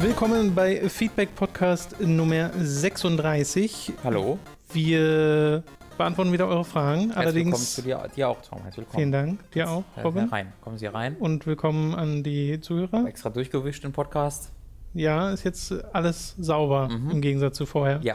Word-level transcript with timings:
Willkommen 0.00 0.54
bei 0.54 0.88
Feedback 0.90 1.34
Podcast 1.34 1.98
Nummer 1.98 2.50
36. 2.58 3.94
Hallo. 4.04 4.38
Wir 4.72 5.62
beantworten 5.96 6.32
wieder 6.32 6.48
eure 6.48 6.64
Fragen. 6.64 7.00
Herzlich 7.06 7.16
Allerdings 7.16 7.46
willkommen 7.46 7.64
zu 7.66 7.82
dir, 7.82 8.08
dir 8.16 8.28
auch, 8.28 8.42
Tom. 8.42 8.62
Herzlich 8.62 8.78
willkommen. 8.78 8.98
vielen 9.00 9.12
Dank 9.12 9.50
dir 9.52 9.70
auch, 9.70 9.84
Robin. 10.02 10.24
rein. 10.28 10.52
Kommen 10.60 10.78
Sie 10.78 10.86
rein. 10.86 11.16
Und 11.16 11.46
willkommen 11.46 11.94
an 11.94 12.22
die 12.22 12.60
Zuhörer. 12.60 13.06
Extra 13.06 13.30
durchgewischt 13.30 13.84
im 13.84 13.92
Podcast. 13.92 14.50
Ja, 14.92 15.30
ist 15.30 15.44
jetzt 15.44 15.72
alles 15.94 16.34
sauber 16.38 16.88
Mhm. 16.88 17.10
im 17.10 17.20
Gegensatz 17.20 17.56
zu 17.56 17.66
vorher. 17.66 18.00
Ja. 18.02 18.14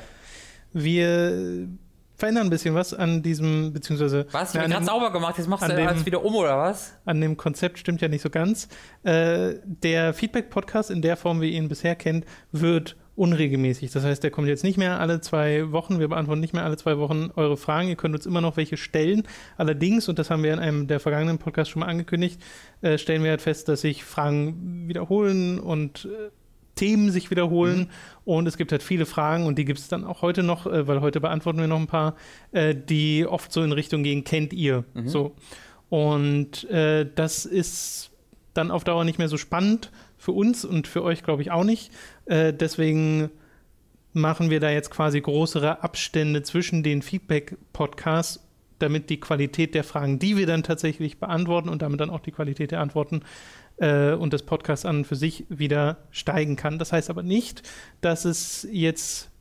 Wir 0.74 1.68
verändern 2.16 2.48
ein 2.48 2.50
bisschen 2.50 2.76
was 2.76 2.94
an 2.94 3.22
diesem, 3.24 3.72
beziehungsweise 3.74 4.28
Was? 4.32 4.50
Ich 4.50 4.56
Ja, 4.56 4.62
habe 4.62 4.66
an, 4.66 4.72
gerade 4.72 4.86
sauber 4.86 5.12
gemacht. 5.12 5.38
Jetzt 5.38 5.48
machst 5.48 5.68
du 5.68 5.74
dem- 5.76 5.88
alles 5.88 6.06
wieder 6.06 6.24
um, 6.24 6.36
oder 6.36 6.58
was? 6.58 6.94
an 7.06 7.22
dem 7.22 7.38
Konzept 7.38 7.80
stimmt 7.80 8.02
ja 8.02 8.08
nicht 8.10 8.22
so 8.22 8.30
ganz. 8.30 8.68
Äh, 9.04 9.56
der 9.64 10.14
Feedback-Podcast 10.14 10.92
in 10.92 11.02
der 11.02 11.16
Form, 11.18 11.40
wie 11.42 11.52
ihr 11.52 11.58
ihn 11.58 11.70
bisher 11.70 11.96
kennt, 11.96 12.26
wird 12.52 12.98
unregelmäßig. 13.20 13.92
Das 13.92 14.04
heißt, 14.04 14.24
der 14.24 14.32
kommt 14.32 14.48
jetzt 14.48 14.64
nicht 14.64 14.78
mehr 14.78 15.00
alle 15.00 15.20
zwei 15.20 15.72
Wochen. 15.72 16.00
Wir 16.00 16.08
beantworten 16.08 16.40
nicht 16.40 16.54
mehr 16.54 16.64
alle 16.64 16.78
zwei 16.78 16.98
Wochen 16.98 17.30
eure 17.36 17.58
Fragen. 17.58 17.90
Ihr 17.90 17.98
könnt 17.98 18.16
uns 18.16 18.26
immer 18.26 18.40
noch 18.40 18.56
welche 18.56 18.78
stellen. 18.78 19.24
Allerdings, 19.58 20.08
und 20.08 20.18
das 20.18 20.30
haben 20.30 20.42
wir 20.42 20.54
in 20.54 20.60
einem 20.60 20.88
der 20.88 21.00
vergangenen 21.00 21.38
Podcasts 21.38 21.70
schon 21.72 21.82
mal 21.82 21.88
angekündigt, 21.88 22.42
äh, 22.82 22.98
stellen 22.98 23.24
wir 23.24 23.32
halt 23.32 23.42
fest, 23.42 23.68
dass 23.68 23.82
sich 23.82 24.06
Fragen 24.06 24.88
wiederholen 24.88 25.60
und 25.60 26.06
äh, 26.06 26.30
Themen 26.76 27.12
sich 27.12 27.30
wiederholen. 27.30 27.90
Und 28.24 28.48
es 28.48 28.56
gibt 28.56 28.72
halt 28.72 28.84
viele 28.84 29.06
Fragen 29.06 29.46
und 29.46 29.58
die 29.58 29.66
gibt 29.66 29.80
es 29.80 29.90
dann 29.90 30.06
auch 30.06 30.22
heute 30.22 30.42
noch, 30.42 30.66
äh, 30.66 30.88
weil 30.88 31.02
heute 31.02 31.20
beantworten 31.20 31.60
wir 31.60 31.68
noch 31.68 31.80
ein 31.80 31.88
paar, 31.88 32.16
äh, 32.54 32.74
die 32.74 33.26
oft 33.26 33.52
so 33.52 33.62
in 33.64 33.74
Richtung 33.74 34.02
gehen, 34.02 34.24
kennt 34.24 34.54
ihr? 34.54 34.86
So. 35.06 35.36
Und 35.90 36.70
äh, 36.70 37.06
das 37.16 37.46
ist 37.46 38.12
dann 38.54 38.72
auf 38.72 38.84
Dauer 38.86 39.04
nicht 39.04 39.20
mehr 39.20 39.28
so 39.28 39.38
spannend 39.38 39.92
für 40.18 40.34
uns 40.34 40.66
und 40.66 40.88
für 40.88 41.04
euch, 41.04 41.24
glaube 41.24 41.42
ich, 41.42 41.50
auch 41.50 41.64
nicht. 41.64 41.92
Äh, 42.30 42.54
deswegen 42.54 43.32
machen 44.14 44.50
wir 44.50 44.60
da 44.60 44.70
jetzt 44.70 44.92
quasi 44.92 45.20
größere 45.20 45.84
Abstände 45.84 46.44
zwischen 46.44 46.84
den 46.84 47.02
Feedback-Podcasts, 47.02 48.46
damit 48.78 49.10
die 49.10 49.20
Qualität 49.20 49.76
der 49.76 49.84
Fragen, 49.84 50.20
die 50.20 50.38
wir 50.38 50.46
dann 50.46 50.64
tatsächlich 50.64 51.20
beantworten 51.20 51.70
und 51.70 51.82
damit 51.82 52.00
dann 52.00 52.10
auch 52.10 52.22
die 52.22 52.32
Qualität 52.32 52.72
der 52.72 52.82
Antworten 52.82 53.24
äh, 53.78 54.14
und 54.14 54.32
des 54.32 54.44
Podcasts 54.44 54.86
an 54.86 54.98
und 54.98 55.08
für 55.08 55.16
sich 55.16 55.46
wieder 55.50 55.98
steigen 56.12 56.56
kann. 56.56 56.80
Das 56.80 56.94
heißt 56.94 57.10
aber 57.10 57.24
nicht, 57.24 57.64
dass 58.02 58.26
es 58.26 58.68
jetzt 58.72 59.32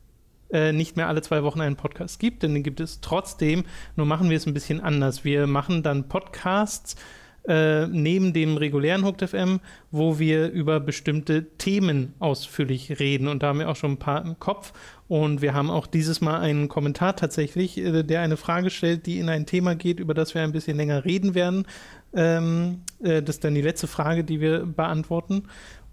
äh, 0.51 0.73
nicht 0.73 0.97
mehr 0.97 1.07
alle 1.07 1.21
zwei 1.21 1.43
Wochen 1.43 1.61
einen 1.61 1.75
Podcast 1.75 2.19
gibt, 2.19 2.41
denn 2.41 2.55
den 2.55 2.63
gibt 2.63 2.79
es 2.79 3.01
trotzdem, 3.01 3.65
nur 3.95 4.07
machen 4.07 4.29
wir 4.29 4.37
es 4.37 4.47
ein 4.47 4.53
bisschen 4.55 4.81
anders. 4.81 5.23
Wir 5.23 5.45
machen 5.45 5.83
dann 5.83 6.09
Podcasts 6.09 6.95
äh, 7.47 7.87
neben 7.87 8.33
dem 8.33 8.57
regulären 8.57 9.05
Hooked 9.05 9.29
FM, 9.29 9.59
wo 9.91 10.19
wir 10.19 10.49
über 10.49 10.79
bestimmte 10.79 11.45
Themen 11.57 12.13
ausführlich 12.19 12.99
reden. 12.99 13.27
Und 13.27 13.43
da 13.43 13.47
haben 13.47 13.59
wir 13.59 13.69
auch 13.69 13.75
schon 13.75 13.93
ein 13.93 13.99
paar 13.99 14.23
im 14.23 14.39
Kopf. 14.39 14.73
Und 15.07 15.41
wir 15.41 15.53
haben 15.53 15.71
auch 15.71 15.87
dieses 15.87 16.21
Mal 16.21 16.39
einen 16.39 16.67
Kommentar 16.67 17.15
tatsächlich, 17.15 17.77
äh, 17.77 18.03
der 18.03 18.21
eine 18.21 18.37
Frage 18.37 18.69
stellt, 18.69 19.05
die 19.05 19.19
in 19.19 19.29
ein 19.29 19.45
Thema 19.45 19.75
geht, 19.75 19.99
über 19.99 20.13
das 20.13 20.35
wir 20.35 20.43
ein 20.43 20.51
bisschen 20.51 20.77
länger 20.77 21.05
reden 21.05 21.33
werden. 21.35 21.65
Ähm, 22.13 22.81
äh, 23.01 23.21
das 23.21 23.37
ist 23.37 23.43
dann 23.43 23.55
die 23.55 23.61
letzte 23.61 23.87
Frage, 23.87 24.23
die 24.23 24.41
wir 24.41 24.65
beantworten. 24.65 25.43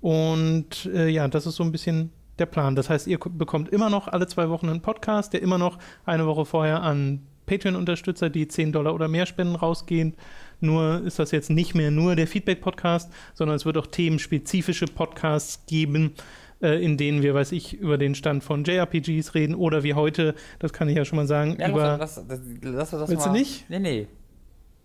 Und 0.01 0.87
äh, 0.93 1.09
ja, 1.09 1.29
das 1.29 1.47
ist 1.47 1.57
so 1.57 1.65
ein 1.65 1.73
bisschen 1.73 2.11
der 2.39 2.47
Plan. 2.47 2.77
Das 2.77 2.91
heißt, 2.91 3.06
ihr 3.06 3.19
bekommt 3.19 3.71
immer 3.71 3.91
noch 3.91 4.09
alle 4.09 4.27
zwei 4.27 4.51
Wochen 4.51 4.69
einen 4.69 4.83
Podcast, 4.83 5.33
der 5.33 5.43
immer 5.43 5.59
noch 5.59 5.79
eine 6.05 6.27
Woche 6.27 6.45
vorher 6.45 6.83
an 6.83 7.23
Patreon-Unterstützer, 7.47 8.29
die 8.29 8.49
10 8.49 8.73
Dollar 8.73 8.95
oder 8.95 9.09
mehr 9.09 9.27
spenden, 9.27 9.56
rausgehen. 9.56 10.15
Nur 10.61 11.03
ist 11.05 11.19
das 11.19 11.31
jetzt 11.33 11.50
nicht 11.50 11.75
mehr 11.75 11.91
nur 11.91 12.17
der 12.17 12.27
Feedback-Podcast, 12.27 13.12
sondern 13.34 13.56
es 13.56 13.65
wird 13.67 13.77
auch 13.78 13.87
themenspezifische 13.87 14.87
Podcasts 14.87 15.67
geben, 15.67 16.15
äh, 16.62 16.83
in 16.83 16.97
denen 16.97 17.22
wir, 17.22 17.34
weiß 17.34 17.53
ich, 17.53 17.75
über 17.75 17.99
den 17.99 18.15
Stand 18.15 18.43
von 18.43 18.65
JRPGs 18.65 19.34
reden 19.34 19.55
oder 19.55 19.83
wie 19.83 19.94
heute, 19.94 20.34
das 20.59 20.72
kann 20.72 20.89
ich 20.89 20.97
ja 20.97 21.05
schon 21.05 21.17
mal 21.17 21.27
sagen, 21.27 21.56
Ja, 21.61 21.69
über. 21.69 21.97
lass, 21.99 22.17
lass, 22.28 22.41
lass, 22.62 22.62
lass 22.62 22.91
das 22.91 23.11
Willst 23.11 23.27
du 23.27 23.31
mal. 23.31 23.39
nicht? 23.39 23.69
Nee, 23.69 23.78
nee. 23.78 24.06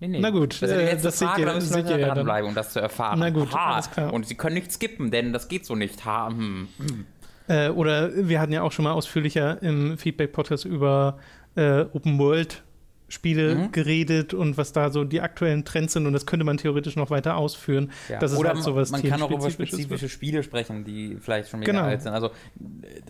Nee, 0.01 0.07
nee. 0.07 0.19
Na 0.19 0.31
gut, 0.31 0.53
das 0.61 0.71
ist 0.71 0.77
die 0.77 0.81
äh, 0.81 0.85
letzte 0.85 1.03
das 1.09 1.19
seht 1.19 1.27
Frage, 1.27 1.41
ihr- 1.41 1.45
da 1.47 1.53
müssen 1.53 1.73
seht 1.73 1.87
wir 1.87 1.99
ja 1.99 2.13
dranbleiben, 2.15 2.49
um 2.49 2.55
das 2.55 2.73
zu 2.73 2.79
erfahren. 2.79 3.19
Na 3.19 3.29
gut, 3.29 3.53
ha. 3.53 3.73
alles 3.75 3.91
klar. 3.91 4.11
Und 4.11 4.25
Sie 4.27 4.33
können 4.35 4.55
nicht 4.55 4.71
skippen, 4.71 5.11
denn 5.11 5.31
das 5.31 5.47
geht 5.47 5.63
so 5.65 5.75
nicht. 5.75 6.03
Ha. 6.05 6.29
Hm. 6.29 6.67
hm. 6.77 7.05
Äh, 7.47 7.69
oder 7.69 8.09
wir 8.27 8.39
hatten 8.39 8.51
ja 8.51 8.63
auch 8.63 8.71
schon 8.71 8.83
mal 8.83 8.93
ausführlicher 8.93 9.61
im 9.61 9.97
Feedback-Podcast 9.99 10.65
über 10.65 11.19
äh, 11.55 11.81
Open 11.93 12.17
World. 12.17 12.63
Spiele 13.11 13.55
Mhm. 13.55 13.71
geredet 13.71 14.33
und 14.33 14.57
was 14.57 14.71
da 14.71 14.89
so 14.89 15.03
die 15.03 15.21
aktuellen 15.21 15.65
Trends 15.65 15.93
sind 15.93 16.07
und 16.07 16.13
das 16.13 16.25
könnte 16.25 16.45
man 16.45 16.57
theoretisch 16.57 16.95
noch 16.95 17.09
weiter 17.09 17.35
ausführen. 17.35 17.91
Ja. 18.09 18.19
Das 18.19 18.31
ist 18.31 18.37
Oder 18.39 18.53
halt 18.53 18.63
sowas 18.63 18.89
man 18.91 19.03
kann 19.03 19.21
auch 19.21 19.29
über 19.29 19.51
spezifische 19.51 20.01
wird. 20.03 20.11
Spiele 20.11 20.43
sprechen, 20.43 20.83
die 20.85 21.17
vielleicht 21.19 21.49
schon 21.49 21.59
mega 21.59 21.71
Genau. 21.73 21.83
alt 21.83 22.01
sind. 22.01 22.13
Also 22.13 22.31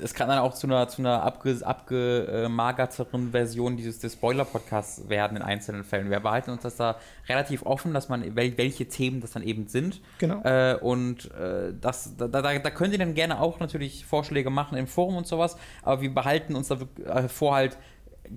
es 0.01 0.13
kann 0.13 0.27
dann 0.27 0.39
auch 0.39 0.53
zu 0.55 0.67
einer, 0.67 0.87
zu 0.87 1.01
einer 1.01 1.21
abge, 1.23 1.57
abgemagerteren 1.63 3.31
Version 3.31 3.77
dieses 3.77 3.99
des 3.99 4.13
Spoiler-Podcasts 4.13 5.09
werden 5.09 5.37
in 5.37 5.43
einzelnen 5.43 5.83
Fällen. 5.83 6.09
Wir 6.09 6.19
behalten 6.19 6.51
uns 6.51 6.63
das 6.63 6.75
da 6.75 6.97
relativ 7.29 7.63
offen, 7.65 7.93
dass 7.93 8.09
man 8.09 8.35
wel, 8.35 8.57
welche 8.57 8.87
Themen 8.87 9.21
das 9.21 9.31
dann 9.31 9.43
eben 9.43 9.67
sind. 9.67 10.01
Genau. 10.17 10.41
Äh, 10.43 10.77
und 10.81 11.31
äh, 11.31 11.73
das, 11.79 12.15
da, 12.17 12.27
da, 12.27 12.41
da 12.41 12.69
könnt 12.71 12.93
ihr 12.93 12.99
dann 12.99 13.13
gerne 13.13 13.39
auch 13.39 13.59
natürlich 13.59 14.05
Vorschläge 14.05 14.49
machen 14.49 14.77
im 14.77 14.87
Forum 14.87 15.15
und 15.17 15.27
sowas, 15.27 15.57
aber 15.83 16.01
wir 16.01 16.13
behalten 16.13 16.55
uns 16.55 16.67
da 16.69 16.77
äh, 17.05 17.27
vor 17.27 17.55
halt 17.55 17.77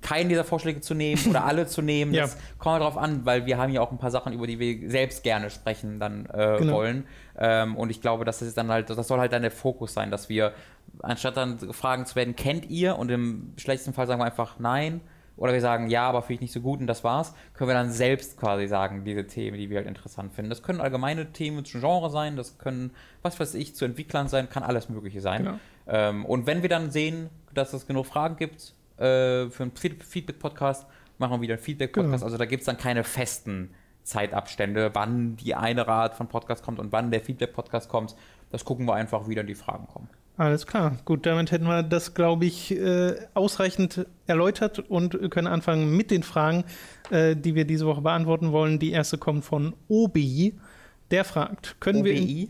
keinen 0.01 0.29
dieser 0.29 0.43
Vorschläge 0.43 0.81
zu 0.81 0.93
nehmen 0.93 1.21
oder 1.29 1.45
alle 1.45 1.67
zu 1.67 1.81
nehmen. 1.81 2.13
Ja. 2.15 2.23
Das 2.23 2.37
kommt 2.59 2.81
drauf 2.81 2.97
an, 2.97 3.25
weil 3.25 3.45
wir 3.45 3.57
haben 3.57 3.71
ja 3.71 3.81
auch 3.81 3.91
ein 3.91 3.97
paar 3.97 4.11
Sachen, 4.11 4.33
über 4.33 4.47
die 4.47 4.59
wir 4.59 4.89
selbst 4.89 5.23
gerne 5.23 5.49
sprechen 5.49 5.99
dann 5.99 6.25
äh, 6.27 6.57
Genau. 6.59 6.73
wollen. 6.73 7.05
Ähm, 7.37 7.75
und 7.75 7.89
ich 7.89 8.01
glaube, 8.01 8.25
das 8.25 8.41
ist 8.41 8.57
dann 8.57 8.69
halt, 8.69 8.89
das 8.89 9.07
soll 9.07 9.19
halt 9.19 9.33
dann 9.33 9.41
der 9.41 9.51
Fokus 9.51 9.93
sein, 9.93 10.11
dass 10.11 10.29
wir, 10.29 10.53
anstatt 11.01 11.37
dann 11.37 11.59
Fragen 11.73 12.05
zu 12.05 12.15
werden, 12.15 12.35
kennt 12.35 12.69
ihr? 12.69 12.97
Und 12.97 13.11
im 13.11 13.53
schlechtesten 13.57 13.93
Fall 13.93 14.07
sagen 14.07 14.21
wir 14.21 14.25
einfach 14.25 14.59
nein. 14.59 15.01
Oder 15.37 15.51
wir 15.51 15.59
sagen 15.59 15.89
ja, 15.89 16.07
aber 16.07 16.21
finde 16.21 16.35
ich 16.35 16.41
nicht 16.41 16.53
so 16.53 16.61
gut 16.61 16.79
und 16.79 16.87
das 16.87 17.03
war's. 17.03 17.33
Können 17.55 17.69
wir 17.69 17.73
dann 17.73 17.91
selbst 17.91 18.39
quasi 18.39 18.67
sagen, 18.67 19.03
diese 19.03 19.27
Themen, 19.27 19.57
die 19.57 19.69
wir 19.69 19.77
halt 19.77 19.87
interessant 19.87 20.33
finden. 20.33 20.49
Das 20.49 20.63
können 20.63 20.79
allgemeine 20.79 21.33
Themen 21.33 21.65
zum 21.65 21.81
Genre 21.81 22.09
sein, 22.09 22.37
das 22.37 22.57
können, 22.57 22.91
was 23.21 23.37
weiß 23.37 23.53
ich, 23.55 23.75
zu 23.75 23.83
Entwicklern 23.83 24.29
sein, 24.29 24.49
kann 24.49 24.63
alles 24.63 24.87
Mögliche 24.87 25.19
sein. 25.19 25.43
Genau. 25.43 25.57
Ähm, 25.87 26.25
und 26.25 26.47
wenn 26.47 26.61
wir 26.61 26.69
dann 26.69 26.89
sehen, 26.89 27.29
dass 27.53 27.73
es 27.73 27.85
genug 27.85 28.05
Fragen 28.05 28.37
gibt 28.37 28.74
äh, 28.97 29.49
für 29.49 29.63
einen 29.63 29.71
Feed- 29.75 30.03
Feedback-Podcast, 30.03 30.85
machen 31.17 31.33
wir 31.37 31.41
wieder 31.41 31.53
einen 31.55 31.63
Feedback-Podcast. 31.63 32.13
Genau. 32.13 32.25
Also 32.25 32.37
da 32.37 32.45
gibt 32.45 32.61
es 32.61 32.65
dann 32.65 32.77
keine 32.77 33.03
festen 33.03 33.69
Zeitabstände, 34.03 34.91
wann 34.93 35.35
die 35.37 35.55
eine 35.55 35.87
Art 35.87 36.15
von 36.15 36.27
Podcast 36.27 36.63
kommt 36.63 36.79
und 36.79 36.91
wann 36.91 37.11
der 37.11 37.21
Feedback-Podcast 37.21 37.89
kommt. 37.89 38.15
Das 38.51 38.63
gucken 38.63 38.85
wir 38.85 38.93
einfach, 38.93 39.27
wie 39.27 39.35
dann 39.35 39.47
die 39.47 39.55
Fragen 39.55 39.87
kommen. 39.87 40.07
Alles 40.37 40.67
klar. 40.67 40.97
Gut, 41.05 41.25
damit 41.25 41.51
hätten 41.51 41.65
wir 41.65 41.81
das, 41.81 42.13
glaube 42.13 42.45
ich, 42.45 42.71
äh, 42.77 43.15
ausreichend 43.33 44.05
erläutert 44.27 44.79
und 44.79 45.31
können 45.31 45.47
anfangen 45.47 45.95
mit 45.95 46.11
den 46.11 46.23
Fragen, 46.23 46.65
äh, 47.09 47.35
die 47.35 47.55
wir 47.55 47.65
diese 47.65 47.85
Woche 47.85 48.01
beantworten 48.01 48.51
wollen. 48.51 48.77
Die 48.77 48.91
erste 48.91 49.17
kommt 49.17 49.45
von 49.45 49.73
Obi. 49.87 50.53
Der 51.11 51.23
fragt, 51.23 51.77
können 51.79 52.03
wir 52.03 52.13
in, 52.13 52.23
OBI? 52.23 52.49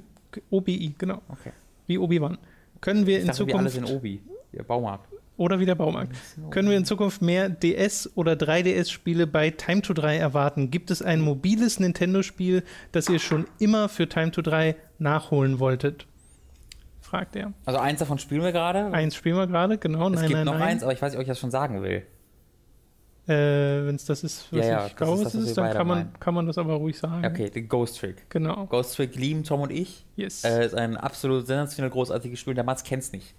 OBI, 0.50 0.95
genau, 0.97 1.22
Okay. 1.29 1.51
wie 1.88 1.97
Obi-Wan. 2.00 2.38
Können 2.81 3.06
wir 3.06 3.17
Ich 3.17 3.22
in 3.22 3.27
dachte, 3.27 3.45
wir 3.47 3.56
alle 3.56 3.69
Zukunft 3.69 3.88
sind 3.89 3.97
Obi, 3.97 4.22
der 4.51 4.63
Baumarkt. 4.63 5.07
Oder 5.38 5.59
wie 5.59 5.66
der 5.66 5.75
Baumarkt. 5.75 6.16
Können 6.50 6.69
wir 6.69 6.78
in 6.78 6.85
Zukunft 6.85 7.22
mehr 7.22 7.50
DS- 7.50 8.09
oder 8.16 8.34
3DS-Spiele 8.34 9.28
bei 9.28 9.50
Time 9.50 9.81
to 9.81 9.94
3 9.94 10.18
erwarten? 10.18 10.72
Gibt 10.72 10.91
es 10.91 11.01
ein 11.01 11.22
mobiles 11.22 11.80
Nintendo-Spiel, 11.80 12.63
das 12.92 13.10
ihr 13.10 13.19
schon 13.19 13.45
immer 13.60 13.89
für 13.89 14.07
Time 14.07 14.31
to 14.31 14.42
3 14.42 14.75
nachholen 14.98 15.60
wolltet? 15.60 16.07
Fragt 17.01 17.36
er. 17.36 17.54
Also 17.65 17.80
eins 17.80 18.00
davon 18.00 18.18
spielen 18.18 18.42
wir 18.42 18.51
gerade. 18.51 18.86
Eins 18.94 19.15
spielen 19.15 19.36
wir 19.36 19.48
gerade, 19.48 19.77
genau. 19.77 20.07
es 20.10 20.15
nein, 20.15 20.27
gibt 20.27 20.38
nein, 20.38 20.45
noch 20.45 20.54
nein. 20.54 20.69
eins, 20.69 20.83
aber 20.83 20.94
ich 20.94 21.01
weiß 21.01 21.12
nicht, 21.12 21.18
ob 21.18 21.21
ich 21.21 21.27
das 21.27 21.39
schon 21.39 21.51
sagen 21.51 21.83
will. 21.83 22.04
Äh, 23.27 23.86
Wenn 23.86 23.95
es 23.95 24.06
das 24.06 24.24
ist, 24.24 24.51
was 24.51 24.60
Ja, 24.60 24.65
ja, 24.65 24.86
ich 24.86 24.94
das 24.94 24.95
glaube, 24.98 25.13
ist 25.13 25.19
es 25.19 25.24
das, 25.25 25.33
was 25.33 25.44
wir 25.44 25.50
ist, 25.50 25.57
dann 25.57 25.74
kann 25.74 25.88
man, 25.88 25.98
meinen. 25.98 26.19
kann 26.19 26.33
man 26.33 26.45
das 26.45 26.57
aber 26.57 26.75
ruhig 26.75 26.98
sagen. 26.98 27.25
Okay, 27.25 27.50
The 27.54 27.63
Ghost 27.68 28.00
Trick. 28.00 28.30
Genau. 28.30 28.68
Ghost 28.68 28.95
Trick 28.95 29.15
lieben 29.15 29.44
Tom 29.44 29.62
und 29.62 29.71
ich. 29.71 30.06
Yes. 30.15 30.44
Äh, 30.44 30.65
ist 30.65 30.75
ein 30.75 30.95
absolut 30.95 31.48
sensationell 31.48 31.89
großartiges 31.89 32.39
Spiel. 32.39 32.54
Der 32.54 32.63
Mats 32.63 32.83
kennt's 32.83 33.12
nicht. 33.12 33.33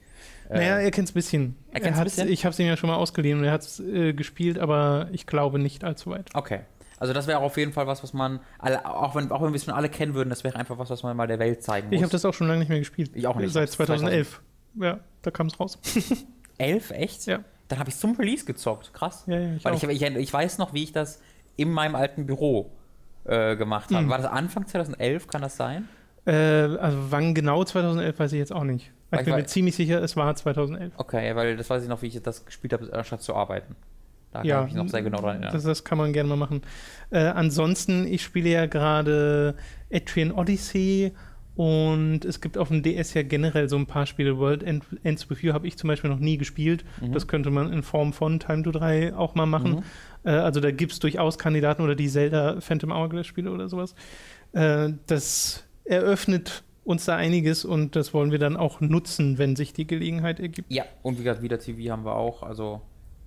Äh, 0.48 0.58
naja, 0.58 0.78
er 0.78 0.90
kennt 0.90 1.08
es 1.08 1.12
ein 1.12 1.14
bisschen. 1.14 1.56
er 1.72 1.80
kennt's 1.80 1.98
ein 1.98 2.04
bisschen? 2.04 2.28
Ich 2.28 2.44
habe 2.44 2.52
es 2.52 2.58
ihm 2.58 2.66
ja 2.66 2.76
schon 2.76 2.88
mal 2.88 2.96
ausgeliehen 2.96 3.38
und 3.38 3.44
er 3.44 3.52
hat 3.52 3.62
es 3.62 3.80
äh, 3.80 4.12
gespielt, 4.12 4.58
aber 4.58 5.08
ich 5.12 5.26
glaube 5.26 5.58
nicht 5.58 5.84
allzu 5.84 6.10
weit. 6.10 6.30
Okay. 6.34 6.60
Also 6.98 7.12
das 7.12 7.26
wäre 7.26 7.40
auf 7.40 7.56
jeden 7.56 7.72
Fall 7.72 7.86
was, 7.86 8.02
was 8.02 8.14
man, 8.14 8.40
alle, 8.58 8.86
auch 8.86 9.14
wenn, 9.14 9.30
auch 9.30 9.42
wenn 9.42 9.52
wir 9.52 9.56
es 9.56 9.64
schon 9.64 9.74
alle 9.74 9.88
kennen 9.88 10.14
würden, 10.14 10.30
das 10.30 10.44
wäre 10.44 10.56
einfach 10.56 10.78
was, 10.78 10.88
was 10.88 11.02
man 11.02 11.16
mal 11.16 11.26
der 11.26 11.38
Welt 11.38 11.62
zeigen 11.62 11.88
muss. 11.88 11.96
Ich 11.96 12.02
habe 12.02 12.10
das 12.10 12.24
auch 12.24 12.32
schon 12.32 12.48
lange 12.48 12.60
nicht 12.60 12.68
mehr 12.68 12.78
gespielt. 12.78 13.10
Ich 13.14 13.26
auch 13.26 13.36
nicht. 13.36 13.52
Seit 13.52 13.68
Ich 13.68 13.78
hab's 13.78 13.86
2011. 13.86 14.40
Ja, 14.80 15.00
da 15.22 15.30
kam 15.30 15.46
es 15.48 15.60
raus. 15.60 15.78
Elf, 16.58 16.90
echt? 16.90 17.26
Ja. 17.26 17.40
Dann 17.68 17.78
habe 17.78 17.90
ich 17.90 17.96
zum 17.96 18.14
Release 18.16 18.44
gezockt. 18.44 18.94
Krass. 18.94 19.24
Ja, 19.26 19.38
ja, 19.38 19.56
ich 19.56 19.64
Weil 19.64 19.74
ich, 19.74 19.82
ich, 19.82 20.02
ich 20.02 20.32
weiß 20.32 20.58
noch, 20.58 20.72
wie 20.72 20.84
ich 20.84 20.92
das 20.92 21.20
in 21.56 21.70
meinem 21.70 21.96
alten 21.96 22.26
Büro 22.26 22.70
äh, 23.24 23.56
gemacht 23.56 23.92
haben. 23.92 24.06
Mhm. 24.06 24.10
War 24.10 24.18
das 24.18 24.26
Anfang 24.26 24.66
2011, 24.66 25.26
kann 25.26 25.42
das 25.42 25.56
sein? 25.56 25.88
Äh, 26.24 26.32
also 26.32 26.98
wann 27.10 27.34
genau 27.34 27.64
2011 27.64 28.18
weiß 28.18 28.32
ich 28.32 28.38
jetzt 28.38 28.52
auch 28.52 28.64
nicht. 28.64 28.92
Ich 29.20 29.26
bin 29.26 29.34
mir 29.34 29.46
ziemlich 29.46 29.76
sicher, 29.76 30.02
es 30.02 30.16
war 30.16 30.34
2011. 30.34 30.92
Okay, 30.96 31.34
weil 31.36 31.56
das 31.56 31.68
weiß 31.70 31.82
ich 31.82 31.88
noch, 31.88 32.02
wie 32.02 32.06
ich 32.06 32.22
das 32.22 32.44
gespielt 32.44 32.72
habe, 32.72 32.92
anstatt 32.92 33.22
zu 33.22 33.34
arbeiten. 33.34 33.76
Da 34.32 34.40
kann 34.40 34.48
Ja, 34.48 34.60
ich 34.60 34.66
mich 34.66 34.74
noch 34.74 34.88
sehr 34.88 35.02
genau 35.02 35.18
dran 35.18 35.36
erinnern. 35.36 35.52
Das, 35.52 35.62
das 35.64 35.84
kann 35.84 35.98
man 35.98 36.12
gerne 36.12 36.28
mal 36.28 36.36
machen. 36.36 36.62
Äh, 37.10 37.20
ansonsten, 37.20 38.06
ich 38.06 38.22
spiele 38.22 38.50
ja 38.50 38.66
gerade 38.66 39.54
Etrian 39.90 40.32
Odyssey 40.32 41.12
und 41.54 42.26
es 42.26 42.42
gibt 42.42 42.58
auf 42.58 42.68
dem 42.68 42.82
DS 42.82 43.14
ja 43.14 43.22
generell 43.22 43.68
so 43.70 43.76
ein 43.76 43.86
paar 43.86 44.04
Spiele. 44.04 44.36
World 44.36 44.62
End, 44.62 44.84
Ends 45.04 45.30
With 45.30 45.40
You 45.40 45.54
habe 45.54 45.66
ich 45.66 45.78
zum 45.78 45.88
Beispiel 45.88 46.10
noch 46.10 46.18
nie 46.18 46.36
gespielt. 46.36 46.84
Mhm. 47.00 47.12
Das 47.12 47.28
könnte 47.28 47.50
man 47.50 47.72
in 47.72 47.82
Form 47.82 48.12
von 48.12 48.38
Time 48.40 48.62
to 48.62 48.72
3 48.72 49.14
auch 49.14 49.34
mal 49.34 49.46
machen. 49.46 49.76
Mhm. 49.76 49.82
Äh, 50.24 50.30
also 50.32 50.60
da 50.60 50.70
gibt 50.70 50.92
es 50.92 50.98
durchaus 50.98 51.38
Kandidaten 51.38 51.82
oder 51.82 51.94
die 51.94 52.08
Zelda 52.08 52.60
Phantom 52.60 52.92
Hourglass 52.92 53.26
Spiele 53.26 53.50
oder 53.50 53.70
sowas. 53.70 53.94
Äh, 54.52 54.90
das 55.06 55.64
eröffnet 55.86 56.62
uns 56.86 57.04
da 57.04 57.16
einiges 57.16 57.64
und 57.64 57.96
das 57.96 58.14
wollen 58.14 58.30
wir 58.30 58.38
dann 58.38 58.56
auch 58.56 58.80
nutzen, 58.80 59.38
wenn 59.38 59.56
sich 59.56 59.72
die 59.72 59.86
Gelegenheit 59.86 60.40
ergibt. 60.40 60.72
Ja, 60.72 60.84
und 61.02 61.18
wie 61.18 61.24
gesagt, 61.24 61.42
Vita 61.42 61.56
TV 61.56 61.90
haben 61.92 62.04
wir 62.04 62.14
auch. 62.14 62.42
Also 62.42 62.80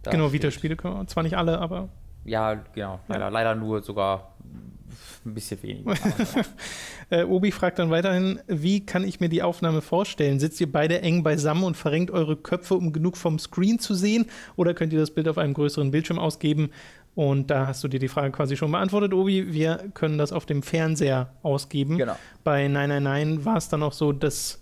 genau, 0.04 0.30
steht- 0.30 0.42
Vita-Spiele 0.44 0.76
können 0.76 0.96
wir, 0.96 1.08
zwar 1.08 1.24
nicht 1.24 1.38
alle, 1.38 1.60
aber 1.60 1.90
Ja, 2.26 2.54
genau. 2.74 3.00
Leider, 3.08 3.30
leider 3.30 3.56
nur 3.56 3.82
sogar 3.82 4.36
ein 5.26 5.34
bisschen 5.34 5.62
weniger. 5.64 5.94
Äh, 7.12 7.24
Obi 7.24 7.52
fragt 7.52 7.80
dann 7.80 7.90
weiterhin, 7.90 8.40
wie 8.46 8.86
kann 8.86 9.04
ich 9.04 9.20
mir 9.20 9.30
die 9.30 9.42
Aufnahme 9.42 9.82
vorstellen? 9.82 10.40
Sitzt 10.40 10.62
ihr 10.62 10.72
beide 10.72 11.02
eng 11.02 11.24
beisammen 11.24 11.64
und 11.64 11.76
verrenkt 11.76 12.12
eure 12.12 12.36
Köpfe, 12.36 12.76
um 12.76 12.94
genug 12.94 13.18
vom 13.18 13.40
Screen 13.40 13.80
zu 13.80 13.96
sehen? 13.96 14.28
Oder 14.58 14.76
könnt 14.76 14.94
ihr 14.94 15.00
das 15.00 15.10
Bild 15.10 15.28
auf 15.28 15.40
einem 15.40 15.56
größeren 15.56 15.90
Bildschirm 15.90 16.20
ausgeben? 16.20 16.70
Und 17.20 17.52
da 17.52 17.68
hast 17.68 17.84
du 17.84 17.90
dir 17.90 18.00
die 18.00 18.08
Frage 18.08 18.32
quasi 18.32 18.56
schon 18.56 18.72
beantwortet, 18.72 19.14
Obi. 19.14 19.52
Wir 19.52 19.90
können 19.94 20.18
das 20.18 20.32
auf 20.32 20.46
dem 20.46 20.64
Fernseher 20.64 21.34
ausgeben. 21.44 21.98
genau. 21.98 22.16
Bei 22.46 22.66
999 22.70 23.44
war 23.46 23.58
es 23.58 23.68
dann 23.68 23.84
auch 23.84 23.92
so, 23.92 24.14
dass 24.14 24.62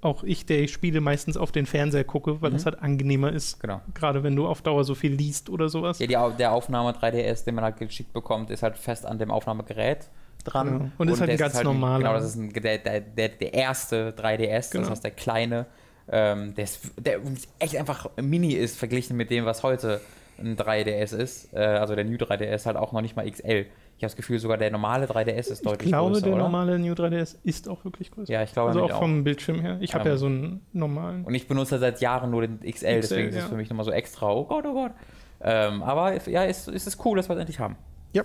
auch 0.00 0.24
ich, 0.24 0.46
der 0.46 0.60
ich 0.62 0.72
spiele, 0.72 1.02
meistens 1.02 1.36
auf 1.36 1.52
den 1.52 1.66
Fernseher 1.66 2.04
gucke, 2.04 2.40
weil 2.40 2.48
Mhm. 2.52 2.54
das 2.54 2.64
halt 2.64 2.80
angenehmer 2.82 3.30
ist. 3.30 3.60
Genau. 3.60 3.82
Gerade 3.92 4.22
wenn 4.22 4.34
du 4.34 4.46
auf 4.46 4.62
Dauer 4.62 4.82
so 4.84 4.94
viel 4.94 5.12
liest 5.12 5.50
oder 5.50 5.68
sowas. 5.68 5.98
Ja, 5.98 6.06
die, 6.30 6.36
der 6.38 6.52
Aufnahme 6.52 6.92
3DS, 6.92 7.44
den 7.44 7.56
man 7.56 7.64
halt 7.64 7.76
geschickt 7.76 8.14
bekommt, 8.14 8.48
ist 8.48 8.62
halt 8.62 8.78
fest 8.78 9.04
an 9.04 9.18
dem 9.18 9.30
Aufnahmegerät 9.30 10.08
dran. 10.44 10.68
Ja. 10.84 10.90
Und 10.96 11.08
ist 11.08 11.20
halt 11.20 11.28
ein 11.28 11.36
ganz 11.36 11.62
normaler. 11.62 11.98
Genau, 11.98 12.14
das 12.14 12.24
ist 12.24 12.36
ein, 12.36 12.50
der, 12.50 12.78
der, 12.78 13.28
der, 13.28 13.52
erste 13.52 14.12
3DS, 14.12 14.70
Genau. 14.72 14.84
das 14.84 14.90
heißt 14.92 15.04
der 15.04 15.10
kleine, 15.10 15.66
ähm, 16.10 16.54
der, 16.54 16.64
ist, 16.64 16.80
der 16.98 17.20
echt 17.58 17.76
einfach 17.76 18.08
mini 18.16 18.54
ist, 18.54 18.78
verglichen 18.78 19.18
mit 19.18 19.30
dem, 19.30 19.44
was 19.44 19.62
heute 19.62 20.00
ein 20.40 20.56
3DS 20.56 21.16
ist. 21.16 21.52
Äh, 21.52 21.58
also 21.58 21.94
der 21.94 22.04
New 22.04 22.16
3DS 22.16 22.66
halt 22.66 22.76
auch 22.76 22.92
noch 22.92 23.00
nicht 23.00 23.16
mal 23.16 23.30
XL. 23.30 23.66
Ich 23.96 24.04
habe 24.04 24.12
das 24.12 24.16
Gefühl, 24.16 24.38
sogar 24.38 24.56
der 24.56 24.70
normale 24.70 25.06
3DS 25.06 25.32
ist 25.32 25.50
Ich 25.50 25.60
deutlich 25.62 25.88
glaube, 25.88 26.12
größer, 26.12 26.24
der 26.24 26.34
oder? 26.34 26.42
normale 26.44 26.78
New 26.78 26.92
3DS 26.94 27.36
ist 27.44 27.68
auch 27.68 27.84
wirklich 27.84 28.10
größer. 28.10 28.32
Ja, 28.32 28.42
ich 28.42 28.52
glaube 28.52 28.68
also 28.68 28.80
nämlich 28.80 28.94
auch 28.94 29.00
vom 29.00 29.24
Bildschirm 29.24 29.60
her. 29.60 29.76
Ich 29.80 29.94
habe 29.94 30.08
Ähm, 30.08 30.14
ja 30.14 30.16
so 30.16 30.26
einen 30.26 30.66
normalen. 30.72 31.24
Und 31.24 31.34
ich 31.34 31.46
benutze 31.46 31.78
seit 31.78 32.00
Jahren 32.00 32.30
nur 32.30 32.40
den 32.40 32.60
XL, 32.60 33.00
deswegen 33.00 33.28
ist 33.28 33.36
es 33.36 33.42
ja. 33.42 33.48
für 33.48 33.56
mich 33.56 33.68
nochmal 33.68 33.84
so 33.84 33.92
extra. 33.92 34.32
Oh 34.32 34.44
Gott, 34.44 34.64
oh 34.66 34.72
Gott. 34.72 34.92
Ähm, 35.42 35.82
aber 35.82 36.28
ja, 36.28 36.44
ist, 36.44 36.68
ist 36.68 36.86
es 36.86 36.98
cool, 37.04 37.16
dass 37.16 37.28
wir 37.28 37.34
es 37.34 37.40
endlich 37.40 37.58
haben. 37.60 37.76
Ja. 38.12 38.24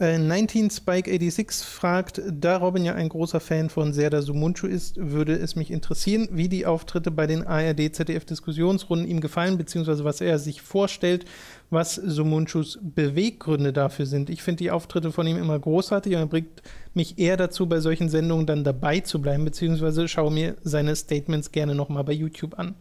Äh, 0.00 0.16
19 0.16 0.70
Spike 0.70 1.10
86 1.10 1.62
fragt, 1.62 2.22
da 2.26 2.56
Robin 2.56 2.86
ja 2.86 2.94
ein 2.94 3.10
großer 3.10 3.38
Fan 3.38 3.68
von 3.68 3.92
Serda 3.92 4.22
Sumunchu 4.22 4.66
ist, 4.66 4.96
würde 4.96 5.34
es 5.34 5.56
mich 5.56 5.70
interessieren, 5.70 6.26
wie 6.32 6.48
die 6.48 6.64
Auftritte 6.64 7.10
bei 7.10 7.26
den 7.26 7.46
ARD-ZDF-Diskussionsrunden 7.46 9.06
ihm 9.06 9.20
gefallen, 9.20 9.58
beziehungsweise 9.58 10.02
was 10.02 10.22
er 10.22 10.38
sich 10.38 10.62
vorstellt, 10.62 11.26
was 11.68 11.96
Sumunchus 11.96 12.78
Beweggründe 12.80 13.74
dafür 13.74 14.06
sind. 14.06 14.30
Ich 14.30 14.42
finde 14.42 14.64
die 14.64 14.70
Auftritte 14.70 15.12
von 15.12 15.26
ihm 15.26 15.36
immer 15.36 15.58
großartig 15.58 16.14
und 16.14 16.20
er 16.20 16.26
bringt 16.26 16.62
mich 16.94 17.18
eher 17.18 17.36
dazu, 17.36 17.68
bei 17.68 17.80
solchen 17.80 18.08
Sendungen 18.08 18.46
dann 18.46 18.64
dabei 18.64 19.00
zu 19.00 19.20
bleiben, 19.20 19.44
beziehungsweise 19.44 20.08
schaue 20.08 20.32
mir 20.32 20.56
seine 20.62 20.96
Statements 20.96 21.52
gerne 21.52 21.74
nochmal 21.74 22.04
bei 22.04 22.14
YouTube 22.14 22.58
an. 22.58 22.74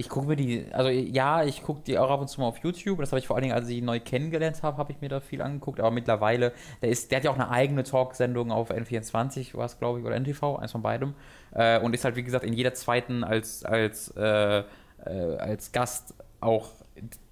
Ich 0.00 0.08
gucke 0.08 0.26
mir 0.26 0.36
die, 0.36 0.64
also 0.72 0.88
ja, 0.88 1.44
ich 1.44 1.62
gucke 1.62 1.82
die 1.86 1.98
auch 1.98 2.10
ab 2.10 2.22
und 2.22 2.28
zu 2.28 2.40
mal 2.40 2.46
auf 2.46 2.56
YouTube. 2.56 3.00
Das 3.00 3.12
habe 3.12 3.20
ich 3.20 3.26
vor 3.26 3.36
allen 3.36 3.42
Dingen, 3.42 3.54
als 3.54 3.68
ich 3.68 3.76
ihn 3.76 3.84
neu 3.84 4.00
kennengelernt 4.00 4.62
habe, 4.62 4.78
habe 4.78 4.92
ich 4.92 5.02
mir 5.02 5.10
da 5.10 5.20
viel 5.20 5.42
angeguckt. 5.42 5.78
Aber 5.78 5.90
mittlerweile, 5.90 6.54
der, 6.80 6.88
ist, 6.88 7.10
der 7.10 7.18
hat 7.18 7.24
ja 7.24 7.30
auch 7.30 7.34
eine 7.34 7.50
eigene 7.50 7.82
Talksendung 7.82 8.50
auf 8.50 8.70
N24, 8.70 9.54
war 9.58 9.66
es 9.66 9.78
glaube 9.78 10.00
ich, 10.00 10.06
oder 10.06 10.18
NTV, 10.18 10.56
eins 10.56 10.72
von 10.72 10.80
beidem. 10.80 11.12
Äh, 11.52 11.80
und 11.80 11.94
ist 11.94 12.06
halt, 12.06 12.16
wie 12.16 12.22
gesagt, 12.22 12.46
in 12.46 12.54
jeder 12.54 12.72
zweiten 12.72 13.24
als, 13.24 13.62
als, 13.62 14.08
äh, 14.16 14.60
äh, 14.60 14.64
als 15.38 15.70
Gast 15.72 16.14
auch 16.40 16.70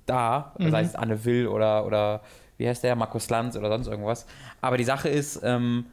da. 0.05 0.53
Mhm. 0.59 0.71
Sei 0.71 0.83
es 0.83 0.95
Anne 0.95 1.25
Will 1.25 1.47
oder, 1.47 1.87
oder 1.87 2.21
wie 2.59 2.69
heißt 2.69 2.85
der, 2.85 2.97
Markus 2.97 3.31
Lanz 3.31 3.57
oder 3.57 3.71
sonst 3.71 3.87
irgendwas. 3.87 4.27
Aber 4.61 4.77
die 4.77 4.85
Sache 4.85 5.09
ist, 5.09 5.41
ähm, 5.43 5.87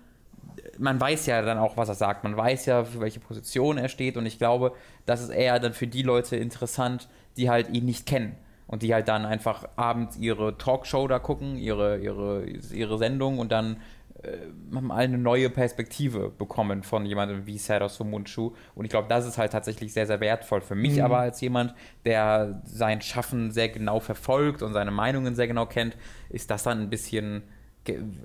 man 0.78 1.00
weiß 1.00 1.26
ja 1.28 1.42
dann 1.42 1.58
auch, 1.58 1.78
was 1.78 1.90
er 1.90 1.96
sagt. 1.96 2.24
Man 2.24 2.36
weiß 2.36 2.66
ja, 2.66 2.84
für 2.84 3.00
welche 3.00 3.20
Position 3.20 3.78
er 3.78 3.90
steht. 3.90 4.18
Und 4.18 4.26
ich 4.26 4.38
glaube, 4.38 4.74
das 5.06 5.22
ist 5.22 5.30
eher 5.30 5.60
dann 5.60 5.74
für 5.74 5.88
die 5.88 6.02
Leute 6.02 6.36
interessant, 6.36 7.08
die 7.38 7.50
halt 7.50 7.70
ihn 7.70 7.86
nicht 7.86 8.06
kennen. 8.06 8.36
Und 8.68 8.82
die 8.82 8.94
halt 8.94 9.08
dann 9.08 9.26
einfach 9.26 9.68
abends 9.76 10.18
ihre 10.18 10.58
Talkshow 10.58 11.08
da 11.08 11.20
gucken, 11.20 11.56
ihre, 11.58 12.00
ihre, 12.00 12.46
ihre 12.46 12.98
Sendung 12.98 13.38
und 13.38 13.52
dann 13.52 13.78
äh, 14.24 14.38
mal 14.72 14.96
eine 14.96 15.20
neue 15.20 15.52
Perspektive 15.52 16.30
bekommen 16.30 16.82
von 16.82 17.06
jemandem 17.06 17.46
wie 17.46 17.60
Serdar 17.60 17.90
Sumunchu. 17.90 18.54
Und 18.74 18.86
ich 18.86 18.90
glaube, 18.90 19.08
das 19.08 19.28
ist 19.28 19.38
halt 19.38 19.52
tatsächlich 19.52 19.94
sehr, 19.94 20.08
sehr 20.08 20.20
wertvoll 20.20 20.62
für 20.62 20.74
mich, 20.74 20.96
Mhm. 20.96 21.04
aber 21.04 21.20
als 21.20 21.42
jemand, 21.42 21.76
der 22.06 22.62
sein 22.66 23.02
Schaffen 23.02 23.52
sehr 23.52 23.70
genau 23.70 24.00
verfolgt 24.00 24.64
und 24.64 24.74
seine 24.74 24.90
Meinungen 24.92 25.36
sehr 25.36 25.48
genau 25.48 25.68
kennt, 25.68 25.96
ist 26.30 26.50
das 26.50 26.64
dann 26.64 26.82
ein 26.82 26.90
bisschen 26.90 27.44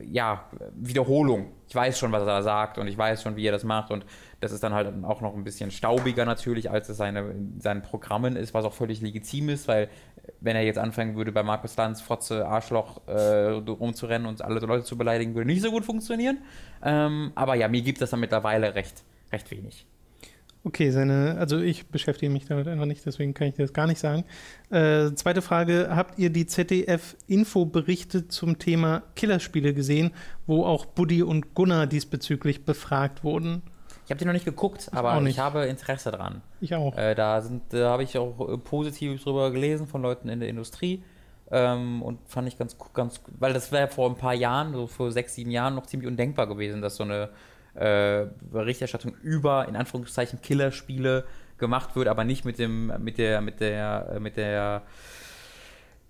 ja, 0.02 0.44
Wiederholung. 0.74 1.52
Ich 1.68 1.74
weiß 1.74 1.98
schon, 1.98 2.12
was 2.12 2.22
er 2.22 2.26
da 2.26 2.42
sagt 2.42 2.78
und 2.78 2.88
ich 2.88 2.98
weiß 2.98 3.22
schon, 3.22 3.36
wie 3.36 3.46
er 3.46 3.52
das 3.52 3.64
macht 3.64 3.90
und 3.90 4.04
das 4.40 4.52
ist 4.52 4.62
dann 4.62 4.72
halt 4.72 4.92
auch 5.04 5.20
noch 5.20 5.34
ein 5.34 5.44
bisschen 5.44 5.70
staubiger 5.70 6.24
natürlich, 6.24 6.70
als 6.70 6.88
es 6.88 6.96
seine, 6.96 7.20
in 7.30 7.60
seinen 7.60 7.82
Programmen 7.82 8.36
ist, 8.36 8.54
was 8.54 8.64
auch 8.64 8.72
völlig 8.72 9.00
legitim 9.00 9.48
ist, 9.48 9.68
weil 9.68 9.88
wenn 10.40 10.56
er 10.56 10.62
jetzt 10.62 10.78
anfangen 10.78 11.16
würde, 11.16 11.32
bei 11.32 11.42
Markus 11.42 11.76
Lanz, 11.76 12.00
Fotze, 12.00 12.46
Arschloch 12.46 13.06
äh, 13.06 13.50
rumzurennen 13.50 14.26
und 14.26 14.42
alle 14.42 14.60
Leute 14.60 14.84
zu 14.84 14.96
beleidigen, 14.96 15.34
würde 15.34 15.46
nicht 15.46 15.62
so 15.62 15.70
gut 15.70 15.84
funktionieren. 15.84 16.38
Ähm, 16.82 17.32
aber 17.34 17.54
ja, 17.54 17.68
mir 17.68 17.82
gibt 17.82 18.00
das 18.00 18.10
dann 18.10 18.20
mittlerweile 18.20 18.74
recht, 18.74 19.02
recht 19.32 19.50
wenig. 19.50 19.86
Okay, 20.62 20.90
seine, 20.90 21.36
also 21.38 21.58
ich 21.58 21.88
beschäftige 21.88 22.30
mich 22.30 22.44
damit 22.44 22.68
einfach 22.68 22.84
nicht, 22.84 23.04
deswegen 23.06 23.32
kann 23.32 23.48
ich 23.48 23.54
dir 23.54 23.62
das 23.62 23.72
gar 23.72 23.86
nicht 23.86 23.98
sagen. 23.98 24.24
Äh, 24.68 25.12
zweite 25.14 25.40
Frage: 25.40 25.88
Habt 25.90 26.18
ihr 26.18 26.28
die 26.28 26.46
ZDF-Infoberichte 26.46 28.28
zum 28.28 28.58
Thema 28.58 29.02
Killerspiele 29.16 29.72
gesehen, 29.72 30.10
wo 30.46 30.64
auch 30.64 30.84
Buddy 30.84 31.22
und 31.22 31.54
Gunnar 31.54 31.86
diesbezüglich 31.86 32.66
befragt 32.66 33.24
wurden? 33.24 33.62
Ich 34.04 34.10
habe 34.10 34.18
die 34.18 34.24
noch 34.26 34.32
nicht 34.34 34.44
geguckt, 34.44 34.88
auch 34.92 34.98
aber 34.98 35.20
nicht. 35.20 35.34
ich 35.34 35.38
habe 35.38 35.64
Interesse 35.64 36.10
dran. 36.10 36.42
Ich 36.60 36.74
auch. 36.74 36.96
Äh, 36.96 37.14
da 37.14 37.40
sind, 37.40 37.62
da 37.70 37.90
habe 37.90 38.02
ich 38.02 38.18
auch 38.18 38.48
äh, 38.48 38.58
Positives 38.58 39.22
drüber 39.22 39.50
gelesen 39.52 39.86
von 39.86 40.02
Leuten 40.02 40.28
in 40.28 40.40
der 40.40 40.48
Industrie. 40.48 41.02
Ähm, 41.50 42.02
und 42.02 42.18
fand 42.26 42.48
ich 42.48 42.58
ganz, 42.58 42.76
ganz, 42.92 43.22
weil 43.38 43.52
das 43.52 43.72
wäre 43.72 43.88
vor 43.88 44.10
ein 44.10 44.16
paar 44.16 44.34
Jahren, 44.34 44.72
so 44.72 44.86
vor 44.86 45.10
sechs, 45.10 45.34
sieben 45.36 45.50
Jahren, 45.50 45.74
noch 45.74 45.86
ziemlich 45.86 46.08
undenkbar 46.08 46.46
gewesen, 46.46 46.82
dass 46.82 46.96
so 46.96 47.04
eine 47.04 47.30
äh, 47.80 48.26
Berichterstattung 48.52 49.14
über, 49.22 49.66
in 49.66 49.74
Anführungszeichen, 49.74 50.40
Killerspiele 50.40 51.24
gemacht 51.58 51.96
wird, 51.96 52.08
aber 52.08 52.24
nicht 52.24 52.44
mit 52.44 52.58
dem, 52.58 52.92
mit 52.98 53.18
der, 53.18 53.40
mit 53.40 53.60
der, 53.60 54.18
mit 54.20 54.36
der 54.36 54.82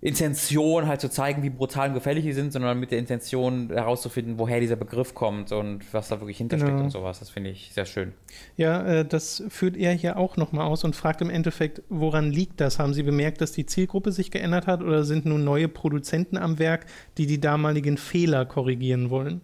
Intention 0.03 0.87
halt 0.87 0.99
zu 0.99 1.09
zeigen, 1.11 1.43
wie 1.43 1.51
brutal 1.51 1.89
und 1.89 1.93
gefährlich 1.93 2.23
die 2.25 2.33
sind, 2.33 2.51
sondern 2.51 2.79
mit 2.79 2.89
der 2.89 2.97
Intention 2.97 3.69
herauszufinden, 3.69 4.39
woher 4.39 4.59
dieser 4.59 4.75
Begriff 4.75 5.13
kommt 5.13 5.51
und 5.51 5.81
was 5.93 6.07
da 6.07 6.19
wirklich 6.19 6.37
hintersteckt 6.37 6.71
Genau. 6.71 6.85
und 6.85 6.89
sowas. 6.89 7.19
Das 7.19 7.29
finde 7.29 7.51
ich 7.51 7.71
sehr 7.71 7.85
schön. 7.85 8.13
Ja, 8.57 8.83
äh, 8.83 9.05
das 9.05 9.43
führt 9.49 9.77
er 9.77 9.93
hier 9.93 10.17
auch 10.17 10.37
nochmal 10.37 10.65
aus 10.65 10.83
und 10.83 10.95
fragt 10.95 11.21
im 11.21 11.29
Endeffekt, 11.29 11.83
woran 11.89 12.31
liegt 12.31 12.59
das? 12.61 12.79
Haben 12.79 12.95
Sie 12.95 13.03
bemerkt, 13.03 13.41
dass 13.41 13.51
die 13.51 13.67
Zielgruppe 13.67 14.11
sich 14.11 14.31
geändert 14.31 14.65
hat 14.65 14.81
oder 14.81 15.03
sind 15.03 15.25
nun 15.25 15.43
neue 15.43 15.67
Produzenten 15.67 16.35
am 16.37 16.57
Werk, 16.57 16.87
die 17.19 17.27
die 17.27 17.39
damaligen 17.39 17.97
Fehler 17.97 18.45
korrigieren 18.45 19.11
wollen? 19.11 19.41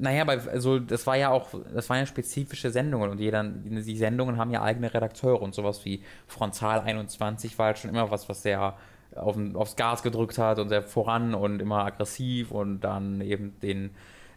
Naja, 0.00 0.22
aber 0.22 0.38
also 0.50 0.78
das 0.78 1.06
war 1.06 1.16
ja 1.16 1.28
auch, 1.28 1.50
das 1.74 1.90
waren 1.90 1.98
ja 1.98 2.06
spezifische 2.06 2.70
Sendungen 2.70 3.10
und 3.10 3.20
jeder, 3.20 3.44
die 3.44 3.96
Sendungen 3.96 4.38
haben 4.38 4.50
ja 4.50 4.62
eigene 4.62 4.92
Redakteure 4.92 5.42
und 5.42 5.54
sowas 5.54 5.84
wie 5.84 6.02
Frontal 6.26 6.80
21 6.80 7.58
war 7.58 7.66
halt 7.66 7.78
schon 7.78 7.90
immer 7.90 8.10
was, 8.10 8.26
was 8.28 8.42
sehr 8.42 8.76
auf, 9.14 9.36
aufs 9.54 9.76
Gas 9.76 10.02
gedrückt 10.02 10.38
hat 10.38 10.58
und 10.58 10.70
sehr 10.70 10.82
voran 10.82 11.34
und 11.34 11.60
immer 11.60 11.84
aggressiv 11.84 12.50
und 12.50 12.80
dann 12.80 13.20
eben 13.20 13.60
den, 13.60 13.90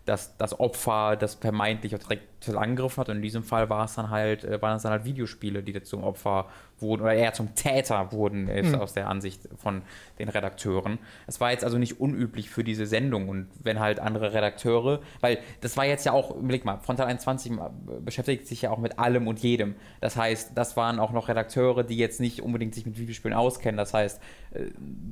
das, 0.06 0.36
das 0.38 0.60
Opfer, 0.60 1.16
das 1.16 1.36
vermeintlich 1.36 1.96
auch 1.96 2.00
direkt 2.00 2.33
angegriffen 2.50 3.02
hat. 3.02 3.10
Und 3.10 3.18
in 3.18 3.22
diesem 3.22 3.44
Fall 3.44 3.70
war 3.70 3.86
es 3.86 3.96
dann 3.96 4.10
halt, 4.10 4.44
äh, 4.44 4.62
waren 4.62 4.78
es 4.78 4.84
dann 4.84 4.92
halt 4.92 5.06
Videospiele, 5.06 5.64
die 5.64 5.82
zum 5.84 6.04
Opfer 6.04 6.48
wurden 6.84 7.02
oder 7.02 7.14
eher 7.14 7.34
zum 7.34 7.56
Täter 7.56 8.12
wurden, 8.12 8.48
ist 8.48 8.74
mhm. 8.74 8.82
aus 8.82 8.94
der 8.94 9.08
Ansicht 9.08 9.50
von 9.56 9.82
den 10.20 10.30
Redakteuren. 10.30 11.00
Es 11.26 11.40
war 11.40 11.52
jetzt 11.52 11.64
also 11.64 11.78
nicht 11.78 12.00
unüblich 12.00 12.50
für 12.50 12.64
diese 12.64 12.86
Sendung 12.86 13.30
und 13.30 13.48
wenn 13.64 13.80
halt 13.80 14.00
andere 14.00 14.34
Redakteure, 14.34 15.00
weil 15.22 15.40
das 15.62 15.76
war 15.78 15.86
jetzt 15.86 16.06
ja 16.06 16.12
auch, 16.12 16.36
überleg 16.36 16.66
mal, 16.66 16.78
Frontal 16.78 17.08
21 17.08 17.54
beschäftigt 18.02 18.48
sich 18.48 18.64
ja 18.64 18.70
auch 18.70 18.78
mit 18.78 19.00
allem 19.00 19.28
und 19.28 19.40
jedem. 19.40 19.76
Das 20.02 20.16
heißt, 20.16 20.52
das 20.56 20.78
waren 20.78 21.00
auch 21.00 21.12
noch 21.12 21.30
Redakteure, 21.30 21.84
die 21.84 21.98
jetzt 21.98 22.20
nicht 22.20 22.42
unbedingt 22.42 22.76
sich 22.76 22.86
mit 22.86 22.98
Videospielen 23.00 23.36
auskennen. 23.36 23.78
Das 23.78 23.94
heißt, 23.94 24.22
äh, 24.52 24.66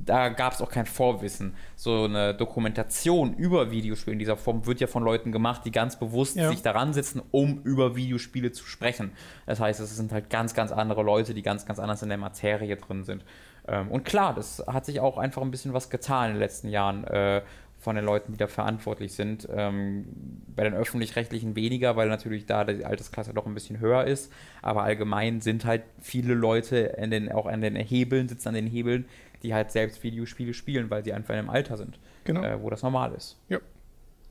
da 0.04 0.28
gab 0.28 0.52
es 0.52 0.60
auch 0.60 0.70
kein 0.70 0.86
Vorwissen. 0.86 1.54
So 1.76 2.04
eine 2.04 2.34
Dokumentation 2.34 3.34
über 3.34 3.70
Videospiele 3.70 4.12
in 4.12 4.18
dieser 4.18 4.36
Form 4.36 4.66
wird 4.66 4.80
ja 4.80 4.86
von 4.86 5.02
Leuten 5.02 5.32
gemacht, 5.32 5.62
die 5.64 5.72
ganz 5.72 5.98
bewusst 5.98 6.36
ja. 6.36 6.50
sich 6.50 6.62
daran 6.62 6.92
um 7.30 7.62
über 7.62 7.96
Videospiele 7.96 8.52
zu 8.52 8.66
sprechen. 8.66 9.12
Das 9.46 9.60
heißt, 9.60 9.80
es 9.80 9.96
sind 9.96 10.12
halt 10.12 10.30
ganz, 10.30 10.54
ganz 10.54 10.72
andere 10.72 11.02
Leute, 11.02 11.34
die 11.34 11.42
ganz, 11.42 11.66
ganz 11.66 11.78
anders 11.78 12.02
in 12.02 12.08
der 12.08 12.18
Materie 12.18 12.76
drin 12.76 13.04
sind. 13.04 13.24
Ähm, 13.68 13.88
und 13.88 14.04
klar, 14.04 14.34
das 14.34 14.62
hat 14.66 14.84
sich 14.86 15.00
auch 15.00 15.18
einfach 15.18 15.42
ein 15.42 15.50
bisschen 15.50 15.72
was 15.72 15.90
getan 15.90 16.28
in 16.28 16.32
den 16.34 16.40
letzten 16.40 16.68
Jahren 16.68 17.04
äh, 17.04 17.42
von 17.78 17.96
den 17.96 18.04
Leuten, 18.04 18.32
die 18.32 18.38
da 18.38 18.46
verantwortlich 18.46 19.12
sind. 19.12 19.48
Ähm, 19.52 20.06
bei 20.54 20.62
den 20.64 20.74
öffentlich-rechtlichen 20.74 21.56
weniger, 21.56 21.96
weil 21.96 22.08
natürlich 22.08 22.46
da 22.46 22.64
die 22.64 22.84
Altersklasse 22.84 23.34
doch 23.34 23.46
ein 23.46 23.54
bisschen 23.54 23.80
höher 23.80 24.04
ist. 24.04 24.32
Aber 24.62 24.84
allgemein 24.84 25.40
sind 25.40 25.64
halt 25.64 25.82
viele 26.00 26.34
Leute 26.34 26.76
in 26.78 27.10
den, 27.10 27.30
auch 27.32 27.46
an 27.46 27.60
den 27.60 27.74
Hebeln, 27.74 28.28
sitzen 28.28 28.48
an 28.48 28.54
den 28.54 28.68
Hebeln, 28.68 29.06
die 29.42 29.52
halt 29.52 29.72
selbst 29.72 30.02
Videospiele 30.04 30.54
spielen, 30.54 30.90
weil 30.90 31.04
sie 31.04 31.12
einfach 31.12 31.34
in 31.34 31.40
einem 31.40 31.50
Alter 31.50 31.76
sind, 31.76 31.98
genau. 32.24 32.42
äh, 32.44 32.62
wo 32.62 32.70
das 32.70 32.82
normal 32.82 33.14
ist. 33.14 33.36
Ja. 33.48 33.58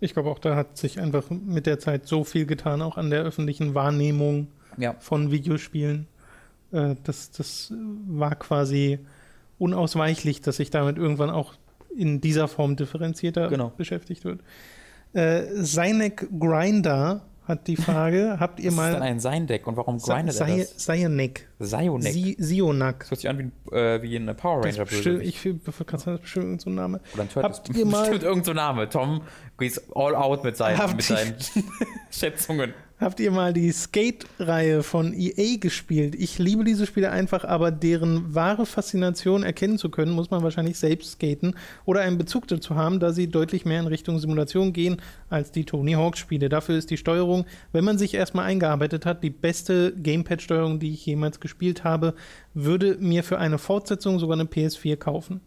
Ich 0.01 0.13
glaube 0.13 0.29
auch, 0.29 0.39
da 0.39 0.55
hat 0.55 0.77
sich 0.77 0.99
einfach 0.99 1.29
mit 1.29 1.65
der 1.67 1.79
Zeit 1.79 2.07
so 2.07 2.23
viel 2.23 2.45
getan, 2.45 2.81
auch 2.81 2.97
an 2.97 3.09
der 3.09 3.21
öffentlichen 3.21 3.75
Wahrnehmung 3.75 4.47
ja. 4.77 4.95
von 4.99 5.31
Videospielen. 5.31 6.07
Äh, 6.71 6.95
das, 7.03 7.31
das 7.31 7.71
war 8.07 8.35
quasi 8.35 8.99
unausweichlich, 9.59 10.41
dass 10.41 10.57
sich 10.57 10.71
damit 10.71 10.97
irgendwann 10.97 11.29
auch 11.29 11.53
in 11.95 12.19
dieser 12.19 12.47
Form 12.47 12.75
differenzierter 12.75 13.47
genau. 13.47 13.71
beschäftigt 13.77 14.25
wird. 14.25 14.41
Äh, 15.13 15.43
Seinek 15.53 16.27
Grinder 16.39 17.21
hat 17.43 17.67
die 17.67 17.75
Frage, 17.75 18.37
habt 18.39 18.59
ihr 18.59 18.71
mal... 18.71 18.83
Was 18.83 18.89
ist 18.89 18.95
denn 18.95 19.03
ein 19.03 19.19
Sein-Deck 19.19 19.65
und 19.65 19.75
warum 19.75 19.97
grindet 19.97 20.35
Sa 20.35 20.47
er 20.47 20.57
das? 20.57 20.77
Sionek. 20.77 21.47
Sionek? 21.59 22.35
Sionak. 22.39 22.99
Das 22.99 23.11
hört 23.11 23.19
sich 23.21 23.29
an 23.29 23.39
wie, 23.39 23.75
äh, 23.75 24.01
wie 24.01 24.15
ein 24.15 24.35
Power 24.35 24.63
Ranger. 24.63 24.85
Bestimmt, 24.85 25.23
ich 25.23 25.41
kann 25.41 25.59
das 25.91 26.19
bestimmt 26.21 26.45
irgendein 26.45 26.59
so 26.59 26.69
Name. 26.69 27.01
Oder 27.13 27.23
ein 27.23 27.29
Turtle. 27.29 27.49
Habt 27.49 27.69
ihr 27.75 27.85
mal... 27.87 27.99
Bestimmt 28.01 28.23
irgendein 28.23 28.45
so 28.45 28.53
Name. 28.53 28.89
Tom 28.89 29.21
geht 29.57 29.81
all 29.95 30.15
out 30.15 30.43
mit 30.43 30.55
seinen, 30.55 30.95
mit 30.95 31.03
seinen 31.03 31.35
Schätzungen. 32.11 32.73
Habt 33.01 33.19
ihr 33.19 33.31
mal 33.31 33.51
die 33.51 33.71
Skate-Reihe 33.71 34.83
von 34.83 35.15
EA 35.15 35.57
gespielt? 35.57 36.13
Ich 36.13 36.37
liebe 36.37 36.63
diese 36.63 36.85
Spiele 36.85 37.09
einfach, 37.09 37.43
aber 37.43 37.71
deren 37.71 38.35
wahre 38.35 38.67
Faszination 38.67 39.41
erkennen 39.41 39.79
zu 39.79 39.89
können, 39.89 40.11
muss 40.11 40.29
man 40.29 40.43
wahrscheinlich 40.43 40.77
selbst 40.77 41.13
skaten 41.13 41.55
oder 41.85 42.01
einen 42.01 42.19
Bezug 42.19 42.47
dazu 42.47 42.75
haben, 42.75 42.99
da 42.99 43.11
sie 43.11 43.27
deutlich 43.27 43.65
mehr 43.65 43.79
in 43.79 43.87
Richtung 43.87 44.19
Simulation 44.19 44.71
gehen 44.71 45.01
als 45.31 45.51
die 45.51 45.63
Tony 45.63 45.93
Hawk-Spiele. 45.93 46.47
Dafür 46.47 46.77
ist 46.77 46.91
die 46.91 46.97
Steuerung, 46.97 47.47
wenn 47.71 47.85
man 47.85 47.97
sich 47.97 48.13
erstmal 48.13 48.45
eingearbeitet 48.45 49.07
hat, 49.07 49.23
die 49.23 49.31
beste 49.31 49.95
Gamepad-Steuerung, 49.95 50.77
die 50.77 50.93
ich 50.93 51.03
jemals 51.03 51.39
gespielt 51.39 51.83
habe. 51.83 52.13
Würde 52.53 52.97
mir 52.99 53.23
für 53.23 53.39
eine 53.39 53.57
Fortsetzung 53.57 54.19
sogar 54.19 54.37
eine 54.37 54.47
PS4 54.47 54.97
kaufen. 54.97 55.41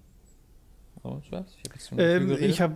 Oh, 1.05 1.21
was? 1.31 1.47
Ich 1.77 1.93
habe 1.93 2.03
ähm, 2.03 2.37
hab 2.59 2.73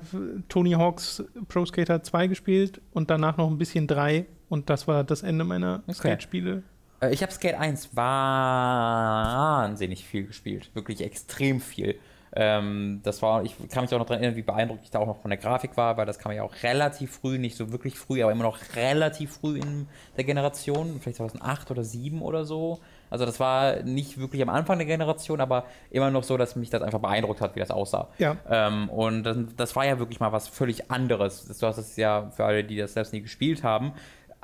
Tony 0.50 0.72
Hawks 0.72 1.24
Pro 1.48 1.64
Skater 1.64 2.02
2 2.02 2.26
gespielt 2.26 2.82
und 2.92 3.08
danach 3.08 3.38
noch 3.38 3.50
ein 3.50 3.56
bisschen 3.56 3.86
3 3.86 4.26
und 4.50 4.68
das 4.68 4.86
war 4.86 5.02
das 5.02 5.22
Ende 5.22 5.44
meiner 5.44 5.82
okay. 5.86 5.94
Skate-Spiele. 5.94 6.62
Äh, 7.00 7.14
ich 7.14 7.22
habe 7.22 7.32
Skate 7.32 7.54
1 7.54 7.96
wahnsinnig 7.96 10.04
viel 10.04 10.26
gespielt. 10.26 10.70
Wirklich 10.74 11.00
extrem 11.00 11.62
viel. 11.62 11.98
Ähm, 12.36 13.00
das 13.02 13.22
war, 13.22 13.44
ich 13.44 13.56
kann 13.70 13.84
mich 13.84 13.94
auch 13.94 13.98
noch 13.98 14.04
daran 14.04 14.22
erinnern, 14.22 14.36
wie 14.36 14.42
beeindruckt 14.42 14.84
ich 14.84 14.90
da 14.90 14.98
auch 14.98 15.06
noch 15.06 15.22
von 15.22 15.30
der 15.30 15.38
Grafik 15.38 15.78
war, 15.78 15.96
weil 15.96 16.04
das 16.04 16.18
kam 16.18 16.32
ja 16.32 16.42
auch 16.42 16.52
relativ 16.62 17.12
früh, 17.12 17.38
nicht 17.38 17.56
so 17.56 17.72
wirklich 17.72 17.98
früh, 17.98 18.22
aber 18.22 18.32
immer 18.32 18.44
noch 18.44 18.58
relativ 18.76 19.38
früh 19.38 19.58
in 19.58 19.88
der 20.18 20.24
Generation, 20.24 21.00
vielleicht 21.00 21.16
2008 21.16 21.70
oder 21.70 21.82
2007 21.82 22.20
oder 22.20 22.44
so. 22.44 22.80
Also 23.10 23.24
das 23.24 23.40
war 23.40 23.82
nicht 23.82 24.18
wirklich 24.18 24.42
am 24.42 24.48
Anfang 24.48 24.78
der 24.78 24.86
Generation, 24.86 25.40
aber 25.40 25.64
immer 25.90 26.10
noch 26.10 26.24
so, 26.24 26.36
dass 26.36 26.56
mich 26.56 26.70
das 26.70 26.82
einfach 26.82 27.00
beeindruckt 27.00 27.40
hat, 27.40 27.54
wie 27.54 27.60
das 27.60 27.70
aussah. 27.70 28.08
Ja. 28.18 28.36
Ähm, 28.48 28.88
und 28.88 29.24
das, 29.24 29.36
das, 29.56 29.76
war 29.76 29.86
ja 29.86 29.98
wirklich 29.98 30.20
mal 30.20 30.32
was 30.32 30.48
völlig 30.48 30.90
anderes. 30.90 31.46
Du 31.58 31.66
hast 31.66 31.78
es 31.78 31.96
ja 31.96 32.30
für 32.30 32.44
alle, 32.44 32.64
die 32.64 32.76
das 32.76 32.94
selbst 32.94 33.12
nie 33.12 33.20
gespielt 33.20 33.62
haben, 33.62 33.92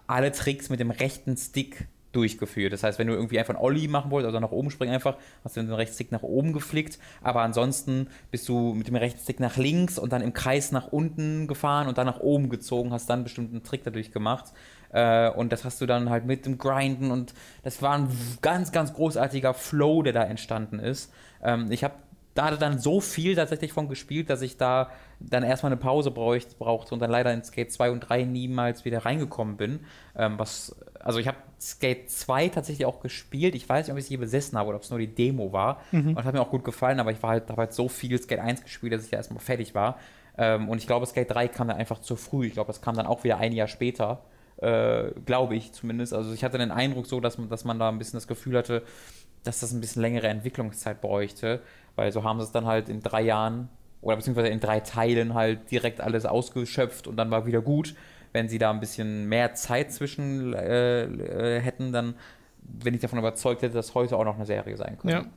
alle 0.07 0.33
Tricks 0.33 0.71
mit 0.71 0.81
dem 0.81 0.91
rechten 0.91 1.37
Stick 1.37 1.89
durchgeführt. 2.15 2.73
Das 2.73 2.83
heißt, 2.83 2.99
wenn 2.99 3.09
du 3.09 3.15
irgendwie 3.15 3.39
einfach 3.39 3.55
einen 3.55 3.63
Ollie 3.63 3.89
machen 3.89 4.11
wolltest, 4.11 4.29
also 4.35 4.41
nach 4.41 4.53
oben 4.53 4.71
springen 4.71 4.95
einfach, 4.95 5.17
hast 5.43 5.57
du 5.57 5.63
den 5.63 5.73
rechten 5.73 5.95
Stick 5.95 6.13
nach 6.13 6.23
oben 6.23 6.53
geflickt, 6.53 6.99
aber 7.23 7.43
ansonsten 7.43 8.09
bist 8.31 8.49
du 8.49 8.75
mit 8.75 8.87
dem 8.87 8.97
rechten 8.97 9.21
Stick 9.21 9.41
nach 9.41 9.57
links 9.57 9.99
und 9.99 10.13
dann 10.13 10.23
im 10.23 10.33
Kreis 10.33 10.73
nach 10.73 10.89
unten 10.89 11.47
gefahren 11.47 11.89
und 11.89 11.99
dann 11.99 12.07
nach 12.07 12.21
oben 12.21 12.49
gezogen, 12.49 12.93
hast 12.93 13.11
dann 13.11 13.19
einen 13.19 13.25
bestimmten 13.25 13.63
Trick 13.63 13.83
dadurch 13.85 14.13
gemacht. 14.13 14.53
Äh, 14.95 15.29
und 15.31 15.53
das 15.53 15.65
hast 15.65 15.81
du 15.81 15.87
dann 15.87 16.09
halt 16.09 16.25
mit 16.25 16.47
dem 16.47 16.57
Grinden 16.57 17.11
und 17.11 17.35
das 17.65 17.83
war 17.83 17.99
ein 17.99 18.09
ganz, 18.43 18.71
ganz 18.71 18.95
großartiger 18.95 19.53
Flow, 19.53 20.03
der 20.03 20.13
da 20.13 20.23
entstanden 20.23 20.79
ist. 20.79 21.13
Ähm, 21.43 21.67
ich 21.71 21.83
habe 21.83 21.95
da 22.35 22.53
dann 22.53 22.79
so 22.79 23.01
viel 23.01 23.35
tatsächlich 23.35 23.73
von 23.73 23.89
gespielt, 23.89 24.31
dass 24.31 24.43
ich 24.43 24.57
da 24.57 24.91
dann 25.21 25.43
erstmal 25.43 25.73
eine 25.73 25.81
Pause 25.81 26.11
braucht, 26.11 26.59
brauchte 26.59 26.95
und 26.95 27.01
dann 27.01 27.11
leider 27.11 27.33
in 27.33 27.43
Skate 27.43 27.73
2 27.73 27.91
und 27.91 28.01
3 28.01 28.25
niemals 28.25 28.85
wieder 28.85 29.05
reingekommen 29.05 29.57
bin. 29.57 29.81
Ähm, 30.17 30.39
was, 30.39 30.77
also 31.01 31.19
ich 31.19 31.27
habe 31.27 31.39
Skate 31.61 32.11
2 32.11 32.49
tatsächlich 32.49 32.87
auch 32.87 33.01
gespielt. 33.01 33.55
Ich 33.55 33.69
weiß 33.69 33.87
nicht, 33.87 33.93
ob 33.93 33.99
ich 33.99 34.05
es 34.05 34.11
je 34.11 34.17
besessen 34.17 34.59
habe 34.59 34.69
oder 34.69 34.77
ob 34.77 34.83
es 34.83 34.91
nur 34.91 34.99
die 34.99 35.13
Demo 35.13 35.53
war. 35.53 35.81
Mhm. 35.93 36.17
Und 36.17 36.25
hat 36.25 36.35
mir 36.35 36.41
auch 36.41 36.51
gut 36.51 36.65
gefallen, 36.65 37.01
aber 37.01 37.11
ich 37.11 37.23
war 37.23 37.31
halt, 37.31 37.49
habe 37.49 37.63
halt 37.63 37.73
so 37.73 37.89
viel 37.89 38.21
Skate 38.21 38.41
1 38.41 38.63
gespielt, 38.63 38.93
dass 38.93 39.05
ich 39.05 39.11
ja 39.11 39.19
erstmal 39.19 39.41
fertig 39.41 39.75
war. 39.75 39.99
Ähm, 40.37 40.69
und 40.69 40.79
ich 40.79 40.87
glaube, 40.87 41.07
Skate 41.07 41.31
3 41.31 41.49
kam 41.49 41.69
dann 41.69 41.77
einfach 41.77 42.01
zu 42.01 42.17
früh. 42.17 42.47
Ich 42.47 42.55
glaube, 42.55 42.69
das 42.69 42.81
kam 42.81 42.97
dann 42.97 43.07
auch 43.07 43.25
wieder 43.25 43.39
ein 43.39 43.53
Jahr 43.53 43.69
später. 43.69 44.23
Äh, 44.65 45.13
glaube 45.27 45.57
ich 45.57 45.73
zumindest. 45.73 46.15
Also 46.15 46.33
ich 46.33 46.43
hatte 46.43 46.57
den 46.57 46.71
Eindruck 46.71 47.07
so, 47.07 47.21
dass 47.21 47.37
man, 47.37 47.51
dass 47.51 47.65
man 47.65 47.79
da 47.79 47.91
ein 47.91 47.99
bisschen 47.99 48.17
das 48.17 48.27
Gefühl 48.27 48.57
hatte, 48.57 48.83
dass 49.43 49.61
das 49.61 49.73
ein 49.73 49.81
bisschen 49.83 50.01
längere 50.01 50.29
Entwicklungszeit 50.29 51.03
bräuchte, 51.03 51.61
weil 51.97 52.13
so 52.13 52.25
haben 52.25 52.41
sie 52.41 52.47
es 52.47 52.53
dann 52.53 52.65
halt 52.65 52.89
in 52.89 53.01
drei 53.01 53.21
Jahren 53.21 53.69
oder 54.01 54.17
beziehungsweise 54.17 54.49
in 54.49 54.61
drei 54.61 54.81
Teilen 54.81 55.35
halt 55.35 55.71
direkt 55.71 56.01
alles 56.01 56.25
ausgeschöpft 56.25 57.07
und 57.07 57.17
dann 57.17 57.31
war 57.31 57.45
wieder 57.45 57.61
gut. 57.61 57.95
Wenn 58.33 58.49
sie 58.49 58.57
da 58.57 58.71
ein 58.71 58.81
bisschen 58.81 59.29
mehr 59.29 59.53
Zeit 59.53 59.93
zwischen 59.93 60.55
äh, 60.55 61.05
äh, 61.05 61.61
hätten, 61.61 61.93
dann 61.93 62.15
bin 62.63 62.95
ich 62.95 63.01
davon 63.01 63.19
überzeugt, 63.19 63.61
hätte 63.61 63.75
das 63.75 63.95
heute 63.95 64.17
auch 64.17 64.25
noch 64.25 64.37
eine 64.37 64.47
Serie 64.47 64.79
sein 64.79 64.97
können. 64.97 65.31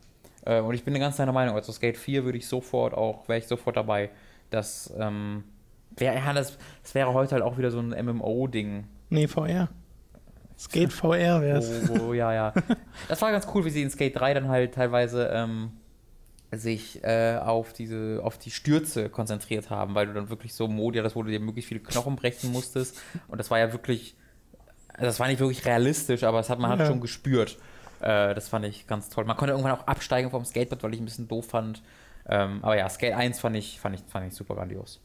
Ja. 0.45 0.59
Äh, 0.59 0.61
und 0.61 0.73
ich 0.73 0.85
bin 0.85 0.93
ganz 0.99 1.17
deiner 1.17 1.33
Meinung, 1.33 1.55
also 1.55 1.73
Skate 1.73 1.97
4 1.97 2.23
würde 2.23 2.37
ich 2.37 2.47
sofort 2.47 2.93
auch, 2.93 3.27
wäre 3.27 3.39
ich 3.39 3.47
sofort 3.47 3.75
dabei. 3.75 4.09
Das, 4.51 4.93
ähm, 4.97 5.43
wär, 5.97 6.13
ja, 6.13 6.31
das, 6.31 6.57
das 6.81 6.95
wäre 6.95 7.13
heute 7.13 7.33
halt 7.33 7.43
auch 7.43 7.57
wieder 7.57 7.71
so 7.71 7.79
ein 7.79 7.89
MMO-Ding 7.89 8.85
Nee, 9.09 9.27
VR. 9.27 9.69
Skate 10.57 10.91
VR 10.91 11.41
wäre 11.41 11.59
es. 11.59 11.89
Oh, 11.89 12.07
oh, 12.07 12.13
ja, 12.13 12.33
ja. 12.33 12.53
Das 13.07 13.21
war 13.21 13.31
ganz 13.31 13.47
cool, 13.53 13.63
wie 13.65 13.69
sie 13.69 13.83
in 13.83 13.91
Skate 13.91 14.15
3 14.15 14.33
dann 14.33 14.47
halt 14.47 14.73
teilweise 14.73 15.29
ähm, 15.31 15.71
sich 16.51 17.03
äh, 17.03 17.37
auf 17.37 17.73
diese, 17.73 18.21
auf 18.23 18.37
die 18.37 18.51
Stürze 18.51 19.09
konzentriert 19.09 19.69
haben, 19.69 19.93
weil 19.95 20.07
du 20.07 20.13
dann 20.13 20.29
wirklich 20.29 20.53
so 20.53 20.67
Modi, 20.67 21.01
das 21.01 21.15
wo 21.15 21.23
du 21.23 21.29
dir 21.29 21.39
möglichst 21.39 21.69
viele 21.69 21.81
Knochen 21.81 22.15
brechen 22.15 22.51
musstest. 22.51 22.99
Und 23.27 23.37
das 23.37 23.51
war 23.51 23.59
ja 23.59 23.71
wirklich, 23.71 24.15
das 24.97 25.19
war 25.19 25.27
nicht 25.27 25.39
wirklich 25.39 25.65
realistisch, 25.65 26.23
aber 26.23 26.39
das 26.39 26.49
hat 26.49 26.59
man 26.59 26.71
halt 26.71 26.79
ja. 26.79 26.85
schon 26.87 27.01
gespürt. 27.01 27.57
Äh, 27.99 28.33
das 28.33 28.47
fand 28.49 28.65
ich 28.65 28.87
ganz 28.87 29.09
toll. 29.09 29.25
Man 29.25 29.37
konnte 29.37 29.51
irgendwann 29.51 29.73
auch 29.73 29.85
absteigen 29.87 30.31
vom 30.31 30.43
Skateboard, 30.43 30.81
weil 30.83 30.93
ich 30.93 31.01
ein 31.01 31.05
bisschen 31.05 31.27
doof 31.27 31.47
fand. 31.47 31.83
Ähm, 32.27 32.59
aber 32.63 32.77
ja, 32.77 32.89
Skate 32.89 33.13
1 33.13 33.39
fand 33.39 33.55
ich, 33.55 33.79
fand 33.79 33.95
ich, 33.95 34.01
fand 34.07 34.27
ich 34.27 34.33
super 34.33 34.55
grandios. 34.55 35.01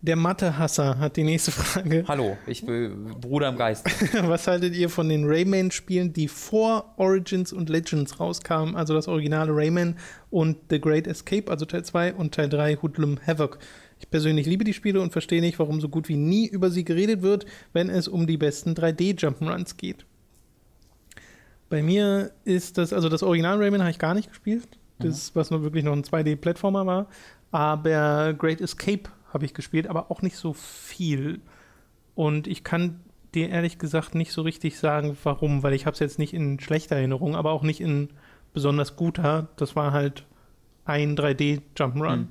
Der 0.00 0.14
Mathe-Hasser 0.14 1.00
hat 1.00 1.16
die 1.16 1.24
nächste 1.24 1.50
Frage. 1.50 2.04
Hallo, 2.06 2.38
ich 2.46 2.64
bin 2.64 3.16
Bruder 3.20 3.48
im 3.48 3.56
Geist. 3.56 3.84
Was 4.28 4.46
haltet 4.46 4.76
ihr 4.76 4.90
von 4.90 5.08
den 5.08 5.24
Rayman-Spielen, 5.24 6.12
die 6.12 6.28
vor 6.28 6.94
Origins 6.98 7.52
und 7.52 7.68
Legends 7.68 8.20
rauskamen? 8.20 8.76
Also 8.76 8.94
das 8.94 9.08
originale 9.08 9.50
Rayman 9.52 9.96
und 10.30 10.56
The 10.70 10.80
Great 10.80 11.08
Escape, 11.08 11.50
also 11.50 11.64
Teil 11.64 11.84
2 11.84 12.14
und 12.14 12.32
Teil 12.32 12.48
3 12.48 12.76
Hoodlum 12.76 13.18
Havoc. 13.26 13.58
Ich 13.98 14.08
persönlich 14.08 14.46
liebe 14.46 14.62
die 14.62 14.72
Spiele 14.72 15.00
und 15.00 15.10
verstehe 15.10 15.40
nicht, 15.40 15.58
warum 15.58 15.80
so 15.80 15.88
gut 15.88 16.08
wie 16.08 16.16
nie 16.16 16.46
über 16.46 16.70
sie 16.70 16.84
geredet 16.84 17.22
wird, 17.22 17.46
wenn 17.72 17.90
es 17.90 18.06
um 18.06 18.28
die 18.28 18.36
besten 18.36 18.74
3D-Jump'n'Runs 18.74 19.76
geht. 19.76 20.06
Bei 21.68 21.82
mir 21.82 22.30
ist 22.44 22.78
das, 22.78 22.92
also 22.92 23.08
das 23.08 23.24
Original 23.24 23.60
Rayman 23.60 23.80
habe 23.80 23.90
ich 23.90 23.98
gar 23.98 24.14
nicht 24.14 24.28
gespielt. 24.28 24.78
Das, 25.00 25.34
mhm. 25.34 25.38
was 25.40 25.50
nur 25.50 25.64
wirklich 25.64 25.82
noch 25.82 25.92
ein 25.92 26.04
2D-Plattformer 26.04 26.86
war. 26.86 27.08
Aber 27.50 28.34
Great 28.34 28.60
Escape 28.60 29.10
habe 29.32 29.44
ich 29.44 29.54
gespielt, 29.54 29.86
aber 29.86 30.10
auch 30.10 30.22
nicht 30.22 30.36
so 30.36 30.52
viel. 30.52 31.40
Und 32.14 32.46
ich 32.46 32.64
kann 32.64 33.00
dir 33.34 33.50
ehrlich 33.50 33.78
gesagt 33.78 34.14
nicht 34.14 34.32
so 34.32 34.42
richtig 34.42 34.78
sagen, 34.78 35.16
warum, 35.22 35.62
weil 35.62 35.74
ich 35.74 35.86
habe 35.86 35.94
es 35.94 36.00
jetzt 36.00 36.18
nicht 36.18 36.34
in 36.34 36.60
schlechter 36.60 36.96
Erinnerung, 36.96 37.36
aber 37.36 37.52
auch 37.52 37.62
nicht 37.62 37.80
in 37.80 38.10
besonders 38.52 38.96
guter. 38.96 39.48
Das 39.56 39.76
war 39.76 39.92
halt 39.92 40.24
ein 40.84 41.16
3D 41.16 41.62
Jump'n'Run. 41.76 42.12
Hm. 42.12 42.28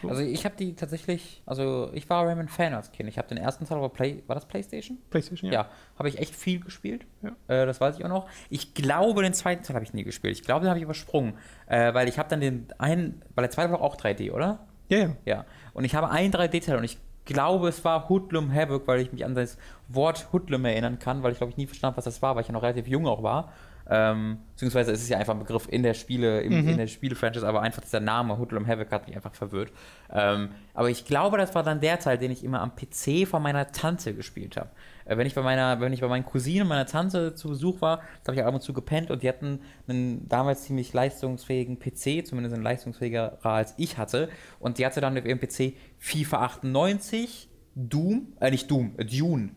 So. 0.00 0.08
Also 0.08 0.22
ich 0.22 0.44
habe 0.44 0.56
die 0.56 0.74
tatsächlich, 0.74 1.42
also 1.44 1.90
ich 1.92 2.08
war 2.08 2.26
Rayman 2.26 2.48
Fan 2.48 2.72
als 2.72 2.92
Kind. 2.92 3.08
Ich 3.08 3.18
habe 3.18 3.28
den 3.28 3.36
ersten 3.36 3.66
Teil 3.66 3.86
Play, 3.90 4.22
war 4.26 4.34
das 4.34 4.46
Playstation? 4.46 4.98
PlayStation, 5.10 5.52
Ja, 5.52 5.68
habe 5.98 6.08
ich 6.08 6.18
echt 6.18 6.34
viel 6.34 6.60
gespielt. 6.60 7.04
Ja. 7.22 7.30
Äh, 7.48 7.66
das 7.66 7.80
weiß 7.80 7.98
ich 7.98 8.04
auch 8.04 8.08
noch. 8.08 8.28
Ich 8.48 8.74
glaube, 8.74 9.22
den 9.22 9.34
zweiten 9.34 9.62
Teil 9.62 9.74
habe 9.74 9.84
ich 9.84 9.92
nie 9.92 10.04
gespielt. 10.04 10.34
Ich 10.34 10.42
glaube, 10.42 10.64
den 10.64 10.70
habe 10.70 10.78
ich 10.78 10.84
übersprungen. 10.84 11.34
Äh, 11.66 11.92
weil 11.94 12.08
ich 12.08 12.18
habe 12.18 12.28
dann 12.28 12.40
den 12.40 12.66
einen, 12.78 13.22
weil 13.34 13.42
der 13.42 13.50
zweite 13.50 13.70
war 13.70 13.82
auch 13.82 13.96
3D, 13.96 14.32
oder? 14.32 14.60
Ja, 14.88 14.98
ja. 14.98 15.16
Ja. 15.24 15.44
Und 15.74 15.84
ich 15.84 15.94
habe 15.94 16.10
einen 16.10 16.32
3D-Teil 16.32 16.76
und 16.76 16.84
ich 16.84 16.98
glaube, 17.24 17.68
es 17.68 17.84
war 17.84 18.08
Hoodlum 18.08 18.52
Havoc, 18.52 18.86
weil 18.88 19.00
ich 19.00 19.12
mich 19.12 19.24
an 19.24 19.34
das 19.34 19.56
Wort 19.88 20.28
Hoodlum 20.32 20.64
erinnern 20.64 20.98
kann, 20.98 21.22
weil 21.22 21.32
ich 21.32 21.38
glaube 21.38 21.50
ich 21.52 21.56
nie 21.56 21.66
verstanden 21.66 21.92
habe, 21.92 21.98
was 21.98 22.04
das 22.04 22.20
war, 22.22 22.34
weil 22.34 22.42
ich 22.42 22.48
ja 22.48 22.52
noch 22.52 22.62
relativ 22.62 22.86
jung 22.88 23.06
auch 23.06 23.22
war. 23.22 23.52
Ähm, 23.88 24.38
beziehungsweise 24.52 24.92
ist 24.92 25.02
es 25.02 25.08
ja 25.08 25.18
einfach 25.18 25.32
ein 25.34 25.40
Begriff 25.40 25.66
in 25.68 25.82
der 25.82 25.94
Spiele, 25.94 26.40
im, 26.42 26.62
Mhm. 26.62 26.68
in 26.68 26.76
der 26.78 26.86
Spiele-Franchise, 26.86 27.46
aber 27.46 27.62
einfach 27.62 27.82
dieser 27.82 28.00
Name 28.00 28.38
Hoodlum 28.38 28.66
Havoc 28.66 28.90
hat 28.92 29.06
mich 29.06 29.16
einfach 29.16 29.34
verwirrt. 29.34 29.72
Ähm, 30.10 30.50
aber 30.72 30.88
ich 30.88 31.04
glaube, 31.04 31.36
das 31.36 31.54
war 31.54 31.62
dann 31.64 31.80
der 31.80 31.98
Teil, 31.98 32.16
den 32.18 32.30
ich 32.30 32.44
immer 32.44 32.60
am 32.60 32.72
PC 32.76 33.26
von 33.26 33.42
meiner 33.42 33.70
Tante 33.72 34.14
gespielt 34.14 34.56
habe. 34.56 34.70
Äh, 35.04 35.16
wenn 35.16 35.26
ich 35.26 35.34
bei 35.34 35.42
meiner, 35.42 35.80
wenn 35.80 35.92
ich 35.92 36.00
bei 36.00 36.08
meinen 36.08 36.24
Cousinen 36.24 36.62
und 36.62 36.68
meiner 36.68 36.86
Tante 36.86 37.34
zu 37.34 37.48
Besuch 37.48 37.80
war, 37.80 37.98
da 38.24 38.28
habe 38.32 38.36
ich 38.36 38.44
ab 38.44 38.54
und 38.54 38.62
zu 38.62 38.72
gepennt 38.72 39.10
und 39.10 39.22
die 39.22 39.28
hatten 39.28 39.60
einen 39.88 40.28
damals 40.28 40.62
ziemlich 40.64 40.92
leistungsfähigen 40.92 41.78
PC, 41.78 42.26
zumindest 42.26 42.54
ein 42.54 42.62
leistungsfähiger 42.62 43.38
als 43.42 43.74
ich 43.76 43.98
hatte. 43.98 44.28
Und 44.58 44.78
die 44.78 44.86
hatte 44.86 45.00
dann 45.00 45.16
auf 45.16 45.24
ihrem 45.24 45.40
PC 45.40 45.74
FIFA 45.98 46.42
98, 46.42 47.48
Doom, 47.74 48.34
äh 48.40 48.50
nicht 48.50 48.70
Doom, 48.70 48.94
äh, 48.98 49.04
Dune. 49.04 49.50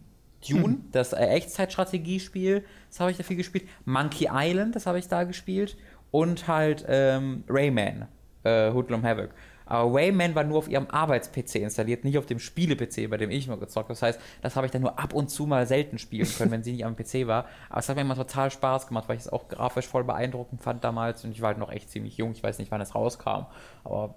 Dune, 0.48 0.78
das 0.92 1.14
äh, 1.14 1.26
Echtzeitstrategiespiel, 1.26 2.64
das 2.90 3.00
habe 3.00 3.12
ich 3.12 3.18
da 3.18 3.24
viel 3.24 3.38
gespielt. 3.38 3.66
Monkey 3.86 4.30
Island, 4.32 4.76
das 4.76 4.86
habe 4.86 5.00
ich 5.00 5.08
da 5.08 5.24
gespielt. 5.24 5.76
Und 6.12 6.48
halt 6.48 6.86
ähm, 6.88 7.44
Rayman, 7.50 8.08
äh, 8.44 8.72
Hoodlum 8.72 9.04
Havoc. 9.04 9.32
Aber 9.66 9.94
Rayman 9.94 10.36
war 10.36 10.44
nur 10.44 10.60
auf 10.60 10.68
ihrem 10.70 10.88
Arbeits-PC 10.90 11.56
installiert, 11.56 12.04
nicht 12.04 12.18
auf 12.18 12.26
dem 12.26 12.40
Spiele-PC, 12.40 13.10
bei 13.10 13.18
dem 13.18 13.32
ich 13.32 13.48
immer 13.48 13.58
gezockt 13.58 13.86
habe. 13.86 13.94
Das 13.94 14.02
heißt, 14.02 14.20
das 14.42 14.56
habe 14.56 14.66
ich 14.68 14.72
dann 14.72 14.82
nur 14.82 15.00
ab 15.00 15.14
und 15.14 15.30
zu 15.30 15.46
mal 15.48 15.66
selten 15.66 15.98
spielen 15.98 16.28
können, 16.38 16.52
wenn 16.52 16.64
sie 16.64 16.72
nicht 16.74 16.86
am 16.86 16.96
PC 16.96 17.28
war. 17.28 17.46
Aber 17.70 17.80
es 17.80 17.90
hat 17.90 17.96
mir 17.96 18.02
immer 18.02 18.16
total 18.16 18.52
Spaß 18.52 18.88
gemacht, 18.88 19.10
weil 19.10 19.18
ich 19.18 19.24
es 19.24 19.30
auch 19.32 19.48
grafisch 19.48 19.88
voll 19.88 20.04
beeindruckend 20.04 20.62
fand 20.62 20.84
damals. 20.84 21.24
Und 21.24 21.32
ich 21.32 21.42
war 21.42 21.48
halt 21.50 21.58
noch 21.58 21.72
echt 21.72 21.90
ziemlich 21.90 22.18
jung. 22.18 22.32
Ich 22.34 22.44
weiß 22.44 22.60
nicht, 22.60 22.72
wann 22.72 22.82
es 22.82 22.94
rauskam. 22.94 23.46
Aber 23.84 24.16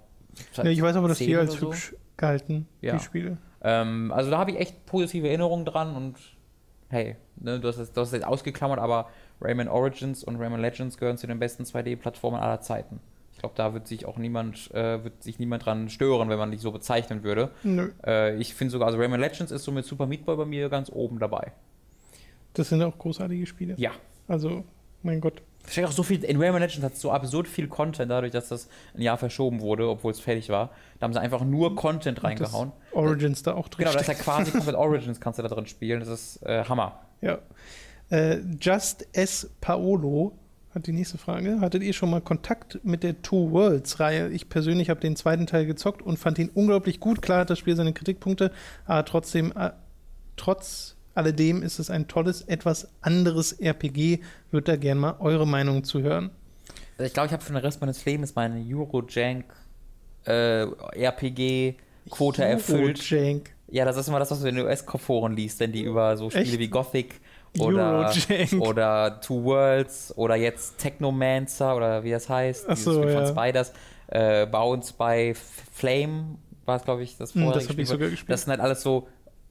ja 0.55 0.63
ich 0.65 0.81
weiß 0.81 0.95
aber, 0.95 1.07
dass 1.07 1.17
die 1.17 1.25
10 1.25 1.37
als 1.37 1.53
so. 1.53 1.67
hübsch 1.67 1.95
galten, 2.17 2.67
Ja. 2.81 2.93
die 2.93 3.03
Spiele. 3.03 3.37
Ähm, 3.61 4.11
also 4.13 4.29
da 4.29 4.37
habe 4.37 4.51
ich 4.51 4.59
echt 4.59 4.85
positive 4.85 5.27
Erinnerungen 5.27 5.65
dran 5.65 5.95
und 5.95 6.15
hey, 6.89 7.15
ne, 7.37 7.59
du, 7.59 7.67
hast 7.67 7.77
es, 7.77 7.91
du 7.91 8.01
hast 8.01 8.09
es 8.09 8.13
jetzt 8.13 8.25
ausgeklammert, 8.25 8.79
aber 8.79 9.09
Rayman 9.41 9.67
Origins 9.67 10.23
und 10.23 10.37
Rayman 10.37 10.59
Legends 10.59 10.97
gehören 10.97 11.17
zu 11.17 11.27
den 11.27 11.39
besten 11.39 11.63
2D-Plattformen 11.63 12.39
aller 12.39 12.61
Zeiten. 12.61 12.99
Ich 13.39 13.41
glaube, 13.41 13.55
da 13.55 13.73
wird 13.73 13.87
sich 13.87 14.05
auch 14.05 14.17
niemand, 14.17 14.69
äh, 14.73 15.01
wird 15.01 15.23
sich 15.23 15.39
niemand 15.39 15.65
dran 15.65 15.87
stören, 15.87 16.27
wenn 16.27 16.37
man 16.37 16.51
dich 16.51 16.59
so 16.59 16.73
bezeichnen 16.73 17.23
würde. 17.23 17.51
Nö. 17.63 17.91
Äh, 18.05 18.35
ich 18.35 18.53
finde 18.53 18.73
sogar, 18.73 18.87
also 18.87 18.99
Rayman 18.99 19.21
Legends 19.21 19.53
ist 19.53 19.63
so 19.63 19.71
mit 19.71 19.85
Super 19.85 20.07
Meat 20.07 20.25
Boy 20.25 20.35
bei 20.35 20.43
mir 20.43 20.67
ganz 20.67 20.91
oben 20.91 21.19
dabei. 21.19 21.53
Das 22.53 22.67
sind 22.67 22.83
auch 22.83 22.97
großartige 22.97 23.45
Spiele. 23.45 23.75
Ja. 23.77 23.91
Also, 24.27 24.65
mein 25.03 25.21
Gott. 25.21 25.41
Steckt 25.69 25.87
auch 25.87 25.93
so 25.93 26.03
viel, 26.03 26.21
in 26.25 26.35
Rayman 26.35 26.61
Legends 26.61 26.83
hat 26.83 26.93
es 26.95 26.99
so 26.99 27.11
absurd 27.11 27.47
viel 27.47 27.69
Content, 27.69 28.11
dadurch, 28.11 28.33
dass 28.33 28.49
das 28.49 28.67
ein 28.93 29.03
Jahr 29.03 29.17
verschoben 29.17 29.61
wurde, 29.61 29.87
obwohl 29.87 30.11
es 30.11 30.19
fertig 30.19 30.49
war. 30.49 30.71
Da 30.99 31.05
haben 31.05 31.13
sie 31.13 31.21
einfach 31.21 31.45
nur 31.45 31.77
Content 31.77 32.21
reingehauen. 32.21 32.73
Das 32.91 32.93
Origins 32.97 33.41
da 33.41 33.53
auch 33.53 33.69
drin. 33.69 33.85
Genau, 33.85 33.93
das 33.93 34.01
ist 34.01 34.07
ja 34.09 34.15
quasi 34.15 34.51
komplett 34.51 34.75
Origins 34.75 35.21
kannst 35.21 35.39
du 35.39 35.43
da 35.43 35.47
drin 35.47 35.65
spielen. 35.65 36.01
Das 36.01 36.09
ist 36.09 36.43
äh, 36.43 36.65
Hammer. 36.65 36.99
Ja. 37.21 37.39
Äh, 38.09 38.39
Just 38.59 39.07
S. 39.13 39.49
Paolo 39.61 40.33
hat 40.73 40.85
die 40.85 40.91
nächste 40.91 41.17
Frage. 41.17 41.61
Hattet 41.61 41.83
ihr 41.83 41.93
schon 41.93 42.09
mal 42.09 42.21
Kontakt 42.21 42.79
mit 42.83 43.03
der 43.03 43.21
Two 43.21 43.51
Worlds-Reihe? 43.51 44.29
Ich 44.29 44.49
persönlich 44.49 44.89
habe 44.89 44.99
den 44.99 45.15
zweiten 45.15 45.47
Teil 45.47 45.65
gezockt 45.65 46.01
und 46.01 46.17
fand 46.17 46.37
ihn 46.37 46.49
unglaublich 46.53 46.99
gut. 46.99 47.21
Klar 47.21 47.41
hat 47.41 47.49
das 47.49 47.59
Spiel 47.59 47.75
seine 47.75 47.93
Kritikpunkte, 47.93 48.51
aber 48.85 49.03
trotzdem, 49.05 49.51
äh, 49.55 49.71
trotz 50.35 50.95
alledem 51.15 51.63
ist 51.63 51.79
es 51.79 51.89
ein 51.89 52.07
tolles, 52.07 52.43
etwas 52.43 52.87
anderes 53.01 53.53
RPG. 53.53 54.19
Würde 54.51 54.71
da 54.71 54.77
gerne 54.77 55.01
mal 55.01 55.15
eure 55.19 55.47
Meinung 55.47 55.83
zu 55.83 56.01
hören. 56.01 56.29
Also 56.97 57.07
ich 57.07 57.13
glaube, 57.13 57.27
ich 57.27 57.33
habe 57.33 57.43
für 57.43 57.53
den 57.53 57.61
Rest 57.61 57.81
meines 57.81 58.05
Lebens 58.05 58.35
meine 58.35 58.63
Eurojank 58.63 59.45
äh, 60.25 60.63
RPG-Quote 60.63 62.43
erfüllt. 62.43 62.99
Eurojank. 63.11 63.51
Ja, 63.71 63.85
das 63.85 63.97
ist 63.97 64.07
immer 64.07 64.19
das, 64.19 64.31
was 64.31 64.41
du 64.41 64.47
in 64.47 64.55
den 64.55 64.65
US-Foren 64.65 65.35
liest, 65.35 65.59
wenn 65.59 65.71
die 65.71 65.83
über 65.83 66.17
so 66.17 66.29
Spiele 66.29 66.45
Echt? 66.45 66.59
wie 66.59 66.67
Gothic 66.67 67.21
oder, 67.57 68.09
Eurojank. 68.29 68.61
oder 68.61 69.19
Two 69.21 69.43
Worlds 69.43 70.13
oder 70.17 70.35
jetzt 70.35 70.77
Technomancer 70.77 71.75
oder 71.75 72.03
wie 72.03 72.11
das 72.11 72.29
heißt, 72.29 72.65
Ach 72.69 72.77
so, 72.77 72.93
Spiel 72.93 73.09
von 73.13 73.23
ja. 73.23 73.27
Spiders, 73.27 73.73
äh, 74.07 74.45
Bounce 74.45 74.93
by 74.93 75.33
Flame 75.71 76.35
war 76.65 76.75
es, 76.77 76.83
glaube 76.83 77.03
ich, 77.03 77.17
das 77.17 77.33
Hm, 77.33 77.41
vorherige 77.43 77.59
das 77.65 77.69
habe 77.69 77.81
ich 77.81 77.87
Spiel. 77.87 77.97
sogar 77.97 78.09
gespielt. 78.09 78.29
Das 78.31 78.41
sind 78.41 78.51
halt 78.51 78.59
alles 78.61 78.81
so 78.81 79.07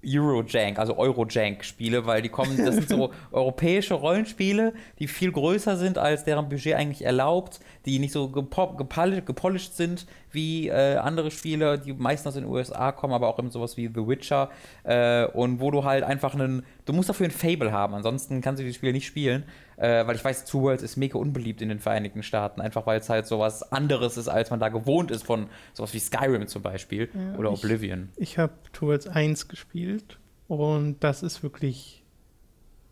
Eurojank, 0.06 0.78
also 0.78 0.96
Eurojank-Spiele, 0.96 2.06
weil 2.06 2.22
die 2.22 2.28
kommen, 2.28 2.56
das 2.64 2.76
sind 2.76 2.88
so 2.88 3.10
europäische 3.32 3.94
Rollenspiele, 3.94 4.72
die 5.00 5.08
viel 5.08 5.32
größer 5.32 5.76
sind, 5.76 5.98
als 5.98 6.22
deren 6.22 6.48
Budget 6.48 6.74
eigentlich 6.74 7.04
erlaubt, 7.04 7.58
die 7.84 7.98
nicht 7.98 8.12
so 8.12 8.26
gepo- 8.26 8.76
gepol- 8.78 9.22
gepolished 9.22 9.74
sind 9.76 10.06
wie 10.32 10.68
äh, 10.68 10.96
andere 10.96 11.30
Spiele, 11.30 11.78
die 11.78 11.92
meistens 11.92 12.28
aus 12.28 12.34
den 12.34 12.44
USA 12.44 12.92
kommen, 12.92 13.14
aber 13.14 13.28
auch 13.28 13.38
eben 13.38 13.50
sowas 13.50 13.76
wie 13.76 13.86
The 13.88 14.06
Witcher 14.06 14.50
äh, 14.84 15.24
und 15.26 15.60
wo 15.60 15.70
du 15.70 15.84
halt 15.84 16.04
einfach 16.04 16.34
einen, 16.34 16.64
du 16.84 16.92
musst 16.92 17.08
dafür 17.08 17.26
ein 17.26 17.30
Fable 17.30 17.72
haben, 17.72 17.94
ansonsten 17.94 18.40
kannst 18.40 18.60
du 18.60 18.64
die 18.66 18.74
Spiele 18.74 18.92
nicht 18.92 19.06
spielen, 19.06 19.44
äh, 19.76 20.06
weil 20.06 20.16
ich 20.16 20.24
weiß, 20.24 20.44
Two 20.44 20.62
Worlds 20.62 20.82
ist 20.82 20.96
mega 20.96 21.18
unbeliebt 21.18 21.62
in 21.62 21.68
den 21.68 21.78
Vereinigten 21.78 22.22
Staaten, 22.22 22.60
einfach 22.60 22.86
weil 22.86 23.00
es 23.00 23.08
halt 23.08 23.26
sowas 23.26 23.72
anderes 23.72 24.16
ist, 24.16 24.28
als 24.28 24.50
man 24.50 24.60
da 24.60 24.68
gewohnt 24.68 25.10
ist 25.10 25.24
von 25.24 25.46
sowas 25.72 25.94
wie 25.94 25.98
Skyrim 26.00 26.46
zum 26.46 26.62
Beispiel 26.62 27.08
Ja, 27.14 27.38
oder 27.38 27.50
ich- 27.52 27.58
Oblivion. 27.58 28.08
Ich 28.16 28.38
habe 28.38 28.52
Two 28.72 28.88
Worlds 28.88 29.06
1 29.06 29.48
gespielt 29.48 30.18
und 30.48 30.96
das 31.04 31.22
ist 31.22 31.42
wirklich, 31.42 32.02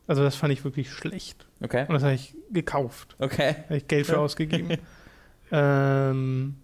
also 0.06 0.22
das 0.22 0.36
fand 0.36 0.52
ich 0.52 0.64
wirklich 0.64 0.90
schlecht. 0.90 1.46
Okay. 1.62 1.82
Und 1.88 1.94
das 1.94 2.02
habe 2.02 2.14
ich 2.14 2.34
gekauft. 2.50 3.16
Okay. 3.18 3.56
Habe 3.64 3.76
ich 3.78 3.88
Geld 3.88 4.06
für 4.06 4.18
ausgegeben. 4.18 4.78
ähm, 5.52 6.56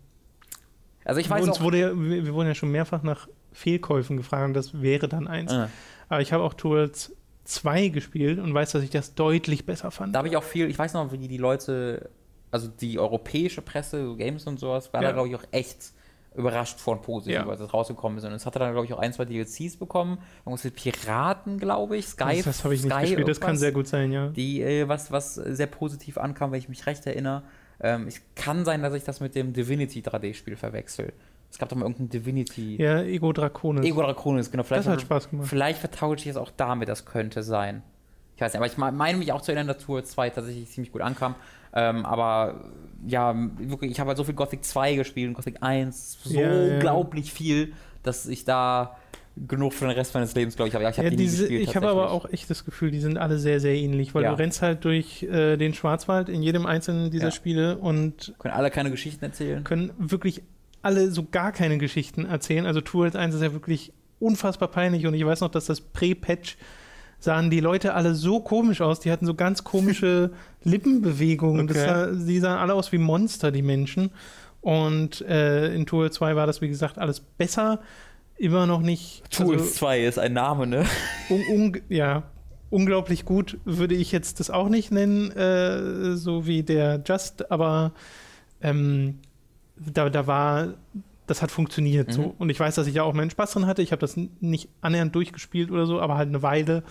Also 1.05 1.21
ich 1.21 1.29
weiß 1.31 1.45
uns 1.47 1.59
auch. 1.59 1.63
wurde 1.63 1.79
ja, 1.81 1.91
wir, 1.95 2.33
wurden 2.35 2.49
ja 2.49 2.55
schon 2.55 2.71
mehrfach 2.71 3.03
nach 3.03 3.29
Fehlkäufen 3.53 4.17
gefragt 4.17 4.47
und 4.49 4.55
das 4.55 4.81
wäre 4.81 5.09
dann 5.09 5.27
eins. 5.29 5.53
Äh, 5.53 5.67
Aber 6.09 6.21
ich 6.21 6.33
habe 6.33 6.43
auch 6.45 6.55
Two 6.55 6.71
Worlds 6.71 7.15
2 7.45 7.89
gespielt 7.89 8.39
und 8.39 8.55
weiß, 8.55 8.73
dass 8.73 8.83
ich 8.83 8.91
das 8.91 9.15
deutlich 9.15 9.67
besser 9.67 9.91
fand. 9.91 10.15
da 10.15 10.19
habe 10.19 10.29
ich 10.29 10.37
auch 10.37 10.45
viel, 10.45 10.69
ich 10.71 10.79
weiß 10.79 10.95
noch, 10.95 11.11
wie 11.13 11.19
die 11.29 11.39
Leute, 11.39 12.11
also 12.51 12.69
die 12.69 12.99
europäische 12.99 13.63
Presse, 13.63 14.05
so 14.07 14.17
Games 14.17 14.47
und 14.47 14.59
sowas, 14.61 14.93
war 14.93 15.03
Ja. 15.03 15.09
da 15.09 15.13
glaube 15.15 15.29
ich 15.29 15.35
auch 15.35 15.45
echt 15.51 15.93
überrascht 16.35 16.79
von 16.81 17.03
positiv, 17.03 17.35
Ja. 17.35 17.47
als 17.47 17.61
es 17.61 17.75
rausgekommen 17.75 18.17
ist. 18.17 18.25
Und 18.25 18.33
es 18.33 18.47
hatte 18.47 18.59
dann, 18.59 18.73
glaube 18.73 18.87
ich, 18.87 18.93
auch 18.95 18.99
ein, 19.01 19.13
zwei 19.13 19.27
DLCs 19.27 19.77
bekommen. 19.77 20.17
Irgendwas 20.47 20.65
mit 20.65 20.77
Piraten, 20.77 21.59
glaube 21.59 21.99
ich. 21.99 22.07
Sky. 22.07 22.37
das 22.37 22.45
das 22.45 22.65
habe 22.65 22.75
ich 22.75 22.83
nicht 22.85 22.93
Sky 22.95 23.03
gespielt, 23.03 23.29
das 23.29 23.39
kann 23.41 23.59
sehr 23.59 23.73
gut 23.73 23.87
sein, 23.87 24.13
ja. 24.13 24.29
Die, 24.29 24.63
äh, 24.63 24.89
was, 24.89 25.11
was 25.13 25.35
sehr 25.35 25.67
positiv 25.67 26.17
ankam, 26.17 26.53
wenn 26.53 26.59
ich 26.59 26.71
mich 26.71 26.87
recht 26.87 27.07
erinnere. 27.07 27.43
Ähm, 27.83 28.07
es 28.07 28.21
kann 28.37 28.65
sein, 28.65 28.83
dass 28.83 28.95
ich 28.95 29.05
das 29.05 29.21
mit 29.21 29.35
dem 29.35 29.53
Divinity 29.53 30.01
3D-Spiel 30.01 30.57
verwechsel. 30.57 31.13
Es 31.51 31.59
gab 31.59 31.69
doch 31.69 31.77
mal 31.77 31.85
irgendein 31.85 32.09
Divinity. 32.09 32.77
Ja, 32.81 33.03
Ego 33.03 33.33
Draconis. 33.33 33.85
Ego 33.85 34.01
Draconis, 34.03 34.51
genau. 34.51 34.63
Vielleicht, 34.63 34.87
das 34.87 34.93
hat 34.95 35.01
Spaß 35.03 35.31
gemacht. 35.31 35.49
vielleicht 35.49 35.79
vertausche 35.81 36.21
ich 36.23 36.29
es 36.29 36.37
auch 36.37 36.51
damit, 36.57 36.89
das 36.89 37.05
könnte 37.05 37.43
sein. 37.43 37.83
Ich 38.37 38.41
weiß 38.41 38.53
nicht, 38.55 38.59
aber 38.59 38.67
ich 38.67 38.79
me- 38.79 38.93
meine 38.93 39.19
mich 39.19 39.33
auch 39.33 39.43
zu 39.43 39.53
erinnern, 39.53 39.67
dass 39.69 39.85
Tour 39.85 40.03
2 40.05 40.31
tatsächlich 40.31 40.71
ziemlich 40.71 40.93
gut 40.93 41.03
ankam. 41.03 41.35
Ähm, 41.75 42.07
aber 42.07 42.71
ja, 43.07 43.35
wirklich, 43.59 43.91
ich 43.91 44.01
habe 44.01 44.09
halt 44.09 44.17
so 44.17 44.25
viel 44.25 44.35
Gothic 44.35 44.65
2 44.65 44.95
gespielt 44.95 45.29
und 45.29 45.35
Gothic 45.35 45.57
1, 45.63 46.19
so 46.25 46.41
Ja, 46.41 46.51
ja. 46.53 46.75
unglaublich 46.75 47.33
viel, 47.33 47.73
dass 48.03 48.27
ich 48.27 48.45
da 48.45 48.97
genug 49.37 49.73
für 49.73 49.87
den 49.87 49.95
Rest 49.97 50.13
meines 50.15 50.35
Lebens, 50.35 50.57
glaube 50.57 50.69
ich, 50.69 50.75
habe. 50.75 50.85
Ja, 50.85 50.91
ich 50.91 50.97
habe 50.99 51.07
Ja, 51.07 51.11
die 51.11 51.17
nie 51.17 51.23
diese, 51.23 51.43
gespielt. 51.45 51.63
ich 51.69 51.77
habe 51.77 51.89
aber 51.89 52.11
auch 52.11 52.31
echt 52.33 52.51
das 52.51 52.65
Gefühl, 52.65 52.91
die 52.91 53.01
sind 53.01 53.17
alle 53.19 53.39
sehr, 53.39 53.61
sehr 53.61 53.75
ähnlich, 53.75 54.15
weil 54.15 54.25
Ja. 54.25 54.31
du 54.33 54.39
rennst 54.39 54.61
halt 54.63 54.85
durch 54.85 55.23
äh, 55.23 55.57
den 55.57 55.73
Schwarzwald 55.75 56.29
in 56.29 56.43
jedem 56.43 56.67
einzelnen 56.67 57.11
dieser 57.11 57.27
Ja. 57.27 57.31
Spiele 57.31 57.79
und 57.79 58.35
Können 58.39 58.55
alle 58.55 58.71
keine 58.71 58.91
Geschichten 58.91 59.25
erzählen. 59.25 59.65
können 59.65 59.91
wirklich 59.99 60.43
alle 60.83 61.11
so 61.11 61.25
gar 61.31 61.53
keine 61.53 61.79
Geschichten 61.79 62.27
erzählen. 62.27 62.67
Also 62.67 62.81
Tour 62.81 63.15
1 63.15 63.35
ist 63.35 63.41
ja 63.43 63.53
wirklich 63.53 63.93
unfassbar 64.19 64.69
peinlich 64.69 65.07
und 65.07 65.15
ich 65.15 65.25
weiß 65.25 65.41
noch, 65.41 65.51
dass 65.51 65.67
das 65.67 65.81
Prä-Patch 65.81 66.57
sahen 67.19 67.51
die 67.51 67.61
Leute 67.61 67.95
alle 67.95 68.15
so 68.15 68.41
komisch 68.41 68.81
aus. 68.81 68.99
Die 69.01 69.11
hatten 69.13 69.27
so 69.27 69.35
ganz 69.35 69.63
komische 69.65 70.33
Lippenbewegungen. 70.65 71.67
Das 71.69 71.77
Okay. 71.79 71.87
sah, 71.87 72.07
die 72.27 72.39
sahen 72.41 72.59
alle 72.59 72.75
aus 72.75 72.93
wie 72.93 72.99
Monster, 72.99 73.51
die 73.53 73.63
Menschen. 73.63 74.11
Und 74.61 75.21
äh, 75.23 75.75
in 75.75 75.87
Tour 75.87 76.11
2 76.11 76.37
war 76.37 76.47
das, 76.47 76.61
wie 76.61 76.69
gesagt, 76.69 76.99
alles 76.99 77.21
besser. 77.21 77.81
Immer 78.43 78.67
noch 78.67 78.81
nicht. 78.81 79.23
Tools 79.31 79.63
also, 79.63 79.75
2 79.75 80.05
ist 80.05 80.19
ein 80.19 80.33
Name, 80.33 80.67
ne? 80.67 80.85
un, 81.31 81.43
un, 81.49 81.81
ja, 81.89 82.25
unglaublich 82.71 83.25
gut 83.25 83.59
würde 83.65 83.95
ich 83.95 84.11
jetzt 84.11 84.41
das 84.41 84.51
auch 84.51 84.69
nicht 84.69 84.91
nennen, 84.91 85.31
äh, 85.31 86.17
so 86.17 86.45
wie 86.45 86.65
der 86.65 87.01
Just, 87.07 87.53
aber 87.53 87.93
ähm, 88.61 89.21
da, 89.77 90.11
da 90.11 90.27
war, 90.27 90.75
das 91.29 91.41
hat 91.41 91.53
funktioniert 91.53 92.09
Mhm. 92.09 92.13
so. 92.13 92.35
Und 92.37 92.51
ich 92.51 92.59
weiß, 92.59 92.75
dass 92.75 92.89
ich 92.89 92.95
ja 92.97 93.05
auch 93.05 93.13
meinen 93.13 93.31
Spaß 93.31 93.53
drin 93.53 93.67
hatte. 93.67 93.81
Ich 93.81 93.93
habe 93.93 94.01
das 94.01 94.17
nicht 94.17 94.69
annähernd 94.81 95.15
durchgespielt 95.15 95.71
oder 95.71 95.87
so, 95.87 96.01
aber 96.01 96.17
halt 96.17 96.29
eine 96.29 96.43
Weile. 96.43 96.83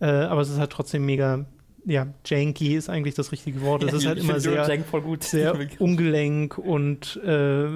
Äh, 0.00 0.04
aber 0.04 0.42
es 0.42 0.50
ist 0.50 0.58
halt 0.58 0.70
trotzdem 0.70 1.06
mega, 1.06 1.46
ja, 1.84 2.06
janky 2.24 2.74
ist 2.76 2.88
eigentlich 2.88 3.14
das 3.14 3.32
richtige 3.32 3.62
Wort. 3.62 3.82
Es 3.82 3.90
Ja, 3.92 3.98
ist 3.98 4.06
halt 4.06 4.18
immer 4.18 4.40
sehr, 4.40 4.68
Jank 4.68 4.86
voll 4.86 5.02
gut. 5.02 5.24
sehr 5.24 5.56
ungelenk 5.78 6.58
und 6.58 7.20
äh, 7.24 7.68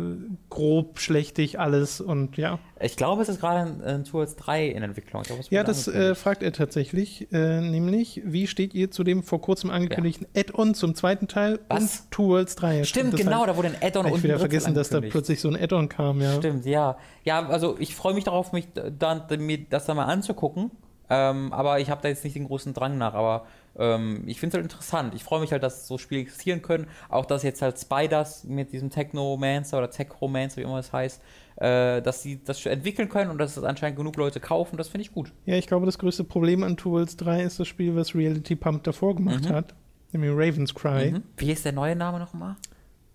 grob, 0.50 0.98
schlechtig 0.98 1.58
alles 1.58 2.00
und 2.00 2.36
ja. 2.36 2.58
Ich 2.80 2.96
glaube, 2.96 3.22
es 3.22 3.28
ist 3.28 3.40
gerade 3.40 3.60
ein, 3.70 3.82
ein 3.82 4.04
Tools 4.04 4.36
3 4.36 4.66
in 4.68 4.82
Entwicklung. 4.82 5.22
Glaube, 5.22 5.40
es 5.40 5.50
Ja, 5.50 5.64
das 5.64 5.88
äh, 5.88 6.14
fragt 6.14 6.42
er 6.42 6.52
tatsächlich, 6.52 7.32
äh, 7.32 7.60
nämlich, 7.60 8.20
wie 8.24 8.46
steht 8.46 8.74
ihr 8.74 8.90
zu 8.90 9.04
dem 9.04 9.22
vor 9.22 9.40
kurzem 9.40 9.70
angekündigten 9.70 10.26
Add-on 10.36 10.74
zum 10.74 10.94
zweiten 10.94 11.28
Teil 11.28 11.60
Was? 11.68 11.80
und 11.80 12.10
Two 12.10 12.28
Worlds 12.28 12.56
3? 12.56 12.84
Stimmt, 12.84 13.14
das 13.14 13.20
genau, 13.20 13.38
Halt, 13.40 13.50
da 13.50 13.56
wurde 13.56 13.68
ein 13.68 13.76
Add-on 13.80 14.06
und 14.06 14.16
ich 14.18 14.22
wieder 14.22 14.38
vergessen, 14.38 14.74
dass 14.74 14.90
da 14.90 15.00
plötzlich 15.00 15.40
so 15.40 15.48
ein 15.48 15.56
Add-on 15.56 15.88
kam, 15.88 16.20
ja. 16.20 16.34
Stimmt, 16.34 16.66
ja. 16.66 16.96
Ja, 17.24 17.46
also 17.48 17.76
ich 17.78 17.94
freue 17.94 18.14
mich 18.14 18.24
darauf, 18.24 18.52
mich 18.52 18.68
dann, 18.98 19.22
mir 19.38 19.58
das 19.70 19.86
dann 19.86 19.96
mal 19.96 20.04
anzugucken. 20.06 20.70
Ähm, 21.10 21.52
aber 21.52 21.80
ich 21.80 21.90
habe 21.90 22.00
da 22.02 22.08
jetzt 22.08 22.24
nicht 22.24 22.34
den 22.34 22.46
großen 22.46 22.72
Drang 22.74 22.96
nach. 22.98 23.14
Aber 23.14 23.46
ähm, 23.78 24.22
ich 24.26 24.38
finde 24.40 24.56
es 24.56 24.62
halt 24.62 24.72
interessant. 24.72 25.14
Ich 25.14 25.24
freue 25.24 25.40
mich 25.40 25.52
halt, 25.52 25.62
dass 25.62 25.86
so 25.86 25.98
Spiele 25.98 26.20
existieren 26.20 26.62
können. 26.62 26.86
Auch 27.08 27.24
dass 27.26 27.42
jetzt 27.42 27.60
halt 27.62 27.78
Spiders 27.78 28.44
mit 28.44 28.72
diesem 28.72 28.90
Technomancer 28.90 29.78
oder 29.78 29.90
Techromancer, 29.90 30.58
wie 30.58 30.62
immer 30.62 30.76
das 30.76 30.92
heißt, 30.92 31.20
äh, 31.56 32.02
dass 32.02 32.22
sie 32.22 32.42
das 32.44 32.64
entwickeln 32.66 33.08
können 33.08 33.30
und 33.30 33.38
dass 33.38 33.56
es 33.56 33.64
anscheinend 33.64 33.96
genug 33.96 34.16
Leute 34.16 34.40
kaufen. 34.40 34.76
Das 34.76 34.88
finde 34.88 35.02
ich 35.02 35.12
gut. 35.12 35.32
Ja, 35.46 35.54
ich 35.56 35.66
glaube, 35.66 35.86
das 35.86 35.98
größte 35.98 36.24
Problem 36.24 36.62
an 36.62 36.76
Two 36.76 36.90
Worlds 36.92 37.16
3 37.16 37.42
ist 37.42 37.60
das 37.60 37.68
Spiel, 37.68 37.94
was 37.96 38.14
Reality 38.14 38.56
Pump 38.56 38.84
davor 38.84 39.14
gemacht 39.16 39.44
Mhm. 39.48 39.54
hat, 39.54 39.74
nämlich 40.12 40.30
Raven's 40.32 40.74
Cry. 40.74 41.12
Mhm. 41.12 41.22
Wie 41.36 41.50
ist 41.52 41.64
der 41.64 41.72
neue 41.72 41.94
Name 41.96 42.18
nochmal? 42.18 42.56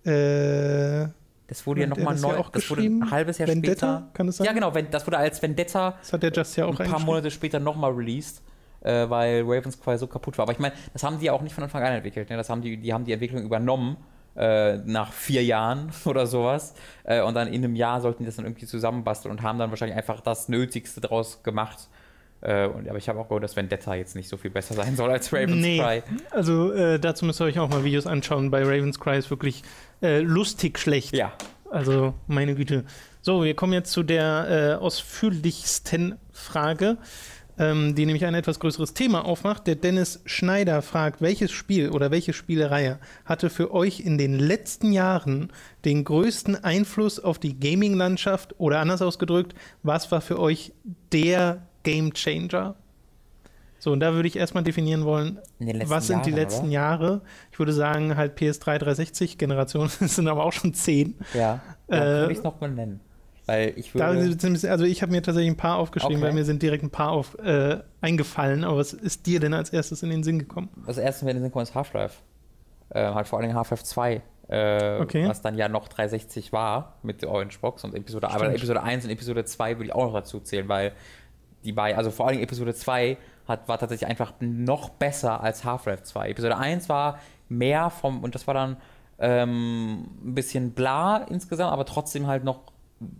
Äh, 0.04 1.08
Das 1.48 1.66
wurde 1.66 1.82
ja 1.82 1.86
nochmal 1.86 2.14
das 2.14 2.22
neu. 2.22 2.32
ja 2.32 2.38
auch 2.38 2.48
das 2.50 2.70
wurde 2.70 2.82
ein 2.82 3.10
halbes 3.10 3.38
Jahr 3.38 3.48
Vendetta, 3.48 3.74
später. 3.98 4.10
kann 4.14 4.28
es 4.28 4.36
sein? 4.38 4.46
Ja, 4.46 4.52
genau. 4.52 4.70
Das 4.90 5.06
wurde 5.06 5.18
als 5.18 5.42
Vendetta 5.42 5.96
das 6.00 6.12
hat 6.12 6.22
der 6.22 6.32
Just 6.32 6.56
ja 6.56 6.64
auch 6.66 6.78
ein 6.78 6.88
paar. 6.90 7.00
Monate 7.00 7.30
später 7.30 7.58
nochmal 7.60 7.92
released, 7.92 8.40
äh, 8.82 9.08
weil 9.08 9.42
Ravens 9.42 9.80
Cry 9.80 9.98
so 9.98 10.06
kaputt 10.06 10.38
war. 10.38 10.44
Aber 10.44 10.52
ich 10.52 10.58
meine, 10.58 10.74
das 10.92 11.02
haben 11.02 11.18
die 11.18 11.30
auch 11.30 11.42
nicht 11.42 11.54
von 11.54 11.64
Anfang 11.64 11.82
an 11.82 11.92
entwickelt. 11.92 12.30
Ne? 12.30 12.36
Das 12.36 12.50
haben 12.50 12.62
die, 12.62 12.76
die 12.76 12.92
haben 12.92 13.04
die 13.04 13.12
Entwicklung 13.12 13.42
übernommen 13.42 13.96
äh, 14.36 14.76
nach 14.78 15.12
vier 15.12 15.44
Jahren 15.44 15.90
oder 16.04 16.26
sowas. 16.26 16.74
Äh, 17.04 17.22
und 17.22 17.34
dann 17.34 17.48
in 17.48 17.64
einem 17.64 17.76
Jahr 17.76 18.00
sollten 18.00 18.22
die 18.22 18.26
das 18.26 18.36
dann 18.36 18.46
irgendwie 18.46 18.66
zusammenbasteln 18.66 19.30
und 19.32 19.42
haben 19.42 19.58
dann 19.58 19.70
wahrscheinlich 19.70 19.96
einfach 19.96 20.20
das 20.20 20.48
Nötigste 20.48 21.00
draus 21.00 21.42
gemacht. 21.42 21.88
Äh, 22.40 22.66
und, 22.66 22.88
aber 22.88 22.98
ich 22.98 23.08
habe 23.08 23.18
auch 23.18 23.28
gehört, 23.28 23.44
dass 23.44 23.56
Vendetta 23.56 23.94
jetzt 23.94 24.14
nicht 24.16 24.28
so 24.28 24.36
viel 24.36 24.50
besser 24.50 24.74
sein 24.74 24.96
soll 24.96 25.10
als 25.10 25.32
Ravens 25.32 25.56
Nee. 25.56 25.78
Cry. 25.78 26.02
Also 26.30 26.72
äh, 26.72 26.98
dazu 26.98 27.26
müsst 27.26 27.40
ihr 27.40 27.44
euch 27.44 27.58
auch 27.58 27.68
mal 27.68 27.84
Videos 27.84 28.06
anschauen. 28.06 28.50
Bei 28.50 28.62
Raven's 28.62 28.98
Cry 28.98 29.18
ist 29.18 29.30
wirklich 29.30 29.62
äh, 30.00 30.20
lustig 30.20 30.78
schlecht. 30.78 31.14
Ja. 31.14 31.32
Also, 31.70 32.14
meine 32.26 32.56
Güte. 32.56 32.84
So, 33.20 33.44
wir 33.44 33.54
kommen 33.54 33.72
jetzt 33.72 33.92
zu 33.92 34.02
der 34.02 34.78
ausführlichsten 34.80 36.18
Frage, 36.32 36.96
ähm, 37.60 37.94
die 37.94 38.06
nämlich 38.06 38.24
ein 38.24 38.34
etwas 38.34 38.58
größeres 38.58 38.94
Thema 38.94 39.26
aufmacht. 39.26 39.66
Der 39.66 39.74
Dennis 39.74 40.22
Schneider 40.24 40.80
fragt, 40.80 41.20
welches 41.20 41.52
Spiel 41.52 41.90
oder 41.90 42.10
welche 42.10 42.32
Spielereihe 42.32 42.98
hatte 43.26 43.50
für 43.50 43.72
euch 43.72 44.00
in 44.00 44.16
den 44.16 44.38
letzten 44.38 44.92
Jahren 44.92 45.52
den 45.84 46.04
größten 46.04 46.64
Einfluss 46.64 47.20
auf 47.20 47.38
die 47.38 47.60
Gaming-Landschaft 47.60 48.54
oder 48.58 48.80
anders 48.80 49.02
ausgedrückt, 49.02 49.54
was 49.82 50.10
war 50.10 50.22
für 50.22 50.40
euch 50.40 50.72
der 51.12 51.66
Game 51.82 52.14
Changer? 52.14 52.76
So, 53.78 53.92
und 53.92 54.00
da 54.00 54.14
würde 54.14 54.28
ich 54.28 54.36
erstmal 54.36 54.64
definieren 54.64 55.04
wollen, 55.04 55.38
was 55.58 56.06
sind 56.06 56.24
die 56.24 56.30
Jahren, 56.30 56.40
letzten 56.40 56.66
oder? 56.66 56.72
Jahre? 56.72 57.20
Ich 57.52 57.58
würde 57.58 57.74
sagen, 57.74 58.16
halt 58.16 58.38
PS3 58.38 58.78
360 58.78 59.36
Generation, 59.36 59.90
das 60.00 60.16
sind 60.16 60.28
aber 60.28 60.44
auch 60.44 60.52
schon 60.52 60.72
zehn. 60.72 61.14
Ja. 61.34 61.60
ja 61.88 61.96
Äh, 61.96 62.22
kann 62.22 62.30
ich 62.30 62.38
es 62.38 62.44
nochmal 62.44 62.70
nennen? 62.70 63.00
Weil 63.50 63.72
ich 63.76 63.92
Da 63.92 64.14
würde. 64.14 64.36
bisschen- 64.36 64.70
also 64.70 64.84
ich 64.84 65.02
habe 65.02 65.10
mir 65.10 65.22
tatsächlich 65.22 65.50
ein 65.52 65.56
paar 65.56 65.78
aufgeschrieben, 65.78 66.16
Okay. 66.18 66.26
weil 66.26 66.32
mir 66.34 66.44
sind 66.44 66.62
direkt 66.62 66.84
ein 66.84 66.90
paar 66.90 67.10
auf, 67.10 67.36
äh, 67.38 67.78
eingefallen. 68.00 68.62
Aber 68.64 68.76
was 68.78 68.92
ist 68.92 69.26
dir 69.26 69.40
denn 69.40 69.54
als 69.54 69.70
erstes 69.70 70.02
in 70.04 70.10
den 70.10 70.22
Sinn 70.22 70.38
gekommen? 70.38 70.68
Das 70.86 70.98
erste, 70.98 71.26
wenn 71.26 71.30
in 71.30 71.36
den 71.38 71.42
Sinn 71.44 71.52
kommt, 71.52 71.68
ist 71.68 71.74
Half-Life. 71.74 72.18
Äh, 72.90 73.12
halt 73.12 73.26
vor 73.26 73.40
allem 73.40 73.52
Half-Life 73.54 73.82
2. 73.84 74.22
Äh, 74.48 74.98
Okay. 75.00 75.28
Was 75.28 75.42
dann 75.42 75.56
ja 75.56 75.68
noch 75.68 75.88
360 75.88 76.52
war 76.52 76.94
mit 77.02 77.22
der 77.22 77.30
Orange 77.30 77.58
Box 77.60 77.82
und 77.84 77.94
Episode, 77.94 78.30
aber. 78.30 78.46
Episode 78.54 78.82
1 78.82 79.04
und 79.04 79.10
Episode 79.10 79.44
2 79.44 79.76
würde 79.78 79.86
ich 79.86 79.94
auch 79.94 80.06
noch 80.06 80.14
dazu 80.14 80.40
zählen, 80.40 80.68
weil 80.68 80.92
die 81.64 81.72
beiden, 81.72 81.96
also 81.98 82.10
vor 82.10 82.28
allem 82.28 82.40
Episode 82.40 82.74
2 82.74 83.16
hat, 83.46 83.68
war 83.68 83.78
tatsächlich 83.78 84.08
einfach 84.08 84.32
noch 84.40 84.90
besser 84.90 85.40
als 85.42 85.64
Half-Life 85.64 86.02
2. 86.04 86.30
Episode 86.30 86.56
1 86.56 86.88
war 86.88 87.18
mehr 87.48 87.90
vom, 87.90 88.22
und 88.22 88.34
das 88.34 88.46
war 88.46 88.54
dann 88.54 88.76
ähm, 89.18 90.06
ein 90.24 90.34
bisschen 90.34 90.72
bla 90.72 91.18
insgesamt, 91.18 91.72
aber 91.72 91.84
trotzdem 91.84 92.26
halt 92.26 92.42
noch 92.42 92.69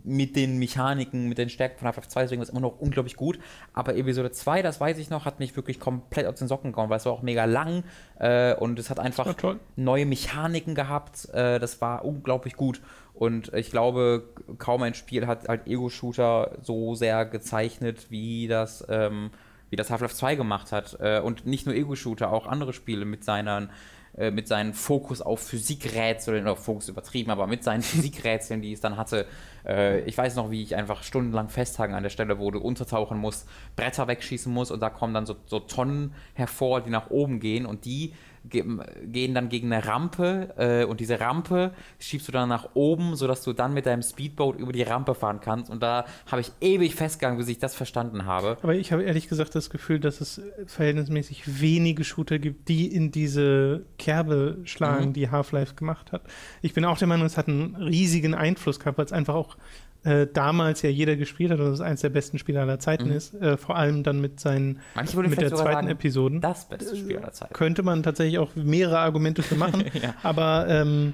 mit 0.03 0.35
den 0.35 0.59
Mechaniken, 0.59 1.27
mit 1.27 1.39
den 1.39 1.49
Stärken 1.49 1.79
von 1.79 1.87
Half-Life 1.87 2.09
2, 2.09 2.21
deswegen 2.21 2.39
war 2.39 2.43
es 2.43 2.49
immer 2.49 2.59
noch 2.59 2.79
unglaublich 2.79 3.15
gut. 3.15 3.39
Aber 3.73 3.95
Episode 3.95 4.31
2, 4.31 4.61
das 4.61 4.79
weiß 4.79 4.99
ich 4.99 5.09
noch, 5.09 5.25
hat 5.25 5.39
mich 5.39 5.55
wirklich 5.55 5.79
komplett 5.79 6.27
aus 6.27 6.35
den 6.35 6.47
Socken 6.47 6.71
gehauen, 6.71 6.89
weil 6.89 6.97
es 6.97 7.05
war 7.05 7.13
auch 7.13 7.23
mega 7.23 7.45
lang 7.45 7.83
äh, 8.19 8.53
und 8.53 8.77
es 8.77 8.91
hat 8.91 8.99
einfach 8.99 9.35
neue 9.75 10.05
Mechaniken 10.05 10.75
gehabt. 10.75 11.29
Äh, 11.33 11.59
das 11.59 11.81
war 11.81 12.05
unglaublich 12.05 12.55
gut. 12.55 12.81
Und 13.13 13.53
ich 13.53 13.71
glaube, 13.71 14.23
kaum 14.57 14.83
ein 14.83 14.93
Spiel 14.93 15.25
hat 15.25 15.47
halt 15.47 15.67
Ego-Shooter 15.67 16.57
so 16.61 16.95
sehr 16.95 17.25
gezeichnet, 17.25 18.07
wie 18.09 18.47
das, 18.47 18.85
ähm, 18.87 19.31
wie 19.69 19.75
das 19.75 19.89
Half-Life 19.89 20.15
2 20.15 20.35
gemacht 20.35 20.71
hat. 20.71 20.97
Äh, 20.99 21.21
und 21.21 21.47
nicht 21.47 21.65
nur 21.65 21.73
Ego-Shooter, 21.73 22.31
auch 22.31 22.45
andere 22.45 22.73
Spiele 22.73 23.05
mit 23.05 23.23
seinen 23.23 23.69
äh, 24.17 24.29
mit 24.29 24.47
seinem 24.47 24.73
Fokus 24.73 25.21
auf 25.21 25.39
Physikrätseln, 25.39 26.43
oder 26.43 26.57
Fokus 26.57 26.89
übertrieben, 26.89 27.31
aber 27.31 27.47
mit 27.47 27.63
seinen 27.63 27.81
Physikrätseln, 27.81 28.61
die 28.61 28.73
es 28.73 28.81
dann 28.81 28.97
hatte. 28.97 29.25
Äh, 29.65 30.01
ich 30.01 30.17
weiß 30.17 30.35
noch, 30.35 30.51
wie 30.51 30.61
ich 30.61 30.75
einfach 30.75 31.03
stundenlang 31.03 31.49
festhaken 31.49 31.95
an 31.95 32.03
der 32.03 32.09
Stelle, 32.09 32.37
wo 32.37 32.51
du 32.51 32.59
untertauchen 32.59 33.17
musst, 33.17 33.47
Bretter 33.75 34.07
wegschießen 34.07 34.51
musst 34.51 34.71
und 34.71 34.81
da 34.81 34.89
kommen 34.89 35.13
dann 35.13 35.25
so, 35.25 35.35
so 35.45 35.59
Tonnen 35.59 36.13
hervor, 36.33 36.81
die 36.81 36.89
nach 36.89 37.09
oben 37.09 37.39
gehen 37.39 37.65
und 37.65 37.85
die 37.85 38.13
gehen 38.43 39.33
dann 39.35 39.49
gegen 39.49 39.71
eine 39.71 39.85
Rampe 39.85 40.53
äh, 40.57 40.85
und 40.85 40.99
diese 40.99 41.19
Rampe 41.19 41.71
schiebst 41.99 42.27
du 42.27 42.31
dann 42.31 42.49
nach 42.49 42.69
oben, 42.73 43.15
sodass 43.15 43.43
du 43.43 43.53
dann 43.53 43.73
mit 43.73 43.85
deinem 43.85 44.01
Speedboat 44.01 44.57
über 44.57 44.71
die 44.71 44.81
Rampe 44.83 45.13
fahren 45.13 45.39
kannst 45.41 45.69
und 45.69 45.81
da 45.83 46.05
habe 46.29 46.41
ich 46.41 46.51
ewig 46.59 46.95
festgegangen, 46.95 47.37
bis 47.37 47.47
ich 47.47 47.59
das 47.59 47.75
verstanden 47.75 48.25
habe. 48.25 48.57
Aber 48.63 48.73
ich 48.73 48.91
habe 48.91 49.03
ehrlich 49.03 49.27
gesagt 49.27 49.53
das 49.53 49.69
Gefühl, 49.69 49.99
dass 49.99 50.21
es 50.21 50.41
verhältnismäßig 50.65 51.61
wenige 51.61 52.03
Shooter 52.03 52.39
gibt, 52.39 52.67
die 52.67 52.87
in 52.93 53.11
diese 53.11 53.85
Kerbe 53.99 54.57
schlagen, 54.63 55.09
Mhm. 55.09 55.13
die 55.13 55.29
Half-Life 55.29 55.75
gemacht 55.75 56.11
hat. 56.11 56.23
Ich 56.61 56.73
bin 56.73 56.83
auch 56.85 56.97
der 56.97 57.07
Meinung, 57.07 57.25
es 57.27 57.37
hat 57.37 57.47
einen 57.47 57.75
riesigen 57.75 58.33
Einfluss 58.33 58.79
gehabt, 58.79 58.97
weil 58.97 59.05
es 59.05 59.13
einfach 59.13 59.35
auch 59.35 59.55
äh, 60.03 60.25
damals 60.33 60.81
ja 60.81 60.89
jeder 60.89 61.15
gespielt 61.15 61.51
hat 61.51 61.59
und 61.59 61.67
es 61.67 61.81
eines 61.81 62.01
der 62.01 62.09
besten 62.09 62.39
Spiele 62.39 62.59
aller 62.61 62.79
Zeiten 62.79 63.09
Mhm. 63.09 63.15
ist. 63.15 63.33
Äh, 63.35 63.57
vor 63.57 63.75
allem 63.77 64.01
dann 64.03 64.19
mit 64.19 64.39
seinen 64.39 64.79
mit 64.95 65.39
der 65.41 65.49
zweiten 65.49 65.73
sagen, 65.73 65.87
Episoden. 65.89 66.41
das 66.41 66.67
beste 66.67 66.95
Spiel 66.95 67.17
aller 67.17 67.31
Zeiten. 67.31 67.53
könnte 67.53 67.83
man 67.83 68.01
tatsächlich 68.03 68.39
auch 68.39 68.55
mehrere 68.55 68.99
Argumente 68.99 69.43
für 69.43 69.55
machen. 69.55 69.83
Ja. 70.01 70.15
Aber 70.23 70.65
ähm, 70.67 71.13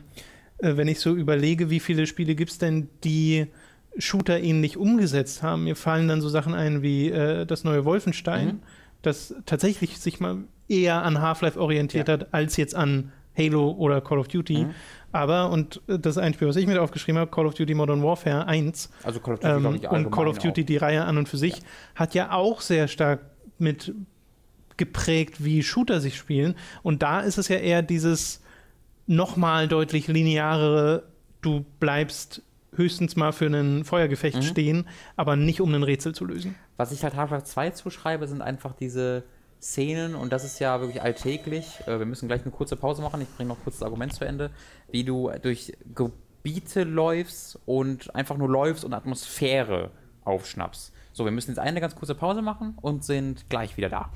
äh, 0.60 0.78
wenn 0.78 0.88
ich 0.88 1.00
so 1.02 1.14
überlege, 1.16 1.70
wie 1.70 1.80
viele 1.82 2.08
Spiele 2.08 2.34
gibt 2.36 2.52
es 2.52 2.58
denn, 2.60 2.88
die 3.04 3.48
Shooter 3.98 4.40
ähnlich 4.40 4.78
umgesetzt 4.78 5.44
haben, 5.44 5.64
mir 5.66 5.76
fallen 5.76 6.08
dann 6.08 6.22
so 6.22 6.30
Sachen 6.30 6.54
ein 6.54 6.82
wie 6.82 7.10
äh, 7.10 7.46
das 7.46 7.64
neue 7.64 7.84
Wolfenstein, 7.84 8.48
Mhm. 8.48 8.60
das 9.02 9.36
tatsächlich 9.46 9.98
sich 9.98 10.20
mal 10.20 10.38
eher 10.70 11.04
an 11.04 11.20
Half-Life 11.22 11.60
orientiert 11.60 12.08
Ja. 12.08 12.14
hat, 12.16 12.34
als 12.34 12.58
jetzt 12.58 12.76
an 12.76 13.12
Halo 13.38 13.72
oder 13.72 14.02
Call 14.02 14.20
of 14.20 14.28
Duty. 14.28 14.66
Mhm. 14.66 14.70
Aber, 15.12 15.50
und 15.52 15.82
das 15.88 16.16
ist 16.16 16.18
ein 16.18 16.34
Spiel, 16.34 16.48
was 16.48 16.56
ich 16.58 16.68
mir 16.68 16.82
aufgeschrieben 16.82 17.20
habe, 17.20 17.32
Call 17.32 17.46
of 17.46 17.54
Duty 17.54 17.74
Modern 17.74 18.04
Warfare 18.04 18.46
1, 18.48 18.90
Also 19.04 19.20
Call 19.20 19.36
of 19.36 19.40
Duty, 19.40 19.54
ähm, 19.54 19.62
glaub 19.62 19.76
ich, 19.76 19.90
und 19.90 20.12
Call 20.12 20.28
of 20.28 20.38
Duty, 20.40 20.64
die 20.66 20.78
Reihe 20.78 21.04
an 21.06 21.18
und 21.18 21.30
für 21.30 21.38
sich, 21.38 21.62
hat 21.96 22.14
ja 22.14 22.32
auch 22.32 22.62
sehr 22.62 22.88
stark 22.88 23.22
mit 23.58 23.94
geprägt, 24.76 25.44
wie 25.44 25.64
Shooter 25.64 26.00
sich 26.02 26.18
spielen. 26.18 26.56
Und 26.84 27.02
da 27.02 27.22
ist 27.22 27.38
es 27.38 27.48
ja 27.48 27.56
eher 27.58 27.82
dieses 27.82 28.44
nochmal 29.08 29.68
deutlich 29.68 30.08
linearere, 30.08 31.04
du 31.42 31.66
bleibst 31.80 32.42
höchstens 32.76 33.16
mal 33.16 33.32
für 33.32 33.48
ein 33.48 33.86
Feuergefecht 33.86 34.38
Mhm. 34.38 34.42
stehen, 34.44 34.88
aber 35.16 35.36
nicht 35.36 35.62
um 35.62 35.74
ein 35.74 35.82
Rätsel 35.82 36.14
zu 36.14 36.26
lösen. 36.26 36.54
Was 36.76 36.92
ich 36.92 37.04
halt 37.04 37.16
Half-Life 37.16 37.46
2 37.46 37.72
zuschreibe, 37.72 38.28
sind 38.28 38.42
einfach 38.44 38.74
diese 38.74 39.24
Szenen, 39.62 40.16
und 40.16 40.32
das 40.32 40.44
ist 40.44 40.60
ja 40.60 40.80
wirklich 40.82 41.02
alltäglich. 41.02 41.82
Äh, 41.88 42.00
wir 42.00 42.06
müssen 42.06 42.28
gleich 42.28 42.42
eine 42.44 42.52
kurze 42.52 42.76
Pause 42.76 43.02
machen. 43.02 43.22
Ich 43.22 43.30
bringe 43.36 43.50
noch 43.50 43.58
kurz 43.64 43.80
das 43.80 43.84
Argument 43.84 44.14
zu 44.14 44.26
Ende. 44.26 44.52
Wie 44.90 45.04
du 45.04 45.32
durch 45.42 45.74
Gebiete 45.96 46.84
läufst 46.84 47.60
und 47.66 48.14
einfach 48.16 48.38
nur 48.38 48.50
läufst 48.50 48.86
und 48.86 48.94
Atmosphäre 48.94 49.92
aufschnappst. 50.24 50.94
So, 51.14 51.26
wir 51.26 51.32
müssen 51.32 51.52
jetzt 51.52 51.60
eine 51.60 51.82
ganz 51.82 51.96
kurze 51.96 52.16
Pause 52.16 52.42
machen 52.42 52.78
und 52.82 53.04
sind 53.04 53.50
gleich 53.50 53.78
wieder 53.78 53.90
da. 53.90 54.12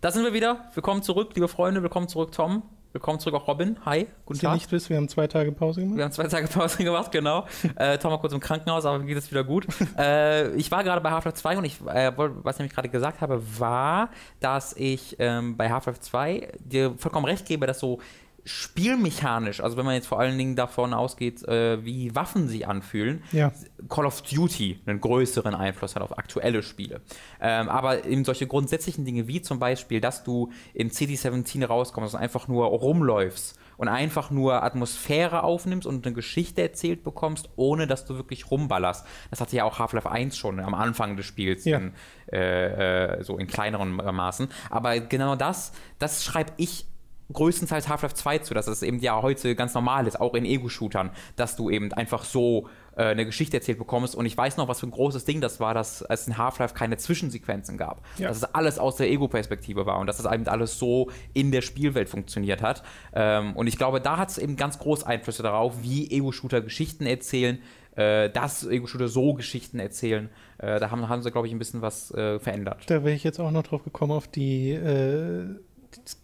Da 0.00 0.10
sind 0.10 0.24
wir 0.24 0.32
wieder. 0.32 0.70
Willkommen 0.74 1.02
zurück, 1.02 1.32
liebe 1.34 1.48
Freunde. 1.48 1.82
Willkommen 1.82 2.08
zurück, 2.08 2.32
Tom. 2.32 2.62
Willkommen 2.92 3.20
zurück 3.20 3.40
auch 3.40 3.46
Robin. 3.46 3.76
Hi, 3.84 4.08
guten 4.26 4.40
Tag. 4.40 4.54
nicht 4.54 4.72
wisst, 4.72 4.90
wir 4.90 4.96
haben 4.96 5.08
zwei 5.08 5.28
Tage 5.28 5.52
Pause 5.52 5.82
gemacht. 5.82 5.96
Wir 5.96 6.04
haben 6.06 6.10
zwei 6.10 6.26
Tage 6.26 6.48
Pause 6.48 6.82
gemacht, 6.82 7.12
genau. 7.12 7.46
äh, 7.76 7.96
Tom 7.98 8.10
war 8.10 8.20
kurz 8.20 8.32
im 8.32 8.40
Krankenhaus, 8.40 8.84
aber 8.84 8.98
mir 8.98 9.06
geht 9.06 9.16
es 9.16 9.30
wieder 9.30 9.44
gut. 9.44 9.64
äh, 9.96 10.52
ich 10.56 10.72
war 10.72 10.82
gerade 10.82 11.00
bei 11.00 11.12
Half-Life 11.12 11.36
2 11.36 11.58
und 11.58 11.64
ich, 11.66 11.80
äh, 11.86 12.10
was 12.16 12.56
ich 12.56 12.58
nämlich 12.58 12.74
gerade 12.74 12.88
gesagt 12.88 13.20
habe, 13.20 13.40
war, 13.60 14.10
dass 14.40 14.72
ich 14.72 15.14
ähm, 15.20 15.56
bei 15.56 15.70
Half-Life 15.70 16.00
2 16.00 16.48
dir 16.58 16.94
vollkommen 16.98 17.26
recht 17.26 17.46
gebe, 17.46 17.64
dass 17.64 17.78
so 17.78 18.00
spielmechanisch, 18.44 19.60
also 19.60 19.76
wenn 19.76 19.84
man 19.84 19.94
jetzt 19.94 20.06
vor 20.06 20.18
allen 20.20 20.36
Dingen 20.38 20.56
davon 20.56 20.94
ausgeht, 20.94 21.42
äh, 21.46 21.84
wie 21.84 22.14
Waffen 22.14 22.48
sich 22.48 22.66
anfühlen, 22.66 23.22
Ja. 23.32 23.52
Call 23.88 24.06
of 24.06 24.22
Duty 24.22 24.80
einen 24.86 25.00
größeren 25.00 25.54
Einfluss 25.54 25.94
hat 25.96 26.02
auf 26.02 26.16
aktuelle 26.18 26.62
Spiele. 26.62 27.00
Ähm, 27.40 27.68
aber 27.68 28.04
eben 28.04 28.24
solche 28.24 28.46
grundsätzlichen 28.46 29.04
Dinge 29.04 29.26
wie 29.28 29.42
zum 29.42 29.58
Beispiel, 29.58 30.00
dass 30.00 30.24
du 30.24 30.50
in 30.74 30.90
City 30.90 31.16
17 31.16 31.62
rauskommst 31.64 32.14
und 32.14 32.20
einfach 32.20 32.48
nur 32.48 32.66
rumläufst 32.66 33.58
und 33.76 33.88
einfach 33.88 34.30
nur 34.30 34.62
Atmosphäre 34.62 35.42
aufnimmst 35.42 35.86
und 35.86 36.04
eine 36.06 36.14
Geschichte 36.14 36.60
erzählt 36.62 37.02
bekommst, 37.02 37.48
ohne 37.56 37.86
dass 37.86 38.04
du 38.04 38.16
wirklich 38.16 38.50
rumballerst. 38.50 39.06
Das 39.30 39.40
hatte 39.40 39.56
ja 39.56 39.64
auch 39.64 39.78
Half-Life 39.78 40.10
1 40.10 40.36
schon 40.36 40.60
am 40.60 40.74
Anfang 40.74 41.16
des 41.16 41.24
Spiels, 41.26 41.64
Ja. 41.64 41.78
in, 41.78 41.92
äh, 42.32 43.16
äh, 43.18 43.22
so 43.24 43.38
in 43.38 43.46
kleineren 43.46 43.94
Maßen. 43.96 44.48
Aber 44.68 45.00
genau 45.00 45.34
das, 45.34 45.72
das 45.98 46.24
schreibe 46.24 46.52
ich 46.58 46.86
größtenteils 47.32 47.88
Half-Life 47.88 48.14
2 48.14 48.38
zu, 48.38 48.54
dass 48.54 48.66
es 48.66 48.82
eben 48.82 48.98
ja 48.98 49.20
heute 49.22 49.54
ganz 49.54 49.74
normal 49.74 50.06
ist, 50.06 50.20
auch 50.20 50.34
in 50.34 50.44
Ego-Shootern, 50.44 51.10
dass 51.36 51.56
du 51.56 51.70
eben 51.70 51.92
einfach 51.92 52.24
so 52.24 52.68
äh, 52.96 53.04
eine 53.04 53.24
Geschichte 53.24 53.56
erzählt 53.56 53.78
bekommst. 53.78 54.14
Und 54.14 54.26
ich 54.26 54.36
weiß 54.36 54.56
noch, 54.56 54.68
was 54.68 54.80
für 54.80 54.86
ein 54.86 54.90
großes 54.90 55.24
Ding 55.24 55.40
das 55.40 55.60
war, 55.60 55.74
dass 55.74 56.02
es 56.02 56.26
in 56.26 56.36
Half-Life 56.36 56.74
keine 56.74 56.96
Zwischensequenzen 56.96 57.78
gab. 57.78 58.02
Ja. 58.18 58.28
Dass 58.28 58.38
es 58.38 58.44
alles 58.44 58.78
aus 58.78 58.96
der 58.96 59.10
Ego-Perspektive 59.10 59.86
war 59.86 59.98
und 59.98 60.06
dass 60.06 60.18
es 60.18 60.26
eben 60.26 60.46
alles 60.48 60.78
so 60.78 61.10
in 61.32 61.52
der 61.52 61.62
Spielwelt 61.62 62.08
funktioniert 62.08 62.62
hat. 62.62 62.82
Ähm, 63.12 63.56
und 63.56 63.66
ich 63.66 63.76
glaube, 63.76 64.00
da 64.00 64.16
hat 64.16 64.30
es 64.30 64.38
eben 64.38 64.56
ganz 64.56 64.78
groß 64.78 65.04
Einflüsse 65.04 65.42
darauf, 65.42 65.82
wie 65.82 66.10
Ego-Shooter 66.10 66.60
Geschichten 66.60 67.06
erzählen, 67.06 67.60
äh, 67.96 68.30
dass 68.30 68.66
Ego-Shooter 68.66 69.08
so 69.08 69.34
Geschichten 69.34 69.78
erzählen. 69.78 70.28
Äh, 70.58 70.78
da 70.80 70.90
haben, 70.90 71.08
haben 71.08 71.22
sie, 71.22 71.30
glaube 71.30 71.46
ich, 71.46 71.52
ein 71.52 71.58
bisschen 71.58 71.82
was 71.82 72.10
äh, 72.12 72.38
verändert. 72.38 72.84
Da 72.86 73.04
wäre 73.04 73.14
ich 73.14 73.24
jetzt 73.24 73.40
auch 73.40 73.50
noch 73.50 73.62
drauf 73.62 73.82
gekommen, 73.84 74.12
auf 74.12 74.28
die 74.28 74.70
äh, 74.70 75.46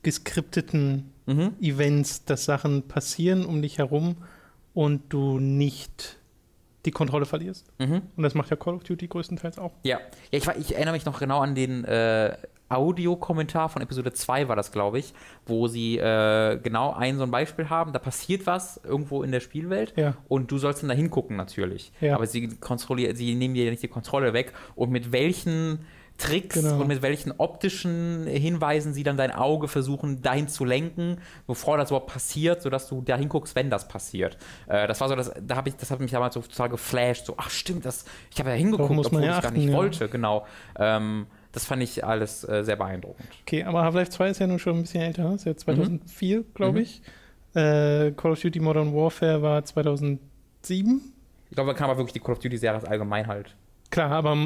geskripteten 0.02 1.12
Mhm. 1.28 1.54
Events, 1.60 2.24
dass 2.24 2.44
Sachen 2.44 2.86
passieren 2.86 3.44
um 3.44 3.60
dich 3.60 3.78
herum 3.78 4.14
und 4.74 5.02
du 5.12 5.40
nicht 5.40 6.18
die 6.84 6.92
Kontrolle 6.92 7.26
verlierst. 7.26 7.66
Mhm. 7.80 8.02
Und 8.16 8.22
das 8.22 8.34
macht 8.34 8.48
ja 8.50 8.54
Call 8.56 8.74
of 8.74 8.84
Duty 8.84 9.08
größtenteils 9.08 9.58
auch. 9.58 9.72
Ja, 9.82 9.98
ja 9.98 10.04
ich, 10.30 10.46
war- 10.46 10.56
ich 10.56 10.76
erinnere 10.76 10.94
mich 10.94 11.04
noch 11.04 11.18
genau 11.18 11.40
an 11.40 11.56
den 11.56 11.84
äh, 11.84 12.36
Audiokommentar 12.68 13.68
von 13.68 13.82
Episode 13.82 14.12
2 14.12 14.46
war 14.48 14.54
das, 14.54 14.70
glaube 14.70 15.00
ich, 15.00 15.14
wo 15.46 15.66
sie 15.66 15.98
äh, 15.98 16.58
genau 16.62 16.92
ein 16.92 17.16
so 17.16 17.24
ein 17.24 17.30
Beispiel 17.32 17.68
haben, 17.70 17.92
da 17.92 17.98
passiert 17.98 18.46
was 18.46 18.80
irgendwo 18.84 19.24
in 19.24 19.32
der 19.32 19.40
Spielwelt 19.40 19.94
Ja. 19.96 20.14
und 20.28 20.52
du 20.52 20.58
sollst 20.58 20.82
dann 20.82 20.88
da 20.90 20.94
hingucken 20.94 21.36
natürlich. 21.36 21.90
Ja. 22.00 22.14
Aber 22.14 22.26
sie 22.28 22.46
kontrollieren, 22.56 23.16
sie 23.16 23.34
nehmen 23.34 23.54
dir 23.54 23.64
ja 23.64 23.70
nicht 23.72 23.82
die 23.82 23.88
Kontrolle 23.88 24.32
weg 24.32 24.52
und 24.76 24.90
mit 24.90 25.10
welchen 25.10 25.80
Tricks 26.18 26.54
Genau. 26.54 26.80
und 26.80 26.88
mit 26.88 27.02
welchen 27.02 27.32
optischen 27.38 28.26
Hinweisen 28.26 28.94
sie 28.94 29.02
dann 29.02 29.16
dein 29.16 29.30
Auge 29.32 29.68
versuchen, 29.68 30.22
dahin 30.22 30.48
zu 30.48 30.64
lenken, 30.64 31.18
bevor 31.46 31.76
das 31.76 31.90
überhaupt 31.90 32.12
passiert, 32.12 32.62
sodass 32.62 32.88
du 32.88 33.02
da 33.02 33.16
hinguckst, 33.16 33.54
wenn 33.54 33.68
das 33.70 33.86
passiert. 33.88 34.38
Äh, 34.66 34.86
das 34.86 35.00
war 35.00 35.08
so, 35.08 35.14
das, 35.16 35.32
da 35.40 35.56
hab 35.56 35.66
ich, 35.66 35.76
das 35.76 35.90
hat 35.90 36.00
mich 36.00 36.10
damals 36.10 36.34
so 36.34 36.40
total 36.40 36.68
geflasht. 36.70 37.26
So, 37.26 37.34
ach 37.36 37.50
stimmt, 37.50 37.84
das, 37.84 38.04
ich 38.32 38.38
habe 38.38 38.50
ja 38.50 38.56
hingeguckt, 38.56 38.90
obwohl 39.06 39.22
ja 39.22 39.36
ich 39.36 39.42
gar 39.42 39.50
achten, 39.50 39.54
nicht 39.58 39.68
ja. 39.70 39.76
wollte, 39.76 40.08
genau. 40.08 40.46
Ähm, 40.78 41.26
das 41.52 41.64
fand 41.64 41.82
ich 41.82 42.04
alles 42.04 42.46
äh, 42.48 42.64
sehr 42.64 42.76
beeindruckend. 42.76 43.28
Okay, 43.42 43.64
aber 43.64 43.82
Half-Life 43.82 44.10
2 44.10 44.28
ist 44.30 44.40
ja 44.40 44.46
nun 44.46 44.58
schon 44.58 44.76
ein 44.76 44.82
bisschen 44.82 45.00
älter, 45.02 45.34
ist 45.34 45.44
ja 45.46 45.56
2004, 45.56 46.44
glaube 46.54 46.78
Mhm. 46.78 46.82
ich. 46.84 47.02
Äh, 47.54 48.12
Call 48.12 48.32
of 48.32 48.40
Duty 48.40 48.60
Modern 48.60 48.94
Warfare 48.94 49.40
war 49.40 49.64
2007. 49.64 50.20
Ich 51.48 51.54
glaube, 51.54 51.68
man 51.68 51.76
kann 51.76 51.88
aber 51.88 51.98
wirklich 51.98 52.12
die 52.12 52.20
Call 52.20 52.32
of 52.32 52.38
Duty-Serie 52.40 52.74
als 52.78 52.84
allgemein 52.84 53.26
halt. 53.26 53.54
Klar, 53.90 54.10
aber 54.10 54.36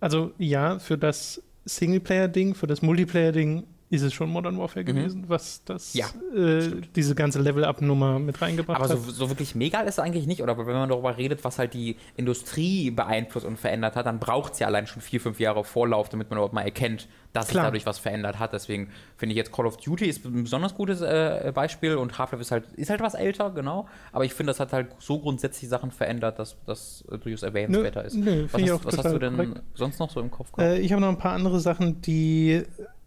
also 0.00 0.32
ja, 0.38 0.78
für 0.78 0.98
das 0.98 1.42
Singleplayer-Ding, 1.64 2.54
für 2.54 2.66
das 2.66 2.82
Multiplayer-Ding 2.82 3.64
ist 3.92 4.02
es 4.02 4.14
schon 4.14 4.30
Modern 4.30 4.56
Warfare 4.56 4.84
gewesen, 4.84 5.24
was 5.26 5.64
das 5.64 5.94
Mhm. 5.94 6.00
Ja, 6.00 6.06
äh, 6.40 6.70
diese 6.94 7.16
ganze 7.16 7.40
Level-Up-Nummer 7.40 8.20
mit 8.20 8.40
reingebracht 8.40 8.80
Aber 8.80 8.88
hat. 8.88 8.96
so, 8.96 9.10
so 9.10 9.28
wirklich 9.30 9.56
mega 9.56 9.80
ist 9.80 9.94
es 9.94 9.98
eigentlich 9.98 10.28
nicht, 10.28 10.42
oder? 10.42 10.52
Aber 10.52 10.66
wenn 10.66 10.74
man 10.74 10.88
darüber 10.88 11.16
redet, 11.18 11.42
was 11.44 11.58
halt 11.58 11.74
die 11.74 11.96
Industrie 12.16 12.92
beeinflusst 12.92 13.44
und 13.44 13.58
verändert 13.58 13.96
hat, 13.96 14.06
dann 14.06 14.20
braucht 14.20 14.52
es 14.52 14.60
ja 14.60 14.68
allein 14.68 14.86
schon 14.86 15.02
vier, 15.02 15.20
fünf 15.20 15.40
Jahre 15.40 15.64
Vorlauf, 15.64 16.08
damit 16.08 16.30
man 16.30 16.36
überhaupt 16.38 16.54
mal 16.54 16.62
erkennt, 16.62 17.08
dass 17.32 17.48
Klar. 17.48 17.64
es 17.64 17.66
dadurch 17.66 17.86
was 17.86 17.98
verändert 17.98 18.38
hat. 18.38 18.52
Deswegen 18.52 18.90
finde 19.16 19.32
ich 19.32 19.36
jetzt 19.36 19.50
Call 19.52 19.66
of 19.66 19.76
Duty 19.76 20.06
ist 20.06 20.24
ein 20.24 20.44
besonders 20.44 20.74
gutes 20.76 21.00
äh, 21.00 21.50
Beispiel 21.52 21.96
und 21.96 22.16
Half-Life 22.16 22.40
ist 22.42 22.52
halt, 22.52 22.64
ist 22.74 22.90
halt 22.90 23.00
was 23.00 23.14
älter, 23.14 23.50
genau. 23.50 23.88
Aber 24.12 24.24
ich 24.24 24.34
finde, 24.34 24.50
das 24.52 24.60
hat 24.60 24.72
halt 24.72 24.88
so 25.00 25.18
grundsätzlich 25.18 25.68
Sachen 25.68 25.90
verändert, 25.90 26.38
dass 26.38 26.56
das 26.64 27.04
äh, 27.10 27.18
durchaus 27.18 27.42
erwähnenswerter 27.42 28.04
ist. 28.04 28.14
nö, 28.14 28.46
was 28.52 28.62
hast, 28.62 28.84
was 28.84 28.98
hast 28.98 29.12
du 29.14 29.18
denn 29.18 29.34
korrekt. 29.34 29.62
sonst 29.74 29.98
noch 29.98 30.10
so 30.10 30.20
im 30.20 30.30
Kopf 30.30 30.52
gehabt? 30.52 30.76
Äh, 30.76 30.78
ich 30.78 30.92
habe 30.92 31.00
noch 31.00 31.08
ein 31.08 31.18
paar 31.18 31.32
andere 31.32 31.58
Sachen, 31.58 32.00
die, 32.02 32.62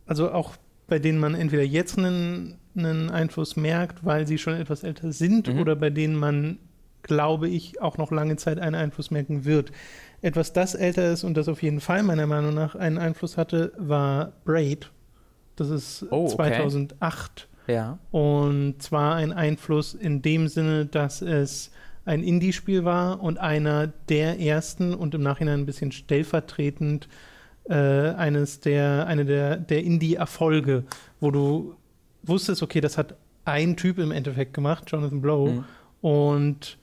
also 0.06 0.30
auch 0.32 0.52
bei 0.88 1.00
denen 1.00 1.20
man 1.20 1.36
entweder 1.36 1.64
jetzt 1.64 1.98
einen, 1.98 2.56
einen 2.76 3.10
Einfluss 3.10 3.56
merkt, 3.56 4.04
weil 4.06 4.28
sie 4.28 4.38
schon 4.38 4.56
etwas 4.56 4.84
älter 4.84 5.12
sind, 5.12 5.48
Mhm. 5.54 5.60
oder 5.60 5.76
bei 5.76 5.90
denen 5.90 6.16
man, 6.16 6.58
glaube 7.04 7.48
ich, 7.50 7.82
auch 7.82 7.98
noch 7.98 8.12
lange 8.12 8.36
Zeit 8.38 8.60
einen 8.60 8.76
Einfluss 8.76 9.12
merken 9.12 9.46
wird. 9.46 9.72
Etwas, 10.22 10.54
das 10.54 10.74
älter 10.76 11.12
ist 11.12 11.24
und 11.24 11.36
das 11.36 11.48
auf 11.50 11.62
jeden 11.64 11.82
Fall 11.82 12.04
meiner 12.04 12.28
Meinung 12.28 12.54
nach 12.54 12.76
einen 12.76 12.98
Einfluss 12.98 13.38
hatte, 13.38 13.74
war 13.78 14.34
Braid. 14.46 14.90
Das 15.56 15.70
ist 15.70 16.06
Oh, 16.10 16.26
okay. 16.26 16.36
2008. 16.36 17.48
ja. 17.68 18.00
Und 18.12 18.82
zwar 18.82 19.16
ein 19.16 19.32
Einfluss 19.34 19.94
in 19.94 20.22
dem 20.22 20.48
Sinne, 20.48 20.86
dass 20.86 21.22
es 21.22 21.72
ein 22.06 22.24
Indie-Spiel 22.24 22.84
war 22.84 23.22
und 23.22 23.38
einer 23.38 23.88
der 24.10 24.40
ersten 24.40 24.94
und 24.94 25.14
im 25.16 25.22
Nachhinein 25.24 25.62
ein 25.62 25.66
bisschen 25.66 25.92
stellvertretend 25.92 27.08
äh, 27.70 27.74
eines 27.74 28.60
der, 28.60 29.06
eine 29.08 29.26
der, 29.26 29.58
der 29.58 29.84
Indie-Erfolge, 29.84 30.84
wo 31.20 31.32
du 31.32 31.76
wusstest, 32.24 32.62
okay, 32.64 32.82
das 32.82 32.98
hat 32.98 33.16
ein 33.46 33.76
Typ 33.76 33.98
im 34.00 34.12
Endeffekt 34.12 34.54
gemacht, 34.54 34.86
Jonathan 34.88 35.22
Blow, 35.22 35.48
Mhm. 35.48 35.64
und 36.02 36.78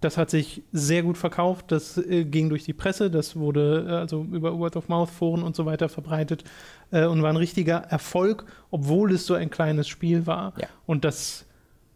das 0.00 0.18
hat 0.18 0.30
sich 0.30 0.62
sehr 0.72 1.02
gut 1.02 1.16
verkauft. 1.16 1.72
Das 1.72 1.96
äh, 1.96 2.24
ging 2.24 2.48
durch 2.48 2.64
die 2.64 2.74
Presse, 2.74 3.10
das 3.10 3.34
wurde 3.34 3.86
äh, 3.88 3.92
also 3.92 4.24
über 4.30 4.56
Word-of-Mouth-Foren 4.58 5.42
und 5.42 5.56
so 5.56 5.64
weiter 5.66 5.88
verbreitet 5.88 6.44
äh, 6.92 7.06
und 7.06 7.22
war 7.22 7.30
ein 7.30 7.36
richtiger 7.36 7.78
Erfolg, 7.78 8.44
obwohl 8.70 9.12
es 9.12 9.26
so 9.26 9.34
ein 9.34 9.50
kleines 9.50 9.88
Spiel 9.88 10.26
war. 10.26 10.52
Ja. 10.60 10.68
Und 10.84 11.04
das, 11.04 11.46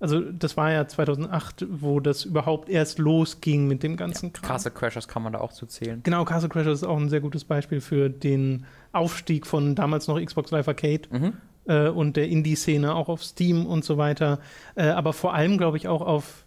also 0.00 0.20
das 0.20 0.56
war 0.56 0.72
ja 0.72 0.88
2008, 0.88 1.66
wo 1.70 2.00
das 2.00 2.24
überhaupt 2.24 2.68
erst 2.68 2.98
losging 2.98 3.68
mit 3.68 3.82
dem 3.82 3.96
ganzen 3.96 4.32
Kram. 4.32 4.48
Castle 4.48 4.70
Crashers 4.72 5.06
kann 5.08 5.22
man 5.22 5.32
da 5.34 5.40
auch 5.40 5.52
zu 5.52 5.66
zählen. 5.66 6.00
Genau, 6.02 6.24
Castle 6.24 6.48
Crashers 6.48 6.78
ist 6.82 6.84
auch 6.84 6.96
ein 6.96 7.08
sehr 7.10 7.20
gutes 7.20 7.44
Beispiel 7.44 7.80
für 7.80 8.08
den 8.10 8.64
Aufstieg 8.92 9.46
von 9.46 9.74
damals 9.74 10.08
noch 10.08 10.18
Xbox 10.20 10.50
Live 10.50 10.66
Arcade 10.68 11.02
Mhm. 11.10 11.32
äh, 11.66 11.88
und 11.88 12.16
der 12.16 12.28
Indie-Szene 12.28 12.94
auch 12.94 13.08
auf 13.08 13.22
Steam 13.22 13.66
und 13.66 13.84
so 13.84 13.98
weiter. 13.98 14.40
Äh, 14.74 14.88
aber 14.88 15.12
vor 15.12 15.34
allem, 15.34 15.58
glaube 15.58 15.76
ich, 15.76 15.86
auch 15.86 16.02
auf, 16.02 16.44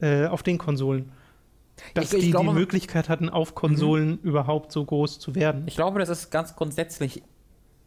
äh, 0.00 0.26
auf 0.26 0.42
den 0.42 0.58
Konsolen. 0.58 1.12
Dass 1.92 2.06
Ich- 2.12 2.18
ich 2.18 2.24
die 2.24 2.30
glaube- 2.30 2.46
die 2.48 2.54
Möglichkeit 2.54 3.10
hatten, 3.10 3.28
auf 3.28 3.54
Konsolen 3.54 4.18
überhaupt 4.22 4.72
so 4.72 4.82
groß 4.82 5.18
zu 5.18 5.34
werden. 5.34 5.64
Ich 5.66 5.74
glaube, 5.76 5.98
das 5.98 6.08
ist 6.08 6.30
ganz 6.30 6.56
grundsätzlich 6.56 7.22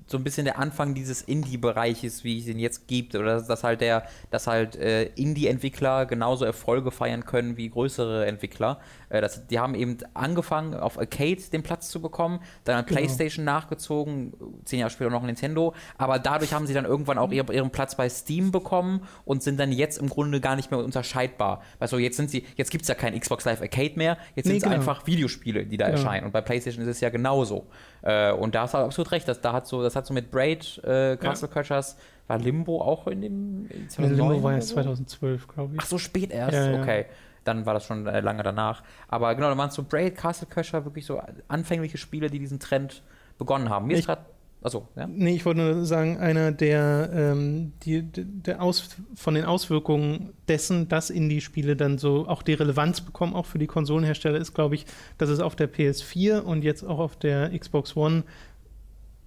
so 0.09 0.17
ein 0.17 0.23
bisschen 0.23 0.45
der 0.45 0.57
Anfang 0.59 0.93
dieses 0.95 1.21
Indie-Bereiches, 1.21 2.23
wie 2.23 2.39
es 2.39 2.47
ihn 2.47 2.59
jetzt 2.59 2.87
gibt, 2.87 3.15
oder 3.15 3.41
dass, 3.41 3.63
halt 3.63 3.81
der, 3.81 4.03
dass 4.31 4.47
halt 4.47 4.75
äh, 4.75 5.05
Indie-Entwickler 5.15 6.05
genauso 6.05 6.45
Erfolge 6.45 6.91
feiern 6.91 7.25
können 7.25 7.57
wie 7.57 7.69
größere 7.69 8.25
Entwickler. 8.25 8.79
Äh, 9.09 9.21
das, 9.21 9.47
die 9.47 9.59
haben 9.59 9.75
eben 9.75 9.97
angefangen, 10.13 10.73
auf 10.73 10.97
Arcade 10.97 11.41
den 11.51 11.63
Platz 11.63 11.89
zu 11.89 12.01
bekommen, 12.01 12.39
dann 12.63 12.77
an 12.77 12.85
Genau. 12.85 12.97
PlayStation 13.01 13.45
nachgezogen, 13.45 14.33
zehn 14.65 14.79
Jahre 14.79 14.89
später 14.91 15.09
noch 15.11 15.23
Nintendo, 15.23 15.73
aber 15.97 16.17
dadurch 16.19 16.53
haben 16.53 16.65
sie 16.65 16.73
dann 16.73 16.85
irgendwann 16.85 17.17
auch 17.17 17.31
ihr, 17.31 17.47
ihren 17.51 17.69
Platz 17.69 17.95
bei 17.95 18.09
Steam 18.09 18.51
bekommen 18.51 19.01
und 19.25 19.43
sind 19.43 19.59
dann 19.59 19.71
jetzt 19.71 19.97
im 19.99 20.09
Grunde 20.09 20.41
gar 20.41 20.55
nicht 20.55 20.71
mehr 20.71 20.79
unterscheidbar. 20.83 21.61
Weißt 21.79 21.93
du, 21.93 21.97
jetzt 21.97 22.17
sind 22.17 22.29
sie, 22.31 22.45
jetzt 22.55 22.71
gibt 22.71 22.83
es 22.83 22.87
ja 22.87 22.95
kein 22.95 23.19
Xbox 23.19 23.45
Live 23.45 23.61
Arcade 23.61 23.93
mehr, 23.95 24.17
jetzt 24.35 24.45
Nee, 24.45 24.51
sind 24.53 24.57
es 24.57 24.63
genau. 24.63 24.75
einfach 24.75 25.05
Videospiele, 25.05 25.65
die 25.65 25.77
da 25.77 25.85
Ja. 25.85 25.91
erscheinen. 25.91 26.25
Und 26.25 26.31
bei 26.31 26.41
PlayStation 26.41 26.83
ist 26.83 26.89
es 26.89 27.01
ja 27.01 27.09
genauso. 27.09 27.67
Äh, 28.01 28.31
und 28.31 28.55
da 28.55 28.61
hast 28.61 28.73
du 28.73 28.77
absolut 28.79 29.11
recht, 29.11 29.27
dass 29.27 29.41
da 29.41 29.53
hat 29.53 29.67
so, 29.67 29.81
das 29.83 29.95
hat 29.95 30.05
so 30.05 30.13
mit 30.13 30.31
Braid, 30.31 30.81
äh, 30.83 31.17
Castle 31.17 31.47
Crashers, 31.49 31.97
war 32.27 32.37
Limbo 32.37 32.81
auch 32.81 33.07
in 33.07 33.21
dem 33.21 33.65
in 33.69 33.81
Nee, 33.83 33.87
2009 33.87 34.29
Limbo 34.31 34.43
war 34.43 34.53
erst 34.53 34.69
so? 34.69 34.75
2012, 34.75 35.47
glaube 35.47 35.75
ich. 35.75 35.81
Ach 35.81 35.85
so 35.85 35.97
spät 35.97 36.31
erst, 36.31 36.53
Ja, 36.53 36.71
ja. 36.71 36.81
okay. 36.81 37.05
Dann 37.43 37.65
war 37.65 37.73
das 37.73 37.85
schon 37.85 38.05
äh, 38.05 38.19
lange 38.19 38.43
danach. 38.43 38.83
Aber 39.07 39.33
genau, 39.33 39.49
da 39.49 39.57
waren 39.57 39.71
so 39.71 39.83
Braid, 39.83 40.15
Castle 40.15 40.47
Crasher 40.49 40.85
wirklich 40.85 41.05
so 41.05 41.21
anfängliche 41.47 41.97
Spiele, 41.97 42.29
die 42.29 42.37
diesen 42.39 42.59
Trend 42.59 43.01
begonnen 43.37 43.69
haben. 43.69 43.87
Mir 43.87 43.93
ist 43.93 44.01
Ich- 44.01 44.05
gerade, 44.05 44.21
achso, 44.61 44.87
ja. 44.95 45.07
Nee, 45.07 45.35
ich 45.35 45.45
wollte 45.45 45.61
nur 45.61 45.85
sagen, 45.85 46.17
einer 46.17 46.51
der, 46.51 47.09
ähm, 47.13 47.73
die, 47.83 48.03
der 48.03 48.61
Aus, 48.61 48.89
von 49.15 49.33
den 49.35 49.45
Auswirkungen 49.45 50.33
dessen, 50.47 50.87
dass 50.87 51.09
Indie-Spiele 51.09 51.75
dann 51.75 51.97
so 51.97 52.27
auch 52.27 52.41
die 52.43 52.53
Relevanz 52.53 53.01
bekommen, 53.01 53.33
auch 53.35 53.45
für 53.45 53.59
die 53.59 53.67
Konsolenhersteller, 53.67 54.37
ist, 54.37 54.53
glaube 54.53 54.75
ich, 54.75 54.85
dass 55.17 55.29
es 55.29 55.39
auf 55.39 55.55
der 55.55 55.71
PS4 55.71 56.39
und 56.39 56.63
jetzt 56.63 56.83
auch 56.83 56.99
auf 56.99 57.15
der 57.15 57.57
Xbox 57.57 57.95
One 57.95 58.23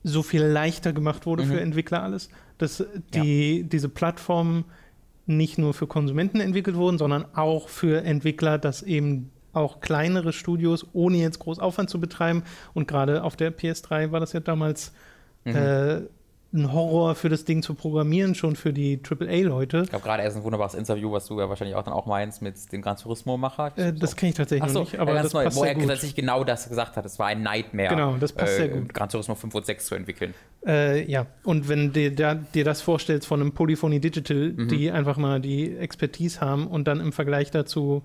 so 0.05 0.23
viel 0.23 0.43
leichter 0.43 0.93
gemacht 0.93 1.27
wurde 1.27 1.45
Mhm. 1.45 1.49
für 1.49 1.61
Entwickler 1.61 2.03
alles, 2.03 2.29
dass 2.59 2.85
die, 3.15 3.65
diese 3.65 3.89
Plattformen 3.89 4.65
nicht 5.27 5.59
nur 5.59 5.73
für 5.75 5.87
Konsumenten 5.87 6.41
entwickelt 6.41 6.77
wurden, 6.77 6.99
sondern 6.99 7.25
auch 7.35 7.69
für 7.69 8.03
Entwickler, 8.03 8.59
dass 8.59 8.83
eben 8.83 9.31
auch 9.53 9.81
kleinere 9.81 10.33
Studios, 10.33 10.87
ohne 10.93 11.19
jetzt 11.19 11.39
groß 11.39 11.59
Aufwand 11.59 11.91
zu 11.91 12.01
betreiben, 12.01 12.43
und 12.75 12.89
gerade 12.89 13.23
auf 13.23 13.37
der 13.37 13.57
PS3 13.57 14.11
war 14.11 14.19
das 14.19 14.33
ja 14.33 14.41
damals 14.41 14.93
Mhm. 15.45 15.57
äh, 15.57 16.01
ein 16.55 16.71
Horror 16.71 17.15
für 17.15 17.31
das 17.31 17.47
Ding 17.47 17.63
zu 17.63 17.73
programmieren, 17.73 18.35
schon 18.35 18.57
für 18.57 18.75
die 18.75 19.01
AAA-Leute. 19.03 19.85
Ich 19.85 19.89
glaube, 19.89 20.05
gerade 20.05 20.23
erst 20.23 20.37
ein 20.37 20.45
wunderbares 20.45 20.75
Interview, 20.75 21.11
was 21.11 21.25
du 21.25 21.41
ja 21.41 21.49
wahrscheinlich 21.49 21.77
auch 21.77 21.83
dann 21.83 21.95
auch 21.95 22.05
meinst 22.05 22.43
mit 22.43 22.71
dem 22.73 22.83
Gran 22.83 22.99
Turismo-Macher. 22.99 23.73
Äh, 23.79 23.95
das 23.95 24.17
kenne 24.17 24.31
ich 24.31 24.37
tatsächlich 24.37 24.71
so, 24.71 24.81
nicht, 24.81 24.99
aber 24.99 25.15
das 25.15 25.33
neu, 25.33 25.45
passt 25.45 25.57
wo 25.57 25.61
sehr 25.63 25.71
er 25.71 25.75
gut. 25.77 25.89
tatsächlich 25.89 26.15
genau 26.15 26.45
das 26.45 26.69
gesagt 26.69 26.99
hat. 26.99 27.07
Es 27.07 27.19
war 27.19 27.29
ein 27.29 27.43
Nightmare, 27.43 27.89
Genau, 27.89 28.17
das 28.21 28.35
passt 28.35 28.57
sehr 28.57 28.69
gut. 28.69 28.93
Gran 28.93 29.09
Turismo 29.09 29.35
5 29.35 29.55
und 29.55 29.65
6 29.65 29.87
zu 29.87 29.95
entwickeln. 29.95 30.35
Äh, 30.67 31.11
ja, 31.11 31.25
und 31.43 31.71
wenn 31.71 31.95
dir, 31.95 32.15
da, 32.15 32.35
dir 32.35 32.65
das 32.65 32.83
vorstellst 32.83 33.27
von 33.27 33.41
einem 33.41 33.53
Polyphony 33.53 33.99
Digital, 34.01 34.53
Mhm. 34.53 34.69
die 34.69 34.91
einfach 34.91 35.17
mal 35.17 35.41
die 35.41 35.75
Expertise 35.75 36.43
haben 36.43 36.67
und 36.67 36.87
dann 36.87 37.01
im 37.01 37.13
Vergleich 37.13 37.51
dazu 37.51 38.03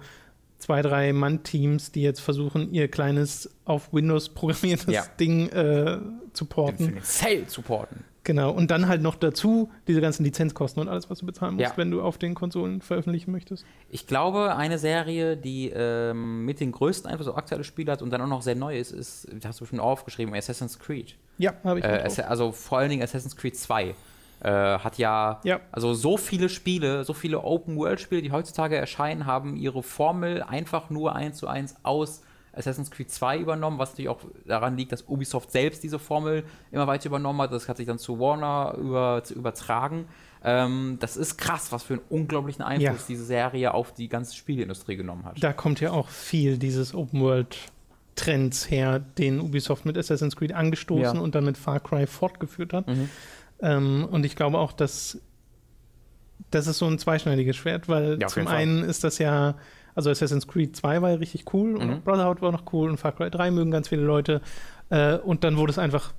zwei, 0.60 0.82
drei 0.82 1.14
Mann-Teams, 1.14 1.92
die 1.92 2.02
jetzt 2.02 2.20
versuchen, 2.20 2.74
ihr 2.74 2.88
kleines 2.88 3.50
auf 3.66 3.94
Windows 3.94 4.30
programmiertes 4.30 4.94
Ja. 4.94 5.06
Ding 5.20 5.50
äh, 5.50 5.98
zu 6.34 6.46
porten. 6.46 6.94
den 6.96 7.04
Cell 7.04 7.48
supporten. 7.48 8.04
Genau, 8.24 8.52
und 8.52 8.72
dann 8.72 8.90
halt 8.90 9.02
noch 9.02 9.16
dazu 9.16 9.72
diese 9.88 10.02
ganzen 10.02 10.26
Lizenzkosten 10.26 10.82
und 10.82 10.90
alles, 10.90 11.10
was 11.10 11.20
du 11.20 11.26
bezahlen 11.26 11.54
musst, 11.56 11.70
Ja. 11.70 11.78
wenn 11.78 11.90
du 11.92 12.02
auf 12.02 12.18
den 12.18 12.34
Konsolen 12.36 12.82
veröffentlichen 12.82 13.32
möchtest. 13.32 13.66
Ich 13.90 14.06
glaube, 14.06 14.54
eine 14.58 14.78
Serie, 14.80 15.38
die 15.38 15.72
ähm, 15.74 16.44
mit 16.44 16.60
den 16.60 16.74
größten 16.74 17.10
Einfluss 17.10 17.30
auf 17.30 17.38
aktuelle 17.38 17.64
Spiele 17.64 17.90
hat 17.94 18.02
und 18.02 18.10
dann 18.10 18.20
auch 18.22 18.28
noch 18.28 18.42
sehr 18.42 18.56
neu 18.56 18.78
ist, 18.78 18.92
ist, 18.92 19.30
hast 19.46 19.62
du 19.62 19.64
bestimmt 19.64 19.82
aufgeschrieben, 19.82 20.34
Assassin's 20.36 20.78
Creed. 20.78 21.16
Ja, 21.38 21.54
habe 21.64 21.80
ich 21.80 21.86
Äh, 21.86 22.24
also 22.28 22.52
vor 22.52 22.80
allen 22.80 22.90
Dingen 22.90 23.02
Assassin's 23.04 23.38
Creed 23.38 23.56
2. 23.56 23.96
Äh, 24.40 24.50
hat 24.52 24.98
ja, 25.00 25.40
Ja. 25.44 25.60
also 25.72 25.94
so 25.94 26.16
viele 26.18 26.50
Spiele, 26.50 27.04
so 27.04 27.14
viele 27.14 27.44
Open-World-Spiele, 27.44 28.22
die 28.22 28.32
heutzutage 28.32 28.76
erscheinen, 28.76 29.26
haben 29.26 29.56
ihre 29.56 29.82
Formel 29.82 30.44
einfach 30.44 30.90
nur 30.92 31.16
eins 31.16 31.38
zu 31.38 31.48
eins 31.48 31.76
aus 31.84 32.22
Assassin's 32.54 32.90
Creed 32.92 33.12
2 33.12 33.38
übernommen, 33.40 33.78
was 33.80 33.92
natürlich 33.92 34.10
auch 34.10 34.20
daran 34.48 34.78
liegt, 34.78 34.92
dass 34.92 35.04
Ubisoft 35.08 35.52
selbst 35.52 35.84
diese 35.84 36.00
Formel 36.00 36.44
immer 36.72 36.88
weiter 36.88 37.08
übernommen 37.08 37.40
hat. 37.42 37.52
Das 37.52 37.68
hat 37.70 37.78
sich 37.78 37.86
dann 37.88 38.00
zu 38.00 38.20
Warner 38.20 38.76
über, 38.80 39.22
zu 39.24 39.36
übertragen. 39.36 40.06
Ähm, 40.44 40.98
das 41.00 41.18
ist 41.18 41.38
krass, 41.38 41.72
was 41.72 41.84
für 41.84 41.94
einen 41.96 42.04
unglaublichen 42.10 42.64
Einfluss 42.64 43.02
Ja. 43.02 43.06
diese 43.10 43.26
Serie 43.26 43.74
auf 43.74 43.94
die 43.94 44.08
ganze 44.08 44.36
Spieleindustrie 44.36 44.96
genommen 44.96 45.26
hat. 45.26 45.42
Da 45.44 45.54
kommt 45.54 45.82
ja 45.82 45.92
auch 45.92 46.10
viel 46.10 46.58
dieses 46.58 46.94
Open 46.96 47.22
World 47.22 47.58
Trends 48.16 48.72
her, 48.72 49.00
den 49.00 49.40
Ubisoft 49.40 49.86
mit 49.86 49.96
Assassin's 49.96 50.36
Creed 50.36 50.52
angestoßen 50.54 51.04
Ja. 51.18 51.22
und 51.22 51.36
dann 51.36 51.46
mit 51.46 51.58
Far 51.58 51.80
Cry 51.80 52.08
fortgeführt 52.08 52.74
hat. 52.74 52.88
Mhm. 52.88 53.10
Ähm, 53.62 54.08
und 54.10 54.26
ich 54.26 54.36
glaube 54.36 54.58
auch, 54.60 54.72
dass 54.74 55.20
das 56.52 56.68
ist 56.68 56.78
so 56.78 56.86
ein 56.86 56.98
zweischneidiges 57.00 57.56
Schwert, 57.56 57.90
weil 57.90 58.18
Ja, 58.22 58.28
zum 58.28 58.48
einen 58.48 58.84
ist 58.84 59.04
das 59.04 59.18
ja, 59.18 59.56
also 59.96 60.10
Assassin's 60.10 60.48
Creed 60.48 60.76
2 60.76 61.02
war 61.02 61.10
ja 61.10 61.16
richtig 61.16 61.52
cool 61.54 61.76
und 61.76 61.88
Mhm. 61.88 61.94
auch 61.96 62.00
Brotherhood 62.02 62.42
war 62.42 62.52
noch 62.52 62.72
cool 62.72 62.90
und 62.90 62.98
Far 62.98 63.12
Cry 63.14 63.30
3 63.30 63.52
mögen 63.52 63.72
ganz 63.72 63.90
viele 63.90 64.04
Leute. 64.04 64.42
Äh, 64.90 65.18
und 65.18 65.44
dann 65.44 65.58
wurde 65.58 65.72
es 65.72 65.80
einfach 65.80 66.14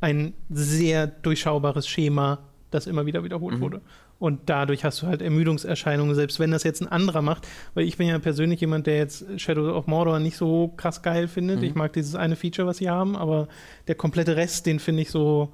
ein 0.00 0.34
sehr 0.48 1.06
durchschaubares 1.06 1.88
Schema, 1.88 2.38
das 2.70 2.86
immer 2.86 3.06
wieder 3.06 3.24
wiederholt 3.24 3.56
Mhm. 3.56 3.60
wurde. 3.60 3.80
Und 4.18 4.48
dadurch 4.48 4.82
hast 4.84 5.02
du 5.02 5.08
halt 5.08 5.20
Ermüdungserscheinungen, 5.20 6.14
selbst 6.14 6.38
wenn 6.40 6.50
das 6.50 6.62
jetzt 6.62 6.80
ein 6.80 6.88
anderer 6.88 7.20
macht. 7.20 7.46
Weil 7.74 7.84
ich 7.84 7.98
bin 7.98 8.08
ja 8.08 8.18
persönlich 8.18 8.60
jemand, 8.62 8.86
der 8.86 8.96
jetzt 8.96 9.26
Shadow 9.38 9.76
of 9.76 9.86
Mordor 9.88 10.20
nicht 10.20 10.38
so 10.38 10.68
krass 10.68 11.02
geil 11.02 11.28
findet. 11.28 11.58
Mhm. 11.58 11.64
Ich 11.64 11.74
mag 11.74 11.92
dieses 11.92 12.14
eine 12.14 12.36
Feature, 12.36 12.66
was 12.66 12.78
sie 12.78 12.88
haben, 12.88 13.14
aber 13.16 13.48
der 13.88 13.94
komplette 13.94 14.36
Rest, 14.36 14.64
den 14.64 14.78
finde 14.78 15.02
ich 15.02 15.10
so 15.10 15.52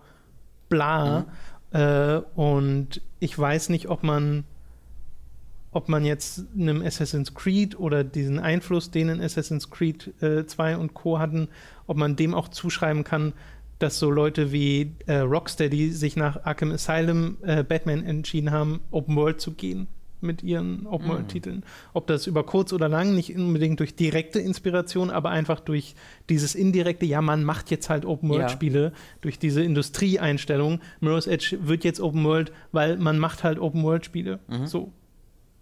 bla. 0.72 1.26
Äh, 1.72 2.20
und 2.34 3.00
ich 3.20 3.38
weiß 3.38 3.68
nicht, 3.68 3.88
ob 3.88 4.02
man 4.02 4.44
ob 5.74 5.88
man 5.88 6.04
jetzt 6.04 6.44
einem 6.54 6.82
Assassin's 6.82 7.32
Creed 7.32 7.80
oder 7.80 8.04
diesen 8.04 8.38
Einfluss, 8.38 8.90
den 8.90 9.08
in 9.08 9.22
Assassin's 9.22 9.70
Creed 9.70 10.12
äh, 10.22 10.44
2 10.44 10.76
und 10.76 10.92
Co. 10.92 11.18
hatten, 11.18 11.48
ob 11.86 11.96
man 11.96 12.14
dem 12.14 12.34
auch 12.34 12.48
zuschreiben 12.48 13.04
kann, 13.04 13.32
dass 13.78 13.98
so 13.98 14.10
Leute 14.10 14.52
wie 14.52 14.92
äh, 15.06 15.20
Rocksteady 15.20 15.92
sich 15.92 16.14
nach 16.14 16.44
Arkham 16.44 16.72
Asylum 16.72 17.38
äh, 17.40 17.64
Batman 17.64 18.04
entschieden 18.04 18.50
haben, 18.50 18.80
Open 18.90 19.16
World 19.16 19.40
zu 19.40 19.52
gehen 19.52 19.88
mit 20.22 20.42
ihren 20.42 20.86
Open 20.86 21.08
World 21.08 21.28
Titeln. 21.28 21.64
Ob 21.92 22.06
das 22.06 22.26
über 22.26 22.44
kurz 22.44 22.72
oder 22.72 22.88
lang, 22.88 23.14
nicht 23.14 23.34
unbedingt 23.36 23.80
durch 23.80 23.96
direkte 23.96 24.38
Inspiration, 24.38 25.10
aber 25.10 25.30
einfach 25.30 25.60
durch 25.60 25.94
dieses 26.28 26.54
indirekte, 26.54 27.06
ja, 27.06 27.20
man 27.20 27.44
macht 27.44 27.70
jetzt 27.70 27.90
halt 27.90 28.04
Open 28.04 28.28
World 28.28 28.42
Ja. 28.42 28.48
Spiele, 28.48 28.92
durch 29.20 29.38
diese 29.38 29.62
Industrieeinstellung. 29.62 30.80
Mirror's 31.00 31.26
Edge 31.26 31.58
wird 31.62 31.84
jetzt 31.84 32.00
Open 32.00 32.24
World, 32.24 32.52
weil 32.72 32.96
man 32.96 33.18
macht 33.18 33.44
halt 33.44 33.58
Open 33.58 33.82
World 33.82 34.04
Spiele. 34.04 34.40
So. 34.64 34.92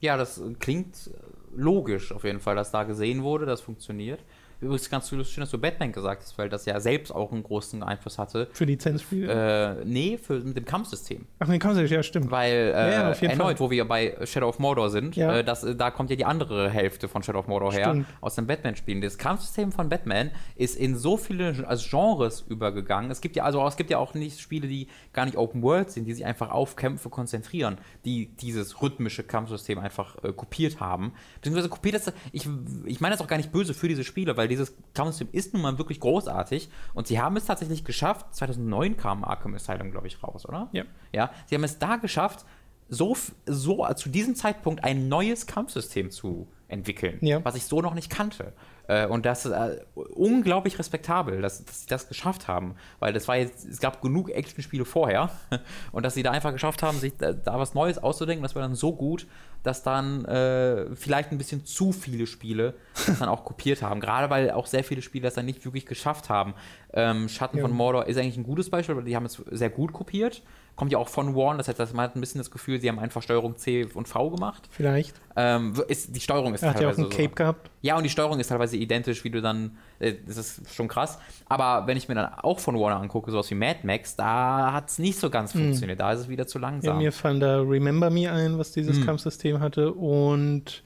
Ja, 0.00 0.16
das 0.16 0.42
klingt 0.60 1.10
logisch 1.54 2.12
auf 2.12 2.24
jeden 2.24 2.40
Fall, 2.40 2.56
dass 2.56 2.70
da 2.70 2.84
gesehen 2.84 3.22
wurde, 3.22 3.44
das 3.46 3.60
funktioniert. 3.60 4.20
Übrigens 4.60 4.90
ganz 4.90 5.08
schön, 5.08 5.18
dass 5.18 5.50
du 5.50 5.58
Batman 5.58 5.92
gesagt 5.92 6.22
hast, 6.22 6.36
weil 6.38 6.48
das 6.48 6.66
ja 6.66 6.78
selbst 6.80 7.10
auch 7.14 7.32
einen 7.32 7.42
großen 7.42 7.82
Einfluss 7.82 8.18
hatte. 8.18 8.48
Für 8.52 8.64
Lizenzspiele. 8.64 9.80
Äh, 9.80 9.84
nee, 9.86 10.18
für, 10.18 10.40
mit 10.40 10.56
dem 10.56 10.64
Kampfsystem. 10.66 11.26
Ach, 11.38 11.48
nee, 11.48 11.58
kannst 11.58 11.80
du 11.80 11.86
ja, 11.86 12.02
stimmt. 12.02 12.30
Weil 12.30 12.52
äh, 12.74 12.92
Ja, 12.92 13.12
jeden 13.12 13.30
erneut, 13.30 13.58
Fall. 13.58 13.60
wo 13.60 13.70
wir 13.70 13.86
bei 13.88 14.16
Shadow 14.24 14.48
of 14.48 14.58
Mordor 14.58 14.90
sind, 14.90 15.16
Ja. 15.16 15.38
äh, 15.38 15.44
das, 15.44 15.64
äh, 15.64 15.74
da 15.74 15.90
kommt 15.90 16.10
ja 16.10 16.16
die 16.16 16.26
andere 16.26 16.68
Hälfte 16.68 17.08
von 17.08 17.22
Shadow 17.22 17.38
of 17.38 17.48
Mordor 17.48 17.72
her, 17.72 17.88
Stimmt. 17.90 18.06
aus 18.20 18.34
den 18.34 18.46
Batman-Spielen. 18.46 19.00
Das 19.00 19.16
Kampfsystem 19.16 19.72
von 19.72 19.88
Batman 19.88 20.30
ist 20.56 20.76
in 20.76 20.96
so 20.98 21.16
viele 21.16 21.66
als 21.66 21.88
Genres 21.88 22.42
übergegangen. 22.48 23.10
Es 23.10 23.22
gibt 23.22 23.36
ja 23.36 23.44
also 23.44 23.66
es 23.66 23.76
gibt 23.76 23.88
ja 23.90 23.96
auch 23.98 24.12
nicht 24.12 24.40
Spiele, 24.40 24.68
die 24.68 24.88
gar 25.14 25.24
nicht 25.24 25.38
Open 25.38 25.62
World 25.62 25.90
sind, 25.90 26.04
die 26.04 26.12
sich 26.12 26.24
einfach 26.26 26.50
auf 26.50 26.76
Kämpfe 26.76 27.08
konzentrieren, 27.08 27.78
die 28.04 28.26
dieses 28.26 28.82
rhythmische 28.82 29.22
Kampfsystem 29.22 29.78
einfach 29.78 30.22
äh, 30.22 30.32
kopiert 30.34 30.80
haben. 30.80 31.12
Beziehungsweise 31.36 31.68
kopiert 31.70 31.94
das, 31.94 32.12
ich, 32.32 32.46
ich 32.84 33.00
meine 33.00 33.14
das 33.14 33.22
auch 33.22 33.28
gar 33.28 33.38
nicht 33.38 33.52
böse 33.52 33.72
für 33.72 33.88
diese 33.88 34.04
Spiele, 34.04 34.36
weil 34.36 34.49
dieses 34.50 34.74
Kampfsystem 34.94 35.28
ist 35.32 35.54
nun 35.54 35.62
mal 35.62 35.78
wirklich 35.78 36.00
großartig 36.00 36.68
und 36.94 37.06
sie 37.06 37.18
haben 37.20 37.36
es 37.36 37.46
tatsächlich 37.46 37.84
geschafft. 37.84 38.34
2009 38.34 38.96
kam 38.98 39.24
Arkham 39.24 39.54
Asylum, 39.54 39.90
glaube 39.90 40.06
ich, 40.08 40.22
raus, 40.22 40.46
oder? 40.46 40.68
Ja. 40.72 40.84
Ja, 41.12 41.30
sie 41.46 41.54
haben 41.54 41.64
es 41.64 41.78
da 41.78 41.96
geschafft, 41.96 42.44
so, 42.88 43.16
so 43.46 43.86
zu 43.94 44.08
diesem 44.08 44.34
Zeitpunkt 44.34 44.84
ein 44.84 45.08
neues 45.08 45.46
Kampfsystem 45.46 46.10
zu 46.10 46.48
entwickeln, 46.68 47.18
Ja. 47.20 47.44
was 47.44 47.54
ich 47.54 47.64
so 47.64 47.80
noch 47.80 47.94
nicht 47.94 48.10
kannte. 48.10 48.52
Äh, 48.90 49.06
und 49.06 49.24
das 49.24 49.46
ist 49.46 49.52
äh, 49.52 49.76
unglaublich 49.94 50.76
respektabel, 50.76 51.40
dass, 51.40 51.64
dass 51.64 51.82
sie 51.82 51.86
das 51.86 52.08
geschafft 52.08 52.48
haben, 52.48 52.74
weil 52.98 53.12
das 53.12 53.28
war 53.28 53.36
jetzt, 53.36 53.64
es 53.64 53.78
gab 53.78 54.02
genug 54.02 54.30
Actionspiele 54.30 54.84
vorher 54.84 55.30
und 55.92 56.04
dass 56.04 56.14
sie 56.14 56.24
da 56.24 56.32
einfach 56.32 56.50
geschafft 56.52 56.82
haben, 56.82 56.98
sich 56.98 57.16
da, 57.16 57.32
da 57.32 57.56
was 57.56 57.74
Neues 57.74 57.98
auszudenken, 57.98 58.42
das 58.42 58.56
war 58.56 58.62
dann 58.62 58.74
so 58.74 58.92
gut, 58.92 59.28
dass 59.62 59.84
dann 59.84 60.24
äh, 60.24 60.96
vielleicht 60.96 61.30
ein 61.30 61.38
bisschen 61.38 61.64
zu 61.64 61.92
viele 61.92 62.26
Spiele 62.26 62.74
das 63.06 63.20
dann 63.20 63.28
auch 63.28 63.44
kopiert 63.44 63.80
haben. 63.82 64.00
Gerade 64.00 64.28
weil 64.28 64.50
auch 64.50 64.66
sehr 64.66 64.82
viele 64.82 65.02
Spiele 65.02 65.22
das 65.22 65.34
dann 65.34 65.46
nicht 65.46 65.64
wirklich 65.64 65.86
geschafft 65.86 66.28
haben. 66.28 66.54
Ähm, 66.92 67.28
Schatten 67.28 67.58
Ja. 67.58 67.62
von 67.62 67.70
Mordor 67.72 68.06
ist 68.06 68.16
eigentlich 68.16 68.38
ein 68.38 68.42
gutes 68.42 68.70
Beispiel, 68.70 68.96
weil 68.96 69.04
die 69.04 69.14
haben 69.14 69.26
es 69.26 69.34
sehr 69.52 69.70
gut 69.70 69.92
kopiert. 69.92 70.42
Kommt 70.80 70.92
ja 70.92 70.96
auch 70.98 71.10
von 71.10 71.36
Warren, 71.36 71.58
das 71.58 71.68
heißt, 71.68 71.78
das- 71.78 71.92
man 71.92 72.04
hat 72.04 72.16
ein 72.16 72.20
bisschen 72.20 72.38
das 72.38 72.50
Gefühl, 72.50 72.80
sie 72.80 72.88
haben 72.88 72.98
einfach 72.98 73.20
Steuerung 73.22 73.58
C 73.58 73.84
und 73.92 74.08
V 74.08 74.30
gemacht. 74.30 74.66
Vielleicht. 74.70 75.14
Ähm, 75.36 75.74
ist, 75.88 76.16
die 76.16 76.20
Steuerung 76.20 76.54
ist 76.54 76.62
Er 76.62 76.70
hat 76.70 76.80
ja 76.80 76.88
auch 76.90 76.96
ein 76.96 77.10
Cape 77.10 77.24
so. 77.28 77.34
gehabt. 77.34 77.70
Ja, 77.82 77.98
und 77.98 78.02
die 78.04 78.08
Steuerung 78.08 78.40
ist 78.40 78.46
teilweise 78.46 78.78
identisch, 78.78 79.22
wie 79.22 79.28
du 79.30 79.42
dann, 79.42 79.76
äh, 79.98 80.14
das 80.26 80.38
ist 80.38 80.74
schon 80.74 80.88
krass. 80.88 81.18
Aber 81.50 81.86
wenn 81.86 81.98
ich 81.98 82.08
mir 82.08 82.14
dann 82.14 82.32
auch 82.32 82.58
von 82.60 82.80
Warner 82.80 82.98
angucke, 82.98 83.30
sowas 83.30 83.50
wie 83.50 83.56
Mad 83.56 83.80
Max, 83.82 84.16
da 84.16 84.72
hat 84.72 84.88
es 84.88 84.98
nicht 84.98 85.18
so 85.20 85.28
ganz 85.28 85.52
funktioniert. 85.52 86.00
Da 86.00 86.12
ist 86.12 86.20
es 86.20 86.28
wieder 86.30 86.46
zu 86.46 86.56
Hm. 86.56 86.62
Ja, 86.62 86.68
langsam. 86.70 86.96
mir 86.98 87.12
fallen 87.12 87.40
da 87.40 87.60
Remember 87.60 88.08
Me 88.08 88.32
ein, 88.32 88.56
was 88.58 88.72
dieses 88.72 88.96
Hm. 88.96 89.04
Kampfsystem 89.04 89.60
hatte. 89.60 89.92
Und 89.92 90.82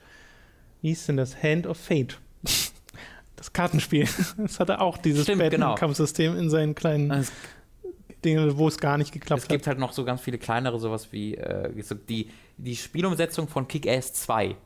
wie 0.83 0.88
hieß 0.88 1.07
denn 1.07 1.18
das? 1.18 1.40
Hand 1.40 1.68
of 1.68 1.76
Fate. 1.78 2.18
Das 3.37 3.52
Kartenspiel. 3.52 4.09
Das 4.38 4.59
hatte 4.59 4.80
auch 4.80 4.96
dieses 4.96 5.24
Stimmt, 5.24 5.42
genau. 5.50 5.66
Batman-Kampfsystem 5.68 6.37
in 6.38 6.50
seinen 6.50 6.74
kleinen 6.74 7.11
es, 7.11 7.30
Dingen, 8.25 8.57
wo 8.59 8.69
es 8.69 8.79
gar 8.79 8.97
nicht 8.99 9.13
geklappt 9.13 9.43
es 9.43 9.49
gibt 9.49 9.67
halt 9.67 9.79
noch 9.79 9.93
so 9.93 10.05
ganz 10.05 10.21
viele 10.21 10.39
kleinere, 10.39 10.79
sowas 10.81 11.13
wie 11.13 11.35
äh, 11.35 11.71
die, 12.09 12.31
die 12.57 12.77
Spielumsetzung 12.77 13.49
von 13.49 13.69
Kick-Ass 13.69 14.13
2. 14.15 14.57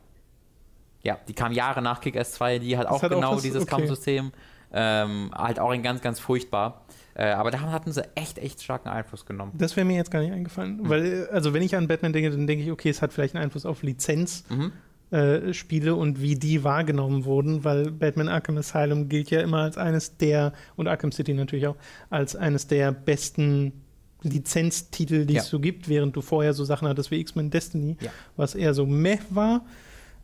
Ja, 1.03 1.17
die 1.27 1.33
kam 1.33 1.51
Jahre 1.51 1.81
nach 1.81 2.01
Kick-Ass 2.01 2.33
2, 2.33 2.59
die 2.59 2.77
hat 2.77 2.87
auch 2.87 3.01
hat 3.01 3.11
auch 3.11 3.15
genau 3.15 3.35
was- 3.35 3.41
dieses 3.43 3.63
okay. 3.63 3.69
Kampfsystem. 3.71 4.31
Ähm, 4.71 5.31
halt 5.35 5.59
auch 5.59 5.71
ein 5.71 5.81
ganz, 5.81 5.99
ganz 6.01 6.19
furchtbar. 6.19 6.85
Äh, 7.15 7.31
aber 7.31 7.49
da 7.51 7.59
hatten 7.59 7.91
sie 7.91 8.03
echt, 8.15 8.37
echt 8.37 8.61
starken 8.61 8.87
Einfluss 8.89 9.25
genommen. 9.25 9.53
hat. 9.53 9.61
Das 9.61 9.75
wäre 9.75 9.83
mir 9.85 9.95
jetzt 9.97 10.11
gar 10.11 10.21
nicht 10.21 10.31
eingefallen. 10.31 10.79
Hm. 10.79 10.89
Weil, 10.89 11.05
äh, 11.05 11.27
also 11.33 11.53
wenn 11.53 11.63
ich 11.63 11.75
an 11.75 11.87
Batman 11.87 12.13
denke, 12.13 12.29
dann 12.29 12.45
denke 12.47 12.63
ich, 12.63 12.71
okay, 12.71 12.89
es 12.89 13.01
hat 13.01 13.11
vielleicht 13.11 13.33
einen 13.35 13.43
Einfluss 13.45 13.65
auf 13.65 13.81
Lizenzspiele 13.81 14.59
Mhm. 14.59 14.71
Und 15.11 16.21
wie 16.21 16.35
die 16.35 16.63
wahrgenommen 16.63 17.25
wurden, 17.25 17.63
weil 17.63 17.89
Batman 17.91 18.27
Arkham 18.27 18.57
Asylum 18.57 19.09
gilt 19.09 19.31
ja 19.31 19.41
immer 19.41 19.59
als 19.59 19.77
eines 19.77 20.17
der, 20.17 20.53
und 20.75 20.87
Arkham 20.87 21.11
City 21.11 21.33
natürlich 21.33 21.65
auch, 21.67 21.75
als 22.09 22.35
eines 22.35 22.67
der 22.67 22.91
besten 22.91 23.73
Lizenztitel, 24.21 25.25
die 25.25 25.35
Ja. 25.35 25.41
es 25.41 25.49
so 25.49 25.59
gibt, 25.59 25.89
während 25.89 26.15
du 26.15 26.21
vorher 26.21 26.53
so 26.53 26.63
Sachen 26.63 26.87
hattest 26.87 27.09
wie 27.11 27.19
X-Men 27.21 27.49
Destiny, 27.49 27.97
Ja. 28.01 28.11
was 28.35 28.53
eher 28.55 28.73
so 28.73 28.85
meh 28.85 29.17
war. 29.29 29.65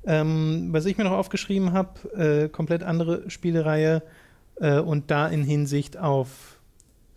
Ähm, 0.06 0.68
was 0.72 0.86
ich 0.86 0.98
mir 0.98 1.04
noch 1.06 1.14
aufgeschrieben 1.14 1.74
habe, 1.74 2.44
äh, 2.46 2.50
komplett 2.50 2.84
andere 2.84 3.28
Spielereihe 3.30 4.04
äh, 4.62 4.80
und 4.80 5.10
da 5.10 5.28
in 5.28 5.44
Hinsicht 5.44 5.98
auf 5.98 6.60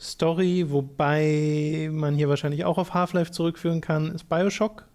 Story, 0.01 0.67
wobei 0.71 1.91
man 1.93 2.15
hier 2.15 2.29
wahrscheinlich 2.29 2.65
auch 2.65 2.79
auf 2.79 2.95
Half-Life 2.95 3.33
zurückführen 3.33 3.81
kann, 3.83 4.11
ist 4.15 4.29
Bioshock. 4.29 4.87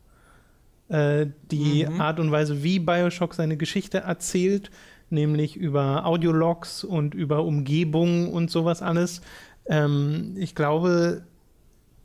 Äh, 0.90 1.28
die 1.52 1.86
Mhm. 1.86 2.02
Art 2.02 2.20
und 2.20 2.32
Weise, 2.32 2.64
wie 2.64 2.80
Bioshock 2.80 3.34
seine 3.34 3.58
Geschichte 3.58 4.00
erzählt, 4.00 4.70
nämlich 5.10 5.56
über 5.56 6.06
Audiologs 6.06 6.84
und 6.84 7.14
über 7.14 7.44
Umgebung 7.46 8.32
und 8.34 8.52
sowas 8.52 8.82
alles. 8.82 9.22
Ähm, 9.66 10.34
ich 10.38 10.56
glaube, 10.56 11.24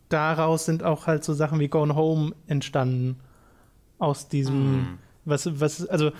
daraus 0.08 0.64
sind 0.64 0.82
auch 0.84 1.06
halt 1.06 1.24
so 1.24 1.34
Sachen 1.34 1.60
wie 1.60 1.68
Gone 1.68 1.94
Home 1.96 2.32
entstanden. 2.46 3.16
Aus 3.98 4.28
diesem, 4.28 4.76
Mm. 4.82 4.98
was, 5.24 5.60
was, 5.60 5.84
also 5.86 6.12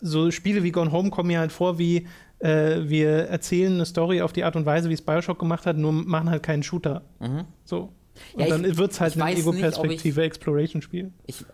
so 0.00 0.30
Spiele 0.30 0.62
wie 0.62 0.70
Gone 0.70 0.92
Home 0.92 1.10
kommen 1.10 1.26
mir 1.26 1.40
halt 1.40 1.50
vor 1.52 1.78
wie, 1.78 2.06
äh, 2.38 2.88
wir 2.88 3.10
erzählen 3.28 3.74
eine 3.74 3.84
Story 3.84 4.22
auf 4.22 4.32
die 4.32 4.44
Art 4.44 4.54
und 4.56 4.64
Weise, 4.64 4.88
wie 4.88 4.94
es 4.94 5.02
Bioshock 5.02 5.38
gemacht 5.38 5.66
hat, 5.66 5.76
nur 5.76 5.92
machen 5.92 6.30
halt 6.30 6.42
keinen 6.44 6.62
Shooter. 6.62 7.02
Mhm. 7.18 7.44
So. 7.64 7.92
Und 8.34 8.40
Ja, 8.42 8.46
dann 8.48 8.76
wird 8.76 8.92
es 8.92 9.00
halt 9.00 9.20
ein 9.20 9.36
Ego-Perspektive 9.36 10.22
Exploration-Spiel. 10.22 11.10
Ich, 11.26 11.44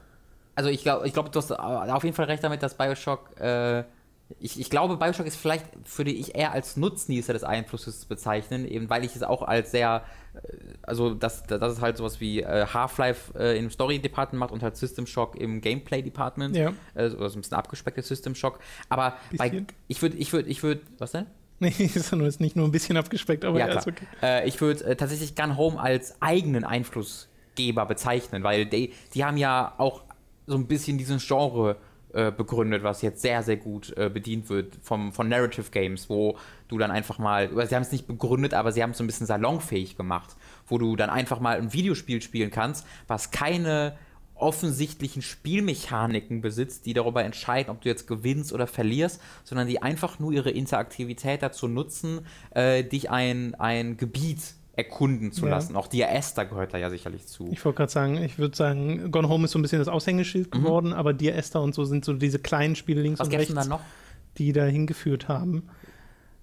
also 0.57 0.71
ich 0.71 0.83
glaube, 0.83 1.07
ich 1.07 1.13
glaub, 1.13 1.31
du 1.31 1.39
hast 1.39 1.53
auf 1.53 2.05
jeden 2.05 2.17
Fall 2.17 2.25
recht 2.25 2.43
damit, 2.43 2.63
dass 2.63 2.77
Bioshock, 2.77 3.39
äh, 3.39 3.85
ich, 4.41 4.59
ich 4.59 4.71
glaube, 4.71 4.97
Bioshock 4.97 5.27
ist 5.27 5.37
vielleicht, 5.37 5.67
würde 5.97 6.11
ich 6.11 6.35
eher 6.35 6.51
als 6.51 6.77
Nutznießer 6.77 7.33
des 7.33 7.45
Einflusses 7.45 8.07
bezeichnen, 8.07 8.67
eben 8.67 8.91
weil 8.91 9.05
ich 9.05 9.15
es 9.15 9.23
auch 9.23 9.43
als 9.43 9.71
sehr, 9.71 10.03
äh, 10.35 10.39
also 10.83 11.15
das, 11.15 11.45
das 11.45 11.75
ist 11.75 11.81
halt 11.81 11.99
sowas 11.99 12.21
wie 12.21 12.41
äh, 12.41 12.67
Half-Life 12.67 13.39
äh, 13.39 13.59
im 13.59 13.71
Story-Department 13.71 14.41
macht 14.41 14.51
und 14.51 14.63
halt 14.63 14.77
System 14.77 15.07
Shock 15.07 15.37
im 15.37 15.61
Gameplay-Department. 15.61 16.57
Ja. 16.57 16.73
Äh, 16.95 17.11
so 17.11 17.19
also 17.19 17.39
ein 17.39 17.43
bisschen 17.43 17.57
abgespecktes 17.57 18.09
System 18.09 18.35
Shock. 18.35 18.59
Aber 18.89 19.17
bei, 19.37 19.65
ich 19.87 20.03
würde, 20.03 20.17
ich 20.17 20.33
würde, 20.33 20.49
ich 20.49 20.63
würde, 20.63 20.81
was 20.99 21.13
denn? 21.13 21.27
Nee, 21.59 21.73
ist 21.79 22.41
nicht 22.41 22.57
nur 22.57 22.67
ein 22.67 22.73
bisschen 22.73 22.97
abgespeckt, 22.99 23.45
aber 23.45 23.59
Ja, 23.59 23.69
ja, 23.69 23.79
ist 23.79 23.87
okay. 23.87 24.07
Äh, 24.23 24.47
ich 24.47 24.61
würde 24.61 24.85
äh, 24.85 24.97
tatsächlich 24.97 25.35
Gun 25.35 25.57
Home 25.57 25.81
als 25.81 26.21
eigenen 26.21 26.65
Einflussgeber 26.65 27.87
bezeichnen, 27.87 28.43
weil 28.43 28.67
die, 28.67 28.93
die 29.15 29.25
haben 29.25 29.39
ja 29.39 29.73
auch 29.79 30.03
so 30.47 30.57
ein 30.57 30.67
bisschen 30.67 30.99
diesen 30.99 31.19
Genre 31.19 31.77
äh, 32.13 32.33
begründet, 32.33 32.83
was 32.83 33.03
jetzt 33.03 33.21
sehr, 33.21 33.43
sehr 33.43 33.57
gut 33.57 33.97
äh, 33.97 34.09
bedient 34.09 34.49
wird 34.49 34.79
vom, 34.81 35.13
von 35.13 35.29
Narrative 35.29 35.71
Games, 35.71 36.09
wo 36.09 36.39
du 36.69 36.79
dann 36.79 36.91
einfach 36.91 37.19
mal, 37.19 37.51
sie 37.67 37.75
haben 37.75 37.83
es 37.83 37.93
nicht 37.93 38.07
begründet, 38.07 38.55
aber 38.55 38.73
sie 38.73 38.83
haben 38.83 38.91
es 38.91 38.99
so 38.99 39.05
ein 39.05 39.07
bisschen 39.07 39.27
salonfähig 39.27 39.97
gemacht, 39.97 40.37
wo 40.67 40.79
du 40.79 40.97
dann 40.97 41.11
einfach 41.11 41.41
mal 41.41 41.59
ein 41.59 41.73
Videospiel 41.73 42.23
spielen 42.23 42.51
kannst, 42.51 42.87
was 43.07 43.31
keine 43.31 43.99
offensichtlichen 44.37 45.23
Spielmechaniken 45.23 46.41
besitzt, 46.41 46.87
die 46.87 46.95
darüber 46.95 47.25
entscheiden, 47.25 47.71
ob 47.71 47.81
du 47.81 47.89
jetzt 47.89 48.07
gewinnst 48.07 48.53
oder 48.53 48.67
verlierst, 48.67 49.21
sondern 49.45 49.67
die 49.67 49.83
einfach 49.83 50.19
nur 50.19 50.33
ihre 50.33 50.51
Interaktivität 50.51 51.43
dazu 51.43 51.69
nutzen, 51.69 52.21
äh, 52.51 52.85
dich 52.85 53.11
ein, 53.11 53.55
ein 53.57 53.97
Gebiet 53.97 54.56
erkunden 54.77 55.33
zu 55.33 55.47
Ja. 55.47 55.53
lassen. 55.53 55.75
Auch 55.75 55.87
Dear 55.89 56.13
Esther 56.15 56.45
gehört 56.45 56.75
da 56.75 56.79
ja 56.79 56.91
sicherlich 56.91 57.27
zu. 57.27 57.49
Ich 57.51 57.65
wollte 57.65 57.79
gerade 57.79 57.93
sagen, 57.93 58.23
ich 58.23 58.39
würde 58.39 58.57
sagen, 58.57 59.11
Gone 59.11 59.29
Home 59.29 59.47
ist 59.47 59.53
so 59.53 59.59
ein 59.59 59.63
bisschen 59.63 59.79
das 59.79 59.89
Aushängeschild 59.89 60.53
geworden, 60.53 60.93
aber 60.93 61.15
Dear 61.15 61.35
Esther 61.37 61.63
und 61.63 61.75
so 61.75 61.85
sind 61.85 62.05
so 62.05 62.13
diese 62.13 62.39
kleinen 62.39 62.77
Spiele 62.77 63.01
links 63.03 63.19
Mhm. 63.19 63.23
Was 63.23 63.29
und 63.29 63.35
rechts, 63.39 63.55
da 63.55 63.65
noch? 63.65 63.81
die 64.39 64.53
da 64.53 64.65
hingeführt 64.67 65.29
haben. 65.29 65.65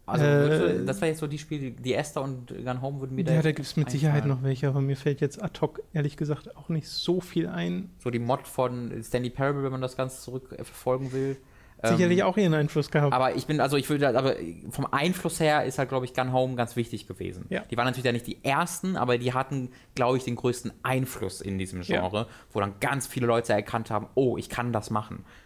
Also, 0.06 0.26
Äh, 0.26 0.84
das 0.84 1.00
wäre 1.00 1.12
jetzt 1.12 1.20
so 1.20 1.28
die 1.28 1.38
Spiele, 1.38 1.72
die 1.72 1.94
Esther 1.94 2.22
und 2.24 2.48
Gun 2.48 2.82
Home 2.82 3.00
würden 3.00 3.16
mir 3.16 3.24
Ja, 3.24 3.42
da 3.42 3.52
gibt 3.54 3.68
es 3.68 3.78
mit 3.78 3.90
Sicherheit 3.90 4.26
noch 4.26 4.44
welche, 4.44 4.68
aber 4.68 4.82
mir 4.82 4.98
fällt 4.98 5.22
jetzt 5.22 5.42
ad 5.42 5.62
hoc 5.62 5.82
ehrlich 5.94 6.18
gesagt 6.18 6.58
auch 6.58 6.68
nicht 6.70 6.90
so 6.90 7.22
viel 7.22 7.48
ein. 7.48 7.90
So 8.00 8.10
die 8.10 8.20
Mod 8.20 8.46
von 8.48 8.92
Stanley 9.02 9.30
Parable, 9.30 9.64
wenn 9.64 9.72
man 9.72 9.80
das 9.82 9.96
Ganze 9.96 10.20
zurückverfolgen 10.22 11.14
will. 11.14 11.38
Ähm, 11.84 11.98
Sicherlich 11.98 12.24
auch 12.24 12.38
ihren 12.38 12.54
Einfluss 12.54 12.90
gehabt. 12.90 13.14
Aber 13.14 13.36
ich 13.36 13.46
bin, 13.46 13.60
also 13.60 13.76
ich 13.76 13.90
würde, 13.90 14.18
aber 14.18 14.36
vom 14.70 14.88
Einfluss 14.92 15.42
her 15.42 15.66
ist 15.66 15.78
halt, 15.78 15.90
glaube 15.90 16.06
ich, 16.06 16.14
Gun 16.14 16.32
Home 16.32 16.56
ganz 16.56 16.78
wichtig 16.78 17.08
gewesen. 17.08 17.46
Ja. 17.50 17.62
Die 17.70 17.76
waren 17.76 17.86
natürlich 17.86 18.06
ja 18.06 18.14
nicht 18.14 18.26
die 18.26 18.44
ersten, 18.44 18.96
aber 18.96 19.18
die 19.18 19.34
hatten, 19.34 19.70
glaube 19.94 20.18
ich, 20.18 20.24
den 20.24 20.38
größten 20.38 20.72
Einfluss 20.82 21.42
in 21.42 21.58
diesem 21.58 21.82
Genre, 21.82 22.28
wo 22.54 22.62
dann 22.62 22.76
ganz 22.80 23.06
viele 23.06 23.28
Leute 23.28 23.52
erkannt 23.52 23.92
haben, 23.92 24.08
oh, 24.16 24.38
ich 24.38 24.48
kann 24.48 24.72
das 24.72 24.90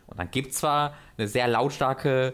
Und 0.07 0.19
dann 0.19 0.29
gibt 0.29 0.51
es 0.51 0.59
zwar 0.59 0.93
eine 1.17 1.27
sehr 1.27 1.47
lautstarke 1.47 2.33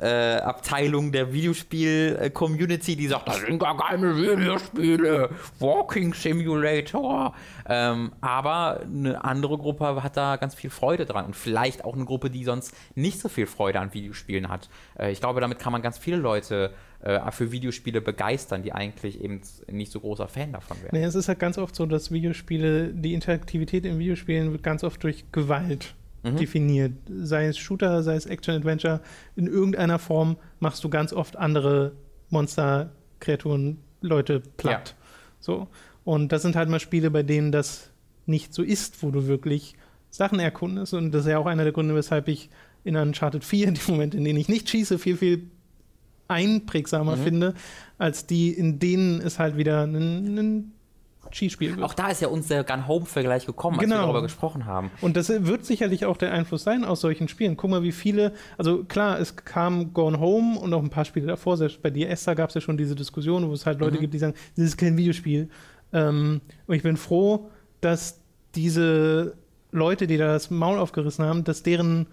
äh, 0.00 0.36
Abteilung 0.36 1.12
der 1.12 1.32
Videospiel-Community, 1.32 2.96
die 2.96 3.06
sagt, 3.06 3.28
das 3.28 3.40
sind 3.40 3.58
gar 3.58 3.76
keine 3.76 4.16
Videospiele, 4.16 5.30
Walking 5.58 6.12
Simulator. 6.14 7.34
Ähm, 7.68 8.12
aber 8.20 8.80
eine 8.80 9.24
andere 9.24 9.58
Gruppe 9.58 10.02
hat 10.02 10.16
da 10.16 10.36
ganz 10.36 10.54
viel 10.54 10.70
Freude 10.70 11.06
dran 11.06 11.26
und 11.26 11.36
vielleicht 11.36 11.84
auch 11.84 11.94
eine 11.94 12.04
Gruppe, 12.04 12.30
die 12.30 12.44
sonst 12.44 12.74
nicht 12.94 13.20
so 13.20 13.28
viel 13.28 13.46
Freude 13.46 13.80
an 13.80 13.94
Videospielen 13.94 14.48
hat. 14.48 14.68
Äh, 14.98 15.12
ich 15.12 15.20
glaube, 15.20 15.40
damit 15.40 15.58
kann 15.58 15.72
man 15.72 15.82
ganz 15.82 15.98
viele 15.98 16.16
Leute 16.16 16.72
äh, 17.00 17.30
für 17.30 17.52
Videospiele 17.52 18.00
begeistern, 18.00 18.62
die 18.62 18.72
eigentlich 18.72 19.20
eben 19.20 19.40
nicht 19.70 19.92
so 19.92 20.00
großer 20.00 20.28
Fan 20.28 20.52
davon 20.52 20.76
wären. 20.82 20.90
Nee, 20.92 21.04
es 21.04 21.14
ist 21.14 21.28
halt 21.28 21.38
ganz 21.38 21.58
oft 21.58 21.74
so, 21.74 21.86
dass 21.86 22.10
Videospiele, 22.10 22.92
die 22.94 23.14
Interaktivität 23.14 23.84
in 23.86 23.98
Videospielen 23.98 24.52
wird 24.52 24.62
ganz 24.62 24.84
oft 24.84 25.02
durch 25.02 25.30
Gewalt 25.32 25.94
Mhm. 26.22 26.36
definiert. 26.36 26.92
Sei 27.08 27.46
es 27.46 27.58
Shooter, 27.58 28.02
sei 28.02 28.14
es 28.14 28.26
Action-Adventure, 28.26 29.00
in 29.36 29.46
irgendeiner 29.46 29.98
Form 29.98 30.36
machst 30.60 30.82
du 30.84 30.88
ganz 30.88 31.12
oft 31.12 31.36
andere 31.36 31.92
Monster, 32.30 32.92
Kreaturen, 33.20 33.78
Leute 34.00 34.40
platt. 34.56 34.94
So. 35.40 35.68
Und 36.04 36.32
das 36.32 36.42
sind 36.42 36.56
halt 36.56 36.68
mal 36.68 36.80
Spiele, 36.80 37.10
bei 37.10 37.22
denen 37.22 37.52
das 37.52 37.90
nicht 38.26 38.54
so 38.54 38.62
ist, 38.62 39.02
wo 39.02 39.10
du 39.10 39.26
wirklich 39.26 39.74
Sachen 40.10 40.38
erkundest. 40.40 40.94
Und 40.94 41.12
das 41.12 41.22
ist 41.24 41.30
ja 41.30 41.38
auch 41.38 41.46
einer 41.46 41.64
der 41.64 41.72
Gründe, 41.72 41.94
weshalb 41.94 42.28
ich 42.28 42.50
in 42.84 42.96
Uncharted 42.96 43.44
4 43.44 43.70
die 43.72 43.90
Momente, 43.90 44.16
in 44.16 44.24
denen 44.24 44.38
ich 44.38 44.48
nicht 44.48 44.68
schieße, 44.68 44.98
viel, 44.98 45.16
viel 45.16 45.50
einprägsamer 46.28 47.16
Mhm. 47.16 47.22
finde, 47.22 47.54
als 47.98 48.26
die, 48.26 48.50
in 48.52 48.78
denen 48.78 49.20
es 49.20 49.38
halt 49.38 49.56
wieder 49.56 49.84
ein, 49.84 50.72
ein 51.32 51.34
Schießspiel 51.34 51.70
wird. 51.76 51.82
Auch 51.82 51.94
da 51.94 52.08
ist 52.08 52.20
ja 52.20 52.28
uns 52.28 52.48
der 52.48 52.62
Gun 52.64 52.86
Home-Vergleich 52.86 53.46
gekommen, 53.46 53.78
als 53.78 53.84
Genau. 53.84 53.96
wir 53.96 54.02
darüber 54.02 54.22
gesprochen 54.22 54.66
haben. 54.66 54.90
Und 55.00 55.16
das 55.16 55.28
wird 55.30 55.64
sicherlich 55.64 56.04
auch 56.06 56.16
der 56.16 56.32
Einfluss 56.32 56.62
sein 56.62 56.84
aus 56.84 57.00
solchen 57.00 57.28
Spielen. 57.28 57.56
Guck 57.56 57.70
mal, 57.70 57.82
wie 57.82 57.92
viele, 57.92 58.32
also 58.58 58.84
klar, 58.84 59.18
es 59.18 59.34
kam 59.36 59.92
Gone 59.94 60.20
Home 60.20 60.58
und 60.58 60.72
auch 60.74 60.82
ein 60.82 60.90
paar 60.90 61.04
Spiele 61.04 61.26
davor, 61.26 61.56
selbst 61.56 61.82
bei 61.82 61.90
Esther 61.90 62.34
gab 62.34 62.50
es 62.50 62.54
ja 62.54 62.60
schon 62.60 62.76
diese 62.76 62.94
Diskussion, 62.94 63.48
wo 63.48 63.52
es 63.52 63.66
halt 63.66 63.80
Leute 63.80 63.96
Mhm. 63.96 64.00
gibt, 64.02 64.14
die 64.14 64.18
sagen, 64.18 64.34
das 64.56 64.64
ist 64.66 64.76
kein 64.76 64.96
Videospiel. 64.96 65.48
Ähm, 65.92 66.40
und 66.66 66.74
ich 66.74 66.82
bin 66.82 66.96
froh, 66.96 67.50
dass 67.80 68.20
diese 68.54 69.34
Leute, 69.70 70.06
die 70.06 70.18
da 70.18 70.26
das 70.28 70.50
Maul 70.50 70.78
aufgerissen 70.78 71.24
haben, 71.24 71.44
dass 71.44 71.62
deren, 71.62 72.06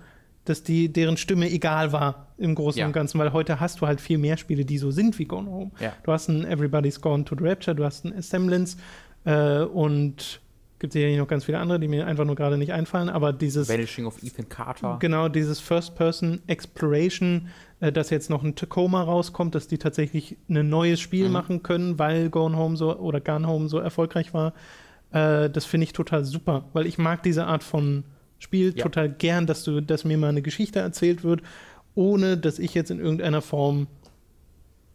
dass 0.45 0.63
die, 0.63 0.91
deren 0.91 1.17
Stimme 1.17 1.49
egal 1.51 1.91
war 1.91 2.28
im 2.38 2.55
Großen 2.55 2.80
Ja. 2.80 2.86
und 2.88 2.93
Ganzen, 2.93 3.20
weil 3.20 3.34
heute 3.34 3.59
hast 3.59 3.82
du 3.82 3.88
halt 3.88 3.99
viel 4.01 4.17
mehr 4.17 4.38
Spiele, 4.38 4.63
die 4.65 4.78
so 4.78 4.91
sind 4.91 5.20
wie 5.20 5.26
Gone 5.26 5.49
Home. 5.51 5.72
Ja. 5.80 5.91
Du 6.03 6.11
hast 6.11 6.30
ein 6.30 6.45
Everybody's 6.45 7.01
Gone 7.01 7.26
to 7.26 7.36
the 7.38 7.43
Rapture, 7.45 7.76
du 7.76 7.84
hast 7.84 8.05
ein 8.05 8.17
Assemblance 8.17 8.78
äh, 9.26 9.61
und 9.61 10.41
gibt 10.80 10.93
sicherlich 10.93 11.17
noch 11.17 11.28
ganz 11.28 11.43
viele 11.43 11.59
andere, 11.59 11.78
die 11.80 11.89
mir 11.89 12.07
einfach 12.07 12.24
nur 12.24 12.36
gerade 12.36 12.57
nicht 12.57 12.72
einfallen, 12.72 13.09
aber 13.09 13.34
dieses 13.34 13.67
Vanishing 13.67 14.05
of 14.05 14.24
Ethan 14.24 14.47
Carter. 14.47 14.95
Genau, 15.01 15.28
dieses 15.28 15.59
First-Person 15.59 16.41
Exploration, 16.47 17.49
äh, 17.82 17.91
dass 17.91 18.09
jetzt 18.11 18.30
noch 18.30 18.43
ein 18.43 18.55
Tacoma 18.55 19.03
rauskommt, 19.03 19.55
dass 19.55 19.67
die 19.67 19.78
tatsächlich 19.78 20.38
ein 20.49 20.70
neues 20.70 21.01
Spiel 21.01 21.26
Mhm. 21.28 21.34
machen 21.34 21.63
können, 21.63 21.99
weil 21.99 22.30
Gone 22.30 22.55
Home 22.57 22.78
so 22.78 22.95
oder 22.97 23.20
Gone 23.20 23.45
Home 23.45 23.67
so 23.67 23.78
erfolgreich 23.80 24.34
war. 24.34 24.53
Äh, 25.11 25.49
das 25.49 25.65
finde 25.65 25.84
ich 25.84 25.91
total 25.93 26.24
super, 26.24 26.65
weil 26.72 26.86
ich 26.86 26.97
mag 26.97 27.24
diese 27.24 27.45
Art 27.45 27.63
von 27.63 28.05
Spiel 28.38 28.74
Ja. 28.74 28.84
total 28.84 29.09
gern, 29.09 29.47
dass 29.47 29.65
du, 29.65 29.82
dass 29.82 30.05
mir 30.05 30.17
mal 30.17 30.30
eine 30.30 30.41
Geschichte 30.41 30.80
erzählt 30.80 31.26
wird, 31.26 31.41
ohne 31.93 32.38
dass 32.38 32.57
ich 32.57 32.74
jetzt 32.74 32.89
in 32.89 32.99
irgendeiner 33.01 33.41
Form 33.41 33.88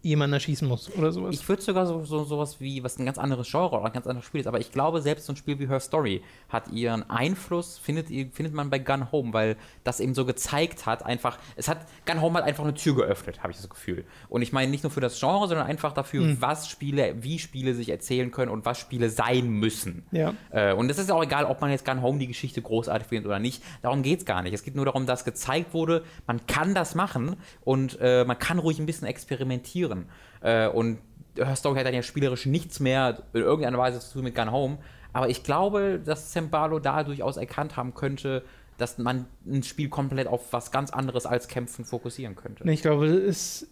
jemanden 0.05 0.34
erschießen 0.34 0.68
muss 0.68 0.90
oder 0.96 1.11
sowas. 1.12 1.34
Ich 1.34 1.48
würde 1.48 1.62
sogar 1.62 1.86
so, 1.86 2.05
so 2.05 2.24
sowas 2.24 2.61
wie, 2.61 2.82
was 2.84 2.98
ein 2.98 3.07
ganz 3.07 3.18
anderes 3.18 3.50
Genre 3.50 3.76
oder 3.76 3.86
ein 3.86 3.92
ganz 3.92 4.07
anderes 4.07 4.26
Spiel 4.26 4.40
ist, 4.40 4.46
aber 4.46 4.61
ich 4.61 4.70
glaube, 4.72 5.00
selbst 5.02 5.26
so 5.26 5.32
ein 5.32 5.36
Spiel 5.36 5.59
wie 5.59 5.66
Her 5.68 5.80
Story 5.80 6.22
hat 6.48 6.68
ihren 6.70 7.09
Einfluss, 7.11 7.78
findet, 7.78 8.09
findet 8.09 8.52
man 8.55 8.70
bei 8.70 8.78
Gun 8.78 9.11
Home, 9.12 9.32
weil 9.32 9.57
das 9.82 10.00
eben 10.00 10.14
so 10.14 10.24
gezeigt 10.24 10.86
hat, 10.86 11.05
einfach, 11.05 11.38
es 11.57 11.68
hat, 11.68 11.78
Gun 12.07 12.20
Home 12.20 12.38
hat 12.38 12.44
einfach 12.44 12.64
eine 12.64 12.74
Tür 12.74 12.94
geöffnet, 12.94 13.42
habe 13.42 13.50
ich 13.52 13.57
das 13.59 13.68
Gefühl. 13.68 14.05
Und 14.28 14.42
ich 14.42 14.52
meine 14.52 14.70
nicht 14.70 14.82
nur 14.84 14.90
für 14.90 15.00
das 15.00 15.18
Genre, 15.18 15.48
sondern 15.48 15.66
einfach 15.66 15.92
dafür, 15.92 16.22
Hm. 16.24 16.36
was 16.40 16.68
Spiele, 16.68 17.14
wie 17.22 17.38
Spiele 17.38 17.74
sich 17.74 17.88
erzählen 17.88 18.30
können 18.30 18.50
und 18.50 18.64
was 18.64 18.78
Spiele 18.78 19.11
sein 19.11 19.48
müssen. 19.48 20.05
ja. 20.11 20.34
Äh, 20.50 20.74
und 20.74 20.90
es 20.90 20.98
ist 20.98 21.11
auch 21.11 21.22
egal, 21.22 21.44
ob 21.46 21.61
man 21.61 21.70
jetzt 21.70 21.84
Gun 21.84 22.02
Home 22.02 22.18
die 22.18 22.26
Geschichte 22.26 22.61
großartig 22.62 23.09
findet 23.09 23.26
oder 23.26 23.38
nicht. 23.38 23.62
Darum 23.82 24.02
geht 24.02 24.20
es 24.20 24.24
gar 24.24 24.42
nicht. 24.42 24.52
Es 24.52 24.62
geht 24.62 24.74
nur 24.74 24.84
darum, 24.84 25.07
dass 25.07 25.24
gezeigt 25.24 25.72
wurde, 25.74 26.05
man 26.26 26.46
kann 26.46 26.74
das 26.74 26.94
machen 26.94 27.36
und 27.64 27.98
äh, 28.00 28.24
man 28.24 28.38
kann 28.38 28.59
ruhig 28.59 28.78
ein 28.78 28.86
bisschen 28.86 29.07
experimentieren. 29.09 29.93
Äh, 30.40 30.68
und 30.68 30.99
Her 31.36 31.57
Story 31.57 31.78
hat 31.78 31.86
dann 31.86 31.95
ja 31.95 32.03
spielerisch 32.03 32.47
nichts 32.47 32.78
mehr 32.80 33.22
in 33.32 33.40
irgendeiner 33.42 33.78
Weise 33.78 33.99
zu 34.01 34.12
tun 34.14 34.24
mit 34.24 34.34
Gun 34.34 34.53
Home. 34.53 34.78
Aber 35.12 35.28
ich 35.28 35.42
glaube, 35.42 36.01
dass 36.05 36.30
Zembalo 36.30 36.78
da 36.80 37.03
durchaus 37.05 37.36
erkannt 37.36 37.76
haben 37.76 37.95
könnte, 37.95 38.42
dass 38.78 38.99
man 38.99 39.26
ein 39.47 39.62
Spiel 39.62 39.88
komplett 39.88 40.26
auf 40.26 40.53
was 40.53 40.70
ganz 40.72 40.90
anderes 40.90 41.26
als 41.26 41.47
Kämpfen 41.49 41.84
fokussieren 41.84 42.34
könnte. 42.34 42.68
Ich 42.70 42.82
glaube, 42.82 43.07
es, 43.07 43.68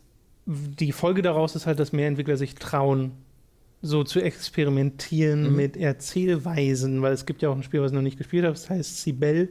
die 0.46 0.92
Folge 0.92 1.22
daraus 1.22 1.56
ist 1.56 1.66
halt, 1.66 1.80
dass 1.80 1.92
mehr 1.92 2.06
Entwickler 2.06 2.36
sich 2.36 2.54
trauen, 2.54 3.12
so 3.80 4.04
zu 4.04 4.20
experimentieren 4.20 5.50
Mhm. 5.50 5.56
mit 5.56 5.76
Erzählweisen, 5.76 7.02
weil 7.02 7.12
es 7.12 7.26
gibt 7.26 7.42
ja 7.42 7.48
auch 7.48 7.56
ein 7.56 7.62
Spiel, 7.64 7.80
was 7.82 7.90
ich 7.90 7.94
noch 7.96 8.02
nicht 8.02 8.18
gespielt 8.18 8.44
habe, 8.44 8.54
das 8.54 8.70
heißt 8.70 9.02
Sibel. 9.02 9.48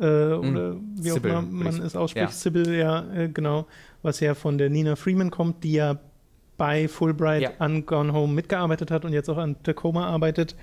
Äh, 0.00 0.04
oder 0.32 0.76
wie 0.96 1.12
auch 1.12 1.16
Sybil, 1.16 1.30
immer 1.30 1.42
man 1.42 1.80
es 1.80 1.94
ausspricht, 1.94 2.26
ja. 2.26 2.32
Sibyl, 2.32 2.74
ja, 2.74 3.04
äh, 3.12 3.28
genau, 3.28 3.66
was 4.02 4.20
ja 4.20 4.34
von 4.34 4.58
der 4.58 4.68
Nina 4.70 4.96
Freeman 4.96 5.30
kommt, 5.30 5.62
die 5.62 5.74
ja 5.74 5.98
bei 6.56 6.88
Fulbright 6.88 7.42
Ja. 7.42 7.50
an 7.58 7.86
Gone 7.86 8.12
Home 8.12 8.32
mitgearbeitet 8.32 8.90
hat 8.90 9.04
und 9.04 9.12
jetzt 9.12 9.28
auch 9.28 9.38
an 9.38 9.56
Tacoma 9.62 10.06
arbeitet. 10.06 10.56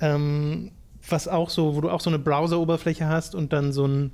Ähm, 0.00 0.72
was 1.08 1.26
auch 1.28 1.50
so, 1.50 1.76
wo 1.76 1.80
du 1.80 1.90
auch 1.90 2.00
so 2.00 2.10
eine 2.10 2.18
Browser-Oberfläche 2.18 3.06
hast 3.08 3.34
und 3.34 3.52
dann 3.52 3.72
so 3.72 3.86
ein 3.86 4.12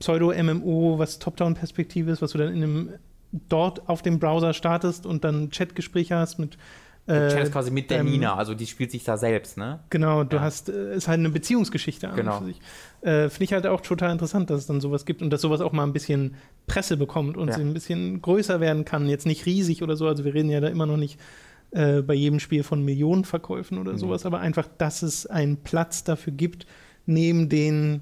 Pseudo-MMO, 0.00 0.98
was 0.98 1.18
Top-Down-Perspektive 1.18 2.10
ist, 2.10 2.22
was 2.22 2.32
du 2.32 2.38
dann 2.38 2.52
in 2.54 2.62
einem 2.62 2.88
dort 3.48 3.88
auf 3.88 4.02
dem 4.02 4.18
Browser 4.18 4.54
startest 4.54 5.06
und 5.06 5.22
dann 5.24 5.50
Chatgespräche 5.50 6.16
hast 6.16 6.38
mit 6.38 6.56
Äh, 7.08 7.28
chattest 7.30 7.52
quasi 7.52 7.70
mit 7.70 7.90
der 7.90 8.00
ähm, 8.00 8.10
Nina, 8.10 8.34
also 8.36 8.54
die 8.54 8.66
spielt 8.66 8.90
sich 8.90 9.02
da 9.04 9.16
selbst, 9.16 9.56
ne? 9.56 9.80
Genau, 9.90 10.24
du 10.24 10.36
Ja. 10.36 10.42
hast, 10.42 10.68
äh, 10.68 10.94
ist 10.94 11.08
halt 11.08 11.18
eine 11.20 11.30
Beziehungsgeschichte 11.30 12.08
an 12.08 12.16
Genau. 12.16 12.38
für 12.40 12.44
sich. 12.46 12.60
Äh, 13.00 13.28
Finde 13.30 13.44
ich 13.44 13.52
halt 13.52 13.66
auch 13.66 13.80
total 13.80 14.12
interessant, 14.12 14.50
dass 14.50 14.60
es 14.60 14.66
dann 14.66 14.80
sowas 14.80 15.06
gibt 15.06 15.22
und 15.22 15.30
dass 15.30 15.40
sowas 15.40 15.60
auch 15.60 15.72
mal 15.72 15.84
ein 15.84 15.92
bisschen 15.92 16.34
Presse 16.66 16.96
bekommt 16.96 17.36
und 17.36 17.48
Ja. 17.48 17.54
sie 17.54 17.62
ein 17.62 17.72
bisschen 17.74 18.20
größer 18.20 18.60
werden 18.60 18.84
kann. 18.84 19.08
Jetzt 19.08 19.26
nicht 19.26 19.46
riesig 19.46 19.82
oder 19.82 19.96
so, 19.96 20.06
also 20.06 20.24
wir 20.24 20.34
reden 20.34 20.50
ja 20.50 20.60
da 20.60 20.68
immer 20.68 20.86
noch 20.86 20.96
nicht 20.98 21.18
äh, 21.70 22.00
bei 22.00 22.14
jedem 22.14 22.40
Spiel 22.40 22.62
von 22.62 22.82
Millionenverkäufen 22.82 23.76
oder 23.78 23.92
Mhm. 23.92 23.98
sowas, 23.98 24.24
aber 24.24 24.40
einfach, 24.40 24.66
dass 24.78 25.02
es 25.02 25.26
einen 25.26 25.58
Platz 25.58 26.02
dafür 26.02 26.32
gibt, 26.32 26.66
neben 27.04 27.48
den 27.50 28.00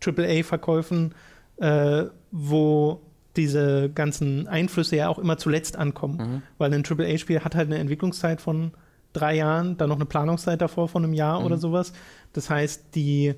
AAA-Verkäufen, 0.00 1.14
äh, 1.58 2.04
wo 2.30 3.00
diese 3.36 3.90
ganzen 3.90 4.46
Einflüsse 4.48 4.96
ja 4.96 5.08
auch 5.08 5.18
immer 5.18 5.38
zuletzt 5.38 5.76
ankommen. 5.76 6.16
Mhm. 6.16 6.42
Weil 6.58 6.72
ein 6.74 6.84
AAA-Spiel 6.84 7.40
hat 7.40 7.54
halt 7.54 7.68
eine 7.68 7.78
Entwicklungszeit 7.78 8.40
von 8.40 8.72
drei 9.12 9.36
Jahren, 9.36 9.76
dann 9.76 9.88
noch 9.88 9.96
eine 9.96 10.06
Planungszeit 10.06 10.60
davor 10.60 10.88
von 10.88 11.04
einem 11.04 11.12
Jahr 11.14 11.40
Mhm. 11.40 11.46
oder 11.46 11.58
sowas. 11.58 11.92
Das 12.32 12.48
heißt, 12.50 12.94
die, 12.94 13.34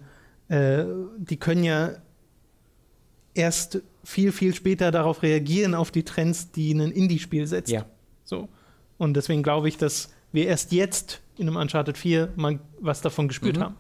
äh, 0.49 0.84
die 1.18 1.36
können 1.36 1.64
ja 1.64 1.90
erst 3.34 3.82
viel, 4.05 4.32
viel 4.32 4.55
später 4.55 4.90
darauf 4.90 5.22
reagieren, 5.22 5.74
auf 5.74 5.90
die 5.90 6.05
Trends, 6.05 6.51
die 6.53 6.72
ein 6.72 6.80
Indie-Spiel 6.90 7.47
setzt. 7.47 7.70
Ja. 7.72 7.86
So. 8.24 8.49
Und 8.99 9.14
deswegen 9.14 9.42
glaube 9.42 9.68
ich, 9.68 9.76
dass 9.76 10.11
wir 10.32 10.47
erst 10.47 10.72
jetzt 10.72 11.20
in 11.36 11.49
einem 11.49 11.57
Uncharted 11.57 11.99
4 11.99 12.28
mal 12.36 12.61
was 12.80 13.01
davon 13.01 13.28
gespürt 13.28 13.57
Mhm. 13.57 13.61
haben. 13.62 13.74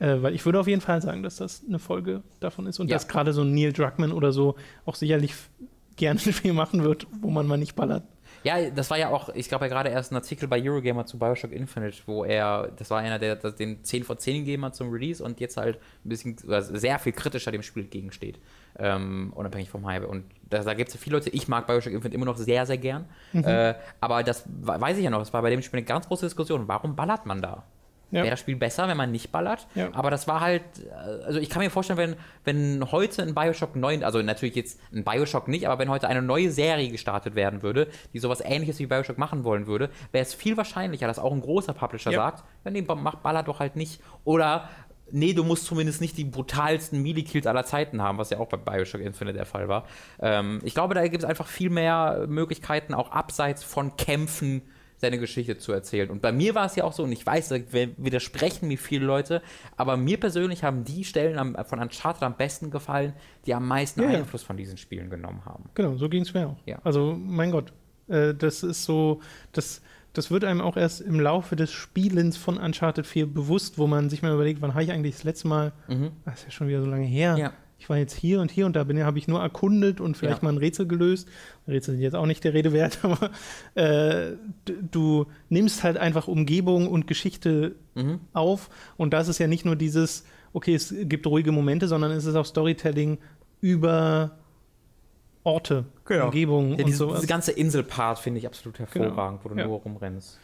Äh, 0.00 0.22
weil 0.22 0.34
ich 0.34 0.44
würde 0.44 0.58
auf 0.60 0.66
jeden 0.66 0.80
Fall 0.80 1.00
sagen, 1.02 1.22
dass 1.22 1.36
das 1.36 1.62
eine 1.68 1.78
Folge 1.78 2.22
davon 2.40 2.66
ist 2.66 2.80
und 2.80 2.88
Ja. 2.88 2.96
dass 2.96 3.06
gerade 3.08 3.32
so 3.32 3.42
ein 3.42 3.54
Neil 3.54 3.72
Druckmann 3.72 4.12
oder 4.12 4.32
so 4.32 4.56
auch 4.84 4.94
sicherlich 4.96 5.34
gerne 5.96 6.20
ein 6.24 6.32
Spiel 6.32 6.52
machen 6.52 6.82
wird, 6.84 7.06
wo 7.20 7.30
man 7.30 7.46
mal 7.46 7.56
nicht 7.56 7.74
ballert. 7.76 8.02
Ja, 8.42 8.56
das 8.68 8.90
war 8.90 8.98
ja 8.98 9.08
auch, 9.08 9.30
ich 9.30 9.48
glaube 9.48 9.64
ja 9.64 9.68
gerade 9.70 9.88
erst 9.88 10.12
ein 10.12 10.16
Artikel 10.16 10.46
bei 10.48 10.60
Eurogamer 10.62 11.06
zu 11.06 11.18
Bioshock 11.18 11.50
Infinite, 11.52 11.96
wo 12.04 12.24
er, 12.24 12.70
das 12.76 12.90
war 12.90 12.98
einer, 12.98 13.18
der, 13.18 13.36
der 13.36 13.52
den 13.52 13.82
10 13.82 14.04
von 14.04 14.18
10 14.18 14.44
gegeben 14.44 14.66
hat 14.66 14.74
zum 14.76 14.90
Release 14.90 15.24
und 15.24 15.40
jetzt 15.40 15.56
halt 15.56 15.78
ein 16.04 16.08
bisschen, 16.10 16.36
oder 16.46 16.60
sehr 16.60 16.98
viel 16.98 17.12
kritischer 17.12 17.52
dem 17.52 17.62
Spiel 17.62 17.84
entgegensteht. 17.84 18.38
Ähm, 18.78 19.32
unabhängig 19.34 19.70
vom 19.70 19.86
Hype. 19.86 20.06
Und 20.06 20.24
da, 20.50 20.62
da 20.62 20.74
gibt 20.74 20.88
es 20.88 20.94
ja 20.94 21.00
viele 21.00 21.16
Leute, 21.16 21.30
ich 21.30 21.48
mag 21.48 21.66
Bioshock 21.66 21.92
Infinite 21.94 22.14
immer 22.14 22.26
noch 22.26 22.36
sehr, 22.36 22.66
sehr 22.66 22.76
gern. 22.76 23.06
Äh, 23.32 23.74
aber 24.00 24.22
das 24.22 24.44
we- 24.46 24.78
weiß 24.78 24.98
ich 24.98 25.04
ja 25.04 25.10
noch, 25.10 25.20
das 25.20 25.32
war 25.32 25.40
bei 25.40 25.48
dem 25.48 25.62
Spiel 25.62 25.78
eine 25.78 25.86
ganz 25.86 26.06
große 26.08 26.26
Diskussion. 26.26 26.68
Warum 26.68 26.96
ballert 26.96 27.24
man 27.24 27.40
da? 27.40 27.64
Ja. 28.14 28.22
Wäre 28.22 28.30
das 28.30 28.40
Spiel 28.40 28.56
besser, 28.56 28.86
wenn 28.88 28.96
man 28.96 29.10
nicht 29.10 29.32
ballert? 29.32 29.66
Ja. 29.74 29.90
Aber 29.92 30.10
das 30.10 30.28
war 30.28 30.40
halt, 30.40 30.62
äh, 30.88 31.24
also 31.24 31.40
ich 31.40 31.50
kann 31.50 31.62
mir 31.62 31.70
vorstellen, 31.70 31.98
wenn, 31.98 32.16
wenn 32.44 32.92
heute 32.92 33.22
ein 33.22 33.34
Bioshock 33.34 33.74
9, 33.76 34.04
also 34.04 34.22
natürlich 34.22 34.54
jetzt 34.54 34.80
ein 34.92 35.04
Bioshock 35.04 35.48
nicht, 35.48 35.66
aber 35.66 35.78
wenn 35.80 35.90
heute 35.90 36.08
eine 36.08 36.22
neue 36.22 36.50
Serie 36.50 36.88
gestartet 36.90 37.34
werden 37.34 37.62
würde, 37.62 37.88
die 38.12 38.18
sowas 38.18 38.40
ähnliches 38.44 38.78
wie 38.78 38.86
Bioshock 38.86 39.18
machen 39.18 39.44
wollen 39.44 39.66
würde, 39.66 39.90
wäre 40.12 40.22
es 40.22 40.32
viel 40.32 40.56
wahrscheinlicher, 40.56 41.06
dass 41.06 41.18
auch 41.18 41.32
ein 41.32 41.40
großer 41.40 41.74
Publisher 41.74 42.12
Ja. 42.12 42.18
sagt, 42.18 42.44
ja, 42.64 42.70
nee, 42.70 42.82
mach 42.82 43.16
Baller 43.16 43.42
doch 43.42 43.58
halt 43.60 43.76
nicht. 43.76 44.00
Oder 44.24 44.68
nee, 45.10 45.32
du 45.32 45.44
musst 45.44 45.66
zumindest 45.66 46.00
nicht 46.00 46.16
die 46.16 46.24
brutalsten 46.24 47.02
Melee-Kills 47.02 47.46
aller 47.46 47.64
Zeiten 47.64 48.00
haben, 48.00 48.18
was 48.18 48.30
ja 48.30 48.38
auch 48.38 48.48
bei 48.48 48.56
Bioshock 48.56 49.00
Infinite 49.00 49.36
der 49.36 49.46
Fall 49.46 49.68
war. 49.68 49.84
Ähm, 50.20 50.60
ich 50.64 50.74
glaube, 50.74 50.94
da 50.94 51.02
gibt 51.02 51.22
es 51.22 51.28
einfach 51.28 51.46
viel 51.46 51.70
mehr 51.70 52.26
Möglichkeiten, 52.28 52.94
auch 52.94 53.10
abseits 53.10 53.62
von 53.62 53.96
Kämpfen 53.96 54.62
seine 54.96 55.18
Geschichte 55.18 55.58
zu 55.58 55.72
erzählen. 55.72 56.08
Und 56.10 56.22
bei 56.22 56.32
mir 56.32 56.54
war 56.54 56.66
es 56.66 56.76
ja 56.76 56.84
auch 56.84 56.92
so, 56.92 57.02
und 57.02 57.12
ich 57.12 57.24
weiß, 57.26 57.48
da 57.48 57.56
widersprechen 57.96 58.68
mir 58.68 58.78
viele 58.78 59.04
Leute, 59.04 59.42
aber 59.76 59.96
mir 59.96 60.18
persönlich 60.18 60.64
haben 60.64 60.84
die 60.84 61.04
Stellen 61.04 61.38
am, 61.38 61.56
von 61.66 61.78
Uncharted 61.80 62.22
am 62.22 62.36
besten 62.36 62.70
gefallen, 62.70 63.12
die 63.46 63.54
am 63.54 63.66
meisten 63.66 64.02
Ja, 64.02 64.10
ja. 64.10 64.18
Einfluss 64.18 64.42
von 64.42 64.56
diesen 64.56 64.76
Spielen 64.78 65.10
genommen 65.10 65.42
haben. 65.44 65.64
Genau, 65.74 65.96
so 65.96 66.08
ging 66.08 66.22
es 66.22 66.32
mir 66.34 66.48
auch. 66.48 66.56
Ja. 66.66 66.78
Also, 66.84 67.14
mein 67.18 67.50
Gott, 67.50 67.72
äh, 68.08 68.34
das 68.34 68.62
ist 68.62 68.84
so, 68.84 69.20
das, 69.52 69.82
das 70.12 70.30
wird 70.30 70.44
einem 70.44 70.60
auch 70.60 70.76
erst 70.76 71.00
im 71.00 71.18
Laufe 71.20 71.56
des 71.56 71.72
Spielens 71.72 72.36
von 72.36 72.56
Uncharted 72.58 73.06
4 73.06 73.26
bewusst, 73.26 73.78
wo 73.78 73.86
man 73.86 74.08
sich 74.10 74.22
mal 74.22 74.32
überlegt, 74.32 74.62
wann 74.62 74.74
habe 74.74 74.84
ich 74.84 74.92
eigentlich 74.92 75.14
das 75.16 75.24
letzte 75.24 75.48
Mal, 75.48 75.72
Mhm. 75.88 76.12
das 76.24 76.40
ist 76.40 76.44
ja 76.44 76.50
schon 76.52 76.68
wieder 76.68 76.80
so 76.82 76.88
lange 76.88 77.04
her, 77.06 77.36
Ja. 77.36 77.52
Ich 77.84 77.90
war 77.90 77.98
jetzt 77.98 78.14
hier 78.16 78.40
und 78.40 78.50
hier 78.50 78.64
und 78.64 78.76
da 78.76 78.82
bin 78.84 79.04
habe 79.04 79.18
ich 79.18 79.28
nur 79.28 79.42
erkundet 79.42 80.00
und 80.00 80.16
vielleicht 80.16 80.38
Ja. 80.40 80.44
mal 80.46 80.54
ein 80.54 80.58
Rätsel 80.58 80.86
gelöst. 80.88 81.28
Rätsel 81.68 81.92
sind 81.94 82.00
jetzt 82.02 82.14
auch 82.16 82.24
nicht 82.24 82.42
der 82.42 82.54
Rede 82.54 82.72
wert, 82.72 82.98
aber 83.02 83.30
äh, 83.74 84.36
du 84.90 85.26
nimmst 85.50 85.84
halt 85.84 85.98
einfach 85.98 86.26
Umgebung 86.26 86.88
und 86.88 87.06
Geschichte 87.06 87.74
Mhm. 87.94 88.20
auf 88.32 88.70
und 88.96 89.12
das 89.12 89.28
ist 89.28 89.38
ja 89.38 89.46
nicht 89.48 89.66
nur 89.66 89.76
dieses, 89.76 90.24
okay, 90.54 90.74
es 90.74 90.94
gibt 91.02 91.26
ruhige 91.26 91.52
Momente, 91.52 91.86
sondern 91.86 92.10
es 92.12 92.24
ist 92.24 92.34
auch 92.36 92.46
Storytelling 92.46 93.18
über 93.60 94.38
Orte, 95.42 95.84
Genau. 96.06 96.24
Umgebung 96.26 96.70
Ja, 96.72 96.78
und 96.78 96.86
diese, 96.86 96.96
sowas. 96.98 97.16
diese 97.20 97.26
ganze 97.26 97.52
Inselpart 97.52 98.18
finde 98.18 98.38
ich 98.40 98.46
absolut 98.46 98.78
Genau. 98.78 99.04
hervorragend, 99.04 99.40
wo 99.44 99.50
du 99.50 99.56
Ja. 99.56 99.66
nur 99.66 99.78
rumrennst. 99.80 100.38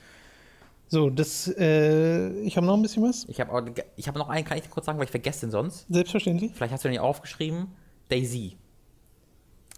So, 0.93 1.09
das, 1.09 1.47
äh, 1.57 2.30
ich 2.41 2.57
habe 2.57 2.66
noch 2.66 2.74
ein 2.74 2.82
bisschen 2.82 3.05
was. 3.05 3.24
Ich 3.28 3.41
habe 3.41 3.72
ich 3.95 4.09
hab 4.09 4.16
noch 4.16 4.28
einen, 4.28 4.45
kann 4.45 4.59
ich 4.59 4.68
kurz 4.68 4.86
sagen, 4.86 4.99
weil 4.99 5.05
ich 5.05 5.11
vergesse 5.12 5.43
den 5.47 5.53
sonst. 5.53 5.86
Selbstverständlich. 5.88 6.51
Vielleicht 6.53 6.72
hast 6.72 6.82
du 6.84 6.88
den 6.88 6.95
nicht 6.95 7.01
aufgeschrieben. 7.01 7.68
Daisy. 8.09 8.57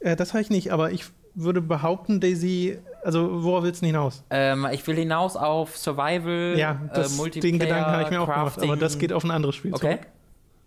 Äh, 0.01 0.17
das 0.17 0.33
habe 0.33 0.41
ich 0.41 0.49
nicht, 0.49 0.73
aber 0.73 0.91
ich 0.91 1.05
würde 1.35 1.61
behaupten, 1.61 2.19
Daisy, 2.19 2.79
also 3.05 3.43
worauf 3.45 3.63
willst 3.63 3.83
du 3.83 3.87
denn 3.87 3.95
hinaus? 3.95 4.25
Ähm, 4.31 4.67
ich 4.73 4.87
will 4.87 4.97
hinaus 4.97 5.37
auf 5.37 5.77
Survival, 5.77 6.55
Ja, 6.59 6.81
das, 6.95 7.13
äh, 7.13 7.17
Multiplayer, 7.17 7.53
den 7.53 7.59
Gedanken 7.59 7.91
habe 7.93 8.03
ich 8.05 8.11
mir 8.11 8.21
auch 8.23 8.27
gemacht, 8.27 8.57
aber 8.57 8.67
Crafting. 8.69 8.81
das 8.81 8.99
geht 8.99 9.13
auf 9.13 9.23
ein 9.25 9.31
anderes 9.31 9.55
Spiel 9.55 9.75
Okay. 9.75 9.97
zurück. 9.99 10.07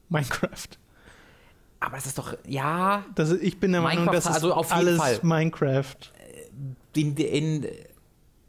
Minecraft. 0.10 0.68
Aber 1.80 1.96
das 1.96 2.06
ist 2.06 2.20
doch, 2.20 2.36
ja, 2.48 3.04
Das, 3.16 3.32
ich 3.32 3.60
bin 3.60 3.72
der 3.72 3.82
Meinung, 3.82 4.06
Minecraft, 4.06 4.16
das 4.16 4.26
ist 4.28 4.32
also 4.44 4.54
auf 4.54 4.68
jeden 4.70 4.78
alles 4.80 4.98
Fall. 5.00 5.20
Minecraft. 5.24 5.96
in, 6.96 7.16
in, 7.18 7.68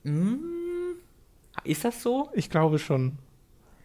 hm, 0.05 0.41
ist 1.67 1.85
das 1.85 2.03
so? 2.03 2.31
Ich 2.35 2.51
glaube 2.51 2.79
schon. 2.79 3.19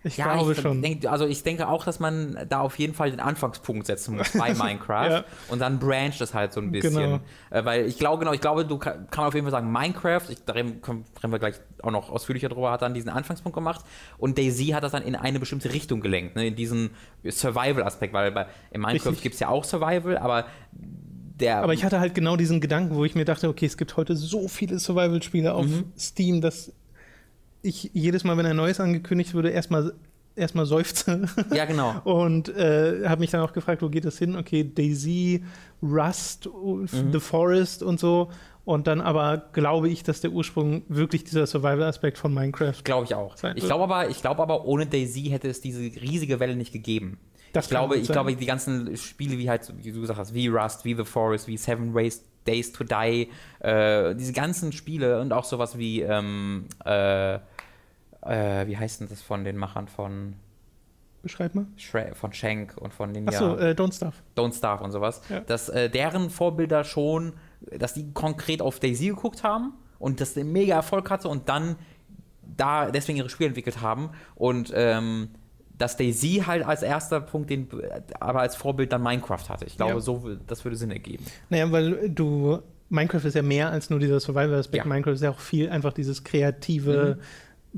Ich 0.04 0.18
Ja, 0.18 0.34
glaube 0.34 0.54
ich 0.54 0.60
schon. 0.60 0.82
Denk, 0.82 1.06
also 1.06 1.28
ich 1.28 1.44
denke 1.44 1.68
auch, 1.68 1.86
dass 1.86 2.00
man 2.00 2.36
da 2.50 2.62
auf 2.62 2.80
jeden 2.80 2.96
Fall 2.96 3.12
den 3.12 3.20
Anfangspunkt 3.20 3.86
setzen 3.86 4.18
muss 4.18 4.32
bei 4.36 4.52
Minecraft 4.56 5.12
Ja. 5.12 5.24
und 5.48 5.60
dann 5.60 5.78
brancht 5.78 6.20
es 6.22 6.34
halt 6.34 6.54
so 6.54 6.60
ein 6.60 6.72
bisschen. 6.72 6.96
Genau. 6.96 7.20
Äh, 7.52 7.66
weil 7.66 7.86
ich 7.86 8.00
glaube, 8.00 8.18
genau, 8.18 8.34
ich 8.34 8.42
glaube, 8.42 8.66
du 8.66 8.80
kann, 8.80 9.06
kann 9.12 9.22
man 9.22 9.28
auf 9.28 9.36
jeden 9.36 9.46
Fall 9.46 9.52
sagen, 9.52 9.72
Minecraft, 9.72 10.24
ich, 10.30 10.44
da 10.44 10.54
reden, 10.54 10.82
können, 10.82 11.06
reden 11.22 11.32
wir 11.32 11.38
gleich 11.38 11.56
auch 11.84 11.92
noch 11.92 12.10
ausführlicher 12.10 12.50
drüber, 12.50 12.72
hat 12.72 12.82
dann 12.82 12.96
diesen 12.96 13.10
Anfangspunkt 13.10 13.54
gemacht 13.56 13.86
und 14.18 14.40
Daisy 14.40 14.70
hat 14.70 14.84
das 14.84 14.94
dann 14.94 15.04
in 15.04 15.16
eine 15.16 15.40
bestimmte 15.40 15.72
Richtung 15.72 16.02
gelenkt, 16.02 16.36
ne, 16.36 16.48
in 16.48 16.56
diesen 16.56 16.90
Survival-Aspekt, 17.24 18.12
weil 18.14 18.32
bei, 18.32 18.48
in 18.72 18.82
Minecraft 18.82 19.14
gibt 19.22 19.36
es 19.36 19.40
ja 19.40 19.50
auch 19.50 19.64
Survival, 19.64 20.18
aber 20.18 20.46
der 21.40 21.62
Aber 21.62 21.74
ich 21.74 21.84
hatte 21.84 22.00
halt 22.00 22.14
genau 22.16 22.36
diesen 22.38 22.60
Gedanken, 22.62 22.96
wo 22.96 23.06
ich 23.06 23.16
mir 23.16 23.26
dachte, 23.26 23.50
okay, 23.50 23.66
es 23.66 23.78
gibt 23.78 23.98
heute 23.98 24.16
so 24.16 24.48
viele 24.48 24.80
Survival-Spiele 24.80 25.54
auf 25.54 25.66
Mhm. 25.66 25.86
Steam, 25.98 26.42
dass 26.42 26.72
ich 27.62 27.92
jedes 27.94 28.24
Mal, 28.24 28.38
wenn 28.38 28.46
ein 28.46 28.56
neues 28.56 28.80
angekündigt 28.80 29.34
wurde, 29.34 29.50
erstmal 29.50 29.94
erstmal 30.36 30.66
seufze. 30.66 31.28
ja 31.54 31.66
genau. 31.66 31.96
Und 32.04 32.50
äh, 32.50 33.08
habe 33.08 33.20
mich 33.20 33.32
dann 33.32 33.42
auch 33.42 33.54
gefragt, 33.54 33.82
wo 33.82 33.90
geht 33.90 34.06
das 34.06 34.18
hin? 34.18 34.36
Okay, 34.36 34.64
Daisy, 34.64 35.44
Rust, 35.82 36.48
Mhm. 36.48 36.88
The 37.12 37.20
Forest 37.20 37.84
und 37.84 38.00
so. 38.00 38.30
Und 38.64 38.88
dann 38.88 39.02
aber 39.02 39.50
glaube 39.54 39.90
ich, 39.90 40.04
dass 40.04 40.22
der 40.22 40.32
Ursprung 40.32 40.84
wirklich 40.88 41.24
dieser 41.24 41.48
Survival-Aspekt 41.48 42.18
von 42.18 42.34
Minecraft. 42.34 42.84
Glaube 42.84 43.06
ich 43.06 43.16
auch. 43.16 43.36
Ich 43.56 43.66
glaube 43.66 43.84
aber, 43.84 44.10
ich 44.10 44.22
glaube 44.22 44.42
aber, 44.42 44.66
ohne 44.66 44.86
Daisy 44.86 45.24
hätte 45.24 45.50
es 45.50 45.62
diese 45.62 45.82
riesige 45.82 46.40
Welle 46.40 46.56
nicht 46.56 46.72
gegeben. 46.72 47.18
Das 47.54 47.66
ich 47.66 47.72
glaube, 47.72 47.98
ich 47.98 48.08
sein. 48.08 48.14
glaube, 48.14 48.36
die 48.36 48.46
ganzen 48.46 48.96
Spiele, 48.96 49.38
wie 49.38 49.50
halt, 49.50 49.74
wie 49.84 49.92
du 49.92 50.00
gesagt 50.02 50.20
hast, 50.20 50.34
wie 50.34 50.48
Rust, 50.48 50.86
wie 50.86 50.96
The 50.96 51.04
Forest, 51.04 51.48
wie 51.48 51.58
Seven 51.58 51.94
Ways, 51.94 52.24
Days 52.48 52.72
to 52.72 52.84
Die, 52.84 53.30
äh, 53.60 54.16
diese 54.16 54.34
ganzen 54.34 54.72
Spiele 54.72 55.20
und 55.22 55.32
auch 55.34 55.44
sowas 55.46 55.78
wie, 55.78 56.02
ähm, 56.02 56.66
äh, 56.86 57.36
äh, 57.36 57.40
wie 58.68 58.78
heißt 58.78 59.02
denn 59.02 59.10
das 59.10 59.22
von 59.22 59.44
den 59.44 59.58
Machern 59.58 59.88
von, 59.88 60.36
Beschreib 61.24 61.54
mal. 61.54 61.68
Shre 61.78 62.16
von 62.16 62.34
Shank 62.34 62.76
und 62.78 62.94
von 62.96 63.14
den 63.14 63.28
Achso, 63.28 63.56
äh, 63.56 63.72
Don't 63.74 63.94
Starve. 63.96 64.16
Don't 64.36 64.58
Starve 64.58 64.84
und 64.84 64.92
sowas, 64.92 65.22
Ja. 65.30 65.42
dass 65.42 65.70
äh, 65.70 65.88
deren 65.90 66.32
Vorbilder 66.32 66.84
schon, 66.84 67.34
dass 67.78 67.94
die 67.94 68.12
konkret 68.14 68.62
auf 68.62 68.80
Daisy 68.80 69.10
geguckt 69.10 69.44
haben 69.44 69.74
und 70.00 70.20
das 70.20 70.36
mega 70.36 70.74
Erfolg 70.76 71.12
hatte 71.12 71.30
und 71.30 71.48
dann 71.48 71.76
da 72.58 72.90
deswegen 72.90 73.20
ihre 73.20 73.30
Spiele 73.30 73.50
entwickelt 73.50 73.82
haben 73.82 74.10
und 74.34 74.72
ähm, 74.76 75.30
dass 75.82 75.98
Daisy 75.98 76.44
halt 76.46 76.64
als 76.66 76.84
erster 76.84 77.20
Punkt 77.22 77.50
den, 77.50 77.68
aber 78.20 78.42
als 78.42 78.56
Vorbild 78.56 78.92
dann 78.94 79.02
Minecraft 79.02 79.50
hatte. 79.50 79.66
Ich 79.66 79.78
glaube, 79.78 79.94
Ja. 79.94 80.00
so 80.00 80.38
das 80.48 80.64
würde 80.64 80.78
Sinn 80.78 80.92
ergeben. 80.92 81.26
Naja, 81.50 81.72
weil 81.72 82.10
du, 82.10 82.60
Minecraft 82.90 83.26
ist 83.26 83.36
ja 83.36 83.42
mehr 83.42 83.70
als 83.72 83.90
nur 83.90 84.00
dieser 84.00 84.20
Survival-Aspekt. 84.20 84.86
Ja. 84.86 84.90
Minecraft 84.90 85.14
ist 85.14 85.24
ja 85.24 85.32
auch 85.32 85.40
viel 85.40 85.70
einfach 85.70 85.94
dieses 85.94 86.24
kreative, 86.24 87.18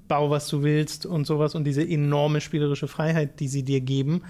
Bau, 0.08 0.32
was 0.32 0.48
du 0.48 0.64
willst 0.64 1.06
und 1.06 1.26
sowas 1.28 1.54
und 1.54 1.66
diese 1.66 1.88
enorme 1.88 2.42
spielerische 2.42 2.88
Freiheit, 2.88 3.40
die 3.40 3.48
sie 3.48 3.62
dir 3.62 3.80
geben. 3.80 4.24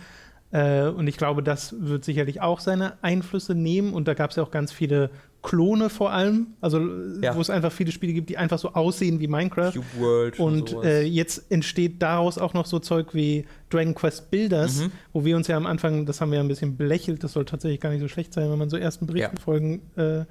Äh, 0.51 0.87
und 0.87 1.07
ich 1.07 1.15
glaube, 1.15 1.41
das 1.41 1.73
wird 1.79 2.03
sicherlich 2.03 2.41
auch 2.41 2.59
seine 2.59 3.01
Einflüsse 3.01 3.55
nehmen. 3.55 3.93
Und 3.93 4.07
da 4.09 4.13
gab 4.13 4.31
es 4.31 4.35
ja 4.35 4.43
auch 4.43 4.51
ganz 4.51 4.73
viele 4.73 5.09
Klone 5.43 5.89
vor 5.89 6.11
allem, 6.11 6.47
also 6.61 6.79
Ja. 7.21 7.35
wo 7.35 7.41
es 7.41 7.49
einfach 7.49 7.71
viele 7.71 7.91
Spiele 7.91 8.13
gibt, 8.13 8.29
die 8.29 8.37
einfach 8.37 8.57
so 8.57 8.73
aussehen 8.73 9.19
wie 9.19 9.27
Minecraft. 9.27 9.73
Cube 9.73 9.85
World 9.99 10.39
Und 10.39 10.73
äh, 10.83 11.03
jetzt 11.03 11.51
entsteht 11.51 12.01
daraus 12.01 12.37
auch 12.37 12.53
noch 12.53 12.65
so 12.65 12.79
Zeug 12.79 13.13
wie 13.13 13.45
Dragon 13.69 13.93
Quest 13.93 14.31
Builders, 14.31 14.77
Mhm. 14.81 14.91
wo 15.11 15.25
wir 15.25 15.35
uns 15.35 15.47
ja 15.47 15.57
am 15.57 15.65
Anfang, 15.65 16.05
das 16.05 16.21
haben 16.21 16.31
wir 16.31 16.37
ja 16.37 16.43
ein 16.43 16.47
bisschen 16.47 16.77
belächelt, 16.77 17.23
das 17.23 17.33
soll 17.33 17.45
tatsächlich 17.45 17.81
gar 17.81 17.89
nicht 17.91 18.01
so 18.01 18.07
schlecht 18.07 18.33
sein, 18.33 18.49
wenn 18.49 18.57
man 18.57 18.69
so 18.69 18.77
ersten 18.77 19.05
Berichten 19.05 19.35
Ja. 19.35 19.41
folgen, 19.43 19.81
äh, 19.97 20.23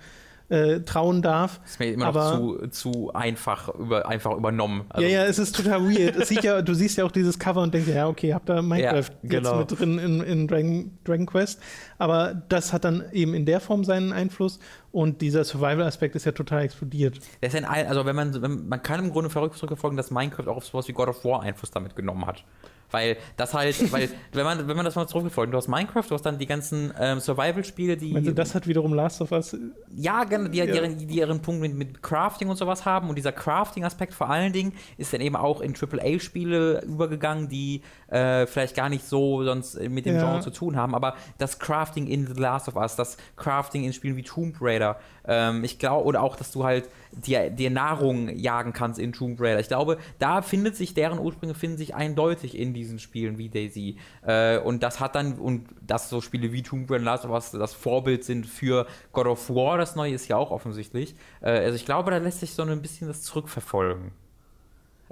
äh, 0.48 0.80
trauen 0.80 1.22
darf. 1.22 1.60
Ist 1.64 1.80
mir 1.80 1.92
immer 1.94 2.06
Aber- 2.06 2.36
noch 2.38 2.68
zu, 2.68 2.68
zu 2.68 3.12
einfach, 3.14 3.74
über, 3.74 4.06
einfach 4.06 4.36
übernommen. 4.36 4.82
Also, 4.90 5.08
ja, 5.08 5.20
ja, 5.22 5.24
es 5.24 5.38
ist 5.38 5.56
total 5.56 5.82
weird. 5.84 6.30
Ja, 6.42 6.60
du 6.60 6.74
siehst 6.74 6.98
ja 6.98 7.06
auch 7.06 7.10
dieses 7.12 7.38
Cover 7.38 7.62
und 7.62 7.72
denkst, 7.72 7.88
ja, 7.88 8.06
okay, 8.06 8.34
habt 8.34 8.50
da 8.50 8.60
Minecraft 8.60 8.96
Ja, 9.22 9.28
genau. 9.38 9.60
jetzt 9.60 9.70
mit 9.70 9.80
drin 9.80 9.98
in, 9.98 10.20
in 10.20 10.48
Dragon, 10.48 10.90
Dragon 11.04 11.24
Quest. 11.24 11.58
Aber 11.96 12.34
das 12.50 12.74
hat 12.74 12.84
dann 12.84 13.02
eben 13.12 13.32
in 13.32 13.46
der 13.46 13.60
Form 13.60 13.82
seinen 13.84 14.12
Einfluss 14.12 14.58
und 14.92 15.20
dieser 15.20 15.44
Survival-Aspekt 15.44 16.14
ist 16.16 16.26
ja 16.26 16.32
total 16.32 16.62
explodiert. 16.62 17.18
Das 17.40 17.54
ist 17.54 17.64
ein, 17.64 17.86
also 17.86 18.04
wenn 18.04 18.14
man, 18.14 18.40
wenn, 18.42 18.68
man 18.68 18.82
kann 18.82 19.00
im 19.04 19.10
Grunde 19.10 19.30
verrückt 19.30 19.56
zurückverfolgen, 19.56 19.96
dass 19.96 20.10
Minecraft 20.10 20.48
auch 20.48 20.58
auf 20.58 20.66
sowas 20.66 20.86
wie 20.88 20.92
God 20.92 21.08
of 21.08 21.24
War 21.24 21.42
Einfluss 21.42 21.70
damit 21.70 21.96
genommen 21.96 22.26
hat. 22.26 22.44
Weil 22.92 23.16
das 23.36 23.54
halt, 23.54 23.90
weil, 23.92 24.10
wenn 24.32 24.44
man, 24.44 24.68
wenn 24.68 24.76
man 24.76 24.84
das 24.84 24.94
mal 24.94 25.06
zurückverfolgt, 25.06 25.52
du 25.52 25.56
hast 25.56 25.68
Minecraft, 25.68 26.04
du 26.08 26.14
hast 26.14 26.22
dann 26.22 26.38
die 26.38 26.46
ganzen 26.46 26.92
ähm, 27.00 27.20
Survival-Spiele, 27.20 27.96
die. 27.96 28.12
Meinst 28.12 28.28
du, 28.28 28.34
das 28.34 28.54
hat 28.54 28.66
wiederum 28.66 28.92
Last 28.92 29.20
of 29.22 29.32
Us 29.32 29.56
Ja, 29.96 30.24
genau, 30.24 30.44
die, 30.44 30.50
die, 30.50 30.58
Ja. 30.58 30.74
Ihren, 30.74 30.98
die 30.98 31.16
ihren 31.16 31.40
Punkt 31.40 31.60
mit, 31.62 31.74
mit 31.74 32.02
Crafting 32.02 32.48
und 32.48 32.56
sowas 32.56 32.84
haben. 32.84 33.08
Und 33.08 33.16
dieser 33.16 33.32
Crafting-Aspekt 33.32 34.14
vor 34.14 34.28
allen 34.28 34.52
Dingen 34.52 34.74
ist 34.98 35.12
dann 35.12 35.20
eben 35.20 35.36
auch 35.36 35.60
in 35.60 35.74
AAA-Spiele 35.74 36.82
übergegangen, 36.82 37.48
die 37.48 37.82
äh, 38.08 38.46
vielleicht 38.46 38.76
gar 38.76 38.88
nicht 38.88 39.06
so 39.06 39.42
sonst 39.42 39.80
mit 39.80 40.06
dem 40.06 40.16
Ja. 40.16 40.22
Genre 40.22 40.40
zu 40.40 40.50
tun 40.50 40.76
haben. 40.76 40.94
Aber 40.94 41.14
das 41.38 41.58
Crafting 41.58 42.06
in 42.06 42.26
The 42.26 42.40
Last 42.40 42.68
of 42.68 42.76
Us, 42.76 42.94
das 42.96 43.16
Crafting 43.36 43.84
in 43.84 43.92
Spielen 43.92 44.16
wie 44.16 44.22
Tomb 44.22 44.56
Raider, 44.60 44.81
ähm, 45.26 45.64
ich 45.64 45.78
glaube, 45.78 46.06
oder 46.06 46.22
auch, 46.22 46.36
dass 46.36 46.52
du 46.52 46.64
halt 46.64 46.88
dir, 47.12 47.50
dir 47.50 47.70
Nahrung 47.70 48.28
jagen 48.28 48.72
kannst 48.72 48.98
in 48.98 49.12
Tomb 49.12 49.40
Raider. 49.40 49.60
Ich 49.60 49.68
glaube, 49.68 49.98
da 50.18 50.42
findet 50.42 50.76
sich, 50.76 50.94
deren 50.94 51.18
Ursprünge 51.18 51.54
finden 51.54 51.76
sich 51.76 51.94
eindeutig 51.94 52.56
in 52.58 52.74
diesen 52.74 52.98
Spielen 52.98 53.38
wie 53.38 53.48
Daisy. 53.48 53.96
Äh, 54.26 54.58
und 54.58 54.82
das 54.82 55.00
hat 55.00 55.14
dann, 55.14 55.34
und 55.34 55.68
dass 55.80 56.08
so 56.08 56.20
Spiele 56.20 56.52
wie 56.52 56.62
Tomb 56.62 56.90
Raider 56.90 57.04
Last 57.04 57.24
of 57.24 57.30
Us 57.30 57.50
das 57.52 57.74
Vorbild 57.74 58.24
sind 58.24 58.46
für 58.46 58.86
God 59.12 59.26
of 59.26 59.50
War, 59.50 59.78
das 59.78 59.96
neue 59.96 60.14
ist 60.14 60.28
ja 60.28 60.36
auch 60.36 60.50
offensichtlich. 60.50 61.14
Äh, 61.40 61.50
also 61.50 61.76
ich 61.76 61.84
glaube, 61.84 62.10
da 62.10 62.18
lässt 62.18 62.40
sich 62.40 62.54
so 62.54 62.62
ein 62.62 62.82
bisschen 62.82 63.08
das 63.08 63.22
zurückverfolgen. 63.22 64.12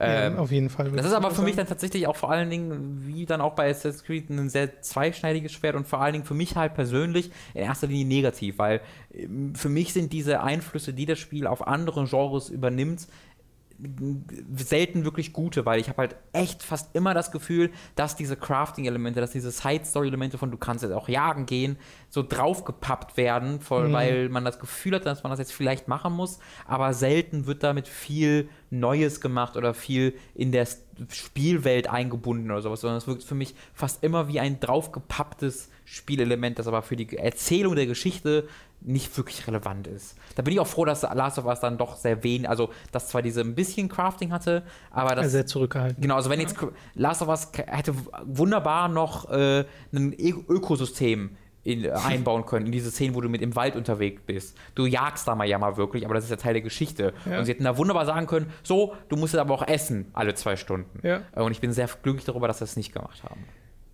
Ähm, 0.02 0.34
ja, 0.34 0.38
auf 0.38 0.50
jeden 0.50 0.70
Fall. 0.70 0.90
das 0.92 1.04
ist 1.04 1.12
aber 1.12 1.30
für 1.30 1.42
mich 1.42 1.56
dann 1.56 1.66
tatsächlich 1.66 2.06
auch 2.06 2.16
vor 2.16 2.30
allen 2.30 2.48
Dingen, 2.48 3.02
wie 3.06 3.26
dann 3.26 3.42
auch 3.42 3.54
bei 3.54 3.68
Assassin's 3.68 4.02
Creed, 4.02 4.30
ein 4.30 4.48
sehr 4.48 4.80
zweischneidiges 4.80 5.52
Schwert 5.52 5.76
und 5.76 5.86
vor 5.86 6.00
allen 6.00 6.14
Dingen 6.14 6.24
für 6.24 6.32
mich 6.32 6.56
halt 6.56 6.72
persönlich 6.72 7.30
in 7.52 7.64
erster 7.64 7.86
Linie 7.86 8.06
negativ, 8.06 8.56
weil 8.56 8.80
ähm, 9.12 9.54
für 9.54 9.68
mich 9.68 9.92
sind 9.92 10.14
diese 10.14 10.42
Einflüsse, 10.42 10.94
die 10.94 11.04
das 11.04 11.18
Spiel 11.18 11.46
auf 11.46 11.66
andere 11.66 12.06
Genres 12.06 12.48
übernimmt, 12.48 13.08
selten 14.56 15.04
wirklich 15.04 15.32
gute, 15.32 15.64
weil 15.64 15.80
ich 15.80 15.88
habe 15.88 15.98
halt 15.98 16.16
echt 16.32 16.62
fast 16.62 16.94
immer 16.94 17.14
das 17.14 17.30
Gefühl, 17.32 17.70
dass 17.94 18.16
diese 18.16 18.36
Crafting-Elemente, 18.36 19.20
dass 19.20 19.30
diese 19.30 19.50
Side-Story-Elemente 19.50 20.38
von 20.38 20.50
du 20.50 20.56
kannst 20.56 20.82
jetzt 20.82 20.92
auch 20.92 21.08
jagen 21.08 21.46
gehen, 21.46 21.76
so 22.08 22.22
draufgepappt 22.22 23.16
werden, 23.16 23.60
voll, 23.60 23.88
Mhm. 23.88 23.92
weil 23.92 24.28
man 24.28 24.44
das 24.44 24.58
Gefühl 24.58 24.94
hat, 24.96 25.06
dass 25.06 25.22
man 25.22 25.30
das 25.30 25.38
jetzt 25.38 25.52
vielleicht 25.52 25.88
machen 25.88 26.12
muss, 26.12 26.38
aber 26.66 26.92
selten 26.94 27.46
wird 27.46 27.62
damit 27.62 27.88
viel 27.88 28.48
Neues 28.70 29.20
gemacht 29.20 29.56
oder 29.56 29.74
viel 29.74 30.14
in 30.34 30.52
der 30.52 30.66
Spielwelt 31.08 31.88
eingebunden 31.88 32.50
oder 32.50 32.60
sowas, 32.60 32.82
sondern 32.82 32.98
es 32.98 33.06
wirkt 33.06 33.24
für 33.24 33.34
mich 33.34 33.54
fast 33.72 34.04
immer 34.04 34.28
wie 34.28 34.40
ein 34.40 34.60
draufgepapptes 34.60 35.70
Spielelement, 35.84 36.58
das 36.58 36.68
aber 36.68 36.82
für 36.82 36.94
die 36.96 37.16
Erzählung 37.16 37.74
der 37.74 37.86
Geschichte 37.86 38.46
nicht 38.80 39.14
wirklich 39.16 39.46
relevant 39.46 39.86
ist. 39.86 40.16
Da 40.36 40.42
bin 40.42 40.54
ich 40.54 40.60
auch 40.60 40.66
froh, 40.66 40.84
dass 40.84 41.02
Last 41.02 41.38
of 41.38 41.44
Us 41.44 41.60
dann 41.60 41.78
doch 41.78 41.96
sehr 41.96 42.22
wenig, 42.22 42.48
also 42.48 42.70
dass 42.92 43.08
zwar 43.08 43.22
diese 43.22 43.40
ein 43.42 43.54
bisschen 43.54 43.88
Crafting 43.88 44.32
hatte, 44.32 44.62
aber 44.90 45.14
das 45.14 45.32
sehr 45.32 45.46
zurückgehalten. 45.46 46.00
Genau, 46.00 46.16
also 46.16 46.30
wenn 46.30 46.40
jetzt 46.40 46.56
Last 46.94 47.22
of 47.22 47.28
Us 47.28 47.48
hätte 47.54 47.94
wunderbar 48.24 48.88
noch 48.88 49.30
äh, 49.30 49.64
ein 49.92 50.14
Ökosystem 50.14 51.36
in, 51.62 51.84
äh, 51.84 51.90
einbauen 52.04 52.46
können, 52.46 52.66
in 52.66 52.72
diese 52.72 52.90
Szenen, 52.90 53.14
wo 53.14 53.20
du 53.20 53.28
mit 53.28 53.42
im 53.42 53.54
Wald 53.56 53.76
unterwegs 53.76 54.22
bist. 54.24 54.56
Du 54.74 54.86
jagst 54.86 55.28
da 55.28 55.34
mal 55.34 55.46
ja 55.46 55.58
mal 55.58 55.76
wirklich, 55.76 56.04
aber 56.04 56.14
das 56.14 56.24
ist 56.24 56.30
ja 56.30 56.36
Teil 56.36 56.54
der 56.54 56.62
Geschichte. 56.62 57.12
Ja. 57.28 57.38
Und 57.38 57.44
sie 57.44 57.52
hätten 57.52 57.64
da 57.64 57.76
wunderbar 57.76 58.06
sagen 58.06 58.26
können, 58.26 58.50
so, 58.62 58.94
du 59.08 59.16
musst 59.16 59.34
jetzt 59.34 59.40
aber 59.40 59.54
auch 59.54 59.66
essen, 59.66 60.10
alle 60.12 60.34
zwei 60.34 60.56
Stunden. 60.56 61.06
Ja. 61.06 61.22
Äh, 61.34 61.42
Und 61.42 61.52
ich 61.52 61.60
bin 61.60 61.72
sehr 61.72 61.88
glücklich 62.02 62.24
darüber, 62.24 62.48
dass 62.48 62.58
sie 62.58 62.64
das 62.64 62.76
nicht 62.76 62.92
gemacht 62.92 63.22
haben. 63.24 63.44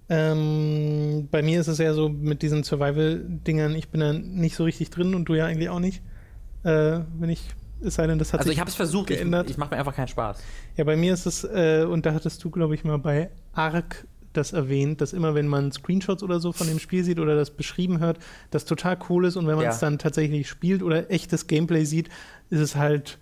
Ähm, 0.08 1.28
bei 1.30 1.42
mir 1.42 1.60
ist 1.60 1.66
es 1.68 1.78
ja 1.78 1.92
so 1.92 2.08
mit 2.08 2.42
diesen 2.42 2.62
Survival-Dingern, 2.64 3.74
ich 3.74 3.88
bin 3.88 4.00
da 4.00 4.12
nicht 4.12 4.56
so 4.56 4.64
richtig 4.64 4.90
drin 4.90 5.14
und 5.14 5.24
du 5.26 5.34
ja 5.34 5.46
eigentlich 5.46 5.68
auch 5.68 5.80
nicht. 5.80 6.02
Äh, 6.62 7.00
wenn 7.18 7.28
ich, 7.30 7.42
es 7.80 7.94
sei 7.96 8.06
denn, 8.06 8.18
das 8.18 8.32
hat 8.32 8.40
Also 8.40 8.48
sich 8.48 8.56
ich 8.56 8.60
habe 8.60 8.70
es 8.70 8.76
versucht, 8.76 9.10
ich, 9.10 9.16
geändert. 9.18 9.50
ich 9.50 9.58
mache 9.58 9.70
mir 9.74 9.78
einfach 9.78 9.94
keinen 9.94 10.08
Spaß. 10.08 10.38
Ja, 10.76 10.84
bei 10.84 10.96
mir 10.96 11.12
ist 11.12 11.26
es, 11.26 11.44
äh, 11.44 11.84
und 11.88 12.06
da 12.06 12.14
hattest 12.14 12.42
du, 12.44 12.50
glaube 12.50 12.74
ich, 12.74 12.84
mal 12.84 12.98
bei 12.98 13.30
Ark 13.52 14.06
das 14.32 14.52
erwähnt, 14.52 15.00
dass 15.00 15.12
immer, 15.12 15.34
wenn 15.34 15.48
man 15.48 15.72
Screenshots 15.72 16.22
oder 16.22 16.40
so 16.40 16.52
von 16.52 16.66
dem 16.68 16.78
Spiel 16.78 17.02
sieht 17.02 17.18
oder 17.18 17.34
das 17.36 17.50
beschrieben 17.50 18.00
hört, 18.00 18.18
das 18.50 18.64
total 18.66 18.98
cool 19.08 19.24
ist 19.24 19.36
und 19.36 19.46
wenn 19.46 19.54
man 19.56 19.64
Ja. 19.64 19.70
es 19.70 19.78
dann 19.78 19.98
tatsächlich 19.98 20.48
spielt 20.48 20.82
oder 20.82 21.10
echtes 21.10 21.46
Gameplay 21.46 21.84
sieht, 21.84 22.10
ist 22.50 22.60
es 22.60 22.76
halt, 22.76 23.18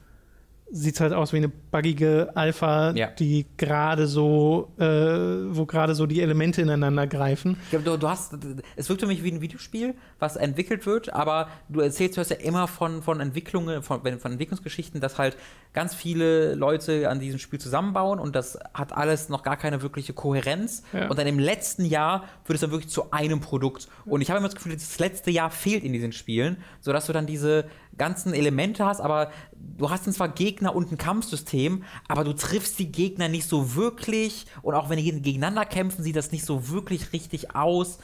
sieht 0.76 0.94
es 0.96 1.00
halt 1.00 1.12
aus 1.12 1.32
wie 1.32 1.36
eine 1.36 1.48
buggige 1.48 2.32
Alpha, 2.34 2.90
Ja. 2.96 3.06
die 3.06 3.46
gerade 3.56 4.08
so, 4.08 4.72
äh, 4.78 4.84
wo 4.84 5.66
gerade 5.66 5.94
so 5.94 6.06
die 6.06 6.20
Elemente 6.20 6.62
ineinander 6.62 7.06
greifen. 7.06 7.56
Ich 7.64 7.70
glaube, 7.70 7.84
du, 7.84 7.96
du 7.96 8.08
hast, 8.08 8.36
es 8.74 8.88
wirkt 8.88 9.00
für 9.00 9.06
mich 9.06 9.22
wie 9.22 9.30
ein 9.30 9.40
Videospiel, 9.40 9.94
was 10.18 10.34
entwickelt 10.34 10.84
wird, 10.84 11.12
aber 11.12 11.46
du 11.68 11.78
erzählst, 11.78 12.16
du 12.16 12.18
hörst 12.18 12.32
ja 12.32 12.38
immer 12.38 12.66
von, 12.66 13.02
von 13.02 13.20
Entwicklungen, 13.20 13.82
von, 13.84 14.00
von 14.18 14.32
Entwicklungsgeschichten, 14.32 15.00
dass 15.00 15.16
halt 15.16 15.36
ganz 15.74 15.94
viele 15.94 16.54
Leute 16.56 17.08
an 17.08 17.20
diesem 17.20 17.38
Spiel 17.38 17.60
zusammenbauen 17.60 18.18
und 18.18 18.34
das 18.34 18.58
hat 18.74 18.92
alles 18.92 19.28
noch 19.28 19.44
gar 19.44 19.56
keine 19.56 19.80
wirkliche 19.82 20.12
Kohärenz. 20.12 20.82
Ja. 20.92 21.08
Und 21.08 21.18
dann 21.18 21.26
im 21.28 21.38
letzten 21.38 21.84
Jahr 21.84 22.24
wird 22.46 22.56
es 22.56 22.60
dann 22.62 22.70
wirklich 22.72 22.90
zu 22.90 23.12
einem 23.12 23.40
Produkt. 23.40 23.86
Und 24.06 24.22
ich 24.22 24.30
habe 24.30 24.38
immer 24.38 24.48
das 24.48 24.56
Gefühl, 24.56 24.72
das 24.72 24.98
letzte 24.98 25.30
Jahr 25.30 25.50
fehlt 25.50 25.84
in 25.84 25.92
diesen 25.92 26.12
Spielen, 26.12 26.56
sodass 26.80 27.06
du 27.06 27.12
dann 27.12 27.26
diese 27.26 27.64
ganzen 27.98 28.34
Elemente 28.34 28.84
hast, 28.84 29.00
aber 29.00 29.30
du 29.76 29.90
hast 29.90 30.06
dann 30.06 30.14
zwar 30.14 30.28
Gegner 30.28 30.74
und 30.74 30.90
ein 30.92 30.98
Kampfsystem, 30.98 31.84
aber 32.08 32.24
du 32.24 32.32
triffst 32.32 32.78
die 32.78 32.90
Gegner 32.90 33.28
nicht 33.28 33.48
so 33.48 33.74
wirklich 33.74 34.46
und 34.62 34.74
auch 34.74 34.90
wenn 34.90 34.98
die 34.98 35.10
gegeneinander 35.20 35.64
kämpfen, 35.64 36.02
sieht 36.02 36.16
das 36.16 36.32
nicht 36.32 36.44
so 36.44 36.68
wirklich 36.70 37.12
richtig 37.12 37.54
aus. 37.54 37.98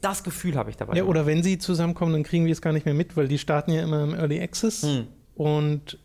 Das 0.00 0.22
Gefühl 0.24 0.56
habe 0.56 0.70
ich 0.70 0.76
dabei. 0.76 0.96
Ja, 0.96 1.04
oder 1.04 1.26
wenn 1.26 1.42
sie 1.42 1.58
zusammenkommen, 1.58 2.12
dann 2.12 2.22
kriegen 2.22 2.44
wir 2.46 2.52
es 2.52 2.62
gar 2.62 2.72
nicht 2.72 2.86
mehr 2.86 2.94
mit, 2.94 3.16
weil 3.16 3.28
die 3.28 3.38
starten 3.38 3.72
ja 3.72 3.82
immer 3.82 4.04
im 4.04 4.14
Early 4.14 4.40
Access 4.40 4.82
Hm. 4.82 5.06
und 5.34 5.98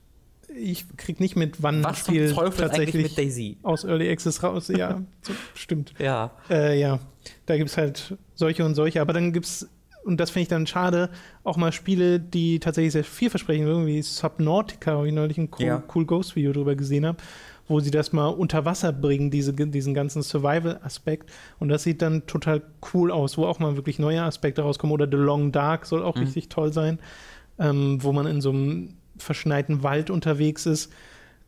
ich 0.60 0.86
krieg 0.98 1.20
nicht 1.20 1.36
mit, 1.36 1.62
wann 1.62 1.84
Was 1.84 2.06
zum 2.06 2.16
Spiel 2.16 2.34
tatsächlich 2.34 3.04
mit 3.04 3.18
Daisy? 3.18 3.58
aus 3.64 3.84
Early 3.84 4.10
Access 4.10 4.42
raus. 4.42 4.70
Ja, 4.70 5.02
so, 5.22 5.34
stimmt. 5.54 5.94
Ja. 6.00 6.32
Äh, 6.50 6.80
ja, 6.80 7.00
da 7.46 7.58
gibt 7.58 7.70
es 7.70 7.78
halt 7.78 8.18
solche 8.34 8.66
und 8.66 8.74
solche. 8.74 9.02
Aber 9.02 9.14
dann 9.14 9.34
gibt 9.34 9.46
es, 9.46 9.70
und 10.04 10.20
das 10.20 10.30
finde 10.30 10.44
ich 10.44 10.48
dann 10.48 10.68
schade, 10.68 11.10
auch 11.44 11.58
mal 11.58 11.72
Spiele, 11.72 12.20
die 12.20 12.60
tatsächlich 12.60 12.94
sehr 12.94 13.04
vielversprechend 13.04 13.66
wirken, 13.68 13.88
wie 13.88 14.02
Subnautica, 14.02 14.98
wo 14.98 15.04
ich 15.06 15.14
neulich 15.14 15.38
ein 15.38 15.50
cool, 15.60 15.66
Ja. 15.66 15.84
cool 15.94 16.06
Ghost 16.06 16.36
Video 16.36 16.54
drüber 16.54 16.76
gesehen 16.76 17.06
habe, 17.06 17.18
wo 17.68 17.82
sie 17.82 17.92
das 17.92 18.14
mal 18.14 18.28
unter 18.28 18.64
Wasser 18.64 18.94
bringen, 18.94 19.30
diese, 19.30 19.54
diesen 19.54 19.94
ganzen 19.94 20.22
Survival-Aspekt. 20.24 21.30
Und 21.60 21.68
das 21.70 21.84
sieht 21.84 22.02
dann 22.02 22.26
total 22.26 22.62
cool 22.94 23.12
aus, 23.12 23.38
wo 23.38 23.46
auch 23.46 23.60
mal 23.60 23.76
wirklich 23.76 24.00
neue 24.00 24.22
Aspekte 24.24 24.62
rauskommen. 24.62 24.94
Oder 24.94 25.08
The 25.10 25.18
Long 25.18 25.52
Dark 25.52 25.86
soll 25.86 26.02
auch 26.04 26.16
Mhm. 26.16 26.22
richtig 26.22 26.48
toll 26.48 26.72
sein, 26.72 27.00
ähm, 27.60 28.02
wo 28.02 28.14
man 28.14 28.26
in 28.26 28.40
so 28.40 28.52
einem 28.52 28.94
verschneiten 29.18 29.84
Wald 29.84 30.10
unterwegs 30.10 30.66
ist. 30.66 30.94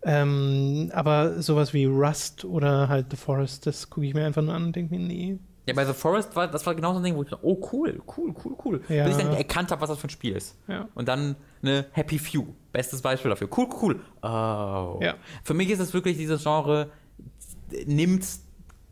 Ähm, 0.01 0.91
aber 0.93 1.41
sowas 1.41 1.73
wie 1.73 1.85
Rust 1.85 2.45
oder 2.45 2.87
halt 2.89 3.07
The 3.11 3.17
Forest, 3.17 3.65
das 3.67 3.89
gucke 3.89 4.07
ich 4.07 4.13
mir 4.13 4.25
einfach 4.25 4.41
nur 4.41 4.53
an 4.53 4.63
und 4.65 4.75
denke 4.75 4.95
mir, 4.95 4.99
nee, 5.05 5.37
Ja, 5.69 5.73
bei 5.75 5.85
The 5.85 5.93
Forest 5.93 6.35
war 6.35 6.47
das 6.47 6.65
war 6.65 6.75
genau 6.75 6.91
so 6.93 6.99
ein 6.99 7.03
Ding, 7.03 7.15
wo 7.15 7.23
ich 7.23 7.29
dachte, 7.29 7.45
oh 7.45 7.59
cool, 7.71 8.01
cool, 8.17 8.33
cool, 8.43 8.55
cool. 8.65 8.81
Ja. 8.89 9.05
Bis 9.05 9.17
ich 9.17 9.23
dann 9.23 9.33
erkannt 9.33 9.71
habe, 9.71 9.81
was 9.81 9.89
das 9.89 9.99
für 9.99 10.07
ein 10.07 10.11
Spiel 10.11 10.35
ist. 10.35 10.57
Ja. 10.67 10.87
Und 10.95 11.07
dann 11.07 11.35
eine 11.61 11.85
Happy 11.91 12.19
Few. 12.19 12.45
Bestes 12.71 13.01
Beispiel 13.01 13.29
dafür. 13.29 13.47
Cool, 13.55 13.67
cool. 13.81 13.99
Oh. 14.21 14.99
Ja. 15.01 15.15
Für 15.43 15.53
mich 15.53 15.69
ist 15.69 15.79
es 15.79 15.93
wirklich 15.93 16.17
dieses 16.17 16.43
Genre, 16.43 16.91
nimmt 17.85 18.25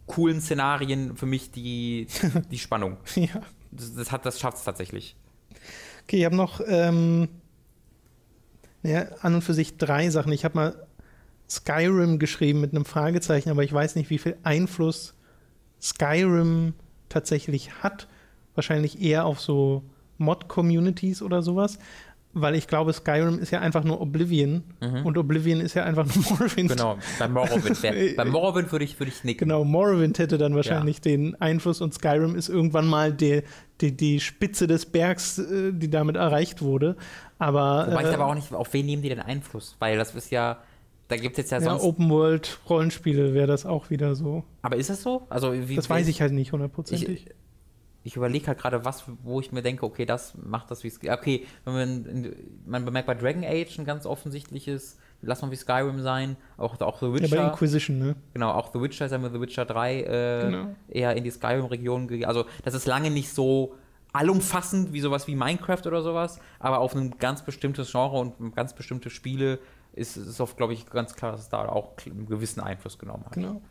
coolen 0.06 0.40
Szenarien 0.42 1.18
für 1.18 1.26
mich 1.26 1.52
die, 1.52 2.08
die 2.52 2.58
Spannung. 2.60 2.98
ja. 3.16 3.42
Das, 3.72 3.94
das, 3.94 4.12
hat- 4.12 4.26
das 4.26 4.40
schafft 4.40 4.58
es 4.58 4.64
tatsächlich. 4.64 5.16
Okay, 6.04 6.20
ich 6.20 6.26
habe 6.26 6.36
noch 6.38 6.62
ähm, 6.66 7.28
ja, 8.84 9.08
an 9.22 9.36
und 9.36 9.42
für 9.42 9.54
sich 9.54 9.78
drei 9.78 10.10
Sachen. 10.10 10.32
Ich 10.32 10.46
habe 10.46 10.56
mal 10.56 10.88
Skyrim 11.50 12.20
geschrieben 12.20 12.62
mit 12.62 12.72
einem 12.74 12.86
Fragezeichen, 12.86 13.50
aber 13.50 13.64
ich 13.64 13.74
weiß 13.74 13.96
nicht, 13.96 14.10
wie 14.10 14.18
viel 14.18 14.38
Einfluss 14.44 15.14
Skyrim 15.82 16.74
tatsächlich 17.10 17.84
hat. 17.84 18.08
Wahrscheinlich 18.56 19.02
eher 19.02 19.26
auf 19.26 19.40
so 19.40 19.84
Mod-Communities 20.18 21.22
oder 21.22 21.42
sowas. 21.42 21.80
Weil 22.34 22.56
ich 22.56 22.68
glaube, 22.68 22.94
Skyrim 22.94 23.40
ist 23.40 23.52
ja 23.52 23.62
einfach 23.62 23.84
nur 23.84 24.00
Oblivion 24.00 24.64
und 25.04 25.18
Oblivion 25.18 25.60
ist 25.60 25.74
ja 25.74 25.86
einfach 25.86 26.06
nur 26.14 26.24
Morrowind. 26.30 26.70
Genau. 26.70 26.98
Bei 27.18 27.28
Morrowind, 27.28 27.82
wär, 27.82 27.94
bei 28.16 28.26
Morrowind 28.26 28.72
würde 28.72 28.86
ich, 28.86 29.00
würde 29.00 29.12
ich 29.12 29.24
nicken. 29.24 29.48
Genau, 29.48 29.64
Morrowind 29.64 30.20
hätte 30.20 30.38
dann 30.38 30.56
wahrscheinlich 30.56 31.02
den 31.02 31.40
Einfluss 31.42 31.82
und 31.82 31.96
Skyrim 31.96 32.36
ist 32.36 32.50
irgendwann 32.50 32.86
mal 32.86 33.12
die, 33.12 33.42
die, 33.82 33.96
die 33.96 34.20
Spitze 34.20 34.68
des 34.68 34.86
Bergs, 34.86 35.40
äh, 35.40 35.72
die 35.74 35.90
damit 35.90 36.16
erreicht 36.16 36.62
wurde. 36.62 36.96
Aber, 37.40 37.88
Wobei 37.90 38.02
ich 38.02 38.10
äh, 38.10 38.14
aber 38.14 38.28
auch 38.28 38.36
nicht, 38.36 38.54
auf 38.54 38.72
wen 38.74 38.86
nehmen 38.86 39.02
die 39.02 39.10
denn 39.10 39.22
Einfluss? 39.22 39.76
Weil 39.80 39.98
das 39.98 40.14
ist 40.14 40.30
ja, 40.30 40.60
da 41.08 41.16
gibt 41.16 41.34
es 41.34 41.38
jetzt 41.38 41.52
ja 41.52 41.60
ja, 41.60 41.64
sonst. 41.64 41.84
Open 41.84 42.10
World 42.10 42.60
Rollenspiele 42.70 43.34
wäre 43.34 43.48
das 43.48 43.66
auch 43.66 43.90
wieder 43.90 44.16
so. 44.16 44.44
aber 44.62 44.76
ist 44.76 44.90
das 44.90 45.02
so? 45.04 45.26
Also 45.30 45.54
wie, 45.68 45.76
Das 45.76 45.90
weiß 45.90 46.08
ich 46.08 46.22
halt 46.22 46.34
nicht 46.34 46.52
hundertprozentig. 46.52 47.28
ich 48.04 48.16
überlege 48.16 48.48
halt 48.48 48.58
gerade, 48.60 48.86
was, 48.86 49.04
wo 49.24 49.40
ich 49.40 49.52
mir 49.52 49.62
denke, 49.62 49.86
okay, 49.86 50.06
das 50.06 50.36
macht 50.36 50.72
das 50.72 50.84
wie 50.84 50.90
Skyrim. 50.90 51.18
Okay, 51.18 51.46
wenn 51.66 51.74
man, 51.74 52.36
man 52.66 52.86
bemerkt 52.86 53.08
bei 53.08 53.16
Dragon 53.16 53.44
Age 53.44 53.80
ein 53.80 53.86
ganz 53.86 54.06
offensichtliches, 54.06 54.98
lass 55.22 55.42
mal 55.42 55.52
wie 55.52 55.56
Skyrim 55.56 56.02
sein, 56.02 56.38
auch, 56.58 56.80
auch 56.82 57.00
The 57.00 57.14
Witcher. 57.14 57.36
Ja, 57.36 57.44
bei 57.44 57.50
Inquisition, 57.50 58.00
ne? 58.00 58.16
Genau, 58.34 58.52
auch 58.52 58.72
The 58.74 58.82
Witcher, 58.82 59.08
sagen 59.10 59.24
wir 59.24 59.32
The 59.32 59.42
Witcher 59.42 59.66
3, 59.66 60.02
äh, 60.02 60.42
genau. 60.46 60.76
eher 60.90 61.16
in 61.16 61.24
die 61.24 61.32
Skyrim-Region 61.32 62.08
gegangen. 62.08 62.30
Also, 62.30 62.46
das 62.64 62.74
ist 62.74 62.86
lange 62.86 63.12
nicht 63.12 63.34
so 63.34 63.76
allumfassend 64.14 64.94
wie 64.94 65.02
sowas 65.02 65.28
wie 65.28 65.36
Minecraft 65.36 65.86
oder 65.86 66.02
sowas, 66.02 66.40
aber 66.60 66.80
auf 66.80 66.96
ein 66.96 67.18
ganz 67.20 67.44
bestimmtes 67.44 67.92
Genre 67.92 68.18
und 68.18 68.56
ganz 68.56 68.74
bestimmte 68.74 69.10
Spiele 69.10 69.60
ist 69.98 70.18
es 70.18 70.40
oft, 70.40 70.58
glaube 70.58 70.74
ich, 70.74 70.86
ganz 70.90 71.16
klar, 71.16 71.32
dass 71.32 71.42
es 71.42 71.50
da 71.50 71.68
auch 71.68 71.94
einen 72.06 72.28
gewissen 72.28 72.62
Einfluss 72.62 72.98
genommen 72.98 73.26
hat. 73.26 73.34
Genau. 73.34 73.62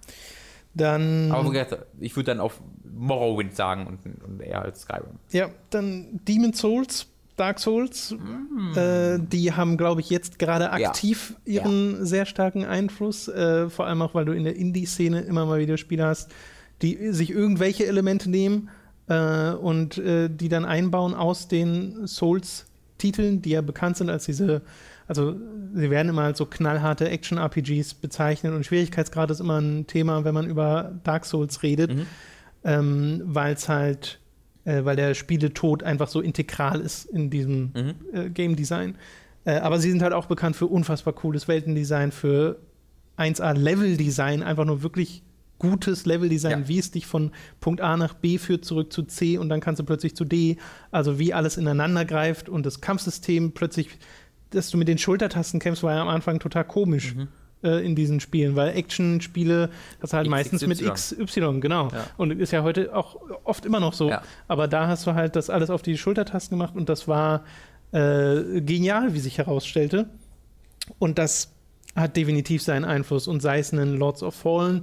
Dann. 0.75 1.33
Aber 1.33 1.53
ich 2.01 2.17
würde 2.17 2.33
dann 2.33 2.41
auf 2.41 2.61
Morrowind 2.85 3.57
sagen 3.57 3.87
und, 3.87 4.23
und, 4.23 4.41
eher 4.43 4.63
als 4.63 4.83
Skyrim. 4.83 5.19
Ja, 5.31 5.49
dann 5.71 6.21
Demon 6.29 6.53
Souls, 6.53 7.07
Dark 7.37 7.59
Souls. 7.61 8.15
Mm. 8.15 8.77
Äh, 8.77 9.19
die 9.21 9.53
haben, 9.53 9.79
glaube 9.79 10.03
ich, 10.03 10.11
jetzt 10.11 10.39
gerade 10.39 10.71
aktiv 10.71 11.35
ja. 11.47 11.63
ihren 11.63 11.99
ja. 11.99 12.05
sehr 12.05 12.27
starken 12.27 12.65
Einfluss. 12.67 13.29
Äh, 13.29 13.71
vor 13.71 13.87
allem 13.87 14.03
auch, 14.03 14.15
weil 14.15 14.27
du 14.27 14.33
in 14.33 14.45
der 14.45 14.57
Indie-Szene 14.57 15.21
immer 15.21 15.47
mal 15.47 15.61
wieder 15.61 15.79
Spiele 15.79 16.05
hast, 16.05 16.31
die 16.83 17.11
sich 17.13 17.31
irgendwelche 17.31 17.87
Elemente 17.87 18.29
nehmen 18.29 18.69
äh, 19.09 19.51
und 19.53 19.97
äh, 19.99 20.29
die 20.29 20.51
dann 20.51 20.67
einbauen 20.67 21.15
aus 21.15 21.49
den 21.49 22.07
Souls-Titeln, 22.07 23.41
die 23.41 23.51
ja 23.51 23.63
bekannt 23.63 23.97
sind 23.97 24.11
als 24.11 24.27
diese 24.27 24.63
also 25.07 25.37
sie 25.75 25.91
werden 25.91 26.09
immer 26.09 26.23
als 26.23 26.39
so 26.39 26.47
knallharte 26.47 27.09
Action-RPGs 27.09 27.95
bezeichnet 27.95 28.53
und 28.55 28.65
Schwierigkeitsgrad 28.65 29.31
ist 29.31 29.41
immer 29.41 29.61
ein 29.61 29.87
Thema, 29.87 30.25
wenn 30.25 30.35
man 30.35 30.47
über 30.47 30.99
Dark 31.05 31.25
Souls 31.25 31.63
redet, 31.63 31.95
mhm. 31.95 32.07
ähm, 32.65 33.23
weil 33.25 33.55
es 33.55 33.69
halt, 33.69 34.19
äh, 34.65 34.85
weil 34.85 34.97
der 34.97 35.15
Spieletod 35.15 35.83
einfach 35.83 36.09
so 36.09 36.21
integral 36.21 36.81
ist 36.81 37.05
in 37.07 37.31
diesem 37.31 37.73
mhm. 37.75 37.95
äh, 38.13 38.31
Game 38.31 38.57
Design. 38.57 38.97
Äh, 39.45 39.59
aber 39.59 39.79
sie 39.79 39.91
sind 39.91 40.03
halt 40.03 40.13
auch 40.13 40.27
bekannt 40.27 40.57
für 40.57 40.67
unfassbar 40.67 41.15
cooles 41.15 41.47
Weltendesign, 41.47 42.11
für 42.11 42.59
1A 43.17 43.55
Level-Design, 43.55 44.43
einfach 44.43 44.65
nur 44.65 44.83
wirklich 44.83 45.23
gutes 45.59 46.05
Level-Design, 46.05 46.63
ja. 46.63 46.69
wie 46.69 46.79
es 46.79 46.91
dich 46.91 47.07
von 47.07 47.31
Punkt 47.61 47.81
A 47.81 47.97
nach 47.97 48.15
B 48.15 48.39
führt, 48.39 48.65
zurück 48.65 48.93
zu 48.93 49.05
C 49.05 49.39
und 49.39 49.49
dann 49.49 49.61
kannst 49.61 49.81
du 49.81 49.85
plötzlich 49.85 50.15
zu 50.15 50.25
D. 50.25 50.59
Also 50.91 51.19
wie 51.19 51.33
alles 51.33 51.57
ineinander 51.57 52.05
greift 52.05 52.49
und 52.49 52.67
das 52.67 52.81
Kampfsystem 52.81 53.53
plötzlich 53.53 53.99
dass 54.57 54.71
du 54.71 54.79
mit 54.79 54.89
den 54.89 54.99
Schultertasten 54.99 55.61
kämpfst, 55.61 55.83
war 55.83 55.95
ja 55.95 56.03
am 56.03 56.09
Anfang 56.09 56.39
total 56.39 56.65
komisch. 56.65 57.15
Mhm. 57.15 57.29
Äh, 57.63 57.85
in 57.87 57.97
diesen 57.97 58.21
Spielen, 58.21 58.55
weil 58.55 58.77
Action-Spiele 58.77 59.71
du 60.03 60.13
halt 60.13 60.27
X, 60.27 60.31
meistens 60.31 60.61
XY. 60.61 60.69
mit 60.69 60.95
XY, 60.95 61.61
genau. 61.61 61.89
Ja. 61.89 62.05
Und 62.19 62.33
ist 62.39 62.53
ja 62.53 62.63
heute 62.63 62.95
auch 62.95 63.17
oft 63.45 63.65
immer 63.65 63.81
noch 63.81 63.95
so. 63.95 64.11
Ja. 64.11 64.23
Aber 64.47 64.69
da 64.69 64.89
hast 64.89 65.07
du 65.07 65.15
halt 65.15 65.37
das 65.37 65.49
alles 65.49 65.71
auf 65.71 65.81
die 65.81 65.97
Schultertasten 65.97 66.59
gemacht 66.59 66.77
und 66.77 66.91
das 66.91 67.09
war 67.09 67.45
äh, 67.93 68.61
genial, 68.61 69.15
wie 69.15 69.21
sich 69.21 69.39
herausstellte. 69.39 70.07
Und 70.99 71.19
das 71.19 71.51
hat 71.95 72.17
definitiv 72.17 72.63
seinen 72.63 72.85
Einfluss. 72.85 73.27
Und 73.27 73.41
sei 73.41 73.59
es 73.59 73.73
ein 73.73 73.97
Lords 73.97 74.23
of 74.23 74.35
Fallen, 74.35 74.83